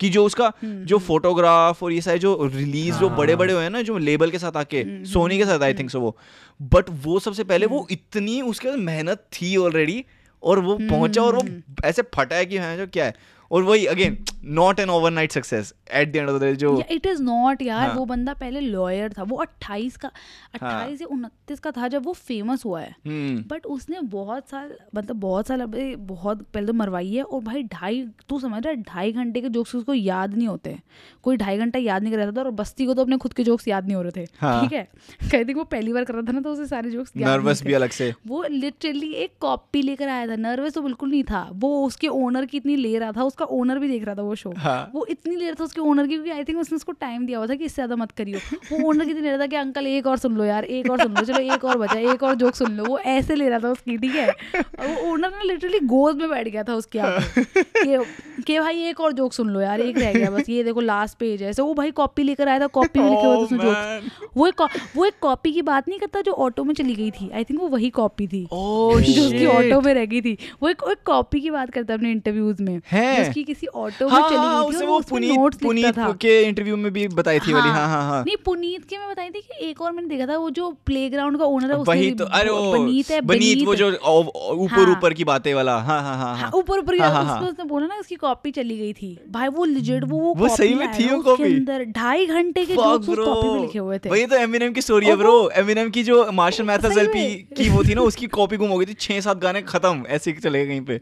कि 0.00 0.08
जो 0.08 0.24
उसका 0.24 0.52
जो 0.64 0.98
फोटोग्राफ 0.98 1.82
और 1.82 1.92
ये 1.92 2.00
सारे 2.00 2.18
जो 2.18 2.50
रिलीज़ 2.54 2.94
जो 2.94 3.10
बड़े 3.10 3.36
बड़े 3.36 3.52
हुए 3.52 3.62
हैं 3.62 3.70
ना 3.70 3.82
जो 3.82 3.98
लेबल 3.98 4.30
के 4.30 4.38
साथ 4.38 4.56
आके 4.56 5.04
सोनी 5.04 5.38
के 5.38 5.44
साथ 5.44 5.60
आई 5.60 5.74
थिंक 5.74 5.90
सो 5.90 6.00
वो। 6.00 6.16
बट 6.62 6.84
वो 6.90 7.18
सबसे 7.20 7.44
पहले 7.44 7.66
वो 7.66 7.86
इतनी 7.90 8.42
उसके 8.42 8.70
मेहनत 8.70 9.24
थी 9.32 9.56
ऑलरेडी 9.56 10.04
और 10.42 10.58
वो 10.58 10.76
पहुँचा 10.76 11.22
और 11.22 11.36
वो 11.36 11.42
ऐसे 11.84 12.02
फटा 12.14 12.36
है 12.36 12.46
कि 12.46 12.56
हाँ 12.56 12.76
जो 12.76 12.86
क्या 12.86 13.04
है? 13.04 13.14
और 13.54 13.62
वही 13.62 13.84
again 13.86 14.16
not 14.54 14.80
an 14.80 14.90
overnight 14.90 15.32
success 15.32 15.72
at 15.94 16.12
the 16.12 16.16
end 16.16 16.28
of 16.28 16.38
the 16.38 16.44
day 16.44 16.54
जो 16.56 16.70
इट 16.90 17.06
इज़ 17.06 17.22
नॉट 17.22 17.62
यार 17.62 17.86
हाँ। 17.88 17.94
वो 17.94 18.04
बंदा 18.04 18.32
पहले 18.34 18.60
लॉयर 18.60 19.12
था 19.12 19.22
वो 19.22 19.36
28 19.44 19.96
का 19.96 20.10
28 20.54 21.00
या 21.02 21.06
29 21.08 21.58
का 21.58 21.70
था 21.70 21.88
जब 21.88 22.04
वो 22.04 22.12
फ़ेमस 22.12 22.64
हुआ 22.64 22.80
है। 22.80 22.94
हम्म। 23.06 23.44
बट 23.48 23.66
उसने 23.66 24.00
बहुत 24.00 24.48
साल 24.48 24.72
मतलब 24.94 25.16
बहुत 25.16 25.46
साल 25.46 25.60
अबे 25.60 25.94
बहुत 25.96 26.42
पहले 26.54 26.66
तो 26.66 26.72
मरवाई 26.72 27.12
है 27.12 27.22
और 27.22 27.40
भाई 27.40 27.62
ढाई 27.62 28.04
तू 28.28 28.40
समझ 28.40 28.62
रहा 28.66 28.74
है 28.74 28.82
ढाई 28.82 29.12
घंटे 29.12 29.40
के 29.40 29.48
जोक्स 29.48 29.74
उसको 29.74 29.94
याद 29.94 30.34
नहीं 30.34 30.48
होते 30.48 30.76
कोई 31.22 31.36
ढाई 31.36 31.58
घंटा 31.58 31.78
याद 31.78 32.02
नहीं 32.02 32.12
कर 32.12 32.18
रहा 32.18 32.32
था 32.32 32.40
और 32.40 32.50
बस्ती 32.50 32.86
को 32.86 32.94
तो 32.94 33.02
अपने 33.02 33.16
खुद 33.16 33.32
के 33.32 33.44
जोक्स 33.44 33.68
याद 33.68 33.86
नहीं 33.86 33.96
हो 33.96 34.02
रहे 34.02 34.12
थे। 34.16 34.26
हाँ। 34.38 34.60
ठीक 34.60 34.72
है? 34.72 34.88
कहती 35.30 35.54
वो 35.54 35.64
पहली 35.64 35.92
बार 35.92 36.04
कर 36.04 36.14
रहा 36.14 36.22
था 36.22 36.32
ना 36.32 36.40
तो 36.40 36.52
उसे 36.52 36.66
सारे 36.66 36.90
जोक्स 36.90 37.12
नर्वस 37.16 37.62
भी 37.62 37.72
अलग 37.72 37.90
से। 37.90 38.12
वो 38.26 38.42
लिटरली 38.50 39.12
एक 39.14 39.32
कॉपी 39.40 39.82
लेकर 39.82 40.08
आया 40.08 40.26
था 40.26 40.36
नर्वस 40.36 40.74
तो 40.74 40.82
बिल्कुल 40.82 41.10
नहीं 41.10 41.24
था। 41.24 41.48
वो 41.54 41.84
उसके 41.86 42.08
ओनर 42.08 42.46
की 42.46 42.56
इतनी 42.56 42.76
ले 42.76 42.98
रहा 42.98 43.12
था 43.12 43.24
उसका 43.24 43.43
ओनर 43.44 43.78
भी 43.78 43.88
देख 43.88 44.04
रहा 44.04 44.14
था 44.14 44.22
वो 44.22 44.34
शो 44.34 44.52
हाँ। 44.56 44.90
वो 44.94 45.04
इतनी 45.10 45.36
ले 45.36 45.44
रहा 45.44 45.54
था 45.60 45.64
उसके 45.64 45.80
ओनर 45.80 46.06
की 46.06 46.14
क्योंकि 46.14 46.30
आई 46.30 46.44
थिंक 46.44 46.58
उसने 46.58 46.76
उसको 46.76 46.92
टाइम 46.94 47.26
दिया 47.26 47.38
हुआ 47.38 47.46
था 47.46 47.54
कि 47.54 47.64
इससे 47.64 47.74
ज़्यादा 47.74 47.96
मत 47.96 48.10
करियो। 48.12 48.38
वो 48.72 48.88
ओनर 48.88 49.04
कितनी 49.04 49.22
ले 49.22 49.30
रहा 49.30 49.38
था 49.38 49.46
कि 49.46 49.56
अंकल 49.56 49.86
एक 49.86 50.06
और 50.06 50.18
सुन 50.18 50.36
लो 50.36 50.44
यार 50.44 50.64
एक 50.66 50.90
और 50.90 51.02
सुन 51.02 51.12
लो 51.12 51.24
चलो 51.24 51.40
एक 51.54 51.64
और 51.64 51.78
बचा 51.78 51.98
एक 52.12 52.22
और 52.22 52.34
जोक 52.34 52.54
सुन 52.54 52.76
लो। 52.76 52.84
वो 52.84 52.98
ऐसे 52.98 53.34
ले 53.34 53.48
रहा 53.48 53.58
था 53.58 53.70
उसकी 53.70 53.96
ठीक 53.98 54.14
है? 54.14 54.28
और 54.28 54.86
वो 54.86 55.12
ओनर 55.12 55.30
ना 55.30 55.42
लिटरली 55.42 55.80
गोद 55.86 56.16
में 56.16 56.28
बैठ 56.30 56.48
गया 56.48 56.62
था 56.62 56.74
उसके 56.74 57.00
पे 57.04 57.98
कि 58.42 58.58
भाई 58.58 58.82
एक 58.84 59.00
और 59.00 59.12
जोक 59.12 59.32
सुन 59.32 59.48
लो 59.48 59.60
यार 59.60 59.80
एक 59.80 59.98
रह 59.98 60.12
गया 60.12 60.30
बस 60.30 60.48
ये 60.48 60.62
देखो 60.64 60.80
लास्ट 60.82 61.18
पेज 61.18 61.42
है। 61.42 61.52
वो 61.54 61.74
भाई 61.74 61.90
कॉपी 61.92 62.22
लेकर 62.22 62.48
आया 62.48 62.60
था 62.60 62.66
कॉपी 62.74 63.00
में 63.00 63.10
लिखे 63.10 63.26
हुए 63.26 63.36
थे 63.36 63.52
Oh. 63.54 63.62
जोक्स। 63.62 64.36
वो 64.36 64.46
एक 64.46 64.60
वो 64.96 65.04
एक 65.04 65.14
कॉपी 65.20 65.52
की 65.52 65.62
बात 65.62 65.88
नहीं 65.88 65.98
करता 65.98 66.20
जो 66.20 66.32
ऑटो 66.44 66.64
में 66.64 66.72
चली 66.74 66.94
गई 66.94 67.10
थी। 67.10 67.30
आई 67.30 67.44
थिंक 67.44 67.60
वो 67.60 67.68
वही 67.68 67.90
कॉपी 67.90 68.26
थी। 68.26 68.42
Oh, 68.44 69.00
जो 69.00 69.24
उसकी 69.24 69.46
ऑटो 69.46 69.80
में 69.80 69.92
रह 69.94 70.04
गई 70.04 70.20
थी। 70.20 70.36
वो 70.62 70.68
एक, 70.68 70.82
कॉपी 71.06 71.40
की 71.40 71.50
बात 71.50 71.70
करता 71.70 71.92
है 71.92 71.98
अपने 71.98 72.10
इंटरव्यूज़ 72.10 72.62
में। 72.62 72.80
है? 72.86 73.23
उसकी 73.28 73.42
किसी 73.44 73.66
ऑटो 73.66 74.04
में 74.04 74.12
हाँ 74.12 74.28
चली 74.28 74.36
हाँ 74.36 74.64
गई 74.64 74.80
थी 74.80 74.86
वो 74.86 75.00
पुनीत 75.10 75.60
पुनीत 75.62 75.94
के 76.20 76.40
इंटरव्यू 76.42 76.76
में 76.76 76.92
भी 76.92 77.06
बताई 77.14 77.38
थी 77.38 77.52
वाली। 77.52 77.68
हाँ। 77.68 77.86
हाँ 77.88 78.02
हाँ 78.02 78.22
नहीं 78.24 78.36
पुनीत 78.44 78.84
की 78.84 78.98
मैं 78.98 79.08
बताई 79.10 79.30
थी 79.30 79.40
कि 79.40 79.66
एक 79.68 79.80
और 79.82 79.92
मैंने 79.92 80.08
देखा 80.08 80.32
था 80.32 80.36
वो 80.38 80.50
जो 80.50 80.70
प्लेग्राउंड 80.86 81.38
का 81.38 81.44
ओनर 81.46 81.70
है 81.72 81.78
वही 81.84 82.10
तो 82.14 82.24
अरे 82.24 82.50
वो 82.50 82.72
बनीत 82.72 83.10
है 83.10 83.20
बनीत 83.22 83.64
वो 83.66 83.74
जो 83.74 83.90
ऊपर 83.90 84.70
हाँ। 84.70 84.90
ऊपर 84.92 85.12
की 85.14 85.24
बातें 85.24 85.52
वाला। 85.54 85.76
हाँ 85.78 86.00
हाँ 86.02 86.16
हाँ 86.16 86.16
हाँ, 86.18 86.36
हाँ 86.38 86.50
ऊपर 86.54 86.78
ऊपर 86.78 87.00
हाँ, 87.00 87.10
हाँ, 87.24 87.40
उसने 87.40 87.64
बोला 87.64 87.86
ना 87.86 87.94
उसकी 87.96 88.16
कॉपी 88.16 88.50
चली 88.50 88.76
गई 88.78 88.92
थी। 88.92 89.08
भाई 89.30 89.48
वो 89.48 89.64
लिजिट 89.64 90.04
वो 90.04 90.34
वो 90.34 90.48
सही 90.56 90.74
में 90.74 90.86
थी 90.92 91.08
वो 91.08 91.22
copy? 91.22 91.44
अंदर। 91.46 91.84
ढाई 91.96 92.26
घंटे 92.26 92.64
के 92.64 92.74
Fuck, 92.74 92.84
जोक्स 92.84 93.08
उस 93.08 93.18
कॉपी 93.18 93.48
में 93.48 93.60
लिखे 93.60 93.78
हुए 93.78 93.98
थे। 93.98 94.10
वही 94.10 94.26
तो 94.26 94.36
एमिनेम 94.36 94.72
की 94.72 94.82
स्टोरी 94.82 95.06
है 95.06 95.16
ब्रो 95.16 95.34
एमिनेम 95.56 95.90
की 95.90 96.02
जो 96.02 96.30
मार्शल 96.32 96.64
मैथर्स 96.64 96.96
एलपी 96.98 97.26
की 97.56 97.68
वो 97.70 97.84
थी 97.84 97.94
ना 97.94 98.02
उसकी 98.02 98.26
कॉपी 98.36 98.56
गुम 98.56 98.70
हो 98.70 98.78
गई 98.78 98.86
थी 98.86 98.94
छह 99.00 99.20
सात 99.20 99.38
गाने 99.38 99.62
खत्म 99.62 100.04
ऐसे 100.08 100.30
ही 100.30 100.40
चले 100.40 100.64
गए 100.64 100.68
कहीं 100.68 100.80
पे। 100.80 101.00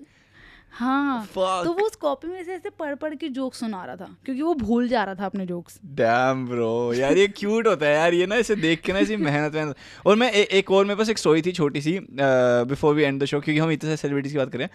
हाँ। 0.73 1.27
Fuck. 1.27 1.65
तो 1.65 1.73
वो 1.73 1.87
उस 1.87 1.97
कॉपी 1.97 2.29
में 2.29 2.43
से 2.45 2.53
ऐसे 2.53 2.71
पढ़ 2.71 2.95
पढ़ 2.95 3.15
के 3.15 3.29
जोक 3.29 3.55
सुना 3.55 3.85
रहा 3.85 3.97
था 3.97 4.09
क्योंकि 4.25 4.43
वो 4.43 4.55
भूल 4.55 4.89
जा 4.89 5.03
रहा 5.05 5.15
था 5.15 5.27
अपने 5.27 5.47
जोक्स 5.47 5.79
डैम 5.95 6.47
ब्रो 6.47 6.93
यार 6.95 7.19
ये 7.19 7.27
क्यूट 7.29 7.67
होता 7.67 7.87
है 7.87 7.95
यार 7.95 8.15
ये 8.15 8.27
ना 8.27 8.37
इसे 8.37 8.57
देख 8.57 8.81
के 8.81 8.93
ना 8.93 8.99
इसी 8.99 9.17
मेहनत 9.17 9.55
मेहनत 9.55 9.77
और 10.07 10.17
मैं 10.17 10.33
ए, 10.33 10.43
एक 10.43 10.71
और 10.71 10.85
मेरे 10.85 10.99
पास 10.99 11.09
एक 11.09 11.19
स्टोरी 11.19 11.43
थी 11.43 11.53
छोटी 11.53 11.81
सी 11.81 11.99
before 12.11 12.95
we 12.95 13.03
end 13.03 13.23
the 13.23 13.25
show 13.25 13.41
क्योंकि 13.41 13.59
हम 13.59 13.71
इतने 13.71 13.89
सारे 13.89 13.97
सेलिब्रिटीज 13.97 14.33
की 14.33 14.39
बात 14.39 14.53
करें 14.53 14.69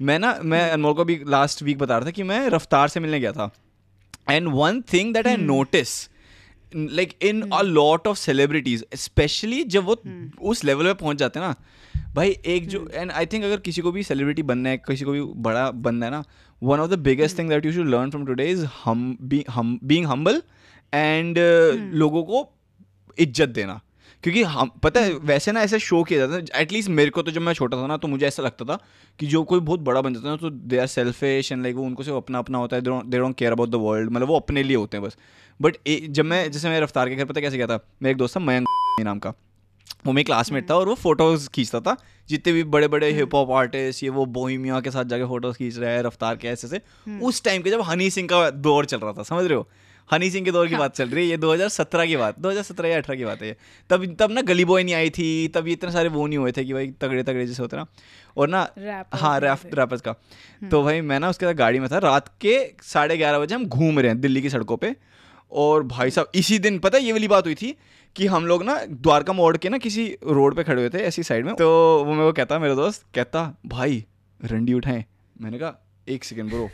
मैं 0.00 0.18
ना 0.18 0.38
मैं 0.42 0.70
अनमोल 0.70 0.94
को 0.94 1.04
भी 1.04 1.20
लास्ट 1.26 1.62
वीक 1.62 1.78
बता 1.78 1.98
रहा 1.98 2.06
था 2.06 2.10
कि 2.10 2.22
मैं 2.22 2.48
रफ्तार 2.50 2.88
से 2.88 3.00
मिलने 3.00 3.20
गया 3.20 3.32
था। 3.32 3.50
And 4.30 4.48
one 4.52 4.80
thing 4.92 5.14
that 5.14 5.26
I 5.26 5.36
notice 5.36 5.88
like 6.76 7.12
in 7.22 7.42
a 7.42 7.60
lot 7.62 8.06
of 8.08 8.18
celebrities 8.18 8.84
specially 8.96 9.62
जब 9.64 9.84
वो 9.84 9.96
उस 10.50 10.64
लेवल 10.64 10.86
पे 10.86 10.94
पहुँच 10.94 11.16
जाते 11.16 11.40
हैं 11.40 11.46
ना। 11.46 11.54
भाई 12.14 12.36
एक 12.46 12.66
जो 12.68 12.86
एंड 12.94 13.10
आई 13.10 13.26
थिंक 13.26 13.44
अगर 13.44 13.56
किसी 13.60 13.82
को 13.82 13.92
भी 13.92 14.02
सेलिब्रिटी 14.02 14.42
बनना 14.42 14.70
है 14.70 14.78
किसी 14.78 15.04
को 15.04 15.12
भी 15.12 15.22
बड़ा 15.42 15.70
बनना 15.70 16.06
है 16.06 16.12
ना 16.12 16.22
one 16.62 16.80
of 16.80 16.90
the 16.90 16.98
biggest 17.00 17.38
thing 17.38 17.48
that 17.48 17.66
you 17.66 17.72
should 17.72 17.88
learn 17.88 18.10
from 18.10 18.26
today 18.26 18.48
is 18.50 18.64
हम 18.84 19.16
बीइंग 19.22 20.06
हम्बल 20.06 20.42
एंड 20.92 21.38
लोगों 21.94 22.22
को 22.24 22.48
इज़्ज़त 23.18 23.48
देना। 23.48 23.80
क्योंकि 24.22 24.42
हम 24.42 24.70
पता 24.82 25.00
है 25.00 25.12
वैसे 25.12 25.52
ना 25.52 25.62
ऐसे 25.62 25.78
शो 25.78 26.02
किया 26.02 26.18
जाता 26.18 26.34
है 26.34 26.62
एटलीस्ट 26.62 26.88
मेरे 26.88 27.10
को 27.10 27.22
तो 27.22 27.30
जब 27.30 27.40
मैं 27.40 27.52
छोटा 27.52 27.76
था 27.76 27.86
ना 27.86 27.96
तो 27.96 28.08
मुझे 28.08 28.26
ऐसा 28.26 28.42
लगता 28.42 28.64
था 28.64 28.78
कि 29.18 29.26
जो 29.26 29.42
कोई 29.44 29.60
बहुत 29.60 29.80
बड़ा 29.80 30.00
बन 30.00 30.14
जाता 30.14 30.28
है 30.28 30.32
ना 30.32 30.36
तो 30.36 30.50
they 30.50 30.78
are 30.78 30.86
selfish 30.86 31.52
and 31.52 31.62
like 31.62 31.76
वो 31.76 31.82
उनको 31.82 32.02
सिर्फ़ 32.02 32.16
अपना 32.16 32.38
अपना 32.38 32.58
होता 32.58 32.76
है 32.76 32.82
they 32.82 33.18
don't 33.18 33.36
care 33.36 33.52
about 33.52 33.68
the 33.68 33.74
world 33.74 34.10
मतलब 34.10 34.28
वो 34.28 34.36
अपने 34.36 34.62
लिए 34.62 34.76
होते 34.76 34.96
हैं 34.96 35.06
बस। 35.06 35.16
बट 35.60 35.76
जब 36.10 36.24
मैं 36.24 36.50
जैसे 36.52 36.68
मैं 36.68 36.80
रफ्तार 36.80 37.08
के 37.08 37.14
घर 37.14 37.24
पता 37.24 37.40
कैसे 37.40 37.56
गया 37.56 37.66
था 37.66 37.80
मेरा 38.02 38.10
एक 38.10 38.16
दोस्त 38.16 38.36
था 38.36 38.40
मयंक 38.40 38.66
नाम 39.00 39.18
का। 39.18 39.32
वो 40.06 40.12
मेरे 40.12 40.24
क्लासमेट 40.24 40.70
था 40.70 40.74
और 40.74 40.88
वो 40.88 40.94
फ़ोटोज़ 40.94 41.48
खींचता 41.48 41.80
था 41.80 41.96
जितने 42.28 42.52
भी 42.52 42.64
बड़े 42.64 42.88
बड़े 42.88 43.10
हिप 43.12 43.34
हॉप 43.34 43.50
आर्टिस्ट 43.50 44.02
ये 44.02 44.08
वो 44.08 44.26
बोहिमिया 44.26 44.80
के 44.80 44.90
साथ 44.90 45.04
जाके 45.04 45.24
फ़ोटोज़ 45.24 45.56
खींच 45.56 45.78
रहा 45.78 45.90
है 45.90 46.02
रफ्तार 46.02 46.36
के 46.36 46.48
ऐसे 46.48 46.68
से 46.68 46.80
उस 47.22 47.42
टाइम 47.44 47.62
के 47.62 47.70
जब 47.70 47.80
हनी 47.80 48.10
सिंह 48.10 48.28
का 48.28 48.50
दौर 48.50 48.84
चल 48.84 48.98
रहा 48.98 49.12
था 49.12 49.22
समझ 49.22 49.44
रहे 49.44 49.54
हो? 49.54 49.68
हनी 50.12 50.30
सिंह 50.30 50.44
के 50.44 50.52
दौर 50.52 50.68
की 50.68 50.76
बात 50.76 50.96
चल 50.96 51.08
रही 51.08 51.24
है 51.24 51.30
ये 51.30 51.38
2017 51.38 52.06
की 52.06 52.16
बात 52.16 52.38
2017 52.40 52.84
या 52.84 52.98
18 52.98 53.16
की 53.16 53.24
बात 53.24 53.42
है 53.42 53.48
ये। 53.48 53.56
तब 53.90 54.04
तब 54.20 54.30
ना 54.30 54.40
गली 54.42 54.64
बॉय 54.64 54.82
नहीं 54.84 54.94
आई 54.94 55.10
थी 55.10 55.48
तब 55.48 55.66
ये 55.68 55.72
इतने 55.72 55.92
सारे 55.92 56.08
वो 56.08 56.26
नहीं 56.26 56.38
हुए 56.38 56.52
थे 56.52 56.64
कि 56.64 56.72
भाई 56.72 56.90
तगड़े 57.00 57.22
तगड़े 57.22 57.46
जैसे 57.46 57.62
होते 57.62 57.76
ना। 57.76 57.86
और 58.36 58.48
ना 58.48 58.60
हाँ 59.14 59.38
रैप 59.40 59.70
रैपर्स 59.74 60.00
का। 60.00 60.14
तो 60.70 60.82
भाई 60.82 61.00
मैं 61.00 61.20
ना 61.20 61.28
उसके 61.28 61.46
साथ 61.46 61.54
गाड़ी 61.54 61.78
में 61.78 61.88
था 61.92 61.98
रात 61.98 62.28
के 62.40 62.58
साढ़े 62.82 63.16
ग्यारह 63.16 63.38
बजे 63.38 63.54
हम 63.54 63.66
घूम 63.66 63.98
रहे 63.98 64.08
हैं 64.08 64.20
दिल्ली 64.20 64.42
की 64.42 64.50
सड़कों 64.50 64.76
पर 64.76 64.94
और 65.52 65.82
भाई 65.86 66.10
साहब 66.10 66.30
इसी 66.34 66.58
दिन 66.58 66.78
पता 66.78 66.98
है 66.98 67.04
ये 67.04 67.12
वाली 67.12 67.28
बात 67.28 67.46
हुई 67.46 67.54
थी 67.54 67.74
कि 68.16 68.26
हम 68.26 68.46
लोग 68.46 68.62
ना 68.64 68.78
द्वारका 68.86 69.32
मोड़ 69.32 69.56
के 69.56 69.68
ना 69.68 69.78
किसी 69.78 70.06
रोड 70.26 70.56
पे 70.56 70.64
खड़े 70.64 70.80
हुए 70.80 70.90
थे 70.90 71.02
ऐसी 71.04 71.22
साइड 71.22 71.46
में। 71.46 71.54
तो 71.54 71.68
वो 72.04 72.12
मेरे 72.12 72.24
को 72.24 72.32
कहता 72.32 72.58
मेरा 72.58 72.74
दोस्त 72.74 73.04
कहता 73.14 73.42
भाई 73.66 74.04
रंडी 74.40 74.74
उठाएँ। 74.74 75.04
मैंने 75.40 75.58
कहा 75.58 75.74
एक 76.08 76.24
सेकेंड 76.24 76.50
ब्रो 76.50 76.68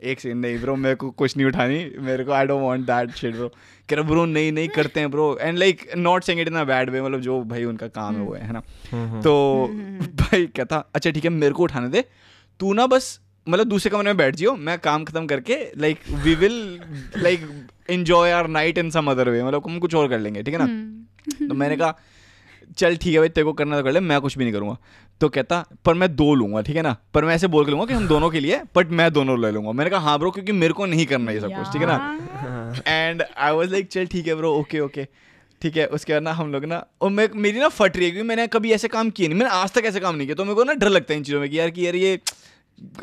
एक 0.00 0.20
सेकंड 0.20 0.40
नहीं 0.40 0.58
ब्रो 0.58 0.74
मेरे 0.76 0.94
को 0.94 1.10
कुछ 1.12 1.36
नहीं 1.36 1.46
उठानी। 1.46 1.78
मेरे 2.00 2.24
को 2.24 2.32
I 2.32 2.46
don't 2.46 2.62
want 2.62 2.84
that 2.86 3.10
shit 3.16 3.34
bro 3.34 3.48
कह 3.48 3.96
रहा 3.96 4.08
ब्रो 4.08 4.24
नहीं 4.26 4.50
नहीं 4.52 4.68
करते 4.68 5.00
हैं 5.00 5.10
bro 5.10 5.36
and 5.40 5.58
like 5.58 5.86
not 5.96 6.24
saying 6.24 6.40
it 6.40 6.48
in 6.48 6.54
a 6.54 6.64
bad 6.64 6.90
way 6.90 7.02
मतलब 7.02 7.20
जो 7.20 7.40
भाई 7.44 7.64
उनका 7.64 7.88
काम 7.88 8.16
है 8.16 8.22
वो 8.22 8.34
है 8.34 8.46
है 8.46 8.52
ना? 8.52 8.60
तो 9.20 9.68
भाई 10.16 10.46
कहता 10.46 10.84
अच्छा 10.94 11.10
ठीक 11.10 11.24
है 11.24 11.30
मेरे 11.30 11.54
को 11.54 11.62
उठाने 11.62 11.88
दे। 11.88 12.04
तू 12.60 12.72
ना 12.72 12.86
बस 12.86 13.18
मतलब 13.46 13.66
दूसरे 13.66 13.90
कमरे 13.90 14.04
में 14.04 14.16
बैठ 14.16 14.36
जियो 14.36 14.54
मैं 14.58 14.78
काम 14.78 15.04
खत्म 15.04 15.26
करके 15.26 15.56
like 15.78 15.98
we 16.24 16.34
will 16.34 16.58
like 17.16 17.48
enjoy 17.90 18.30
our 18.30 18.48
night 18.48 18.78
in 18.78 18.90
some 18.90 19.10
other 19.10 19.28
way 19.30 19.42
मतलब 19.42 19.68
हम 19.68 19.78
कुछ 19.78 19.94
और 19.94 20.08
कर 20.08 20.18
लेंगे 20.18 20.42
ठीक 20.42 20.54
है 20.54 20.66
ना? 20.66 21.46
तो 21.48 21.54
मैंने 21.54 21.76
कहा 21.76 21.98
चल 22.76 22.96
ठीक 22.96 23.12
है 23.12 23.18
भाई 23.18 23.28
तेरे 23.28 23.44
को 23.44 23.52
करना 23.52 23.76
तो 23.76 23.84
कर 23.84 23.92
ले 23.92 24.00
मैं 24.00 24.20
कुछ 24.20 24.36
भी 24.38 24.44
नहीं 24.44 24.54
करूँगा। 24.54 24.76
तो 25.20 25.28
कहता 25.28 25.64
पर 25.84 25.94
मैं 25.94 26.14
दो 26.16 26.34
लूँगा 26.34 26.60
ठीक 26.62 26.76
है 26.76 26.82
ना? 26.82 26.96
पर 27.14 27.24
मैं 27.24 27.34
ऐसे 27.34 27.46
बोल 27.46 27.64
के 27.64 27.70
लूँगा 27.70 27.86
कि 27.86 27.94
हम 27.94 28.06
दोनों 28.08 28.30
के 28.30 28.40
लिए 28.40 28.60
बट 28.76 28.90
मैं 28.90 29.10
दोनों 29.12 29.40
ले 29.40 29.50
लूँगा। 29.50 29.72
मैंने 29.72 29.90
कहा 29.90 30.00
हाँ 30.00 30.18
ब्रो 30.18 30.30
क्योंकि 30.30 30.52
मेरे 30.52 30.72
को 30.72 30.86
नहीं 30.86 31.06
करना 31.06 31.32
ये 31.32 31.40
सब 31.40 31.52
कुछ 31.52 31.72
ठीक 31.72 31.82
है 31.82 31.88
ना? 31.88 32.82
एंड 32.86 33.22
आई 33.36 33.52
वॉज़ 33.52 33.70
लाइक 33.70 33.88
चल 33.88 34.06
ठीक 34.06 34.26
है 34.26 34.34
ब्रो 34.34 34.52
ओके 34.54 34.80
ओके 34.80 35.06
ठीक 35.62 35.76
है 35.76 35.86
उसके 35.88 36.12
बाद 36.12 36.22
ना 36.22 36.32
हम 36.32 36.52
लोग 36.52 36.64
ना 36.64 36.84
और 37.02 37.10
मैं 37.10 37.28
मेरी 37.36 37.60
ना 37.60 37.68
फट 37.68 37.96
रही 37.96 38.04
है 38.04 38.10
क्योंकि 38.10 38.28
मैंने 38.28 38.46
कभी 38.46 38.72
ऐसे 38.72 38.88
काम 38.88 39.10
किए 39.10 39.28
नहीं 39.28 39.38
मैंने 39.38 39.50
आज 39.52 39.72
तक 39.72 39.84
ऐसे 39.84 40.00
काम 40.00 40.14
नहीं 40.14 40.26
किया 40.26 40.34
तो 40.34 40.44
मेरे 40.44 40.54
को 40.54 40.64
ना 40.64 40.74
डर 40.74 40.88
लगता 40.88 41.12
है 41.12 41.18
इन 41.18 41.24
चीज़ों 41.24 41.40
में 41.40 41.48
कि 41.50 41.58
यार 41.58 41.70
कि 41.70 41.86
यार 41.86 41.96
ये 41.96 42.18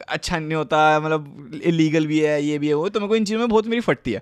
अच्छा 0.09 0.37
नहीं 0.39 0.55
होता 0.55 0.99
मतलब 0.99 1.59
इलीगल 1.63 2.07
भी 2.07 2.19
है 2.19 2.41
ये 2.43 2.59
भी 2.59 2.67
है 2.67 2.73
वो 2.73 2.89
तो 2.89 2.99
मेरे 2.99 3.09
को 3.09 3.15
इन 3.15 3.25
चीज़ों 3.25 3.39
में 3.39 3.49
बहुत 3.49 3.67
मेरी 3.67 3.81
फटती 3.81 4.11
है। 4.11 4.21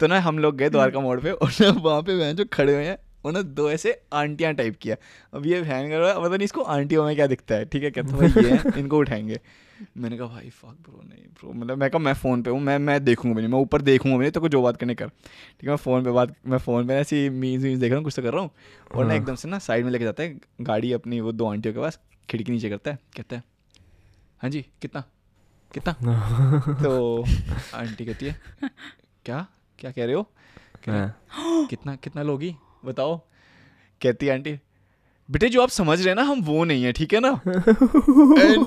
तो 0.00 0.06
ना 0.06 0.18
हम 0.20 0.38
लोग 0.38 0.56
गए 0.56 0.68
द्वारका 0.70 1.00
मोड़ 1.00 1.20
पे 1.20 1.30
और 1.30 1.78
वहाँ 1.78 2.02
पे 2.02 2.32
जो 2.34 2.44
खड़े 2.52 2.74
हुए 2.74 2.84
हैं 2.84 2.98
उन्होंने 3.24 3.48
दो 3.50 3.70
ऐसे 3.70 4.00
आंटियाँ 4.12 4.52
टाइप 4.54 4.76
किया। 4.82 4.96
अब 5.34 5.46
ये 5.46 5.62
फ़ैन 5.62 5.88
कर 5.90 5.98
रहा 5.98 6.08
है 6.08 6.20
पता 6.20 6.28
नहीं 6.28 6.44
इसको 6.44 6.62
आंटियों 6.74 7.04
में 7.04 7.14
क्या 7.16 7.26
दिखता 7.26 7.54
है 7.54 7.64
ठीक 7.64 7.82
है? 7.82 7.90
कहते 7.90 8.12
भाई 8.12 8.44
ये 8.44 8.78
इनको 8.80 8.98
उठाएँगे। 8.98 9.40
मैंने 9.96 10.16
कहा 10.18 10.26
भाई 10.28 10.48
फक 10.50 10.76
ब्रो 10.86 11.02
नहीं 11.02 11.22
ब्रो 11.34 11.52
मतलब 11.52 11.78
मैं 11.78 11.88
कहा 11.90 11.98
मैं 11.98 12.12
फ़ोन 12.14 12.42
पे 12.42 12.50
हूँ 12.50 12.60
मैं 12.60 12.78
मैं 12.78 13.02
देखूँगा 13.04 13.34
भी 13.36 13.42
नहीं 13.42 13.52
मैं 13.52 13.58
ऊपर 13.60 13.82
देखूँगा 13.82 14.16
भी 14.16 14.22
नहीं 14.24 14.32
तो 14.32 14.40
कोई 14.40 14.48
जो 14.50 14.62
बात 14.62 14.76
करने 14.76 14.94
कर। 14.94 15.08
ठीक 15.08 15.64
है 15.64 15.68
मैं 15.68 15.76
फ़ोन 15.76 16.04
पे 16.04 16.10
बात 16.10 16.34
मैं 16.46 16.58
फ़ोन 16.58 16.86
पे 16.88 16.94
ऐसी 16.94 17.28
मीन्स 17.30 17.62
वीन्स 17.64 17.80
देख 17.80 17.90
रहा 17.90 17.96
हूँ 17.98 18.04
कुछ 18.04 18.16
तो 18.16 18.22
कर 18.22 18.32
रहा 18.32 18.42
हूँ। 18.42 18.50
और 18.94 19.06
ना 19.06 19.14
एकदम 19.14 19.34
से 19.34 19.48
ना 19.48 19.58
साइड 19.58 19.84
में 19.84 19.90
लेके 19.92 20.04
जाता 20.04 20.22
है 20.22 20.38
गाड़ी 20.60 20.92
अपनी 20.92 21.20
वो 21.20 21.32
दो 21.32 21.50
आंटियों 21.50 21.74
के 21.74 21.80
पास 21.80 21.98
खिड़की 22.30 22.52
नीचे 22.52 22.70
करता 22.70 22.90
है 22.90 22.98
कहता 23.16 23.36
है 23.36 23.42
हाँ 24.40 24.50
जी 24.50 24.64
कितना? 24.82 25.04
कितना? 25.74 25.92
तो 26.82 27.24
आंटी 27.74 28.04
कहती 28.04 28.26
है 28.26 28.36
क्या? 29.24 29.46
क्या 29.78 29.90
कह 29.90 30.04
रहे 30.04 30.14
हो 30.14 30.26
हाँ। 30.88 31.66
कितना 31.70 31.94
कितना 31.96 32.22
लोगी? 32.22 32.54
बताओ। 32.84 33.16
कहती 34.00 34.26
है 34.26 34.32
आंटी 34.34 34.58
बेटे 35.28 35.48
जो 35.48 35.62
आप 35.62 35.68
समझ 35.68 35.98
रहे 35.98 36.08
हैं 36.08 36.14
ना 36.16 36.22
हम 36.22 36.40
वो 36.42 36.64
नहीं 36.64 36.84
है 36.84 36.92
ठीक 36.92 37.12
है 37.14 37.20
ना? 37.20 37.28
एंड 37.46 38.62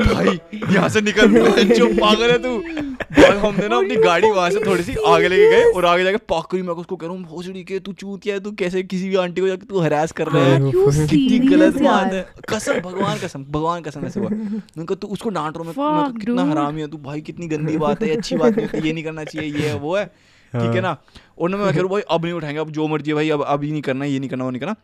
भाई 0.00 0.38
यहाँ 0.74 0.88
से 0.88 1.00
निकल 1.00 1.28
जो 1.74 1.86
पागल 1.94 2.30
है 2.30 2.38
तू। 2.42 2.56
भाई 2.58 3.36
हमने 3.38 3.68
ना 3.68 3.76
अपनी 3.76 3.96
गाड़ी 3.96 4.30
वहाँ 4.30 4.50
से 4.50 4.60
थोड़ी 4.66 4.82
सी 4.82 4.94
आगे 5.06 5.28
लेके 5.28 5.50
गए 5.50 5.70
और 5.72 5.84
आगे 5.86 6.04
जाके 6.04 6.16
पाक 6.28 6.46
करी 6.50 6.62
मैं 6.62 6.74
उसको 6.74 6.96
कह 6.96 7.06
रहा 7.06 7.16
हूँ 7.16 7.22
भोसड़ी 7.24 7.62
के 7.64 7.78
तू 7.78 7.92
चूतिया 7.92 8.34
है 8.34 8.40
तू 8.40 8.52
कैसे 8.52 8.82
किसी 8.82 9.08
भी 9.08 9.16
आंटी 9.16 9.40
को 9.40 9.48
जाके 9.48 9.66
तू 9.66 9.80
हरास 9.80 10.12
कर 10.12 10.28
रहा 10.28 10.44
है? 10.44 10.58
कितनी 10.70 11.38
गलत 11.38 11.80
बात 11.82 12.12
है। 12.12 12.26
कसम 12.48 12.80
भगवान 12.80 13.18
कसम 13.18 13.44
भगवान 13.50 13.82
कसम 13.82 14.06
ऐसे 14.06 14.20
हुआ। 14.20 14.28
मैंने 14.30 14.84
कहा 14.84 14.94
तू 14.94 15.08
उसको 15.08 15.28
डांट 15.28 15.56
रहा 15.56 15.64
हूँ 15.64 15.74
Fuck, 15.74 15.82
कहा, 15.82 16.18
कितना. 16.20 16.44
हरामी 16.50 16.80
है 16.80 16.88
तू 16.88 16.98
भाई 16.98 17.20
कितनी 17.20 17.48
गंदी 17.48 17.76
बात 17.78 18.02
है 18.02 18.16
अच्छी 18.16 18.36
बात 18.36 18.56
नहीं 18.56 18.66
होती 18.66 18.86
ये 18.86 18.92
नहीं 18.92 19.04
करना 19.04 19.24
चाहिए 19.24 19.52
ये 19.52 19.68
है 19.68 19.78
वो 19.78 19.96
है। 19.96 20.04
ठीक 20.52 20.74
है 20.74 20.80
ना? 20.80 20.96
और 21.40 21.50
ना 21.50 21.56
मैं 21.56 21.72
कह 21.72 21.78
रहा 21.78 21.88
भाई 21.88 22.02
अब 22.10 22.24
नहीं 22.24 22.34
उठाएँगे 22.34 22.60
अब 22.60 22.70
जो 22.70 22.86
मर्ज़ी 22.88 23.10
है 23.10 23.14
भाई 23.14 23.30
अब 23.30 23.42
अब 23.42 23.64
ये 23.64 23.70
नहीं 23.72 23.82
करना 23.82 24.04
ये 24.04 24.18
नहीं 24.18 24.30
करना 24.30 24.44
वो 24.44 24.50
नहीं 24.50 24.60
करना। 24.60 24.74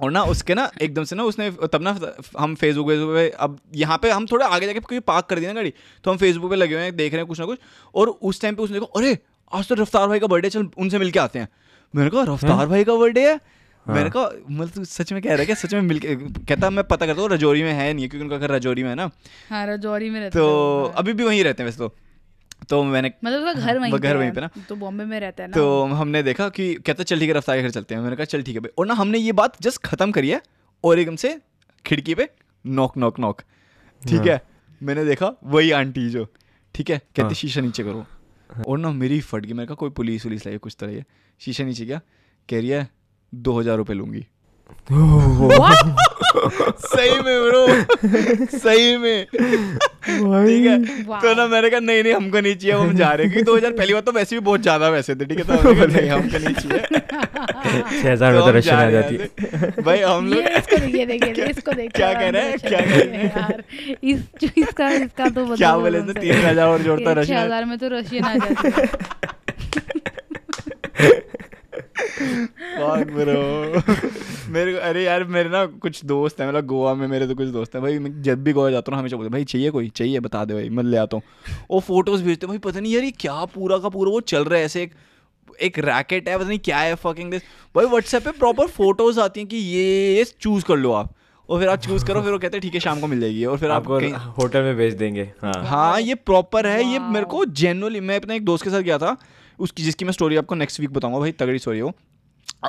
और 0.00 0.10
ना 0.10 0.22
उसके 0.24 0.54
ना 0.54 0.70
एकदम 0.82 1.04
से 1.04 1.16
ना 1.16 1.24
उसने 1.24 1.50
तब 1.72 1.82
ना 1.82 1.98
हम 2.38 2.54
फेसबुक 2.54 2.86
वेसबुक 2.86 3.14
पे 3.14 3.28
अब 3.40 3.58
यहाँ 3.74 3.98
पे 3.98 4.10
हम 4.10 4.26
थोड़े 4.26 4.44
आगे 4.46 4.66
जाके 4.66 4.80
कोई 4.80 5.00
पार्क 5.02 5.26
कर 5.26 5.38
दिया 5.38 5.50
ना 5.50 5.54
गाड़ी 5.54 5.72
तो 6.04 6.10
हम 6.10 6.16
फेसबुक 6.16 6.50
पे 6.50 6.56
लगे 6.56 6.74
हुए 6.74 6.84
हैं 6.84 6.96
देख 6.96 7.12
रहे 7.12 7.20
हैं 7.20 7.26
कुछ 7.28 7.40
ना 7.40 7.46
कुछ 7.46 7.58
और 7.94 8.08
उस 8.08 8.40
टाइम 8.40 8.54
पे 8.54 8.62
उसने 8.62 8.78
देखा 8.78 8.98
अरे 8.98 9.18
आज 9.52 9.68
तो 9.68 9.74
रफ्तार 9.74 10.08
भाई 10.08 10.18
का 10.18 10.26
बर्थडे 10.26 10.50
चल 10.50 10.68
उनसे 10.78 10.98
मिल 10.98 11.10
के 11.10 11.18
आते 11.18 11.38
हैं। 11.38 11.48
मैंने 11.94 12.10
कहा 12.10 12.22
रफ्तार 12.34 12.66
भाई 12.66 12.84
का 12.84 12.94
बर्थडे 12.96 13.28
है? 13.28 13.40
मैंने 13.86 14.10
कहा 14.10 14.30
मतलब 14.50 14.70
तू 14.70 14.84
सच 14.84 15.12
में 15.12 15.20
कह 15.22 15.28
रहा 15.28 15.38
है 15.38 15.46
क्या? 15.46 15.54
सच 15.54 15.74
में 15.74 15.80
मिल 15.82 16.00
कहता 16.00 16.70
मैं 16.70 16.84
पता 16.84 17.06
करता 17.06 17.22
हूँ 17.22 17.30
रजौरी 17.30 17.62
में 17.62 17.72
है 17.72 17.92
नहीं 17.92 18.04
है, 18.04 18.08
क्योंकि 18.08 18.24
उनका 18.24 18.38
घर 18.38 18.54
रजौरी 18.54 18.82
में 18.82 18.88
है 18.90 18.94
ना? 18.96 19.10
हाँ 19.50 19.66
रजौरी 19.66 20.10
में 20.10 20.20
रहता 20.20 20.38
तो 20.38 20.46
है 20.46 20.84
हाँ। 20.84 20.94
अभी 20.98 21.12
भी 21.12 21.24
वहीं 21.24 21.44
रहते 21.44 21.62
हैं 21.62 21.66
वैसे 21.68 21.78
तो। 21.78 21.94
तो 22.62 22.82
मैंने 22.84 23.12
मतलब 23.24 23.42
उसका 23.42 23.52
घर 23.60 23.78
वहीं 23.78 23.92
घर 23.92 24.16
वहीं 24.16 24.30
पे 24.32 24.40
ना। 24.40 24.48
तो 24.68 24.76
बॉम्बे 24.76 25.04
में 25.04 25.18
रहता 25.20 25.42
है 25.42 25.48
ना। 25.48 25.54
तो 25.54 25.82
हमने 25.94 26.22
देखा 26.22 26.48
कि 26.48 26.74
कहता 26.76 27.04
चल 27.04 27.20
ठीक 27.20 27.28
है 27.28 27.34
रफ्तार 27.34 27.56
के 27.56 27.62
घर 27.62 27.70
चलते 27.70 27.94
हैं। 27.94 28.02
मैंने 28.02 28.16
कहा 28.16 28.24
चल 28.24 28.42
ठीक 28.42 28.54
है 28.54 28.60
भाई। 28.60 28.70
और 28.78 28.86
ना 28.86 28.94
हमने 28.94 29.18
ये 29.18 29.32
बात 29.32 29.62
जस्ट 29.62 29.82
खत्म 29.84 30.12
करी 30.12 30.30
है 30.30 30.40
और 30.84 30.98
एकदम 30.98 31.16
से 31.16 31.38
खिड़की 31.84 32.14
पे 32.14 32.28
नॉक 32.64 32.96
नॉक 32.98 33.18
नॉक 33.20 33.42
ठीक 34.02 34.26
है। 34.26 34.40
मैंने 34.80 35.04
देखा 35.04 35.32
वही 35.44 35.70
आंटी 35.72 36.08
जो। 36.10 36.26
ठीक 36.74 36.90
है? 36.90 36.98
कहती 36.98 37.22
हाँ। 37.22 37.34
शीशा 37.34 37.60
नीचे 37.60 37.82
करो। 37.82 38.04
और 38.68 38.78
ना 38.78 38.90
मेरी 38.92 39.20
फट 39.22 39.44
गई। 39.46 39.52
मैंने 39.52 39.66
कहा 39.66 39.74
कोई 39.74 39.90
पुलिस 39.90 40.24
वुलिस 40.26 40.46
लाई 40.46 40.58
कुछ 40.58 40.76
तरह 40.80 40.92
ये 40.92 41.04
शीशा 41.40 41.64
नीचे 41.64 41.86
क्या 41.86 42.00
कह 42.48 42.58
रही 42.58 42.68
है 42.68 42.88
दो 43.32 43.58
हज़ार 43.58 43.76
रुपये 43.76 43.96
लूँगी। 43.96 44.26
सही 46.86 47.20
में 47.20 47.40
ब्रो 47.42 47.66
सही 48.58 48.96
में। 48.96 49.26
ठीक 50.06 50.66
है 50.66 50.76
तो 51.20 51.34
ना 51.34 51.46
मैंने 51.46 51.70
कहा 51.70 51.80
नहीं 51.80 52.02
नहीं 52.02 52.12
हमको 52.14 52.40
नहीं 52.40 52.54
चाहिए 52.56 52.76
हम 52.76 52.94
जा 52.96 53.10
रहे 53.12 53.26
हैं 53.26 53.32
क्योंकि 53.34 53.50
2000 53.50 53.76
पहली 53.78 53.92
बार 53.92 54.02
तो 54.02 54.12
वैसे 54.12 54.36
भी 54.36 54.40
बहुत 54.40 54.62
ज़्यादा 54.62 54.88
वैसे 54.88 55.14
थे 55.14 55.24
ठीक 55.24 55.38
है 55.38 55.44
तो 55.44 55.52
हमने 55.68 55.86
नहीं 55.86 56.10
हमको 56.10 56.38
नहीं 56.38 56.54
चाहिए 56.54 56.82
छह 58.02 58.12
हज़ार 58.12 58.32
में 58.32 58.40
तो 58.40 58.46
तो 58.46 58.52
रशियन 58.56 58.76
आ 58.76 58.90
जाती 58.90 59.16
है 59.16 59.26
भाई 59.82 60.00
हम 60.00 60.28
लोग 60.28 60.42
इसको 60.42 60.76
देखिए 60.76 61.06
देखिए 61.06 61.44
इसको 61.44 61.72
देखिए 61.72 61.88
क्या 61.88 62.12
कह 62.12 62.28
रहे 62.28 62.42
हैं? 62.42 62.58
क्या 62.58 62.80
कह 62.80 62.94
रहे 62.94 63.16
हैं? 63.26 63.64
इस 64.04 64.18
इसका 64.58 64.88
इसका 64.90 65.28
तो 65.28 65.46
क्या 65.56 65.76
बोले 65.76 66.00
से। 66.00 66.12
तीन 66.20 66.34
हज़ार 66.46 66.66
और 66.66 66.82
जोड़ता 66.82 67.24
छह 67.24 67.42
हज़ार 67.42 67.64
में 67.64 67.78
तो 67.78 67.88
रशियन 67.88 68.24
आ 68.24 68.34
जाती 68.34 68.72
है. 68.76 68.88
मेरे 74.48 74.72
को 74.72 74.78
अरे 74.80 75.02
यार 75.04 75.24
मेरे 75.26 75.48
ना 75.50 75.64
कुछ 75.82 76.04
दोस्त 76.04 76.40
हैं 76.40 76.48
मतलब 76.48 76.66
गोवा 76.66 76.94
में 76.94 77.06
मेरे 77.08 77.26
तो 77.26 77.34
कुछ 77.34 77.48
दोस्त 77.48 77.74
हैं। 77.74 77.82
भाई 77.82 77.98
मैं 77.98 78.10
जब 78.22 78.42
भी 78.44 78.52
गोवा 78.52 78.70
जाता 78.70 78.92
हूँ 78.92 78.98
हमेशा 79.00 79.16
बोलते 79.16 79.30
भाई 79.32 79.44
चाहिए 79.44 79.70
कोई? 79.70 79.88
चाहिए 79.96 80.20
बता 80.20 80.44
दे 80.44 80.54
भाई 80.54 80.68
मैं 80.68 80.84
ले 80.84 80.96
आता 80.96 81.16
हूँ। 81.16 81.22
वो 81.70 81.80
फ़ोटोज़ 81.80 82.22
भेजते 82.24 82.46
हैं, 82.46 82.48
भाई 82.48 82.70
पता 82.70 82.80
नहीं 82.80 82.92
यार 82.94 83.04
ये 83.04 83.10
क्या 83.20 83.44
पूरा 83.54 83.78
का 83.78 83.88
पूरा 83.88 84.10
वो 84.10 84.20
चल 84.32 84.44
रहा 84.44 84.58
है 84.58 84.64
ऐसे 84.64 84.82
एक 84.82 84.92
एक 85.62 85.78
रैकेट 85.78 86.28
है 86.28 86.38
पता 86.38 86.48
नहीं 86.48 86.58
क्या 86.60 86.78
है 86.78 86.94
फकिंग 86.94 87.30
दिस 87.30 87.42
भाई 87.74 87.86
व्हाट्सएप 87.86 88.24
पे 88.24 88.30
प्रॉपर 88.38 88.66
फ़ोटोज़ 88.70 89.20
आती 89.20 89.40
हैं 89.40 89.48
कि 89.48 89.56
ये 89.56 90.16
ये 90.16 90.24
चूज़ 90.40 90.64
कर 90.64 90.76
लो 90.76 90.92
आप। 90.92 91.14
और 91.48 91.60
फिर 91.60 91.68
आप 91.68 91.78
चूज़ 91.80 92.04
करो 92.06 92.20
फिर 92.22 92.32
वो 92.32 92.38
कहते 92.38 92.56
हैं 92.56 92.62
ठीक 92.62 92.74
है 92.74 92.80
शाम 92.80 93.00
को 93.00 93.06
मिल 93.06 93.20
जाएगी। 93.20 93.44
और 93.44 93.58
फिर 93.58 93.70
आपको 93.70 93.98
कहीं 94.00 94.12
होटल 94.38 94.62
में 94.62 94.76
भेज 94.76 94.94
देंगे 94.94 95.30
हाँ। 95.42 95.52
हाँ 95.66 96.00
ये 96.00 96.14
प्रॉपर 96.14 96.66
है 96.66 96.84
ये 96.84 96.98
मेरे 96.98 97.26
को 97.26 97.44
जेनुअली 97.60 98.00
मैं 98.00 98.16
अपने 98.16 98.36
एक 98.36 98.44
दोस्त 98.44 98.64
के 98.64 98.70
साथ 98.70 98.80
गया 98.80 98.98
था 98.98 99.16
उसकी 99.58 99.82
जिसकी 99.82 100.04
मैं 100.04 100.12
स्टोरी 100.12 100.36
आपको 100.36 100.54
नेक्स्ट 100.54 100.80
वीक 100.80 100.92
बताऊँगा 100.92 101.18
भाई 101.18 101.32
तगड़ी 101.32 101.58
स्टोरी 101.58 101.78
हो 101.78 101.92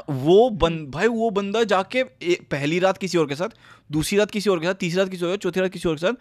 वो। 0.09 0.49
बन 0.49 0.85
भाई 0.89 1.07
वो 1.07 1.29
बंदा 1.29 1.63
जाके 1.63 2.03
पहली 2.51 2.79
रात 2.79 2.97
किसी 2.97 3.17
और 3.17 3.27
के 3.27 3.35
साथ 3.35 3.57
दूसरी 3.91 4.17
रात 4.17 4.31
किसी 4.31 4.49
और 4.49 4.59
के 4.59 4.65
साथ 4.65 4.73
तीसरी 4.73 4.99
रात 4.99 5.09
किसी 5.09 5.25
और 5.25 5.35
चौथी 5.37 5.59
रात 5.59 5.71
किसी 5.71 5.89
और 5.89 5.95
के 5.95 6.01
साथ 6.01 6.13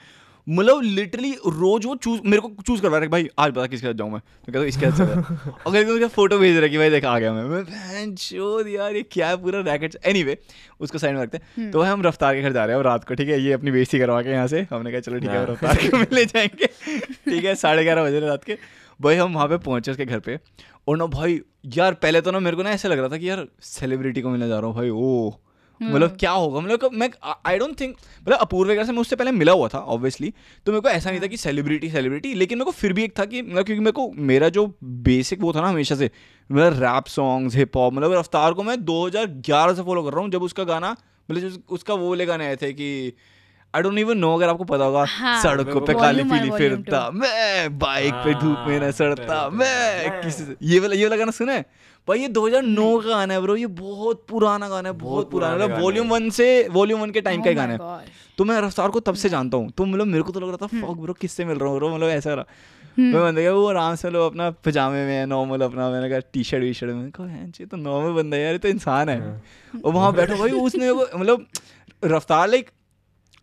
मतलब 0.49 0.81
लिटरली 0.83 1.33
रोज 1.47 1.87
वो 1.87 1.95
चूज़ 1.97 2.21
मेरे 2.25 2.41
को 2.41 2.51
चूज़ 2.67 2.83
करवा 2.83 2.99
रहा 2.99 3.05
है 3.05 3.11
भाई 3.11 3.29
आज 3.39 3.51
बता 3.53 3.67
किसके 3.67 3.87
साथ 3.87 3.95
जाऊँ 3.95 4.11
मैं। 4.11 4.21
तो 4.21 4.47
कहता 4.47 4.59
हूँ 4.59 4.67
इसके 4.67 4.91
साथ 4.91 5.67
अगर 5.67 5.87
उसका 5.87 6.09
फ़ोटो 6.09 6.39
भेज 6.39 6.55
रहा 6.57 6.63
है 6.63 6.69
कि 6.69 6.79
भाई 6.79 6.91
देख 6.91 7.05
आ 7.05 7.19
गया 7.19 7.33
मैं। 7.33 7.45
मैं 7.45 8.73
यार 8.75 8.95
ये 8.97 9.03
क्या 9.03 9.29
है 9.29 9.37
पूरा 9.37 9.61
रैकेट 9.61 9.97
एनीवे 10.07 10.39
उसको 10.81 10.99
साइड 10.99 11.15
में 11.17 11.23
रखते 11.23 11.39
हैं 11.39 11.71
तो 11.71 11.79
भाई 11.79 11.89
हम 11.91 12.03
रफ्तार 12.03 12.35
के 12.35 12.43
घर 12.43 12.53
जा 12.53 12.65
रहे 12.65 12.75
हैं 12.75 12.79
और 12.79 12.85
रात 12.85 13.05
को 13.05 13.15
ठीक 13.15 13.29
है? 13.29 13.41
ये 13.41 13.53
अपनी 13.53 13.71
बेइज्जती 13.71 13.99
करवा 13.99 14.23
के 14.23 14.31
यहाँ 14.31 14.47
से। 14.47 14.67
हमने 14.71 14.91
कहा 14.93 15.01
चलो 15.01 15.19
ठीक 15.19 15.31
है 15.31 15.37
हाँ। 15.39 15.47
रफ्तार 15.47 15.77
के 15.77 16.15
ले 16.15 16.25
जाएँगे। 16.25 16.67
ठीक 17.31 17.45
है 17.45 17.55
साढ़े 17.55 17.85
ग्यारह 17.85 18.05
बजे 18.05 18.21
रात 18.21 18.45
के। 18.45 18.59
भाई 19.01 19.17
हम 19.17 19.35
वहाँ 19.35 19.49
पे 19.49 19.57
पहुँचे 19.59 19.91
उसके 19.91 20.05
घर 20.05 20.19
पे 20.19 20.39
और 20.89 20.97
ना 20.97 21.07
भाई 21.07 21.41
यार 21.67 21.95
पहले 21.95 22.21
तो 22.21 22.31
ना 22.31 22.41
मेरे 22.41 22.57
को 22.57 22.63
ना 22.63 22.71
ऐसा 22.71 22.89
लग 22.89 22.99
रहा 22.99 23.09
था 23.09 23.17
कि 23.17 23.31
यार 23.31 23.47
सेलिब्रिटी 23.61 24.21
को 24.21 24.31
मिलने 24.31 24.49
जा 24.49 24.59
रहा 24.59 24.67
हूँ 24.67 24.75
भाई 24.77 24.89
ओ। 24.89 25.33
मतलब 25.83 26.17
क्या 26.17 26.31
होगा? 26.31 26.61
मतलब 26.61 26.91
मैं 26.93 27.11
आई 27.47 27.59
डोंट 27.59 27.81
थिंक 27.81 27.97
मतलब 28.23 28.39
अपूर्व 28.39 28.71
वगैरह 28.71 28.87
से 28.87 28.93
मैं 28.93 29.01
उससे 29.01 29.17
पहले 29.17 29.31
मिला 29.31 29.53
हुआ 29.53 29.69
था 29.69 29.79
ऑब्वियसली 29.79 30.35
तो 30.67 30.73
मेरे 30.73 30.81
को 30.81 30.89
ऐसा 30.89 31.11
नहीं 31.11 31.21
था 31.21 31.27
कि 31.27 31.37
सेलिब्रिटी 31.37 31.91
सेलिब्रिटी 31.91 32.35
लेकिन 32.35 32.59
मेरे 32.59 32.65
को 32.65 32.71
फिर 32.71 32.93
भी 32.93 33.05
एक 33.05 33.19
था 33.19 33.25
कि 33.25 33.43
मतलब 33.43 33.65
क्योंकि 33.65 33.81
मेरे 33.81 33.93
को 33.93 34.13
मेरा 34.13 34.49
जो 34.49 34.79
बेसिक 34.85 35.41
वो 35.41 35.53
था 35.53 35.61
ना 35.61 35.69
हमेशा 35.69 35.95
से 35.95 36.11
मतलब 36.53 36.73
रैप 36.73 37.07
सॉन्ग्स 37.07 37.57
हिप 37.57 37.77
हॉप 37.77 37.93
मतलब 37.93 38.13
रफ्तार 38.13 38.53
को 38.53 38.63
मैं 38.63 38.77
2011 38.77 39.77
से 39.77 39.83
फॉलो 39.83 40.03
कर 40.03 40.13
रहा 40.13 40.21
हूँ 40.21 40.31
जब 40.31 40.43
उसका 40.43 40.65
गाना 40.65 40.97
मतलब 41.31 41.63
उसका 41.69 41.95
वो 41.95 42.09
वाले 42.09 42.27
गाने 42.27 42.47
आए 42.47 42.57
थे 42.57 42.73
कि 42.73 43.13
आई 43.75 43.83
डोंट 43.83 43.99
इवन 43.99 44.19
नो 44.19 44.35
अगर 44.35 44.49
आपको 44.49 44.65
पता 44.65 44.85
होगा 44.85 45.05
हाँ, 45.09 45.43
सड़कों 45.43 45.81
पे 45.81 45.95
काली 45.95 46.23
पीली 46.25 46.51
फिरता। 46.51 47.11
मैं 47.11 47.79
बाइक 47.79 48.15
पे 48.15 48.35
धूप 48.35 48.57
में 48.69 48.81
न 48.81 48.83
हाँ, 48.83 48.91
सड़ता। 48.91 49.49
मैं- 49.49 49.53
मैं 49.53 50.11
मैं- 50.11 50.25
किसी 50.25 50.45
ये 50.63 50.81
वाला 50.81 50.95
ये 50.95 51.05
वाला 51.05 51.17
गाना 51.17 51.31
सुना 51.31 51.53
है? 51.53 51.65
भाई 52.09 52.19
ये 52.19 52.29
2009 52.29 53.01
का 53.01 53.09
गाना 53.09 53.35
है 53.35 53.41
ब्रो। 53.41 53.57
ये 53.57 53.67
बहुत 53.67 54.27
पुराना 54.29 54.69
गाना 54.69 54.89
है 54.89 54.95
बहुत 54.95 55.31
पुराना 55.31 55.65
मतलब 55.65 55.81
वॉल्यूम 55.81 56.07
हैं। 56.07 56.13
वन 56.13 56.31
से 56.31 56.69
वॉल्यूम 56.71 57.01
वन 57.01 57.11
के 57.11 57.21
टाइम 57.21 57.43
का 57.43 57.51
ही 57.51 57.57
Oh 57.57 57.63
गाना 57.63 57.97
है। 57.97 58.05
तो 58.39 58.45
मैं 58.45 58.61
रफ्तार 58.61 58.89
को 58.89 59.01
तब 59.01 59.15
से 59.15 59.29
जानता 59.29 59.57
हूँ। 59.57 59.71
तो 59.71 59.85
मतलब 59.85 60.07
मेरे 60.07 60.23
को 60.23 60.33
तो 60.33 60.41
लग 60.41 60.49
रहा 60.49 60.57
था। 60.57 60.67
फक 60.67 60.99
ब्रो 60.99 61.13
किससे 61.13 61.45
मिल 61.45 61.59
रहा 61.59 61.69
हूँ? 61.69 61.79
ब्रो 61.79 61.95
मतलब 61.95 62.09
ऐसा 62.09 62.35
रहा। 62.35 62.45
मैं 62.99 63.23
बंदा 63.23 63.41
गया 63.41 63.53
वो 63.53 63.69
आराम 63.69 63.95
से 63.95 64.11
लोग 64.11 64.31
अपना 64.31 64.51
पजामे 64.51 65.07
में 65.07 65.15
है 65.15 65.27
नॉर्मल 65.27 65.61
अपना 65.61 65.91
मैंने 65.91 66.11
कहा 66.11 66.19
टी 66.19 66.45
शर्ट 66.45 66.63
वी 66.63 66.75
शर्ट 66.75 66.91
में। 66.91 67.11
कहा 67.11 67.27
"हैं, 67.27 67.53
ये 67.61 67.67
तो 67.67 67.77
नॉर्मल 67.77 68.23
बंदा 68.23 68.37
है 68.37 68.43
यार 68.43 68.53
ये 68.53 68.59
तो 68.59 68.69
इंसान 68.69 69.09
है। 69.09 69.21
हाँ। 69.21 69.43
और 69.85 69.93
वहाँ 69.93 70.13
बैठा 70.15 70.35
भाई 70.35 70.51
उसने 70.51 70.93
मतलब 70.93 71.47
रफ्तार 72.05 72.49
लाइक 72.49 72.71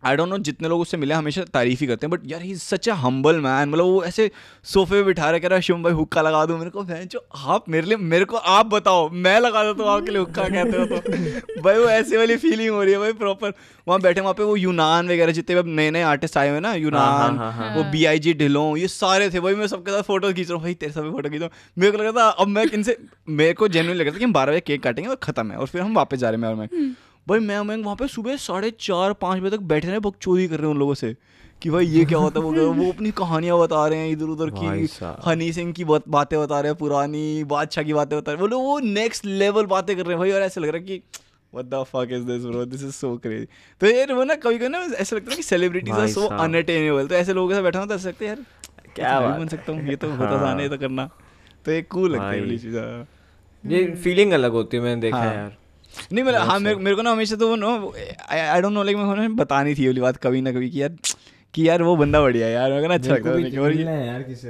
आई 0.06 0.16
डोंट 0.16 0.28
नो 0.28 0.38
जितने 0.46 0.68
लोग 0.68 0.80
उससे 0.80 0.96
मिले 0.96 1.14
हमेशा 1.14 1.42
तारीफ़ 1.54 1.80
ही 1.80 1.86
करते 1.86 2.06
हैं 2.06 2.10
बट 2.10 2.30
यार 2.30 2.42
ही 2.42 2.54
सच 2.56 2.88
अ 2.88 2.92
हम्बल 3.04 3.40
मैन 3.40 3.68
मतलब 3.68 3.84
वो 3.84 4.02
ऐसे 4.04 4.30
सोफे 4.64 4.94
पे 4.94 5.02
बिठा 5.02 5.30
रहे 5.30 5.40
कह 5.40 5.48
रहा 5.48 5.56
है 5.56 5.62
शिवम 5.62 5.82
भाई 5.82 5.92
हुक्का 5.92 6.22
लगा 6.22 6.44
दूँ 6.46 6.58
मेरे 6.58 6.70
को. 6.70 6.82
बहन 6.84 7.06
जो 7.12 7.24
आप 7.46 7.68
मेरे 7.68 7.86
लिए 7.86 7.96
मेरे 8.12 8.24
को 8.24 8.36
आप 8.36 8.66
बताओ 8.66 9.08
मैं 9.26 9.38
लगा 9.40 9.62
देता 9.64 9.82
हूँ 9.82 9.90
आपके 9.92 10.10
लिए 10.10 10.20
हुक्का 10.20 10.48
कहते 10.48 10.76
हो 10.76 10.86
तो। 10.86 11.62
भाई 11.62 11.78
वो 11.78 11.88
ऐसी 11.90 12.16
वाली 12.16 12.36
फीलिंग 12.36 12.70
हो 12.70 12.82
रही 12.82 12.92
है 12.92 12.98
भाई 12.98 13.12
प्रॉपर 13.14 13.52
वहाँ 13.86 14.00
बैठे 14.00 14.20
वहाँ 14.20 14.34
पे 14.34 14.42
वो 14.42 14.56
यूनान 14.56 15.08
वगैरह 15.08 15.32
जितने 15.32 15.62
भी 15.62 15.70
नए 15.72 15.90
नए 15.90 16.02
आर्टिस्ट 16.04 16.36
आए 16.38 16.50
हुए 16.50 16.60
ना 16.60 16.72
यूनान 16.74 17.38
हाँ, 17.38 17.52
हाँ, 17.52 17.74
वो 17.76 17.82
बी 17.92 18.04
आई 18.04 18.18
जी 18.18 18.34
ढिलों 18.34 18.66
ये 18.76 18.88
सारे 18.88 19.28
थे। 19.30 19.40
भाई 19.40 19.54
मैं 19.54 19.66
सबके 19.66 19.90
साथ 19.90 20.02
फ़ोटो 20.02 20.32
खींच 20.32 20.48
रहा 20.48 20.54
हूँ। 20.54 20.62
भाई 20.62 20.74
तेरे 20.74 20.92
साथ 20.92 21.10
फ़ोटो 21.10 21.28
खींच 21.28 21.40
रहा 21.40 21.48
हूँ। 21.48 21.72
मेरे 21.78 21.92
को 21.92 22.02
लगा 22.02 22.12
था 22.12 22.28
अब 22.28 22.48
मैं 22.48 22.64
इनसे 22.74 22.96
मेरे 23.40 23.52
को 23.54 23.68
जेनुअन 23.68 23.96
लगा 23.96 24.10
था 24.10 24.18
कि 24.18 24.24
हम 24.24 24.32
बारह 24.32 24.52
बजे 24.52 24.60
केक 24.60 24.82
काटेंगे 24.82 25.08
और 25.10 25.16
खत्म 25.22 25.50
है 25.50 25.56
और 25.58 25.66
फिर 25.66 25.80
हम 25.80 25.94
वापस 25.94 26.18
जा 26.18 26.30
रहे 26.30 26.36
हैं 26.36 26.42
मैं 26.42 26.48
और 26.48 26.54
मैं। 26.56 26.94
भाई 27.28 27.38
मैं 27.38 27.60
मैं 27.60 27.76
वहाँ 27.76 27.96
पे 27.96 28.06
सुबह 28.08 28.36
साढ़े 28.36 28.70
चार 28.80 29.12
पाँच 29.12 29.40
बजे 29.42 29.56
तक 29.56 29.62
बैठे 29.62 29.88
रहे 29.88 29.98
बकचोदी 29.98 30.48
कर 30.48 30.56
रहे 30.56 30.66
हैं 30.66 30.74
उन 30.74 30.78
लोगों 30.78 30.94
से 30.94 31.14
कि 31.62 31.70
भाई 31.70 31.86
ये 31.86 32.04
क्या 32.04 32.18
होता 32.18 32.40
है 32.40 32.46
वो 32.46 32.72
वो 32.72 32.90
अपनी 32.92 33.10
कहानियाँ 33.10 33.58
बता 33.58 33.86
रहे 33.88 33.98
हैं 33.98 34.08
इधर 34.10 34.24
उधर 34.24 34.50
की 34.50 34.66
हनी 35.26 35.52
सिंह 35.52 35.72
की 35.72 35.84
बात- 35.84 36.08
बातें 36.08 36.38
बता 36.40 36.60
रहे 36.60 36.70
हैं 36.70 36.78
पुरानी 36.78 37.44
बादशाह 37.44 37.84
की 37.84 37.92
बातें 37.92 38.18
बता 38.18 38.32
रहे 38.32 38.36
हैं। 38.36 38.40
बोलो 38.40 38.58
वो 38.60 38.78
नेक्स्ट 38.78 39.24
लेवल 39.26 39.66
बातें 39.66 39.96
कर 39.96 40.02
रहे 40.02 40.12
हैं 40.12 40.18
भाई 40.18 40.30
और 40.30 40.42
ऐसा 40.42 40.60
लग 40.60 40.68
रहा 40.68 40.76
है 40.76 40.84
कि 40.84 41.02
what 41.52 41.70
the 41.72 41.80
fuck 41.84 42.12
is 42.18 42.22
this 42.28 42.44
bro? 42.46 42.66
This 42.70 42.84
is 42.84 42.94
so 43.00 43.10
crazy. 43.26 43.46
तो 43.80 43.86
यार 43.86 44.12
वो 44.12 44.24
ना 44.24 44.34
कभी 44.34 44.58
कभी 44.58 44.68
ना 44.68 44.78
ऐसा 44.78 45.16
लगता 45.16 45.30
है 45.30 45.36
कि 45.36 45.42
सेलिब्रिटीज 45.42 45.94
आर 45.94 45.98
भाई 45.98 46.12
सो 46.12 46.26
अनअटेनेबल 46.38 47.06
तो 47.06 47.14
ऐसे 47.14 47.32
लोगों 47.32 47.48
के 47.48 47.54
साथ 47.54 47.62
बैठा 47.62 47.78
हूँ 47.80 47.88
तो 47.88 47.94
ऐसा 47.94 48.08
लगता 48.08 48.24
है 48.24 48.30
यार 48.30 48.44
क्या 48.96 49.20
बात 49.20 49.38
बन 49.40 49.48
सकता 49.48 49.72
हूँ 49.72 49.88
ये 49.88 49.96
तो 49.96 50.10
होता 50.10 50.38
हाँ। 50.38 50.56
था 50.56 50.62
ये 50.62 50.68
तो 50.68 50.78
करना। 50.78 51.10
तो 51.64 51.72
ये 51.72 51.82
कूल 51.82 52.12
लगता 52.12 52.30
है। 52.30 52.58
चीज़ 52.58 52.76
हाँ। 52.78 53.06
ये 53.64 53.84
फीलिंग 53.94 54.32
अलग 54.32 54.52
होती 54.52 54.76
है 54.76 54.82
मैंने 54.82 55.00
देखा 55.00 55.16
हाँ। 55.16 55.26
है। 55.26 55.36
यार। 55.36 55.56
नहीं 56.12 56.24
मतलब 56.24 56.40
हाँ 56.40 56.58
मेरे 56.60 56.76
मेरे 56.76 56.96
को 56.96 57.02
ना 57.02 57.10
हमेशा 57.12 57.36
तो 57.36 57.48
वो 57.48 57.56
no 57.56 57.94
I 58.30 58.60
don't 58.60 58.72
know 58.72 58.82
like 58.82 58.96
मैं 58.96 59.04
उन्होंने 59.04 59.28
बतानी 59.28 59.74
थी 59.74 59.86
वाली 59.86 60.00
बात 60.00 60.16
कभी 60.16 60.40
ना 60.40 60.52
कभी 60.52 60.70
कि 60.70 60.82
यार 60.82 60.96
कि 61.54 61.68
यार 61.68 61.82
वो 61.82 61.96
बंदा 61.96 62.20
बढ़िया 62.20 62.46
है 62.46 62.52
यार 62.52 62.70
मेरे 62.70 62.82
को 62.82 62.88
ना 62.88 62.94
अच्छा 62.94 63.12
लगता 63.14 63.30
है 63.30 63.58
और 63.58 63.72
ये 63.72 64.06
यार 64.06 64.22
किसे 64.22 64.48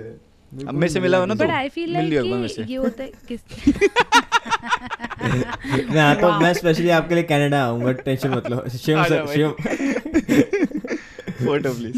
अब 0.68 0.74
मेरे 0.74 0.88
से 0.92 1.00
मिला 1.00 1.18
हो 1.18 1.26
ना 1.26 1.34
तो 1.34 1.48
आई 1.50 1.68
फील 1.68 1.96
मिल 1.96 2.04
लियो 2.04 2.24
एक 2.24 2.30
लाइक 2.30 2.40
मेरे 2.40 2.54
से। 2.54 2.62
ये 2.62 2.76
होता 2.76 3.02
है 3.02 3.10
किस। 3.28 3.40
मैं 5.90 6.20
तो 6.20 6.32
मैं 6.40 6.52
स्पेशली 6.54 6.90
आपके 6.90 7.14
लिए 7.14 7.24
कनाडा 7.24 7.62
आऊँगा 7.64 7.92
टेंशन 7.92 8.30
मत 8.30 8.50
लो। 8.50 8.56
Shivam 8.68 9.04
Shiv 9.04 9.26
sir 9.26 9.26
Shivam 9.34 10.73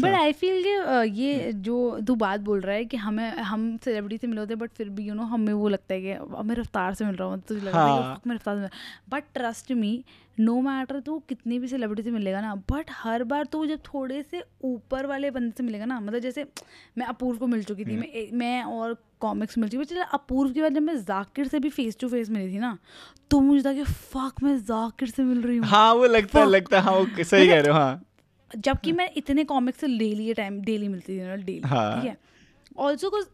but 0.01 0.13
I 0.15 0.31
feel 0.33 0.63
कि 0.63 1.21
ये 1.21 1.51
जो 1.53 1.99
तू 2.07 2.15
बात 2.15 2.39
बोल 2.39 2.61
रहा 2.61 2.75
है 2.75 2.85
कि 2.85 2.97
हमें 2.97 3.29
हम 3.29 3.65
सेलिब्रिटी 3.85 4.17
से 4.17 4.27
मिले 4.27 4.39
होते 4.39 4.53
हैं 4.53 4.59
बट 4.59 4.71
फिर 4.71 4.89
भी 4.89 5.03
यू 5.07 5.13
नो 5.13 5.23
हमें 5.23 5.53
वो 5.53 5.69
लगता 5.69 5.93
है 5.93 6.01
कि 6.01 6.11
अब 6.11 6.45
मैं 6.45 6.55
रफ्तार 6.55 6.93
से 6.93 7.05
मिल 7.05 7.15
रहा 7.15 7.27
हूँ 7.27 7.41
तुझे 7.47 7.61
लगता 7.61 7.79
है 7.79 8.01
हाँ। 8.03 8.21
मैं 8.27 8.35
रफ्तार 8.35 8.57
से 8.57 8.69
but 9.09 9.23
trust 9.33 9.71
me 9.71 10.03
no 10.39 10.59
matter 10.61 10.99
तू 10.99 11.17
कितनी 11.29 11.59
भी 11.59 11.67
सेलिब्रिटी 11.67 12.03
से 12.03 12.11
मिलेगा 12.11 12.41
ना 12.41 12.55
बट 12.71 12.91
हर 12.93 13.23
बार 13.23 13.45
तू 13.45 13.65
जब 13.65 13.79
थोड़े 13.85 14.21
से 14.23 14.43
ऊपर 14.63 15.05
वाले 15.05 15.31
बंदे 15.31 15.53
से 15.57 15.63
मिलेगा 15.63 15.85
ना 15.85 15.99
मतलब 15.99 16.19
जैसे 16.19 16.45
मैं 16.97 17.05
अपूर्व 17.05 17.37
को 17.37 17.47
मिल 17.47 17.63
चुकी 17.63 17.85
थी 17.85 17.95
मैं 17.97 18.31
मैं 18.37 18.63
और 18.63 18.97
कॉमिक्स 19.21 19.57
मिल 19.57 19.69
चुकी 19.69 19.83
थी 19.85 19.95
चलो 19.95 20.03
अपूर्व 20.13 20.51
के 20.53 20.61
बाद 20.61 20.73
जब 20.73 20.81
मैं 20.81 20.97
जाकिर 20.97 21.47
से 21.47 21.59
भी 21.59 21.69
फेस 21.69 21.97
टू 21.99 22.09
फेस 22.09 22.29
मिली 22.29 22.53
थी 22.53 22.59
ना 22.59 22.77
तो 23.31 23.39
मुझे 23.39 23.61
था 23.65 23.73
कि 23.73 23.83
फक 23.83 24.43
मैं 24.43 24.57
जाकिर 24.57 25.09
से 25.09 25.23
मिल 25.23 25.41
रही 25.41 25.57
हूँ। 25.57 25.67
हाँ 25.67 25.93
वो 25.93 26.05
लगता 26.05 26.39
है 26.39 26.45
लगता 26.49 26.79
है 26.79 26.83
हाँ 26.83 27.23
सही 27.23 27.47
कह 27.47 27.59
रहे 27.61 27.71
हो 27.71 27.79
हाँ। 27.79 28.01
जबकि 28.55 28.91
मैं 28.91 29.09
इतने 29.17 29.43
कॉमिक्स 29.43 29.79
से 29.79 29.87
डेली 29.87 30.33
टाइम 30.33 30.61
डेली 30.61 30.87
मिलती 30.87 31.19
थी 31.19 31.35
डेली 31.43 31.61
हाँ। 31.65 32.01
ठीक 32.01 32.09
है 32.09 32.17
ऑल्सो 32.77 33.09
कुछ 33.09 33.27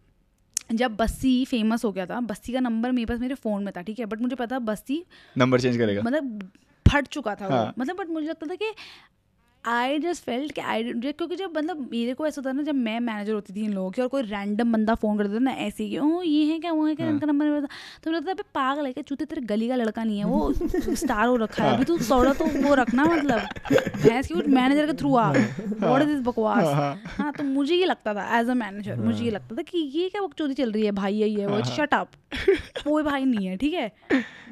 जब 0.71 0.95
बस्सी 0.95 1.33
फ़ेमस 1.45 1.85
हो 1.85 1.91
गया 1.91 2.05
था 2.05 2.19
बस्सी 2.19 2.53
का 2.53 2.59
नंबर 2.59 2.91
मेरे 2.91 3.05
पास 3.05 3.19
मेरे 3.19 3.35
फ़ोन 3.35 3.63
में 3.63 3.73
था 3.77 3.81
ठीक 3.81 3.99
है 3.99 4.05
बट 4.05 4.21
मुझे 4.21 4.35
पता 4.35 4.59
बस्सी 4.59 5.03
नंबर 5.35 5.61
चेंज 5.61 5.77
करेगा 5.77 6.01
मतलब 6.01 6.49
फट 6.85 7.07
चुका 7.07 7.35
था 7.35 7.47
वो 7.47 7.55
हाँ। 7.55 7.73
मतलब 7.79 7.95
बट 7.95 8.09
मुझे 8.09 8.27
लगता 8.27 8.47
था 8.47 8.55
कि 8.55 8.71
आई 9.65 9.99
जस्ट 9.99 10.23
फेल्ट 10.23 10.51
कि 10.51 10.61
आई 10.61 10.83
क्योंकि 10.93 11.35
जब 11.35 11.53
मतलब 11.57 11.87
मेरे 11.91 12.13
को 12.13 12.25
ऐसा 12.27 12.39
होता 12.41 12.49
है 12.49 12.55
ना 12.55 12.63
जब 12.63 12.75
मैं 12.75 12.99
मैनेजर 12.99 13.33
होती 13.33 13.53
थी 13.53 13.63
इन 13.65 13.73
लोगों 13.73 13.91
की 13.91 14.01
और 14.01 14.07
कोई 14.07 14.21
रैंडम 14.21 14.71
बंदा 14.73 14.95
फ़ोन 14.95 15.17
करता 15.17 15.33
था 15.35 15.39
ना 15.39 15.51
ऐसे 15.65 15.83
ही 15.83 15.89
कि 15.89 15.97
ओ 15.97 16.21
ये 16.21 16.43
है 16.45 16.57
क्या 16.59 16.71
वो 16.71 16.85
है 16.85 16.95
क्या 16.95 17.05
हाँ। 17.05 17.13
इनका 17.13 17.27
नंबर 17.27 17.45
मेरे 17.45 17.61
तो 17.61 18.11
मुझे 18.11 18.17
लगता 18.17 18.31
है 18.31 18.35
पागल 18.55 18.85
है 18.85 18.91
क्या? 18.93 19.03
चूते 19.07 19.25
तेरे 19.25 19.41
गली 19.45 19.67
का 19.67 19.75
लड़का 19.75 20.03
नहीं 20.03 20.17
है 20.19 20.25
वो 20.25 20.51
स्टार 21.03 21.25
हो 21.27 21.35
रखा 21.35 21.63
है। 21.63 21.73
अभी 21.75 21.83
तू 21.83 21.97
थोड़ा 21.99 22.33
तो 22.33 22.45
वो 22.67 22.73
रखना 22.75 23.05
मतलब। 23.05 23.47
भैंस 24.03 24.27
की 24.27 24.33
मैनेजर 24.53 24.85
के 24.85 24.93
थ्रू 24.93 25.15
आ। 25.15 25.29
व्हाट 25.31 26.01
इज़ 26.01 26.21
बकवास? 26.21 26.63
हाँ। 26.65 26.95
हाँ 27.17 27.31
तो 27.33 27.43
मुझे 27.43 27.75
ये 27.75 27.85
लगता 27.85 28.13
था 28.13 28.39
एज 28.39 28.49
अ 28.49 28.53
मैनेजर 28.53 28.95
मुझे 28.95 29.23
ये 29.25 29.31
लगता 29.31 29.55
था 29.55 29.61
कि 29.61 29.77
ये 29.95 30.09
क्या 30.09 30.21
बकचोदी 30.21 30.53
चल 30.53 30.71
रही 30.71 30.85
है? 30.85 30.91
भाई 30.91 31.13
यही 31.13 31.33
है 31.35 31.47
वो 31.47 31.63
शट 31.65 31.93
अप 31.93 32.09
वो 32.87 33.01
भाई 33.03 33.25
नहीं 33.25 33.47
है 33.47 33.57
ठीक 33.57 33.73
है? 33.73 33.91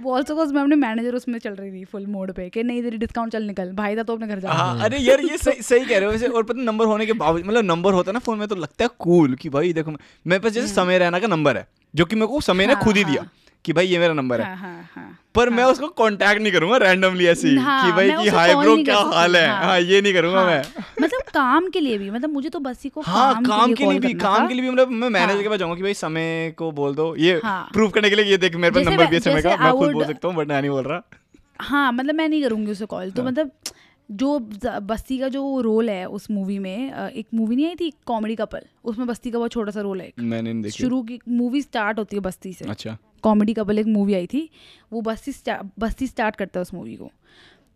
वो 0.01 0.13
ऑल्सो 0.15 0.35
मैं 0.45 0.61
अपने 0.61 0.75
मैनेजर 0.75 1.15
उसमें 1.15 1.37
चल 1.39 1.53
रही 1.53 1.71
थी 1.71 1.83
फुल 1.85 2.05
मोड 2.07 2.31
पे 2.33 2.49
कि 2.49 2.63
नहीं 2.63 2.81
तेरी 2.83 2.97
डिस्काउंट 2.97 3.31
चल 3.31 3.43
निकल। 3.43 3.71
भाई 3.73 3.95
था 3.97 4.03
तो 4.03 4.13
अपने 4.15 4.27
घर 4.27 4.39
जा। 4.39 4.51
हाँ 4.51 4.79
अरे 4.83 4.97
यार 5.01 5.21
ये 5.21 5.37
सही 5.37 5.61
सही 5.61 5.85
कह 5.85 5.97
रहे 5.97 6.05
हो 6.05 6.11
वैसे 6.11 6.27
और 6.27 6.43
पता 6.43 6.61
नंबर 6.61 6.85
होने 6.85 7.05
के 7.05 7.13
बावजूद 7.13 7.47
मतलब 7.47 7.65
नंबर 7.65 7.93
होता 7.93 8.09
है 8.09 8.13
ना 8.13 8.19
फ़ोन 8.19 8.39
में 8.39 8.47
तो 8.47 8.55
लगता 8.55 8.83
है 8.83 8.89
कूल 8.99 9.35
कि 9.35 9.49
भाई 9.49 9.73
देखो 9.73 9.91
मेरे 9.91 10.39
पास 10.39 10.51
जैसे 10.51 10.67
समय 10.67 10.97
रहना 10.97 11.19
का 11.19 11.27
नंबर 11.27 11.57
है 11.57 11.67
जो 11.93 12.05
कि 12.05 12.15
मेरे 12.15 12.27
को 12.27 12.41
समय 12.41 12.67
ने 12.67 12.73
हाँ, 12.73 12.83
खुद 12.83 12.97
ही 12.97 13.03
हाँ। 13.03 13.11
दिया 13.11 13.25
कि 13.65 13.73
भाई 13.73 13.87
ये 13.87 13.99
मेरा 13.99 14.13
नंबर 14.13 14.41
है 14.41 14.45
हाँ 14.47 14.55
हाँ 14.57 14.89
हाँ 14.95 15.17
पर 15.35 15.49
मैं 15.49 15.63
उसको 15.63 15.87
कांटेक्ट 15.87 16.41
नहीं 16.41 16.51
करूँगा 16.53 16.77
रैंडमली 16.77 17.25
ऐसे 17.27 17.47
ही 17.47 17.55
हाँ, 17.57 17.85
कि 17.85 17.91
भाई 17.91 18.23
कि 18.23 18.29
हाय 18.29 18.55
ब्रो 18.55 18.75
क्या 18.83 18.97
हाल 19.09 19.35
है 19.35 19.47
हाँ। 19.47 19.63
हाँ 19.63 19.79
ये 19.79 20.01
नहीं 20.01 20.13
करूँगा 20.13 20.39
हाँ, 20.39 20.47
मैं 20.47 20.83
मतलब 21.01 21.21
काम 21.33 21.69
के 21.69 21.79
लिए 21.79 21.97
भी 21.97 22.09
मतलब 22.09 22.29
मुझे 22.29 22.49
तो 22.49 22.59
बस 22.59 22.81
ही 22.83 22.89
को 22.89 23.01
हाँ 23.01 23.33
काम, 23.33 23.45
काम 23.45 23.73
के 23.73 23.85
लिए 23.85 23.99
भी 23.99 24.13
काम 24.15 24.47
के 24.47 24.53
लिए 24.53 24.63
भी 24.63 24.69
मतलब 24.69 24.91
मैं 24.91 25.09
मैनेजर 25.09 25.33
हाँ। 25.33 25.43
के 25.43 25.49
पास 25.49 25.59
जाऊँगा 25.59 25.75
कि 25.75 25.81
भाई 25.81 25.93
समय 25.93 26.53
को 26.57 26.71
बोल 26.71 26.95
दो 26.95 27.15
ये 27.17 27.39
हाँ। 27.43 27.69
प्रूव 27.73 27.89
करने 27.89 28.09
के 28.09 28.15
लिए 28.15 28.25
ये 28.25 28.37
देख 28.37 28.55
मेरे 28.55 28.75
पास 28.75 28.87
नंबर 28.87 29.05
भी 29.05 29.15
है 29.15 29.21
समय 29.21 29.41
का 29.41 29.55
मैं 29.57 29.71
खुद 29.73 29.91
बोल 29.91 30.05
सकता 30.05 30.27
हूँ 30.27 30.35
बट 30.35 30.47
मैं 30.47 30.61
नहीं 30.61 30.71
बोल 30.71 30.83
रहा 30.83 31.01
हाँ 31.61 31.91
मतलब 31.91 32.15
मैं 32.15 32.27
नहीं 32.29 32.43
करूँगी 32.43 32.71
उसे 32.71 32.85
कॉल 32.85 33.11
तो 33.11 33.21
हाँ। 33.21 33.31
मतलब 33.31 33.51
जो 34.11 34.39
बस्ती 34.79 35.19
का 35.19 35.27
जो 35.27 35.61
रोल 35.61 35.89
है 35.89 36.05
उस 36.05 36.31
मूवी 36.31 36.59
में 36.59 37.09
एक 37.09 37.27
मूवी 37.33 37.55
नहीं 37.55 37.67
आई 37.67 37.75
थी 37.75 37.93
कॉमेडी 38.05 38.35
कपल 38.35 38.61
उसमें 38.83 39.07
बस्ती 39.07 39.31
का 39.31 39.37
बहुत 39.37 39.51
छोटा 39.51 39.71
सा 39.71 39.81
रोल 39.81 40.01
है 40.01 40.13
मैंने 40.19 40.53
देखी। 40.53 40.83
शुरू 40.83 41.03
की 41.03 41.19
मूवी 41.29 41.61
स्टार्ट 41.61 41.99
होती 41.99 42.15
है 42.15 42.19
बस्ती 42.19 42.53
से। 42.53 42.65
अच्छा। 42.65 42.97
कॉमेडी 43.21 43.53
कपल 43.53 43.79
एक 43.79 43.85
मूवी 43.85 44.13
आई 44.13 44.27
थी 44.27 44.49
वो 44.93 45.01
बस्ती 45.01 45.31
स्टा- 45.31 45.67
बस्ती 45.79 46.07
स्टार्ट 46.07 46.35
करता 46.35 46.59
है 46.59 46.61
उस 46.61 46.73
मूवी 46.73 46.95
को। 46.95 47.11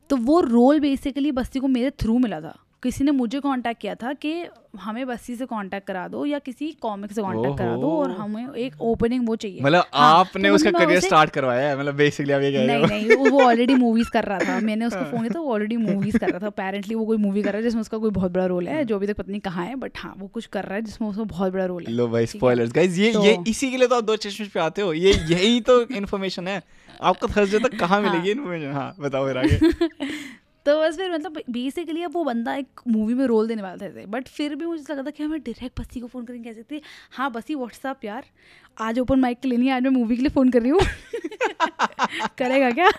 तो 0.10 0.18
वो 0.18 0.40
रोल 0.42 0.80
बेसिकली 0.80 1.32
बस्ती 1.32 1.60
को 1.60 1.68
मेरे 1.68 1.90
थ्रू 1.90 2.18
मिला 2.18 2.42
था। 2.42 2.65
किसी 2.86 3.04
ने 3.04 3.12
मुझे 3.12 3.40
कांटेक्ट 3.40 3.82
किया 3.82 3.96
था 3.96 4.14
कि 4.14 4.46
हमें 4.80 5.06
बस्ती 5.08 5.36
से 5.36 5.46
कांटेक्ट 5.46 5.88
करा 5.88 6.08
दो 6.08 6.26
या 6.26 6.40
किसी 6.40 6.72
कॉमिक 6.72 7.12
से 7.12 7.22
कांटेक्ट 7.22 7.58
करा 7.58 7.76
दो 7.76 7.92
और 7.92 8.12
हमें 8.12 8.54
एक 8.54 8.82
ओपनिंग 8.82 9.28
वो 9.28 9.36
चाहिए। 9.36 9.62
मतलब 9.62 9.84
हाँ, 9.94 10.20
आपने 10.20 10.50
तो 10.50 10.56
उसका 10.56 10.72
करियर 10.72 11.00
स्टार्ट 11.00 11.30
करवाया 11.30 11.70
है 11.70 11.80
मतलब 11.80 11.96
बेसिकली 11.96 12.34
आप 12.34 12.42
ये 12.42 12.52
कह 12.52 12.58
रहे 12.58 12.68
नहीं 12.68 12.80
हो। 12.82 12.88
नहीं 12.88 13.16
वो- 13.18 13.32
वो 13.32 13.42
ऑलरेडी 13.42 13.76
मूवीज़ 13.76 14.10
कर 14.10 14.24
रहा 14.24 14.40
था। 14.40 14.60
मैंने 14.60 14.86
उसको 14.86 15.04
फ़ोन 15.04 15.20
किया 15.20 15.30
था 15.36 15.40
वो 15.40 15.54
ऑलरेडी 15.54 15.78
मूवीज़ 15.78 16.18
कर 16.18 16.30
रहा 16.30 16.40
था। 16.40 16.48
अपेरेंटली 16.48 16.96
वो 16.96 17.06
कोई 17.06 17.18
मूवी 17.18 17.42
कर 17.42 17.50
रहा 17.50 17.58
है 17.58 17.64
जिसमें 17.64 17.82
उसका 17.82 17.98
कोई 17.98 18.10
बहुत 18.10 18.32
बड़ा 18.32 18.46
रोल 18.46 18.68
है 18.68 18.86
जो 18.86 18.96
अभी 18.96 19.08
तक 19.08 19.16
पत्नी 19.16 19.40
कहाँ 19.40 19.66
है 19.66 19.76
बट 19.76 19.92
हाँ 19.98 20.16
वो 20.18 20.28
कुछ 20.28 20.46
कर 20.46 20.64
रहा 20.64 20.76
है 20.76 20.82
जिसमें 20.82 21.10
उसका 21.10 21.24
बहुत 21.24 21.54
बड़ा 21.54 21.66
रोल 21.66 21.86
है। 21.88 21.94
लो 21.94 22.08
भाई 22.08 22.26
स्पॉयलर्स 22.26 22.72
गाइस 22.72 22.98
ये 22.98 23.14
तो- 23.14 23.26
ये 23.26 23.38
इसी 23.48 23.72
के 23.72 23.78
लिए 23.78 23.88
तो 23.88 23.96
आप 23.96 24.04
दो 24.04 24.16
चश्मे 24.16 24.48
पे 24.54 24.60
आते 24.60 24.82
हो। 24.82 24.94
ये 24.94 25.14
यही 25.14 25.62
तो 25.62 25.82
इन्फॉर्मेशन 25.82 26.48
है। 26.48 26.64
आपको 27.02 27.28
थर्सडे 27.28 27.60
तक 27.60 27.80
कहाँ 27.80 28.02
हाँ। 28.02 28.10
मिलेगी 28.10 28.32
इन्फॉर्मेशन 28.32 28.72
हाँ 28.72 28.96
बताओ 29.00 29.28
फिर 29.28 29.38
आगे। 29.38 29.60
तो 30.66 30.82
बस 30.82 30.98
फिर 30.98 31.12
मतलब 31.14 31.38
बेसिकली 31.50 32.04
अब 32.04 32.12
वो 32.14 32.24
बंदा 32.24 32.56
एक 32.56 32.82
मूवी 32.88 33.14
में 33.14 33.26
रोल 33.26 33.48
देने 33.48 33.62
वाला 33.62 33.88
था 33.88 34.06
बट 34.06 34.28
फिर 34.28 34.56
भी 34.56 34.66
मुझे 34.66 34.94
लगा 34.94 35.04
था 35.04 35.10
कि 35.10 35.24
हमें 35.24 35.40
डायरेक्ट 35.42 35.80
बसी 35.80 36.00
को 36.00 36.08
फ़ोन 36.08 36.26
करेंगे 36.26 36.50
कह 36.50 36.56
सकते 36.60 36.76
हैं, 36.76 36.82
हाँ 37.12 37.32
बसी 37.32 37.56
व्हाट्सअप 37.56 38.06
यार? 38.06 38.26
आज 38.82 39.00
ओपन 39.00 39.20
माइक 39.20 39.40
के 39.40 39.48
लिए 39.48 39.58
नहीं 39.58 39.70
आज 39.70 39.84
मैं 39.84 39.90
मूवी 39.90 40.16
के 40.16 40.22
लिए 40.22 40.30
फ़ोन 40.30 40.50
कर 40.50 40.62
रही 40.62 40.70
हूँ। 40.70 40.80
करेगा 42.38 42.72
क्या? 42.72 42.90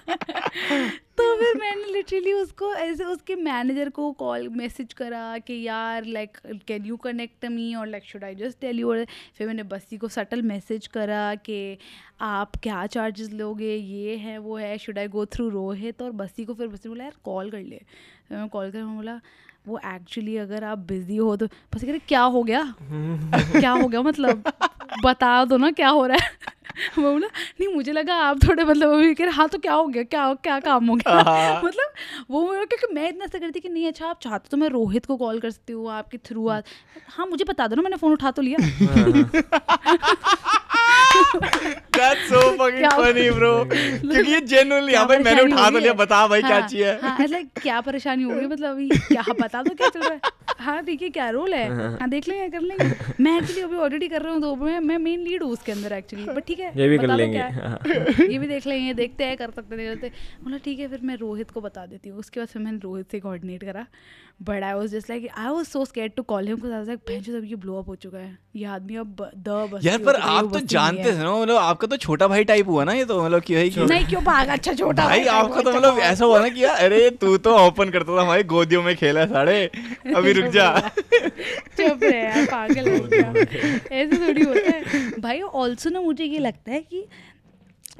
तो 1.18 1.36
फिर 1.36 1.56
मैंने 1.56 1.92
लिटरली 1.92 2.32
उसको 2.32 2.74
ऐसे 2.74 3.04
उसके 3.04 3.34
मैनेजर 3.34 3.88
को 3.88 4.12
कॉल 4.12 4.48
मैसेज 4.48 4.92
करा 4.92 5.38
कि 5.38 5.62
यार 5.62 6.04
like 6.04 6.38
can 6.66 6.84
you 6.84 6.96
connect 6.96 7.44
me 7.44 7.74
और 7.74 7.86
like 7.86 8.04
should 8.04 8.24
I 8.24 8.34
just 8.34 8.60
tell 8.60 8.80
you 8.80 8.90
और 8.90 9.04
फिर 9.38 9.46
मैंने 9.46 9.62
बस्सी 9.62 9.96
को 9.96 10.08
सटल 10.08 10.42
मैसेज 10.42 10.86
करा 10.86 11.34
कि 11.34 11.78
आप 12.20 12.56
क्या 12.56 12.86
चार्जेस 12.86 13.30
लोगे? 13.30 13.74
ये 13.74 14.16
है 14.16 14.38
वो 14.38 14.56
है 14.56 14.78
should 14.78 14.98
I 14.98 15.08
go 15.08 15.26
through 15.26 15.48
Rohit 15.48 16.02
और 16.02 16.10
बस्सी 16.12 16.44
को 16.44 16.54
फिर 16.54 16.66
बस्सी 16.66 16.88
बोला 16.88 17.04
यार 17.04 17.14
कॉल 17.24 17.50
कर 17.50 17.60
ले। 17.60 17.80
फिर 18.28 18.38
मैं 18.38 18.48
कॉल 18.48 18.70
कर 18.70 18.82
मैं 18.82 18.96
बोला 18.96 19.20
वो 19.68 19.78
एक्चुअली 19.86 20.36
अगर 20.36 20.64
आप 20.64 20.78
बिज़ी 20.78 21.16
हो 21.16 21.36
तो 21.36 21.46
बस 21.46 21.80
कह 21.80 21.88
रहे, 21.88 21.98
क्या 21.98 22.22
हो 22.22 22.42
गया? 22.42 22.74
क्या 22.82 23.70
हो 23.70 23.88
गया? 23.88 24.02
मतलब 24.02 24.42
बता 25.04 25.44
दो 25.44 25.56
ना, 25.56 25.70
क्या 25.70 25.88
हो 25.88 26.06
रहा 26.06 26.16
है? 26.22 26.54
बोला 26.98 27.26
नहीं 27.26 27.68
मुझे 27.74 27.92
लगा 27.92 28.14
आप 28.14 28.38
थोड़े 28.48 28.64
मतलब 28.64 28.92
अभी 28.94 29.14
कह 29.14 29.24
रहे 29.24 29.34
हाँ 29.34 29.48
तो 29.48 29.58
क्या 29.58 29.72
हो 29.72 29.86
गया? 29.86 30.02
क्या 30.02 30.32
क्या 30.42 30.58
काम 30.60 30.86
हो 30.86 30.94
गया? 30.96 31.60
मतलब 31.64 31.92
वो 32.30 32.46
क्योंकि 32.46 32.94
मैं 32.94 33.08
इतना 33.08 33.24
ऐसा 33.24 33.38
करती 33.38 33.60
कि 33.60 33.68
नहीं 33.68 33.86
अच्छा 33.88 34.06
आप 34.06 34.18
चाहते 34.22 34.48
तो 34.50 34.56
मैं 34.56 34.68
रोहित 34.68 35.06
को 35.06 35.16
कॉल 35.16 35.40
कर 35.40 35.50
सकती 35.50 35.72
हूँ 35.72 35.90
आपके 35.92 36.18
थ्रू 36.18 36.48
आ 36.48 36.60
हाँ 37.08 37.26
मुझे 37.26 37.44
बता 37.44 37.66
दो 37.66 37.76
ना 37.76 37.82
मैंने 37.82 37.96
फ़ोन 37.96 38.12
उठा 38.12 38.30
तो 38.30 38.42
लिया. 38.42 38.58
That's 41.96 42.28
so 42.28 42.40
fucking 42.56 42.90
funny 42.90 43.30
bro. 43.30 43.52
क्योंकि 43.70 44.30
ये 44.32 44.40
genuinely 44.40 44.96
हाँ 44.96 45.06
भाई 45.08 45.18
मैंने 45.18 45.42
उठा 45.42 45.70
तो 45.70 45.78
लिया 45.78 45.92
बता 45.92 46.26
भाई 46.28 46.42
क्या 46.42 46.58
हाँ, 46.58 46.68
चाहिए। 46.68 46.92
हाँ 47.02 47.42
क्या 47.62 47.80
परेशानी 47.80 48.22
हो 48.22 48.30
गई? 48.30 48.46
मतलब 48.46 48.70
अभी 48.70 48.88
क्या 48.88 49.22
बता 49.40 49.62
दो 49.62 49.74
क्या 49.74 49.88
चल 49.88 50.00
रहा 50.00 50.12
है? 50.12 50.20
हाँ 50.58 50.82
देखिए 50.84 51.08
क्या 51.10 51.28
रोल 51.30 51.54
है। 51.54 51.68
हाँ। 51.98 52.08
देख 52.08 52.28
लेंगे 52.28 52.48
कर 52.48 52.60
लेंगे। 52.60 52.90
मैं 53.24 53.36
एक्चुअली 53.38 53.62
अभी 53.62 53.76
ऑलरेडी 53.76 54.08
कर 54.08 54.22
रहा 54.22 54.32
हूँ 54.32 54.40
तो 54.42 54.54
मैं 54.56 54.78
मैं 54.80 54.98
मेन 54.98 55.20
लीड 55.20 55.42
हूँ 55.42 55.50
उसके 55.52 55.72
अंदर 55.72 55.92
एक्चुअली 55.92 56.24
बट 56.26 56.44
ठीक 56.56 56.64
है 56.66 56.82
ये 56.82 56.88
भी 56.88 56.98
कर 56.98 57.14
लेंगे, 57.16 57.38
हाँ। 57.38 57.78
ये 58.30 58.38
भी 58.38 58.46
देख 58.46 58.66
लेंगे 58.66 58.92
देखते 58.94 59.24
हैं 59.24 59.36
कर 59.36 59.50
सकते 59.50 59.76
नहीं 59.76 59.86
करते। 59.88 60.08
बोला 60.44 60.58
ठीक 60.64 60.78
है 60.78 60.88
फिर 60.88 61.00
मैं 61.04 61.16
रोहित 61.16 61.50
को 61.50 61.60
बता 61.60 61.86
देती 61.86 62.08
हूँ। 62.08 62.18
उसके 62.18 62.40
बाद 62.40 62.48
फिर 62.48 62.62
मैंने 62.62 62.78
रोहित 62.82 63.10
से 63.12 63.20
कोऑर्डिनेट 63.20 63.64
करा। 63.64 63.86
But 64.42 64.62
I 64.62 64.72
was 64.74 64.90
just 64.90 65.10
like 65.10 65.28
I 65.38 65.48
was 65.48 65.66
so 65.66 65.84
scared 65.84 66.12
to 66.16 66.22
call 66.22 66.46
him 66.48 66.56
because 66.56 66.90
भैंस 67.08 67.28
अब 67.28 67.44
ये 67.44 67.56
ब्लो 67.56 67.78
अप 67.78 67.88
हो 67.88 67.94
चुका 67.96 68.18
है। 68.18 68.36
ये 68.56 68.64
आदमी 68.76 68.96
अब 68.96 69.16
द 69.36 69.68
बस्ती 69.72 69.88
यार 69.88 69.98
पर 69.98 70.16
आप 70.16 70.50
तो 70.52 70.60
जानते 70.74 71.02
है। 71.02 71.12
थे 71.12 71.22
ना 71.22 71.34
मतलब 71.36 71.56
आपका 71.56 71.86
तो 71.86 71.96
छोटा 71.96 72.28
भाई 72.28 72.44
टाइप 72.44 72.68
हुआ 72.68 72.84
ना 72.84 72.92
ये 72.92 73.04
तो 73.04 73.22
मतलब 73.24 73.42
कि 73.42 73.54
भाई 73.54 73.86
नहीं 73.88 74.06
क्यों 74.06 74.22
भाग? 74.24 74.48
अच्छा 74.48 74.72
छोटा 74.72 75.04
भाई 75.06 75.18
भाई 75.18 75.28
आपका 75.36 75.60
तो 75.60 75.72
मतलब 75.72 75.98
ऐसा 76.08 76.24
हुआ 76.24 76.40
ना 76.40 76.48
कि 76.48 76.64
यार 76.64 76.84
अरे 76.84 77.08
तू 77.20 77.36
तो 77.38 77.56
ओपन 77.66 77.90
करता 77.90 78.16
था 78.16 78.22
हमारी 78.22 78.42
गोदियों 78.54 78.82
में 78.82 78.94
खेला 78.96 79.26
साढ़े 79.26 79.64
अभी 80.16 80.32
रुक 80.32 80.50
जा। 80.52 80.68
चुप 81.76 82.02
रहे 82.02 82.22
यार 82.22 82.46
पागल 82.46 82.88
हो 82.88 83.00
गया 83.04 83.32
ऐसे 83.92 84.16
थोड़ी 84.18 84.42
होता 84.42 84.70
है। 84.70 85.20
भाई 85.20 85.40
ऑल्सो 85.40 85.90
ना 85.90 86.00
मुझे 86.00 86.24
ये 86.24 86.38
लगता 86.38 86.72
है 86.72 86.82
कि 86.82 87.06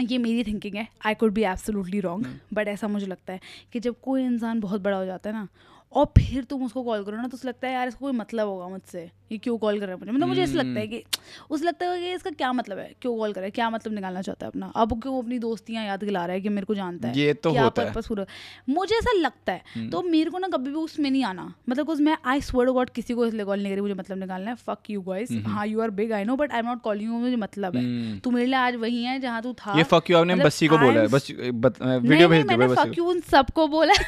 ये 0.01 0.19
मेरी 0.19 0.45
थिंकिंग 0.45 0.75
है। 0.75 0.87
I 1.07 1.15
could 1.15 1.33
be 1.33 1.43
absolutely 1.45 2.01
wrong 2.01 2.27
but 2.55 2.69
ऐसा 2.69 2.89
मुझे 2.89 3.07
लगता 3.07 3.33
है 3.33 3.41
कि 3.73 3.81
जब 3.81 4.01
कोई 4.03 4.25
इंसान 4.25 4.61
बहुत 4.61 4.81
बड़ा 4.81 4.97
हो 4.97 5.05
जाता 5.07 5.31
है 5.31 5.37
ना 5.37 5.49
और 5.93 6.07
फिर 6.19 6.45
तुम 6.45 6.65
उसको 6.65 6.83
कॉल 6.83 7.05
करो 7.05 7.17
ना 7.17 7.29
तो 7.29 7.37
उसे 7.37 7.49
लगता 7.49 7.69
है 7.69 7.75
यार 7.75 7.89
इसको 7.89 8.05
कोई 8.05 8.13
मतलब 8.13 8.49
होगा 8.49 8.69
मुझसे। 8.69 9.11
ये 9.33 9.39
क्यों 9.39 9.57
कॉल 9.59 9.79
कर 9.81 9.87
रहा 9.87 9.95
है 9.95 9.99
मुझे 10.01 10.13
मतलब 10.13 10.29
मुझे 10.29 10.43
ऐसा 10.43 10.55
लगता 10.55 10.81
है 10.81 10.87
कि 10.87 11.03
उसे 11.51 11.65
लगता 11.65 11.87
है 11.87 12.01
कि 12.01 12.13
इसका 12.13 12.31
क्या 12.31 12.53
मतलब 12.53 12.79
है? 12.79 12.91
क्यों 13.03 13.17
कॉल 13.17 13.33
कर 13.33 13.41
रहा 13.41 13.47
है? 13.47 13.51
क्या 13.51 13.71
मतलब 13.71 13.95
निकालना 13.95 14.23
चाहता 14.23 14.47
है 14.47 14.51
अपना? 14.51 14.71
अब 14.77 15.01
क्यों 15.03 15.19
अपनी 15.19 15.39
दोस्तियाँ 15.39 15.85
याद 15.85 16.01
दिला 16.01 16.25
रहा 16.27 16.35
है 16.35 16.41
कि 16.41 16.49
मेरे 16.49 16.67
को 16.67 16.75
जानता 16.75 17.09
है? 17.09 17.19
ये 17.19 17.33
तो 17.35 17.53
क्या 17.53 17.65
होता 17.65 17.83
है। 17.83 17.93
पूरा? 17.99 18.27
मुझे 18.69 18.95
ऐसा 18.97 19.13
लगता 19.19 19.53
है। 19.53 19.89
तो 19.91 20.03
मेरे 20.03 20.31
को 20.31 20.39
ना 20.39 20.49
कभी 20.49 20.71
भी 20.71 20.77
उसमें 20.77 21.11
नहीं 21.11 21.25
आना। 21.25 21.53
मतलब 21.69 21.91
मैं 22.01 22.17
आई 22.27 22.41
स्वर्ड 22.43 22.71
गॉड 22.71 22.91
किसी 22.91 23.15
को 23.15 23.27
इसलिए 23.27 23.45
कॉल 23.45 23.63
नहीं 23.63 23.73
करी 23.73 23.81
मुझे 23.81 23.95
मतलब 23.95 24.19
निकालना 24.19 24.51
है। 24.51 24.57
फक 24.67 24.91
यू 24.91 25.01
गाइस 25.03 25.33
हाँ 25.47 25.67
you 25.67 25.81
are 25.81 25.91
big 25.99 26.13
I 26.13 26.25
know 26.25 26.37
but 26.37 26.53
I 26.53 26.59
am 26.59 26.67
not 26.67 26.81
calling 26.83 27.11
you 27.11 27.19
मुझे 27.19 27.37
मतलब 27.37 27.77
है। 27.77 28.19
तू 28.21 28.31
मेरे 28.31 28.47
लिए 28.47 28.57
आज 28.57 28.77
वही 28.77 29.03
है 29.05 29.19
जहाँ 29.21 29.43
तू 29.43 29.53
था। 29.61 29.77
ये 29.79 29.83
फक 29.85 30.11
यू 30.11 30.17
आपने 30.19 30.35
मतलब 30.35 30.47
बस्सी 30.47 30.69
को 30.69 30.79
बोला 30.79 31.01
है। 31.01 31.07
बस 31.09 31.31
वीडियो 31.31 32.29
भेज 32.29 32.47
दो 32.47 32.75
फक 32.75 32.99
यू 32.99 33.05
उन 33.05 33.21
सबको 33.31 33.67
बोला। 33.69 33.93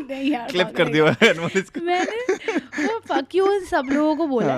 नहीं 0.00 0.30
यार 0.30 0.48
क्लिप 0.48 0.74
कर। 0.76 0.88
दिया 0.88 1.04
मैंने 1.04 2.86
वो 2.86 2.98
फक 3.08 3.34
यू 3.34 3.46
उन 3.46 3.64
सब 3.64 3.86
लोगों 3.90 4.16
को 4.16 4.26
बोला। 4.26 4.55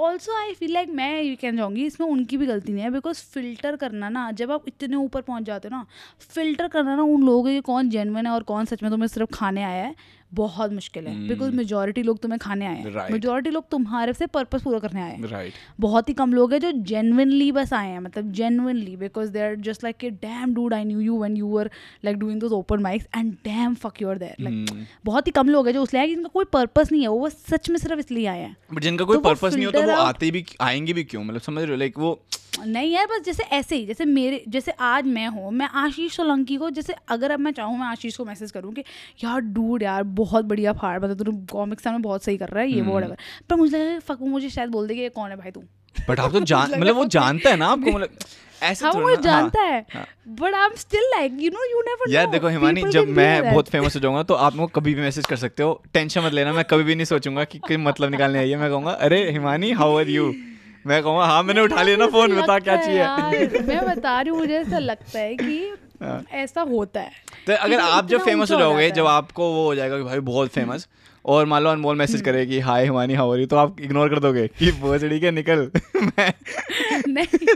ऑल्सो 0.00 0.36
आई 0.38 0.52
फील 0.54 0.72
लाइक 0.72 0.88
मैं 0.90 1.20
ये 1.22 1.34
कहना 1.36 1.56
चाहूँगी, 1.58 1.84
इसमें 1.86 2.06
उनकी 2.06 2.36
भी 2.36 2.46
गलती 2.46 2.72
नहीं 2.72 2.84
है 2.84 2.90
बिकॉज़ 2.90 3.18
फ़िल्टर 3.32 3.76
करना 3.76 4.08
ना, 4.08 4.30
जब 4.32 4.52
आप 4.52 4.64
इतने 4.68 4.96
ऊपर 4.96 5.20
पहुँच 5.22 5.42
जाते 5.44 5.68
हो 5.68 5.76
ना 5.76 5.84
फ़िल्टर 6.30 6.68
करना 6.68 6.94
ना 6.96 7.02
उन 7.04 7.22
लोगों 7.22 7.44
के 7.44 7.60
कौन 7.60 7.90
जेनवन 7.90 8.26
है 8.26 8.32
और 8.32 8.42
कौन 8.42 8.64
सच 8.64 8.82
में 8.82 8.90
तुम्हें 8.92 9.08
सिर्फ़ 9.08 9.30
खाने 9.34 9.62
आया 9.62 9.84
है। 9.84 9.94
बहुत 10.32 10.72
मुश्किल 10.72 11.06
है। 11.06 11.14
बिकॉज़ 11.28 11.50
मेजोरिटी 11.50 12.02
लोग 12.02 12.18
तुम्हें 12.18 12.38
खाने 12.38 12.66
आए 12.66 12.76
हैं। 12.76 12.84
Right. 12.86 13.10
मेजोरिटी 13.12 13.50
लोग 13.50 13.68
तुम्हारे 13.70 14.12
से 14.12 14.26
पर्पस 14.28 14.62
पूरा 14.62 14.78
करने 14.78 15.02
आए 15.02 15.16
हैं। 15.16 15.52
बहुत 15.80 16.08
ही 16.08 16.14
कम 16.14 16.32
लोग 16.32 16.52
हैं 16.52 16.60
जो 16.60 16.70
जेनविनली 16.90 17.50
बस 17.52 17.72
आए 17.72 17.90
हैं 17.90 18.00
मतलब 18.00 18.30
genuinely 18.32 18.96
because 18.96 19.30
they 19.30 19.40
are 19.40 19.54
just 19.60 19.84
like 19.84 19.96
के 19.96 20.10
damn 20.10 20.54
dude 20.54 20.74
I 20.74 20.84
knew 20.84 21.00
you 21.00 21.18
when 21.18 21.36
you 21.36 21.46
were 21.46 21.70
like 22.04 22.16
doing 22.16 22.40
those 22.40 22.52
open 22.52 22.82
mics 22.82 23.06
and 23.16 23.32
damn 23.44 23.74
fuck 23.74 24.02
you 24.02 24.08
are 24.08 24.18
there 24.18 24.36
like 24.40 24.86
बहुत 25.04 25.26
ही 25.26 25.32
कम 25.32 25.48
लोग 25.48 25.66
हैं 25.66 25.74
जो 25.74 25.82
इसलिए 25.82 26.02
आए 26.02 26.08
जिनका 26.08 26.28
कोई 26.34 26.44
पर्पज 26.52 26.88
नहीं 26.92 27.02
है 27.02 27.08
वो 27.08 27.28
सच 27.28 27.70
में 27.70 27.78
सिर्फ़ 27.78 27.98
इसलिए 28.00 28.26
आए 28.26 28.40
हैं। 28.40 28.56
बट 28.74 28.82
जिनका 28.82 29.04
कोई 29.04 29.16
तो 29.16 29.20
वो 29.20 29.28
पर्पस 29.28 29.54
नहीं 29.54 29.66
होता 29.66 29.80
वो 29.86 30.00
आते 30.02 30.30
भी 30.30 30.44
आएँगे 30.60 30.92
भी 30.92 31.04
क्यों? 31.04 31.24
मतलब 31.24 31.40
समझ 31.40 31.62
रहे 31.62 31.70
हो 31.70 31.76
लाइक 31.76 31.98
वो 31.98 32.20
नहीं 32.66 32.92
यार 32.92 33.06
बस 33.06 33.20
जैसे 33.24 33.42
ऐसे 33.42 33.76
ही 33.76 33.86
जैसे 33.86 34.04
मेरे 34.04 34.44
जैसे 34.48 34.70
आज 34.70 35.04
मैं 35.04 35.26
हूँ 35.28 35.50
मैं 35.50 35.68
आशीष 35.74 36.16
सोलंकी 36.16 36.56
को 36.56 36.70
जैसे 36.70 36.94
अगर 37.08 37.30
अब 37.30 37.40
मैं 37.40 37.52
चाहूँ 37.52 37.78
मैं 37.78 37.86
आशीष 37.86 38.16
को 38.16 38.24
मैसेज 38.24 38.50
करूँ 38.50 38.72
कि 38.72 38.84
यार 39.24 39.40
डूड 39.40 39.82
यार 39.82 40.02
बहुत 40.02 40.44
बढ़िया 40.44 40.72
फाड़ 40.72 41.04
मतलब 41.04 41.22
तू 41.22 41.32
कॉमिक्स 41.52 41.86
में 41.86 42.02
बहुत 42.02 42.24
सही 42.24 42.36
कर 42.36 42.48
रहा 42.48 42.62
है 42.62 42.70
ये 42.70 42.80
वो 42.82 43.00
whatever। 43.00 43.16
पर 43.50 43.56
मुझे 43.56 43.78
लगा 43.78 43.98
फक 43.98 44.18
मुझे 44.22 44.50
शायद 44.50 44.70
बोल 44.70 44.86
दे 44.88 44.94
कि 44.94 45.00
ये 45.00 45.08
कौन 45.08 45.30
है 45.30 45.36
भाई 45.36 45.50
तू? 45.50 45.62
बट 46.08 46.20
आप 46.20 46.32
तो 46.32 46.40
जान 46.44 46.80
मतलब 46.80 46.96
वो 46.96 47.04
जानता 47.04 47.50
है 47.50 47.56
ना 47.56 47.66
आपको 47.66 47.90
मतलब 47.90 48.08
ऐसे 48.62 48.84
हाँ 48.86 48.92
वो 48.92 49.00
मुझे 49.00 49.14
ना- 49.16 49.26
हाँ, 49.26 49.40
जानता 49.40 49.62
है। 49.62 50.06
But 50.28 50.54
I 50.54 50.64
am 50.64 50.74
still 50.76 51.00
like 51.00 51.32
you 51.40 51.50
know 51.50 51.64
you 51.70 51.80
never 51.80 52.12
यार 52.12 52.26
देखो 52.26 52.48
हिमानी 52.48 52.82
जब 52.82 53.08
मैं 53.08 53.52
बहुत 53.52 53.68
फ़ेमस 53.68 53.94
हो 53.96 54.00
जाऊँगा 54.00 54.22
तो 54.22 54.34
आप 54.34 54.56
को 54.56 54.66
कभी 54.66 54.94
भी 54.94 55.00
मैसेज 55.00 55.26
कर 55.26 55.36
सकते 55.36 55.62
हो। 55.62 55.82
टेंशन 55.94 56.20
मत 56.20 56.32
लेना 56.32 56.52
मैं 56.52 56.64
कभी 56.64 56.82
भी 56.82 56.94
नहीं 56.94 57.04
सोचूँगा 57.04 57.44
कि 57.44 57.58
कोई 57.58 57.76
मतलब 57.76 58.10
निकालने 58.10 58.38
आई 58.38 58.50
है। 58.50 58.56
मैं 58.56 58.70
कहूँगा 58.70 58.90
अरे 58.90 59.30
हिमानी 59.30 59.70
हाउ 59.72 59.98
आर 59.98 60.08
यू 60.08 60.32
मैं 60.86 61.02
कहूँगा 61.02 61.24
हाँ 61.26 61.42
मैंने 61.42 61.60
उठा 61.60 61.82
लिया 61.82 61.96
ना 61.96 62.06
फ़ोन 62.06 62.36
बता 62.36 62.58
क्या 62.58 62.76
चाहिए। 62.76 63.62
मैं 63.66 63.84
बता 63.86 64.20
रही 64.20 64.30
हूँ 64.30 64.38
मुझे 64.38 64.54
ऐसा 64.58 64.78
लगता 64.78 65.18
है 65.18 65.34
कि 65.36 65.72
ऐसा 66.32 66.60
होता 66.60 67.00
है। 67.00 67.10
तो 67.46 67.52
अगर 67.54 67.80
आप 67.80 68.06
जब 68.08 68.20
फ़ेमस 68.24 68.50
हो 68.52 68.58
जाओगे 68.58 68.90
जब 68.90 69.06
आपको 69.06 69.52
वो 69.52 69.64
हो 69.64 69.74
जाएगा 69.74 69.98
कि 69.98 70.04
भाई 70.04 70.18
बहुत 70.30 70.48
फ़ेमस 70.50 70.88
और 71.24 71.46
मान 71.46 71.62
लो 71.62 71.70
अनमोल 71.70 71.96
मैसेज 71.96 72.20
करे 72.22 72.44
कि 72.46 72.58
hi 72.60 72.84
Himani 72.84 73.14
how 73.14 73.32
are 73.32 73.38
you 73.38 73.46
तो 73.46 73.56
आप 73.56 73.80
इग्नोर 73.80 74.08
कर 74.10 74.18
दोगे 74.18 74.46
कि 74.58 74.70
भोसड़ी 74.72 75.18
के 75.20 75.30
निकल। 75.30 75.70
मैं 75.96 76.32
नहीं। 77.08 77.46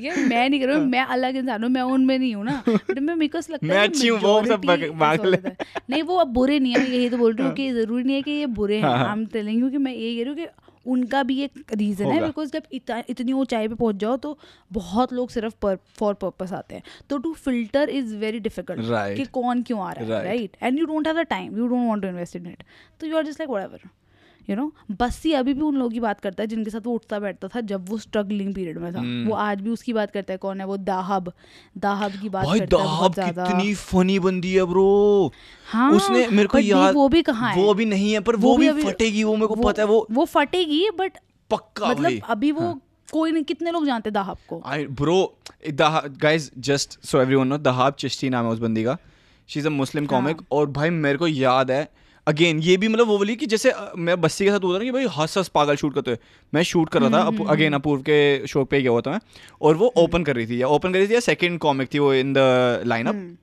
ये 0.00 0.16
मैं 0.16 0.48
नहीं 0.50 0.60
कर 0.60 0.66
रही 0.66 0.76
हूँ 0.76 0.84
मैं 0.86 1.04
अलग 1.06 1.36
इंसान 1.36 1.62
हूँ 1.62 1.70
मैं 1.70 1.82
उनमें 1.82 2.18
नहीं 2.18 2.34
हूँ 2.34 2.44
ना। 2.44 2.62
बट 2.68 2.98
मैं 2.98 3.14
मेरे 3.14 3.28
को 3.28 3.38
लगता 3.38 3.66
मैं 3.66 3.76
है 3.78 3.88
अच्छी 3.88 4.08
हूँ, 4.08 4.18
वो 4.20 4.44
सब 4.44 4.64
होता 4.64 5.48
है। 5.48 5.56
नहीं 5.90 6.02
वो 6.02 6.16
अब 6.16 6.28
बुरे 6.28 6.58
नहीं 6.58 6.72
है 6.72 6.86
यही 6.90 7.08
तो 7.10 7.16
बोल 7.16 7.34
रही 7.34 7.46
हूँ 7.46 7.54
कि 7.54 7.70
ज़रूरी 7.72 8.04
नहीं 8.04 8.16
है 8.16 8.22
कि 8.22 8.30
ये 8.30 8.46
बुरे 8.46 8.76
हैं। 8.76 8.82
हाँ, 8.82 8.96
हाँ। 8.98 9.06
आई 9.06 9.12
एम 9.12 9.26
टेलिंग 9.26 9.60
यू 9.60 9.70
कि 9.70 9.78
मैं 9.78 9.92
ये 9.92 10.14
कह 10.16 10.20
रही 10.20 10.28
हूँ 10.28 10.36
कि 10.36 10.67
उनका 10.88 11.22
भी 11.22 11.40
एक 11.42 11.72
रीज़न 11.74 12.06
है 12.06 12.20
बिकॉज़ 12.22 12.50
जब 12.52 12.62
इतना 12.72 13.02
इतनी 13.10 13.32
ऊंचाई 13.34 13.68
पे 13.68 13.74
पहुँच 13.74 13.96
जाओ 13.96 14.16
तो 14.16 14.36
बहुत 14.72 15.12
लोग 15.12 15.30
सिर्फ़ 15.30 15.54
फॉर 15.98 16.14
पर्पस 16.14 16.52
आते 16.52 16.74
हैं। 16.74 16.82
तो 17.10 17.18
to 17.18 17.32
filter 17.36 17.90
is 17.90 18.16
very 18.16 18.40
difficult 18.40 19.16
कि 19.16 19.24
कौन 19.32 19.62
क्यों 19.62 19.80
आ 19.80 19.92
रहा 19.92 20.18
है 20.18 20.24
right 20.24 20.56
and 20.62 20.78
you 20.78 20.86
don't 20.86 21.06
have 21.06 21.22
the 21.22 21.26
time 21.30 21.56
you 21.58 21.66
don't 21.66 21.88
want 21.88 22.02
to 22.02 22.08
invest 22.08 22.36
in 22.36 22.46
it 22.46 22.62
तो 23.00 23.06
you 23.06 23.16
are 23.16 23.26
just 23.26 23.40
like 23.40 23.50
whatever 23.50 23.88
you 24.50 24.56
know 24.56 24.72
Bassi 24.90 25.32
अभी 25.32 25.54
भी 25.54 25.60
उन 25.60 25.74
लोगों 25.74 25.90
की 25.90 26.00
बात 26.00 26.20
करता 26.20 26.42
है 26.42 26.46
जिनके 26.46 26.70
साथ 26.70 26.80
वो 26.84 26.94
उठता 26.94 27.18
बैठता 27.18 27.48
था 27.48 27.60
जब 27.60 27.88
वो 27.88 27.98
स्ट्रगलिंग 27.98 28.54
पीरियड 28.54 28.78
में 28.78 28.92
था। 28.92 28.98
Hmm. 28.98 29.28
वो 29.28 29.34
आज 29.34 29.60
भी 29.60 29.70
उसकी 29.70 29.92
बात 29.92 30.10
करता 30.10 30.32
है 30.32 30.38
कौन 30.38 30.60
है 30.60 30.66
वो? 30.66 30.76
दाहब। 30.76 31.32
दाहब 31.78 32.12
की 32.12 32.28
बात 32.28 32.46
भाई 32.46 32.60
करता 32.60 32.76
है 32.76 33.32
दाहब 33.32 33.48
कितनी 33.48 33.74
फनी 33.74 34.18
बंदी 34.18 34.54
है 34.54 34.64
ब्रो 34.64 35.32
हाँ 35.66 35.92
उसने 35.92 36.28
मेरे 36.28 36.48
को 36.48 36.58
याद 36.58 36.94
वो 36.94 37.08
भी 37.08 37.22
कहाँ 37.22 37.52
है? 37.54 37.62
वो 37.62 37.70
अभी 37.70 37.84
नहीं 37.84 38.12
है 38.12 38.20
पर 38.20 38.36
वो, 38.36 38.56
भी 38.56 38.68
अभी- 38.68 38.86
फटेगी 38.86 39.24
वो 39.24 39.34
मेरे 39.34 39.46
को 39.46 39.54
पता 39.54 39.82
है 39.82 39.88
वो 39.88 40.06
वो 40.10 40.24
फटेगी 40.24 40.90
बट 40.90 41.12
पक्का 41.50 41.88
मतलब 41.88 42.20
अभी 42.28 42.52
वो 42.52 42.80
कोई 43.12 43.32
नहीं 43.32 43.44
कितने 43.44 43.70
लोग 43.70 43.86
जानते 43.86 44.10
दाहब 44.10 44.36
को? 44.48 44.62
I 44.66 44.86
bro 44.86 45.36
guys 45.70 46.50
just 46.58 47.04
so 47.04 47.20
everyone 47.20 47.46
know 47.46 47.58
Dahab 47.58 47.94
Chishti 47.94 48.28
नाम 48.30 48.44
है 48.44 48.50
उस 48.50 48.58
बंदी 48.58 48.84
का। 48.84 48.96
शी 49.48 49.60
इज़ 49.60 49.66
अ 49.66 49.70
मुस्लिम 49.70 50.04
हाँ। 50.04 50.08
कॉमिक 50.08 50.36
और 50.52 50.70
भाई 50.70 50.90
मेरे 50.90 51.18
को 51.18 51.26
याद 51.26 51.70
है 51.70 51.88
अगेन 52.28 52.58
ये 52.60 52.76
भी 52.76 52.88
मतलब 52.88 53.06
वो 53.06 53.16
बोली 53.18 53.36
कि 53.36 53.46
जैसे 53.46 53.72
मैं 53.98 54.20
बस्सी 54.20 54.44
के 54.44 54.50
साथ 54.50 54.64
होता 54.64 54.78
ना 54.78 54.84
कि 54.84 54.90
भाई 54.90 55.06
हंस 55.16 55.36
हंस 55.38 55.48
पागल 55.48 55.76
शूट 55.76 55.94
करते 55.94 56.10
हुए। 56.10 56.18
मैं 56.52 56.62
शूट 56.62 56.88
कर 56.88 57.02
रहा 57.02 57.22
हम्म, 57.22 57.44
था 57.44 57.50
अगेन 57.52 57.72
अपूर्व 57.72 58.02
के 58.02 58.46
शो 58.46 58.64
पे 58.64 58.80
गया 58.82 58.90
हुआ 58.90 59.00
था 59.00 59.10
मैं 59.10 59.20
और 59.62 59.76
वो 59.76 59.92
ओपन 59.96 60.24
कर 60.24 60.36
रही 60.36 60.46
थी 60.46 60.60
या 60.62 60.68
ओपन 60.68 60.92
कर 60.92 60.98
रही 60.98 61.08
थी 61.08 61.14
या 61.14 61.20
सेकंड 61.22 61.58
कॉमिक 61.58 61.94
थी 61.94 61.98
वो 61.98 62.12
इन 62.14 62.32
द 62.32 62.82
लाइनअप 62.86 63.36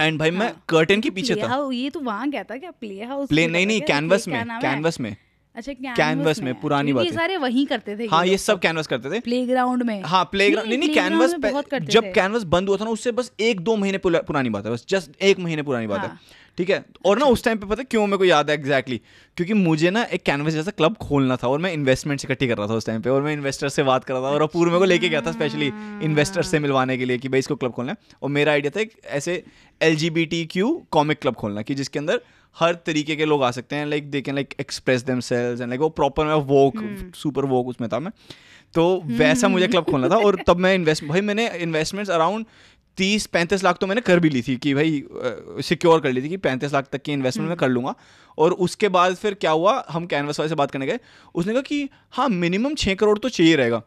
एंड 0.00 0.18
भाई 0.18 0.30
मैं 0.32 0.52
कर्टन 0.68 1.00
के 1.00 1.10
पीछे 1.10 1.34
था। 1.34 1.58
ये 1.72 1.90
तो 1.90 2.00
वहाँ 2.00 2.28
गया 2.30 2.42
था 2.42 2.56
क्या? 2.56 2.70
प्ले 2.70 3.02
हाउस 3.04 3.28
प्ले 3.28 3.46
नहीं 3.48 3.66
नहीं 3.66 3.80
कैनवस 3.82 4.28
में 4.28 4.42
कैनवस 4.62 5.00
में। 5.00 5.16
अच्छा 5.56 5.72
कैनवस 5.72 6.40
में, 6.40 6.52
है। 6.52 6.60
पुरानी 6.60 6.92
बात। 6.92 7.06
सारे 7.14 7.36
वही 7.36 7.64
करते 7.64 7.96
थे 7.96 8.06
हाँ 8.06 8.24
ये 8.26 8.36
सब 8.38 8.60
कैनवस 8.60 8.86
करते 8.86 9.10
थे। 9.10 9.20
प्लेग्राउंड 9.20 9.82
में। 9.82 10.02
हाँ 10.04 10.24
प्लेग्राउंड 10.24 10.68
नहीं 10.68 10.78
नहीं 10.78 10.94
कैनवस 10.94 11.34
में 11.40 11.84
जब 11.86 12.12
कैनवस 12.12 12.42
बंद 12.54 12.68
हुआ 12.68 12.76
था 12.76 12.84
ना 12.84 12.90
उससे 12.90 13.12
बस 13.12 13.32
एक 13.40 13.60
दो 13.60 13.76
महीने 13.76 13.98
पुरानी 13.98 14.50
बात 14.50 14.66
है 14.66 14.72
बस 14.72 14.84
जस्ट 14.88 15.22
एक 15.22 15.38
महीने 15.38 15.62
पुरानी 15.62 15.86
बात 15.86 16.00
है। 16.00 16.08
हाँ। 16.08 16.20
ठीक 16.58 16.70
है? 16.70 16.84
और 17.06 17.18
ना 17.18 17.24
उस 17.24 17.44
टाइम 17.44 17.58
पे 17.58 17.66
पता 17.66 17.80
है 17.80 17.86
क्यों 17.90 18.06
मेरे 18.06 18.18
को 18.18 18.24
याद 18.24 18.50
है 18.50 18.56
एग्जैक्टली 18.56 18.96
exactly. 18.96 19.36
क्योंकि 19.36 19.54
मुझे 19.54 19.90
ना 19.90 20.02
एक 20.04 20.22
कैनवस 20.22 20.52
जैसा 20.52 20.70
क्लब 20.70 20.96
खोलना 20.96 21.36
था 21.36 21.48
और 21.48 21.58
मैं 21.58 21.72
इन्वेस्टमेंट 21.72 22.24
इकट्ठी 22.24 22.48
कर 22.48 22.56
रहा 22.56 22.66
था 22.66 22.74
उस 22.74 22.86
टाइम 22.86 23.02
पे 23.02 23.10
और 23.10 23.22
मैं 23.22 23.32
इन्वेस्टर 23.32 23.68
से 23.68 23.82
बात 23.82 24.04
कर 24.04 24.14
रहा 24.14 24.22
था 24.22 24.26
और 24.26 24.42
अपूर्व 24.42 24.70
मेरे 24.70 24.78
को 24.78 24.84
लेके 24.84 25.08
गया 25.08 25.20
था 25.20 25.32
स्पेशली 25.32 25.66
इन्वेस्टर 26.02 26.42
से 26.42 26.58
मिलवाने 26.58 26.98
के 26.98 27.04
लिए 27.04 27.18
कि 27.18 27.28
भाई 27.28 27.38
इसको 27.38 27.56
क्लब 27.56 27.72
खोलना 27.72 27.92
है। 27.92 28.16
और 28.22 28.30
मेरा 28.30 28.52
आइडिया 28.52 28.70
था 28.76 28.80
एक 28.80 28.92
ऐसे 29.04 29.42
L 29.82 29.96
G 29.96 30.10
B 30.10 30.24
T 30.26 30.44
Q 30.46 30.86
comic 30.90 31.18
club 31.18 31.34
खोलना 31.34 31.62
कि 31.62 31.74
जिसके 31.74 31.98
अंदर 31.98 32.20
हर 32.56 32.74
तरीके 32.86 33.16
के 33.16 33.24
लोग 33.24 33.42
आ 33.44 33.50
सकते 33.50 33.76
हैं 33.76 33.86
like 33.86 34.10
they 34.10 34.20
can 34.20 34.34
like 34.34 34.54
express 34.60 35.02
themselves 35.20 35.60
and 35.60 35.68
like 35.68 35.80
वो 35.80 35.88
प्रॉपर 35.88 36.26
मैं 36.26 36.34
वोक 36.34 36.84
सुपर 37.14 37.44
वोक 37.44 37.68
उसमें 37.68 37.88
था 37.92 37.98
मैं। 37.98 38.10
तो 38.74 39.02
वैसा 39.06 39.48
मुझे 39.48 39.66
क्लब 39.68 39.84
खोलना 39.84 40.08
था 40.08 40.16
और 40.16 40.38
तब 40.46 40.56
मैं 40.56 40.74
इन्वेस्ट 40.74 41.04
भाई 41.04 41.20
मैंने 41.20 41.48
इन्वेस्टमेंट्स 41.56 42.10
अराउंड 42.10 42.46
तीस 42.96 43.26
पैंतीस 43.26 43.64
लाख 43.64 43.76
तो 43.76 43.86
मैंने 43.86 44.00
कर 44.00 44.20
भी 44.20 44.30
ली 44.30 44.42
थी 44.42 44.56
कि 44.56 44.74
भाई 44.74 45.04
सिक्योर 45.62 46.00
कर 46.00 46.12
ली 46.12 46.22
थी 46.22 46.28
कि 46.28 46.36
पैंतीस 46.36 46.72
लाख 46.72 46.86
तक 46.92 47.02
की 47.02 47.12
इन्वेस्टमेंट 47.12 47.48
मैं 47.48 47.56
कर 47.56 47.68
लूँगा। 47.68 47.94
और 48.38 48.52
उसके 48.52 48.88
बाद 48.88 49.14
फिर 49.14 49.34
क्या 49.34 49.50
हुआ 49.50 49.86
हम 49.90 50.06
कैनवस 50.06 50.40
वाले 50.40 50.48
से 50.48 50.54
बात 50.54 50.70
करने 50.70 50.86
गए। 50.86 50.98
उसने 51.34 51.52
कहा 51.52 51.62
कि 51.62 51.90
हाँ 52.10 52.28
मिनिमम 52.28 52.74
छः 52.74 52.94
करोड़ 52.94 53.18
तो 53.18 53.28
चाहिए 53.28 53.56
रहेगा। 53.56 53.82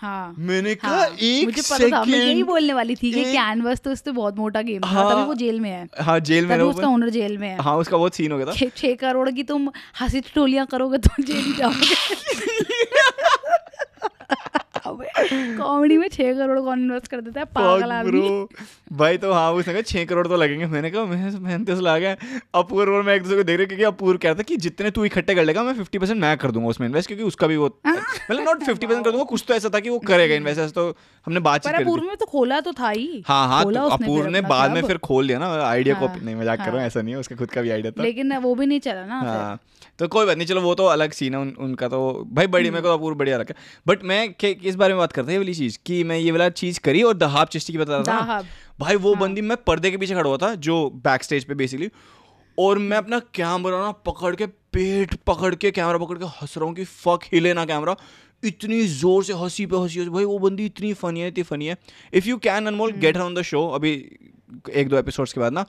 हाँ। 0.00 0.34
मैंने 0.38 0.74
कहा 0.74 0.90
हाँ, 0.90 1.16
एक 1.20 1.44
मुझे 1.44 1.62
पता 1.62 1.90
था 1.90 2.04
मैं 2.04 2.18
यही 2.18 2.28
सेकंड 2.28 2.46
बोलने 2.46 2.72
वाली 2.72 2.94
थी 2.94 3.12
कि 3.12 3.24
कैनवस 3.24 3.80
तो 3.80 3.92
इससे 3.92 4.10
बहुत 4.10 4.36
मोटा 4.36 4.62
गेम 4.62 4.80
था। 4.80 4.86
हाँ। 4.86 5.12
तभी 5.12 5.22
वो 5.22 5.34
जेल 5.34 5.60
में 5.60 5.70
है। 5.70 5.88
हाँ 6.00 6.20
जेल 6.20 6.46
में 6.46 6.58
उसका 6.58 6.88
ओनर 6.88 7.10
जेल 7.10 7.38
में 7.38 7.48
है। 7.48 7.58
हाँ 7.58 7.76
उसका 7.76 7.96
बहुत 7.96 8.14
सीन 8.14 8.32
हो 8.32 8.38
गया 8.38 8.46
था। 8.46 8.52
छः 8.52 8.70
छः 8.76 8.94
करोड़ 8.94 9.30
की 9.30 9.42
तुम 9.42 9.72
हँसी 10.00 10.22
टोलियाँ 10.34 10.66
करोगे 10.66 10.98
तो 10.98 11.22
जेल 11.22 11.56
जाओगे। 11.56 11.94
कॉमेडी 15.58 15.96
में 15.98 16.08
छः 16.08 16.32
करोड़ 16.34 16.58
कौन 16.60 16.80
इन्वेस्ट 16.80 17.06
कर 17.06 17.20
देता 17.20 17.40
है 17.40 17.46
पागल 17.46 17.92
आदमी। 17.92 18.46
भाई 18.92 19.18
तो 19.18 19.32
हाँ 19.32 19.52
उसने 19.52 19.72
कहा 19.72 19.82
छः 19.82 20.04
करोड़ 20.04 20.26
तो 20.28 20.36
लगेंगे। 20.36 20.66
मैंने 20.66 20.90
कहा 20.90 21.04
मैं 21.04 21.42
पैंतीस 21.44 21.78
लाख 21.78 22.02
है। 22.02 22.16
अपूर्व 22.54 22.92
और 22.92 23.02
मैं 23.02 23.14
एक 23.14 23.22
दूसरे 23.22 23.36
को 23.36 23.42
देख 23.42 23.56
रहे 23.58 23.66
क्योंकि 23.66 23.84
अपूर्व 23.84 24.18
कह 24.18 24.28
रहा 24.28 24.38
था 24.38 24.42
कि 24.42 24.56
जितने 24.56 24.90
तू 24.90 25.04
इकट्ठे 25.04 25.34
कर 25.34 25.44
लेगा 25.44 25.62
मैं 25.62 25.74
फिफ्टी 25.74 25.98
परसेंट 25.98 26.20
मैं 26.20 26.36
कर 26.36 26.50
दूँगा 26.50 26.68
उसमें 26.68 26.86
इन्वेस्ट 26.88 27.08
क्योंकि 27.08 27.24
उसका 27.24 27.46
भी 27.46 27.56
वो 27.56 27.66
मतलब 27.86 28.44
नॉट 28.44 28.62
फिफ्टी 28.62 28.86
परसेंट 28.86 29.04
कर 29.04 29.10
दूँगा 29.10 29.24
कुछ 29.24 29.44
तो 29.48 29.54
ऐसा 29.54 29.68
था 29.68 29.80
कि 29.80 29.88
वो 29.90 29.98
करेगा 29.98 30.34
इन्वेस्ट 30.40 30.60
ऐसा 30.60 30.70
तो 30.70 30.88
हमने 31.26 31.40
बातचीत 31.40 31.72
पर 31.72 31.78
करी 31.78 31.84
अपूर्व 31.84 32.02
थी 32.02 32.06
में 32.06 32.16
तो 32.16 32.26
खोला 32.26 32.60
तो 32.60 32.72
था 32.72 32.88
ही। 32.88 33.22
हाँ 33.28 33.46
हाँ 33.48 33.64
तो 33.64 33.96
फिर 33.96 34.28
ने 34.30 34.40
बाद 34.40 34.70
में 34.70 34.82
फिर 34.82 34.98
खोल 34.98 35.24
लिया 35.24 35.38
ना 35.38 35.48
आइडिया 35.64 35.96
हाँ, 35.96 36.08
कॉपी 36.08 36.24
नहीं 36.24 36.34
मज़ाक 36.36 36.58
कर 36.58 36.64
रहा 36.64 36.72
हूँ। 36.72 36.80
हाँ। 36.80 36.86
ऐसा 36.86 37.02
नहीं 37.02 37.14
है 37.14 37.20
उसका 37.20 37.36
खुद 37.36 37.50
का 37.50 37.62
भी 37.62 37.70
आइडिया 37.70 37.92
था। 37.92 38.02
लेकिन 38.02 38.36
वो 38.36 38.54
भी 38.54 38.66
नहीं 38.66 38.80
चला 38.80 39.04
ना 39.06 39.20
हाँ 39.20 39.58
तो 39.98 40.06
कोई 40.08 40.26
बात 40.26 40.36
नहीं 40.36 40.46
चलो 40.46 40.60
वो 40.60 40.74
तो 40.74 40.84
अलग 40.86 41.12
सीन 41.12 41.34
है 41.34 41.40
उन, 41.40 41.48
उनका 41.58 41.88
तो 41.88 42.28
भाई 42.32 42.46
बड़ी 42.46 42.70
मेरे 42.70 42.82
को 42.82 42.88
तो 42.88 42.94
अपूर्व 42.94 43.16
बढ़िया 43.16 43.36
रखा 43.36 43.54
बट 43.86 44.04
मैं 44.04 44.32
के- 44.32 44.54
किस 44.60 44.74
बारे 44.74 44.94
में 44.94 45.00
बात 45.10 45.16
करता 45.16 45.32
है 45.32 45.38
वाली 45.38 45.54
चीज़ 45.54 45.78
कि 45.86 46.02
मैं 46.04 46.18
ये 46.18 46.30
वाला 46.30 46.48
चीज़ 46.54 46.80
करी 46.80 47.02
और 47.02 47.14
दहाब 47.16 47.48
चिश्ती 47.48 47.72
की 47.72 47.78
बता 47.78 47.96
रहा 47.96 48.22
था 48.22 48.42
भाई 48.80 48.96
वो 48.98 49.14
बंदी 49.16 49.40
मैं 49.42 49.56
पर्दे 49.66 49.90
के 49.90 49.96
पीछे 49.96 50.14
खड़ा 50.14 50.28
हुआ 50.28 50.36
था 50.38 50.54
जो 50.66 50.78
बैक 51.04 51.22
स्टेज 51.22 51.44
पे 51.44 51.54
बेसिकली 51.54 51.90
और 52.58 52.78
मैं 52.80 52.96
अपना 52.96 53.18
कैमरा 53.34 53.78
ना 53.78 53.90
पकड़ 54.06 54.34
के 54.36 54.46
पेट 54.72 55.14
पकड़ 55.26 55.54
के 55.54 55.70
कैमरा 55.70 55.98
पकड़ 55.98 56.18
के 56.18 56.24
हंस 56.38 56.56
रहा 56.56 56.66
हूँ 56.66 56.74
कि 56.74 56.84
फक 56.84 57.28
हिले 57.32 57.54
ना 57.54 57.64
कैमरा 57.66 57.96
इतनी 58.42 58.80
ज़ोर 58.88 59.24
से 59.24 59.32
हँसी 59.34 59.66
पे 59.66 59.76
हँसी 59.76 59.98
हँसी 59.98 60.10
भाई 60.10 60.24
वो 60.24 60.38
बंदी 60.38 60.66
इतनी 60.66 60.92
फनी 60.94 61.20
है 61.20 61.28
इतनी 61.28 61.42
फनी 61.44 61.66
है। 61.66 61.76
If 62.14 62.28
you 62.28 62.36
can 62.38 62.66
Anmol 62.66 62.92
get 63.02 63.16
on 63.18 63.34
the 63.34 63.42
show 63.42 63.66
अभी 63.68 63.92
एक 64.74 64.88
दो 64.88 64.98
एपिसोड्स 64.98 65.32
के 65.32 65.40
बाद 65.40 65.52
ना। 65.52 65.64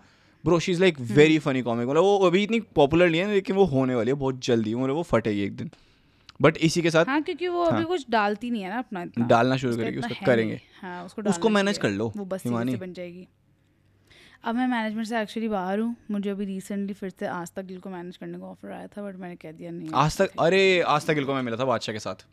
Bro 0.45 0.59
she 0.59 0.71
is 0.71 0.79
like 0.81 0.99
very 1.11 1.37
funny 1.39 1.61
comic 1.61 1.87
मतलब 1.87 2.03
वो 2.03 2.17
अभी 2.27 2.43
इतनी 2.43 2.59
पॉपुलर 2.75 3.09
नहीं 3.09 3.21
है 3.21 3.33
लेकिन 3.33 3.55
वो 3.55 3.65
होने 3.73 3.95
वाली 3.95 4.11
है 4.11 4.15
बहुत 4.17 4.39
जल्दी। 4.45 4.75
मतलब 4.75 4.95
वो 4.95 5.03
फटेगी 5.03 5.41
एक 5.41 5.55
दिन। 5.55 5.71
बट 6.41 6.57
इसी 6.59 6.81
के 6.81 6.91
साथ 6.91 7.05
हाँ 7.05 7.21
क्योंकि 7.21 7.47
वो 7.47 7.63
हाँ, 7.63 7.71
अभी 7.71 7.85
कुछ 7.85 8.05
डालती 8.09 8.49
नहीं 8.51 8.61
है 8.63 8.69
ना 8.69 8.77
अपना 8.79 9.01
इतना। 9.03 9.25
डालना 9.27 9.57
शुरू 9.57 9.77
करेगी 9.77 9.99
उसको 9.99 10.25
करेंगे। 10.25 10.59
हाँ 10.81 11.03
उसको 11.05 11.21
उसको 11.29 11.49
मैनेज 11.49 11.77
कर 11.77 11.89
लो, 11.91 12.11
वो 12.17 12.25
बस। 12.25 12.47
बन 12.47 12.93
जाएगी। 12.93 13.27
अब 14.43 14.55
मैं 14.55 14.67
मैनेजमेंट 14.67 15.07
से 15.07 15.19
एक्चुअली 15.19 15.47
बाहर 15.49 15.79
हूँ। 15.79 15.95
मुझे 16.11 16.29
अभी 16.29 16.45
रिसेंटली 16.45 16.93
फिर 16.93 17.09
से 17.09 17.25
आज 17.27 17.51
तक 17.55 17.79
को 17.83 17.89
मैनेज 17.89 18.17
करने 18.17 18.39
का 18.39 18.45
ऑफ़र 18.45 18.71
आया 18.71 18.87
था 18.87 19.01
बट 19.03 19.15
मैंने 19.17 19.35
कह 19.35 19.51
दिया 19.51 19.71
नहीं 19.71 19.89
आज 19.95 20.17
तक 20.17 20.31
अरे 20.39 20.81
आज 20.89 21.05
तक 21.07 21.23
को 21.25 21.33
मैं 21.33 21.41
मिला 21.41 21.57
था 21.57 21.65
बादशाह 21.65 21.93
के 21.93 21.99
साथ। 21.99 22.25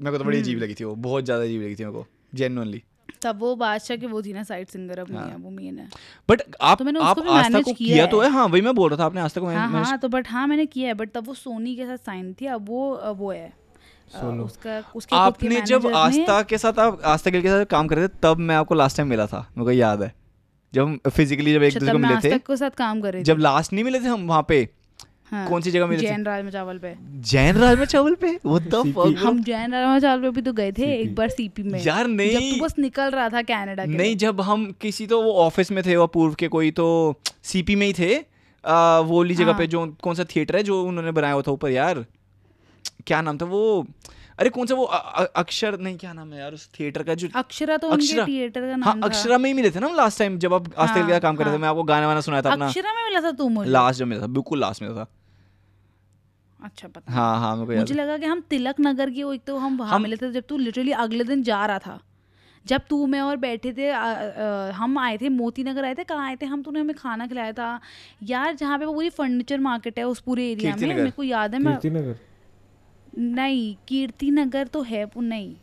मेरे 0.00 0.12
को 0.12 0.18
तो 0.18 0.24
बड़ी 0.24 0.40
अजीब 0.40 0.58
लगी 0.58 0.74
थी 0.74 0.84
वो 0.84 0.94
बहुत 1.06 1.24
ज़्यादा 1.24 1.44
अजीब 1.44 1.62
लगी 1.62 1.74
थी 1.74 1.84
मेरे 1.84 1.92
को 1.92 2.06
जेन्युइनली 2.34 2.82
तब 3.22 3.38
वो 3.40 3.54
बादशाह 3.56 3.96
की 3.96 4.06
वो 4.06 4.22
थी 4.22 4.32
ना 4.32 4.42
साइड 4.42 4.68
सिंगर 4.68 4.98
अब 4.98 5.10
नहीं 5.10 5.30
है। 5.30 5.36
वो 5.36 5.50
मेन 5.50 5.78
है। 5.78 5.88
बट 6.28 6.42
आप 6.60 6.78
तो 6.78 6.84
मैंने 6.84 7.00
आप 7.00 7.18
आज 7.20 7.52
तक 7.52 7.62
को 7.62 7.72
किया 7.72 7.94
किया 7.94 8.06
तो 8.06 8.20
है। 8.20 8.30
है? 8.32 8.46
वही 8.46 8.62
मैं 8.62 8.74
बोल 8.74 8.90
रहा 8.90 8.98
था 8.98 9.04
आपने 9.04 9.20
आज 9.20 9.34
तक 9.34 9.42
हाँ 9.44 9.68
हाँ 9.70 9.98
तो 9.98 10.08
बट 10.08 10.28
हाँ 10.28 10.46
मैंने 10.46 10.66
किया 10.66 10.88
है 10.88 10.94
बट 10.94 11.10
तब 11.14 11.26
वो 11.26 11.34
सोनी 11.34 11.74
के 11.76 11.86
साथ 11.86 11.96
साइन 11.96 12.32
थी 12.40 12.46
अब 12.48 12.68
वो 12.68 13.12
वो 13.16 13.32
है। 13.32 13.52
उसका 14.14 14.82
उसके 14.96 15.16
आपने 15.16 15.60
जब 15.62 15.86
आस्था 15.86 16.42
के 16.42 16.58
साथ 16.58 16.78
आप 16.78 17.00
आस्था 17.04 17.30
के 17.30 17.40
साथ 17.42 17.64
काम 17.64 17.86
कर 17.86 17.96
रहे 17.96 18.08
थे 18.08 18.12
तब 18.22 18.38
मैं 18.40 18.56
आपको 18.56 18.74
लास्ट 18.74 18.96
टाइम 18.96 19.08
मिला 19.08 19.26
था 19.26 19.38
मेरे 19.56 19.64
को 19.64 19.72
याद 19.72 20.02
है। 20.02 20.12
जब 20.72 20.82
हम 20.82 20.98
फिजिकली 21.08 21.52
जब 21.52 21.62
एक 21.62 21.74
अच्छा, 21.74 21.80
दूसरे 21.80 21.92
को 21.92 21.98
मिले 21.98 22.38
थे। 22.38 22.56
साथ 22.56 22.70
काम 22.70 23.00
कर 23.00 23.12
रही 23.12 23.20
थी। 23.20 23.24
जब 23.24 23.38
लास्ट 23.38 23.72
नहीं 23.72 23.84
मिले 23.84 24.00
थे 24.00 24.06
हम 24.06 24.26
वहाँ 24.28 24.44
पे 24.48 24.68
हाँ, 25.30 25.48
कौन 25.48 25.62
सी 25.62 25.70
जगह 25.70 25.86
मिले 25.86 26.02
थे? 26.02 26.06
जैन 26.06 26.24
राजमा 26.24 26.50
चावल 26.50 26.78
पे। 26.78 26.94
जैन 27.30 27.56
राज 27.56 27.78
में 27.78 27.84
चावल 27.86 28.14
पे? 28.14 28.32
द 28.46 28.82
फक 28.96 29.14
हम 29.18 29.42
जैन 29.42 29.72
राजमा 29.72 29.98
चावल 29.98 30.22
पे 30.22 30.30
भी 30.30 30.42
तो 30.42 30.52
गए 30.52 30.72
थे 30.72 30.92
एक 30.94 31.14
बार 31.14 31.28
सीपी 31.28 31.62
में। 31.62 31.80
यार 31.84 32.04
जब 32.04 32.10
नहीं। 32.10 32.52
तू 32.52 32.64
बस 32.64 32.74
निकल 32.78 33.10
रहा 33.10 33.28
था 33.28 33.42
कनाडा 33.42 33.84
के 33.84 33.90
नहीं 33.90 33.98
लिए। 33.98 34.14
जब 34.16 34.40
हम 34.40 34.70
किसी 34.80 35.06
तो 35.06 35.22
वो 35.22 35.32
ऑफ़िस 35.44 35.70
में 35.72 35.82
थे 35.86 35.96
वो 35.96 36.06
पूर्व 36.06 36.34
के 36.34 36.48
कोई 36.48 36.70
तो 36.70 36.88
सीपी 37.42 37.76
में 37.76 37.86
ही 37.86 37.92
थे। 37.92 38.14
आ, 38.64 38.98
वो 39.00 39.16
वाली 39.18 39.34
जगह 39.34 39.50
हाँ। 39.52 39.58
पे 39.58 39.66
जो 39.66 39.86
कौन 40.02 40.14
सा 40.14 40.24
थिएटर 40.24 40.56
है 40.56 40.62
जो 40.62 40.82
उन्होंने 40.84 41.12
बनाया 41.12 41.32
हुआ 41.32 41.42
था 41.42 41.52
ऊपर 41.52 41.70
यार। 41.70 42.04
क्या 43.06 43.20
नाम 43.22 43.38
था 43.38 43.44
वो? 43.44 43.86
अरे 44.38 44.50
कौन 44.50 44.66
सा 44.66 44.74
वो? 44.74 44.84
अक्षर 44.84 45.78
नहीं 45.80 45.96
क्या 45.98 46.12
नाम 46.12 46.32
है 46.32 46.40
यार 46.40 46.52
उस 46.54 46.68
थिएटर 46.80 47.02
का 47.02 47.14
जो 47.14 47.28
अक्षरा 47.34 47.76
तो 47.76 47.88
अक्षरा। 47.88 48.26
थिएटर 48.26 48.60
का 48.60 48.66
हाँ 48.66 48.76
नाम 48.76 49.00
था। 49.00 49.06
अक्षरा 49.06 49.38
में 49.38 49.48
ही 49.50 49.54
मिले 49.54 49.70
थे 49.70 49.80
ना 49.80 49.88
लास्ट 49.94 50.18
टाइम 50.18 50.38
जब 50.38 50.54
आप 50.54 50.74
आज 50.78 50.88
तक 50.88 51.10
हाँ, 51.10 51.20
काम 51.20 51.36
कर 51.36 51.44
रहे 51.44 51.52
थे 51.52 51.56
हाँ। 51.56 51.62
मैं 51.62 51.68
आपको 51.68 51.82
गाना 51.82 52.06
वाना 52.06 52.20
सुनाया 52.20 52.42
था 52.42 52.52
अपना। 52.52 52.66
अक्षरा 52.66 52.92
में 52.94 53.04
मिला 53.04 53.20
था 53.20 53.32
तू 53.32 53.48
मुझे? 53.48 53.70
लास्ट 53.70 53.98
जब 53.98 54.06
मिला 54.06 54.22
था 54.22 54.26
बिल्कुल 54.28 54.60
लास्ट 54.60 54.82
में 54.82 54.90
था। 54.94 55.06
अच्छा 56.64 56.88
पता 56.88 57.12
हाँ 57.12 57.40
हाँ 57.40 57.54
मेरे 57.54 57.66
को 57.66 57.72
याद 57.72 57.80
मुझे 57.80 57.94
लगा 57.94 58.18
कि 58.18 58.26
हम 58.26 58.40
तिलक 58.40 58.74
नगर 58.80 59.10
की 59.10 59.22
वो 59.22 59.32
एक 59.32 59.42
तो 59.46 59.56
हम 59.56 59.76
वहाँ 59.76 59.94
हम- 59.94 60.02
मिले 60.02 60.16
थे 60.16 60.32
जब 60.32 60.42
तू 60.48 60.58
लिटरली 60.58 60.92
अगले 60.92 61.24
दिन 61.24 61.42
जा 61.42 61.66
रहा 61.66 61.78
था। 61.78 62.00
जब 62.66 62.80
तू 62.90 63.06
मैं 63.06 63.20
और 63.20 63.36
बैठे 63.36 63.72
थे 63.72 63.90
आ, 63.90 64.04
आ, 64.04 64.70
हम 64.70 64.98
आए 64.98 65.18
थे 65.18 65.28
मोती 65.28 65.64
नगर 65.64 65.84
आए 65.84 65.94
थे 65.94 66.04
कहाँ 66.04 66.26
आए 66.26 66.36
थे 66.36 66.46
हम? 66.46 66.62
तूने 66.62 66.80
हमें 66.80 66.96
खाना 66.96 67.26
खिलाया 67.26 67.52
था। 67.52 67.80
यार 68.22 68.54
जहाँ 68.54 68.78
पे 68.78 68.84
वो 68.84 68.92
पूरी 68.94 69.10
फर्नीचर 69.10 69.58
मार्केट 69.60 69.98
है 69.98 70.04
उस 70.04 70.20
पूरे 70.20 70.50
एरिया 70.50 70.76
में। 70.76 70.94
मेरे 70.94 71.10
को 71.10 71.22
याद 71.22 71.54
है 71.54 71.60
मैं 71.60 72.14
नहीं 73.18 73.76
कीर्ति 73.88 74.30
नगर 74.30 74.66
तो 74.66 74.82
है 74.82 75.10
नहीं। 75.16 75.56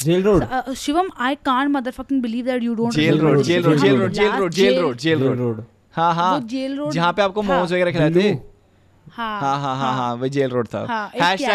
Jail 0.00 0.22
road. 0.22 0.42
Uh, 0.42 0.68
Shivam, 0.68 1.04
I 1.04 1.36
can't 1.36 1.70
motherfucking 1.76 2.22
believe 2.22 2.46
that 2.46 2.60
you 2.68 2.76
don't 2.76 2.90
jail 2.90 3.18
road 3.18 3.42
jail 3.42 3.62
road 3.62 3.76
jail 3.76 3.96
road 3.96 4.12
jail 4.12 4.32
road 4.36 4.52
jail 4.52 4.80
road 4.80 4.96
jail 4.96 5.18
road. 5.18 5.64
हाँ 5.92 6.14
हाँ। 6.14 6.38
वो 6.38 6.48
जेल 6.48 6.76
रोड 6.76 6.90
जहाँ 6.90 7.12
पे 7.12 7.22
आपको 7.22 7.42
मोमोज 7.42 7.72
वगैरह 7.72 8.10
थे। 8.10 8.10
बिल्लू। 8.10 8.55
हाँ 9.16 9.40
हाँ 9.40 9.58
हाँ 9.60 9.76
हाँ 9.76 9.92
हाँ। 9.96 10.14
वो 10.16 10.28
जेल 10.28 10.50
रोड 10.50 10.68
था। 10.68 10.84
हाँ, 10.86 11.08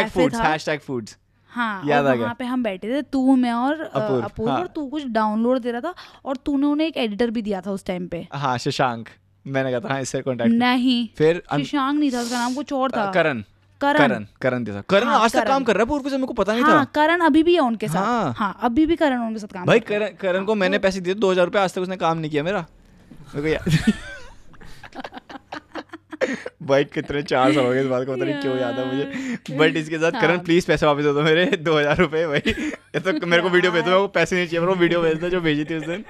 फूड्स। 0.08 0.70
फूड्स 0.86 1.18
हाँ 1.52 1.84
याद 1.86 2.06
और 2.06 2.18
वहाँ 2.18 2.36
पे 2.36 2.46
हम 2.46 2.64
बैठे 2.64 2.90
थे 2.90 3.02
तू 3.02 3.36
मैं 3.36 3.52
और 3.54 3.82
अ, 3.82 3.88
अपूर्व, 4.00 4.24
अपूर्व 4.24 4.50
हाँ। 4.52 4.60
और 4.60 4.68
तू 4.68 4.86
कुछ 4.88 5.06
डाउनलोड 5.12 5.60
दे 5.60 5.72
रहा 5.72 5.82
था 5.82 5.94
और 6.26 6.38
तूने 6.46 6.68
उन्हें 6.68 6.88
एक 6.88 6.98
एडिटर 6.98 7.30
भी 7.30 7.42
दिया 7.42 7.62
था 7.62 7.72
उस 7.72 7.86
टाइम 7.86 8.08
पे। 8.08 8.28
हाँ 8.34 8.58
शशांक। 8.58 9.10
मैंने 9.46 9.72
कहा 9.72 9.80
था 9.80 9.94
हाँ 9.94 10.02
इससे 10.02 10.22
कांटेक्ट 10.22 10.52
नहीं 10.54 11.08
फिर 11.18 11.42
शशांक 11.54 12.00
नहीं 12.00 12.12
था 12.12 12.22
उसका 12.22 12.38
नाम 12.38 12.54
कुछ 12.56 12.74
और 12.74 12.92
था। 12.92 13.12
करण। 13.12 13.44
करण। 13.82 14.26
करण 14.42 14.64
देसाई 14.64 14.82
करण 14.90 15.08
हाँ, 15.08 15.20
आज 15.20 15.36
तक 15.36 15.48
काम 15.48 15.64
कर 15.64 15.74
रहा 15.76 15.84
है 15.84 15.88
पूर्व 15.90 16.10
से 16.10 16.16
मेरे 16.16 16.28
को 16.28 16.34
पता 16.34 16.54
नहीं 16.54 16.64
हाँ 16.64 16.80
था। 16.80 16.84
करण 16.96 17.22
अभी 17.26 17.44
भी 17.44 17.54
है 17.54 17.62
उनके 17.62 17.88
साथ। 17.88 18.04
हाँ। 18.06 18.34
हाँ 18.38 18.58
अभी 18.64 18.86
भी 18.86 18.96
करण 18.96 19.22
उनके 19.22 19.40
साथ 19.40 19.54
काम 19.54 19.66
भाई 19.66 19.80
करण 19.82 20.16
करण 20.22 20.46
को 20.46 20.56
मैंने 20.56 20.80
पैसे 20.80 21.00
दिए 21.02 21.14
दो 21.16 21.32
हज़ार 21.32 21.46
रुपये 21.46 21.62
आज 21.62 21.74
तक 21.74 21.82
उसने 21.82 21.98
काम 21.98 22.18
नहीं 22.18 22.32
किया 22.32 22.44
मेरा। 22.44 22.66
मेरे 23.36 23.42
को 23.42 23.48
याद 23.48 23.94
भाई 26.64 26.84
कितने 26.86 27.22
चार 27.24 27.54
साल 27.54 27.66
हो 27.66 27.70
गए 27.72 27.82
इस 27.82 27.88
बात 27.88 28.06
को 28.06 28.16
पता 28.16 28.26
नहीं 28.26 28.42
क्यों 28.42 28.58
याद 28.58 28.80
है 28.80 28.86
मुझे। 28.86 29.58
बट 29.58 29.78
इसके 29.78 29.98
साथ 29.98 30.12
करण 30.12 30.36
हाँ। 30.36 30.44
प्लीज़ 30.44 30.68
पैसे 30.68 30.86
वापस 30.86 31.04
दे 31.04 31.14
दो 31.14 31.22
मेरे 31.22 31.46
दो 31.58 31.78
हज़ार 31.78 31.98
रुपये 31.98 32.26
भाई। 32.28 32.42
ये 32.46 33.00
तो 33.00 33.26
मेरे 33.28 33.42
को 33.42 33.50
वीडियो 33.50 33.72
भेज 33.72 33.84
दो 33.84 33.90
मेरे 33.90 34.02
को 34.02 34.08
पैसे 34.16 34.36
नहीं 34.36 34.48
चाहिए 34.48 34.60
मेरे 34.60 34.74
को 34.74 34.80
वीडियो 34.80 35.02
भेज 35.02 35.18
दो 35.20 35.30
जो 35.30 35.42
भेजी 35.42 35.66
थी 35.66 35.76
उस 35.76 35.84
दिन। 35.88 36.04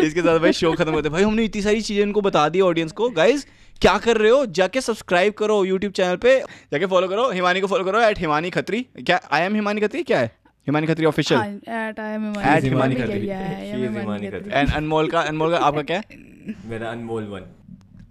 इसके 0.00 0.20
साथ 0.20 0.38
भाई 0.38 0.52
शो 0.52 0.72
खत्म 0.72 0.94
करते 0.94 1.08
हैं। 1.08 1.12
भाई 1.12 1.22
हमने 1.22 1.44
इतनी 1.44 1.62
सारी 1.62 1.80
चीज़ें 1.80 2.02
इनको 2.02 2.20
बता 2.20 2.48
दी 2.48 2.60
ऑडियंस 2.60 2.92
को। 2.92 3.10
गाइज़ 3.12 3.44
क्या 3.82 3.96
कर 3.98 4.16
रहे 4.16 4.30
हो? 4.30 4.44
जाके 4.56 4.80
सब्सक्राइब 4.80 5.32
करो 5.32 5.64
यूट्यूब 5.64 5.92
चैनल 5.92 6.16
पे। 6.16 6.38
जाके 6.72 6.86
फॉलो 6.86 7.08
करो 7.08 7.30
हिमानी 7.30 7.60
को 7.60 7.66
फॉलो 7.66 7.84
करो 7.84 8.00
एट 8.00 8.18
हिमानी 8.18 8.50
खत्री। 8.50 8.86
क्या 8.98 9.20
आई 9.32 9.42
एम 9.42 9.54
हिमानी 9.54 9.80
खत्री? 9.80 10.02
क्या 10.02 10.18
है? 10.18 10.30
हिमानी 10.66 10.86
खत्री 10.86 11.06
ऑफिशियल 11.06 11.40
हाँ, 11.40 11.92
Himani 12.60 12.62
हिमानी. 12.64 12.94
खत्री। 12.94 14.50
एंड 14.52 14.72
अनमोल 14.72 15.08
का 15.08 15.20
अनमोल 15.22 15.50
का 15.50 15.58
आपका 15.58 15.82
क्या? 15.82 15.96
है 15.98 16.54
मेरा 16.70 16.90
Anmol 16.90 17.24
one. 17.24 17.42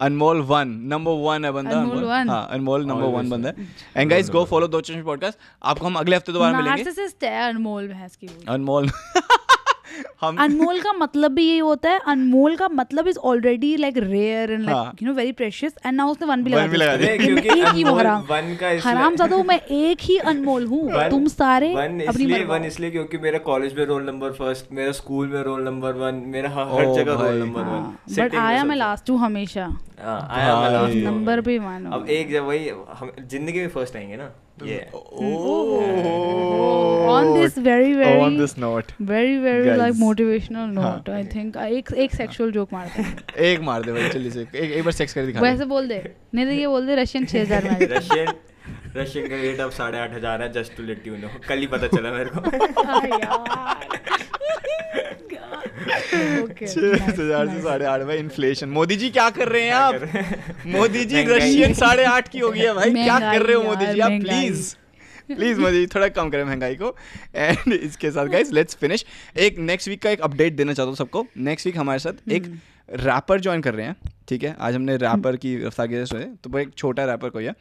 Anmol 0.00 0.40
one 0.40 0.68
number 0.68 1.12
one 1.12 1.44
है 1.44 1.52
बंदा 1.52 1.70
अनमोल 1.70 2.04
one. 2.04 2.28
हाँ 2.28 2.48
अनमोल 2.50 2.84
नंबर 2.84 3.06
वन 3.06 3.30
बंदा 3.30 3.48
है। 3.48 3.68
एंड 3.96 4.10
गाइस 4.10 4.30
गो 4.30 4.44
फॉलो 4.44 4.66
दो 4.66 4.80
चश्मे 4.80 5.02
पॉडकास्ट 5.02 5.38
आपको 5.62 5.86
हम 5.86 5.94
अगले 5.94 6.16
हफ़्ते 6.16 6.32
दोबारा 6.32 6.58
मिलेंगे। 6.58 6.82
नार्सिसिस्ट 6.82 7.24
है 7.24 7.48
अनमोल 7.48 7.88
भैंस 7.88 8.16
की 8.16 8.28
अनमोल। 8.48 8.90
हम 10.20 10.36
अनमोल 10.40 10.80
का 10.80 10.92
मतलब 10.92 11.32
भी 11.34 11.46
यही 11.48 11.58
होता 11.58 11.90
है 11.90 11.98
अनमोल 12.08 12.56
का 12.56 12.68
मतलब 12.74 13.08
is 13.08 13.18
already 13.30 13.76
like 13.76 13.98
rare 13.98 14.52
and. 14.52 14.64
Like 14.64 15.02
you 15.02 15.08
know 15.08 15.14
very 15.14 15.32
precious 15.32 15.74
and 15.86 15.96
now 15.96 16.10
उसने 16.10 16.26
वन 16.28 16.42
भी 16.44 16.50
लगा 16.50 16.96
दिया। 16.96 17.16
क्योंकि 17.16 17.48
एक 17.50 17.66
ही 17.66 17.82
हूँ 17.82 17.90
अनमोल 17.90 17.98
हराम 18.00 18.22
वन 18.30 18.54
का 18.60 18.70
इसलिए- 18.70 18.86
हराम 18.86 19.16
ज़्यादा 19.16 19.42
मैं 19.44 19.60
एक 19.60 19.98
ही 20.02 20.18
अनमोल 20.26 20.66
हूँ। 20.66 20.82
तुम 21.10 21.26
सारे 21.28 21.72
इसलिए 22.04 22.44
वन 22.44 22.64
इसलिए 22.64 22.90
क्योंकि 22.90 23.18
मेरा 23.18 23.38
कॉलेज 23.46 23.74
में 23.78 23.84
रोल 23.86 24.02
नंबर 24.02 24.32
फ़र्स्ट 24.34 24.72
मेरा 24.72 24.92
स्कूल 24.92 25.28
में 25.28 25.42
रोल 25.42 25.62
नंबर 25.64 25.92
वन 25.96 26.22
मेरा 26.34 26.50
हर 26.50 26.72
हर 26.74 26.94
जगह 26.94 27.22
रोल 27.22 27.34
नंबर 27.38 27.62
वन 27.64 27.82
बट 28.18 28.34
आया 28.36 28.64
मैं 28.64 28.76
लास्ट 28.76 29.10
हूँ 29.10 29.18
हमेशा। 29.18 29.64
हाँ, 30.00 30.20
आया 30.30 30.54
मैं 30.60 30.70
last 30.70 31.04
नंबर 31.04 31.40
भी 31.40 31.58
मानो 31.58 31.90
अब 31.90 32.08
एक 32.10 32.32
जब 32.32 32.46
वही 32.46 32.70
ज़िंदगी 33.20 33.60
में 33.60 33.68
फ़र्स्ट 33.68 33.96
आएँगे 33.96 34.16
ना। 34.16 34.30
ये 34.62 34.74
है। 34.74 34.90
on 37.14 37.32
this 37.34 37.54
very 37.58 37.92
very 37.94 38.18
Oh, 38.18 38.24
on 38.24 38.36
this 38.40 38.52
note. 38.64 38.92
very 39.08 39.36
very 39.44 39.64
Guys. 39.66 39.78
like 39.80 39.96
motivational 40.02 40.78
हाँ। 40.78 40.92
note 40.92 41.08
I 41.14 41.22
think. 41.32 41.56
एक 41.56 41.92
एक 42.04 42.14
सेक्सुअल 42.14 42.50
जोक 42.52 42.72
मारते 42.72 43.02
हैं 43.02 43.14
एक 43.50 43.60
मार 43.68 43.82
दे 43.82 43.92
भाई 43.92 44.08
जल्दी 44.10 44.30
से 44.30 44.40
एक 44.40 44.54
एक 44.54 44.82
बार 44.84 44.92
सेक्स 44.92 45.14
कर 45.14 45.26
दिखा 45.26 45.40
दे। 45.40 45.46
वैसे 45.48 45.64
बोल 45.74 45.88
दे। 45.88 45.98
नहीं 46.34 46.46
तो 46.46 46.52
ये 46.52 46.66
बोल 46.66 46.86
दे 46.86 46.94
रशियन 47.02 47.26
छह 47.26 47.40
हज़ार 47.40 47.64
में 47.64 47.86
रशियन 47.96 48.32
रशियन 48.96 49.28
का 49.28 49.36
रेट 49.42 49.60
अब 49.60 49.70
साढ़े 49.78 49.98
आठ 49.98 50.12
हज़ार 50.14 50.42
है 50.42 50.52
just 50.52 50.76
to 50.76 50.82
let 50.82 51.06
you 51.06 51.16
know 51.16 51.28
कल 51.48 51.58
ही 51.58 51.66
पता 51.74 51.86
चला 51.96 52.10
मेरे 52.12 52.30
को। 52.34 52.40
ओके 52.96 53.16
छह 55.64 57.04
हज़ार 57.04 57.48
से 57.48 57.60
साढ़े 57.62 57.84
आठ 57.86 58.00
भाई 58.02 58.18
इन्फ्लेशन 58.18 58.68
मोदी 58.70 58.96
जी 58.96 59.10
क्या 59.10 59.28
कर 59.32 59.48
रहे 59.48 59.62
हैं 59.62 59.72
आप? 59.72 59.94
मोदी 60.68 61.04
जी 61.04 61.22
रशियन 61.26 61.74
साढ़े 61.74 62.04
आठ 62.06 62.28
की 62.28 62.38
हो 62.38 62.50
गई 62.50 62.60
है 62.60 62.74
भाई। 62.74 62.92
क्या 62.92 63.18
कर 63.20 63.42
रहे 63.42 63.56
हो 63.56 63.62
मोदी 63.62 63.86
जी 63.86 64.00
आप? 64.00 64.10
प्लीज़ 64.22 64.74
प्लीज़ 65.28 65.60
मोदी 65.60 65.78
जी 65.78 65.86
थोड़ा 65.94 66.08
कम 66.10 66.30
करें 66.30 66.44
महँगाई 66.44 66.74
को। 66.74 66.94
एंड 67.34 67.72
इसके 67.72 68.10
साथ 68.10 68.26
गाइस 68.28 68.52
लेट्स 68.52 68.76
फिनिश 68.80 69.04
एक 69.38 69.58
नेक्स्ट 69.60 69.88
वीक 69.88 70.02
का 70.02 70.10
एक 70.10 70.20
अपडेट 70.22 70.56
देना 70.56 70.72
चाहता 70.72 70.88
हूँ 70.88 70.96
सबको। 70.96 71.26
नेक्स्ट 71.38 71.66
वीक 71.66 71.76
हमारे 71.78 71.98
साथ 71.98 72.28
एक 72.30 72.52
रैपर 72.88 73.40
ज्वाइन 73.40 73.60
कर 73.62 73.74
रहे 73.74 73.86
हैं 73.86 73.96
ठीक 74.28 74.42
है? 74.44 74.56
आज 74.58 74.74
हमने 74.74 74.96
रैपर 74.98 75.36
की 75.36 75.56
रफ्तार 75.64 75.86
के 75.88 76.04
सुने 76.06 76.24
तो 76.44 76.50
वो 76.50 76.58
एक 76.58 76.74
छोटा 76.76 77.04
रैपर 77.04 77.28
कोई 77.30 77.44
है। 77.44 77.54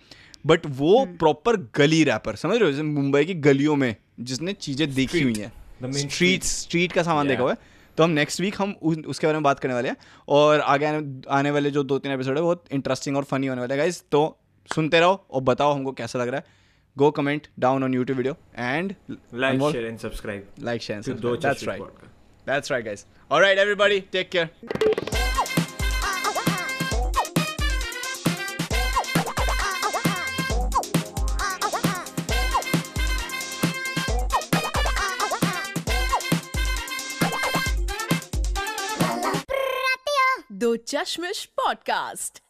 बट 0.45 0.65
वो 0.77 1.05
प्रॉपर 1.19 1.57
गली 1.75 2.03
रैपर 2.03 2.35
समझ 2.35 2.57
रहे 2.57 2.65
हो? 2.65 2.71
जैसे 2.71 2.83
मुंबई 2.83 3.25
की 3.25 3.33
गलियों 3.41 3.75
में 3.75 3.95
जिसने 4.21 4.53
चीज़ें 4.55 4.93
देखी 4.93 5.21
हुई 5.21 5.33
हैं। 5.33 5.51
स्ट्रीट 5.91 6.43
स्ट्रीट 6.43 6.91
का 6.91 7.03
सामान 7.03 7.27
देखा 7.27 7.43
हुआ 7.43 7.51
है। 7.51 7.57
तो 7.97 8.03
हम 8.03 8.09
नेक्स्ट 8.09 8.41
वीक 8.41 8.55
हम 8.57 8.75
उस- 8.81 9.05
उसके 9.05 9.27
बारे 9.27 9.37
में 9.37 9.43
बात 9.43 9.59
करने 9.59 9.73
वाले 9.73 9.89
हैं 9.89 9.97
और 10.27 10.59
आगे 10.59 10.85
आने, 10.85 11.21
आने 11.29 11.51
वाले 11.51 11.71
जो 11.71 11.83
दो 11.83 11.97
तीन 11.99 12.11
एपिसोड 12.11 12.37
है 12.37 12.43
बहुत 12.43 12.63
इंटरेस्टिंग 12.71 13.17
और 13.17 13.23
फनी 13.23 13.47
होने 13.47 13.61
वाले 13.61 13.77
गाइज़ 13.77 14.01
तो 14.11 14.21
सुनते 14.75 14.99
रहो 14.99 15.25
और 15.31 15.41
बताओ 15.41 15.73
हमको 15.73 15.91
कैसा 15.91 16.19
लग 16.19 16.27
रहा 16.27 16.37
है। 16.37 16.61
Go 16.97 17.09
comment 17.11 17.47
down 17.59 17.83
on 17.83 17.93
YouTube 17.93 18.17
video 18.17 18.35
and 18.57 18.93
like 19.33 19.61
share 19.71 19.85
and 19.85 19.97
subscribe 19.99 20.47
like 20.63 20.81
share 20.81 21.01
share, 21.01 21.15
and 21.15 21.25
that's 21.25 21.45
That's 21.45 21.67
right 21.67 21.81
That's 21.81 22.47
that's 22.47 22.71
right 22.71 22.85
guys 22.85 23.05
alright 23.31 23.59
everybody 23.59 23.99
take 24.11 24.29
care 24.29 24.49
Do 40.93 40.99
Chashmish 40.99 41.45
podcast 41.45 42.42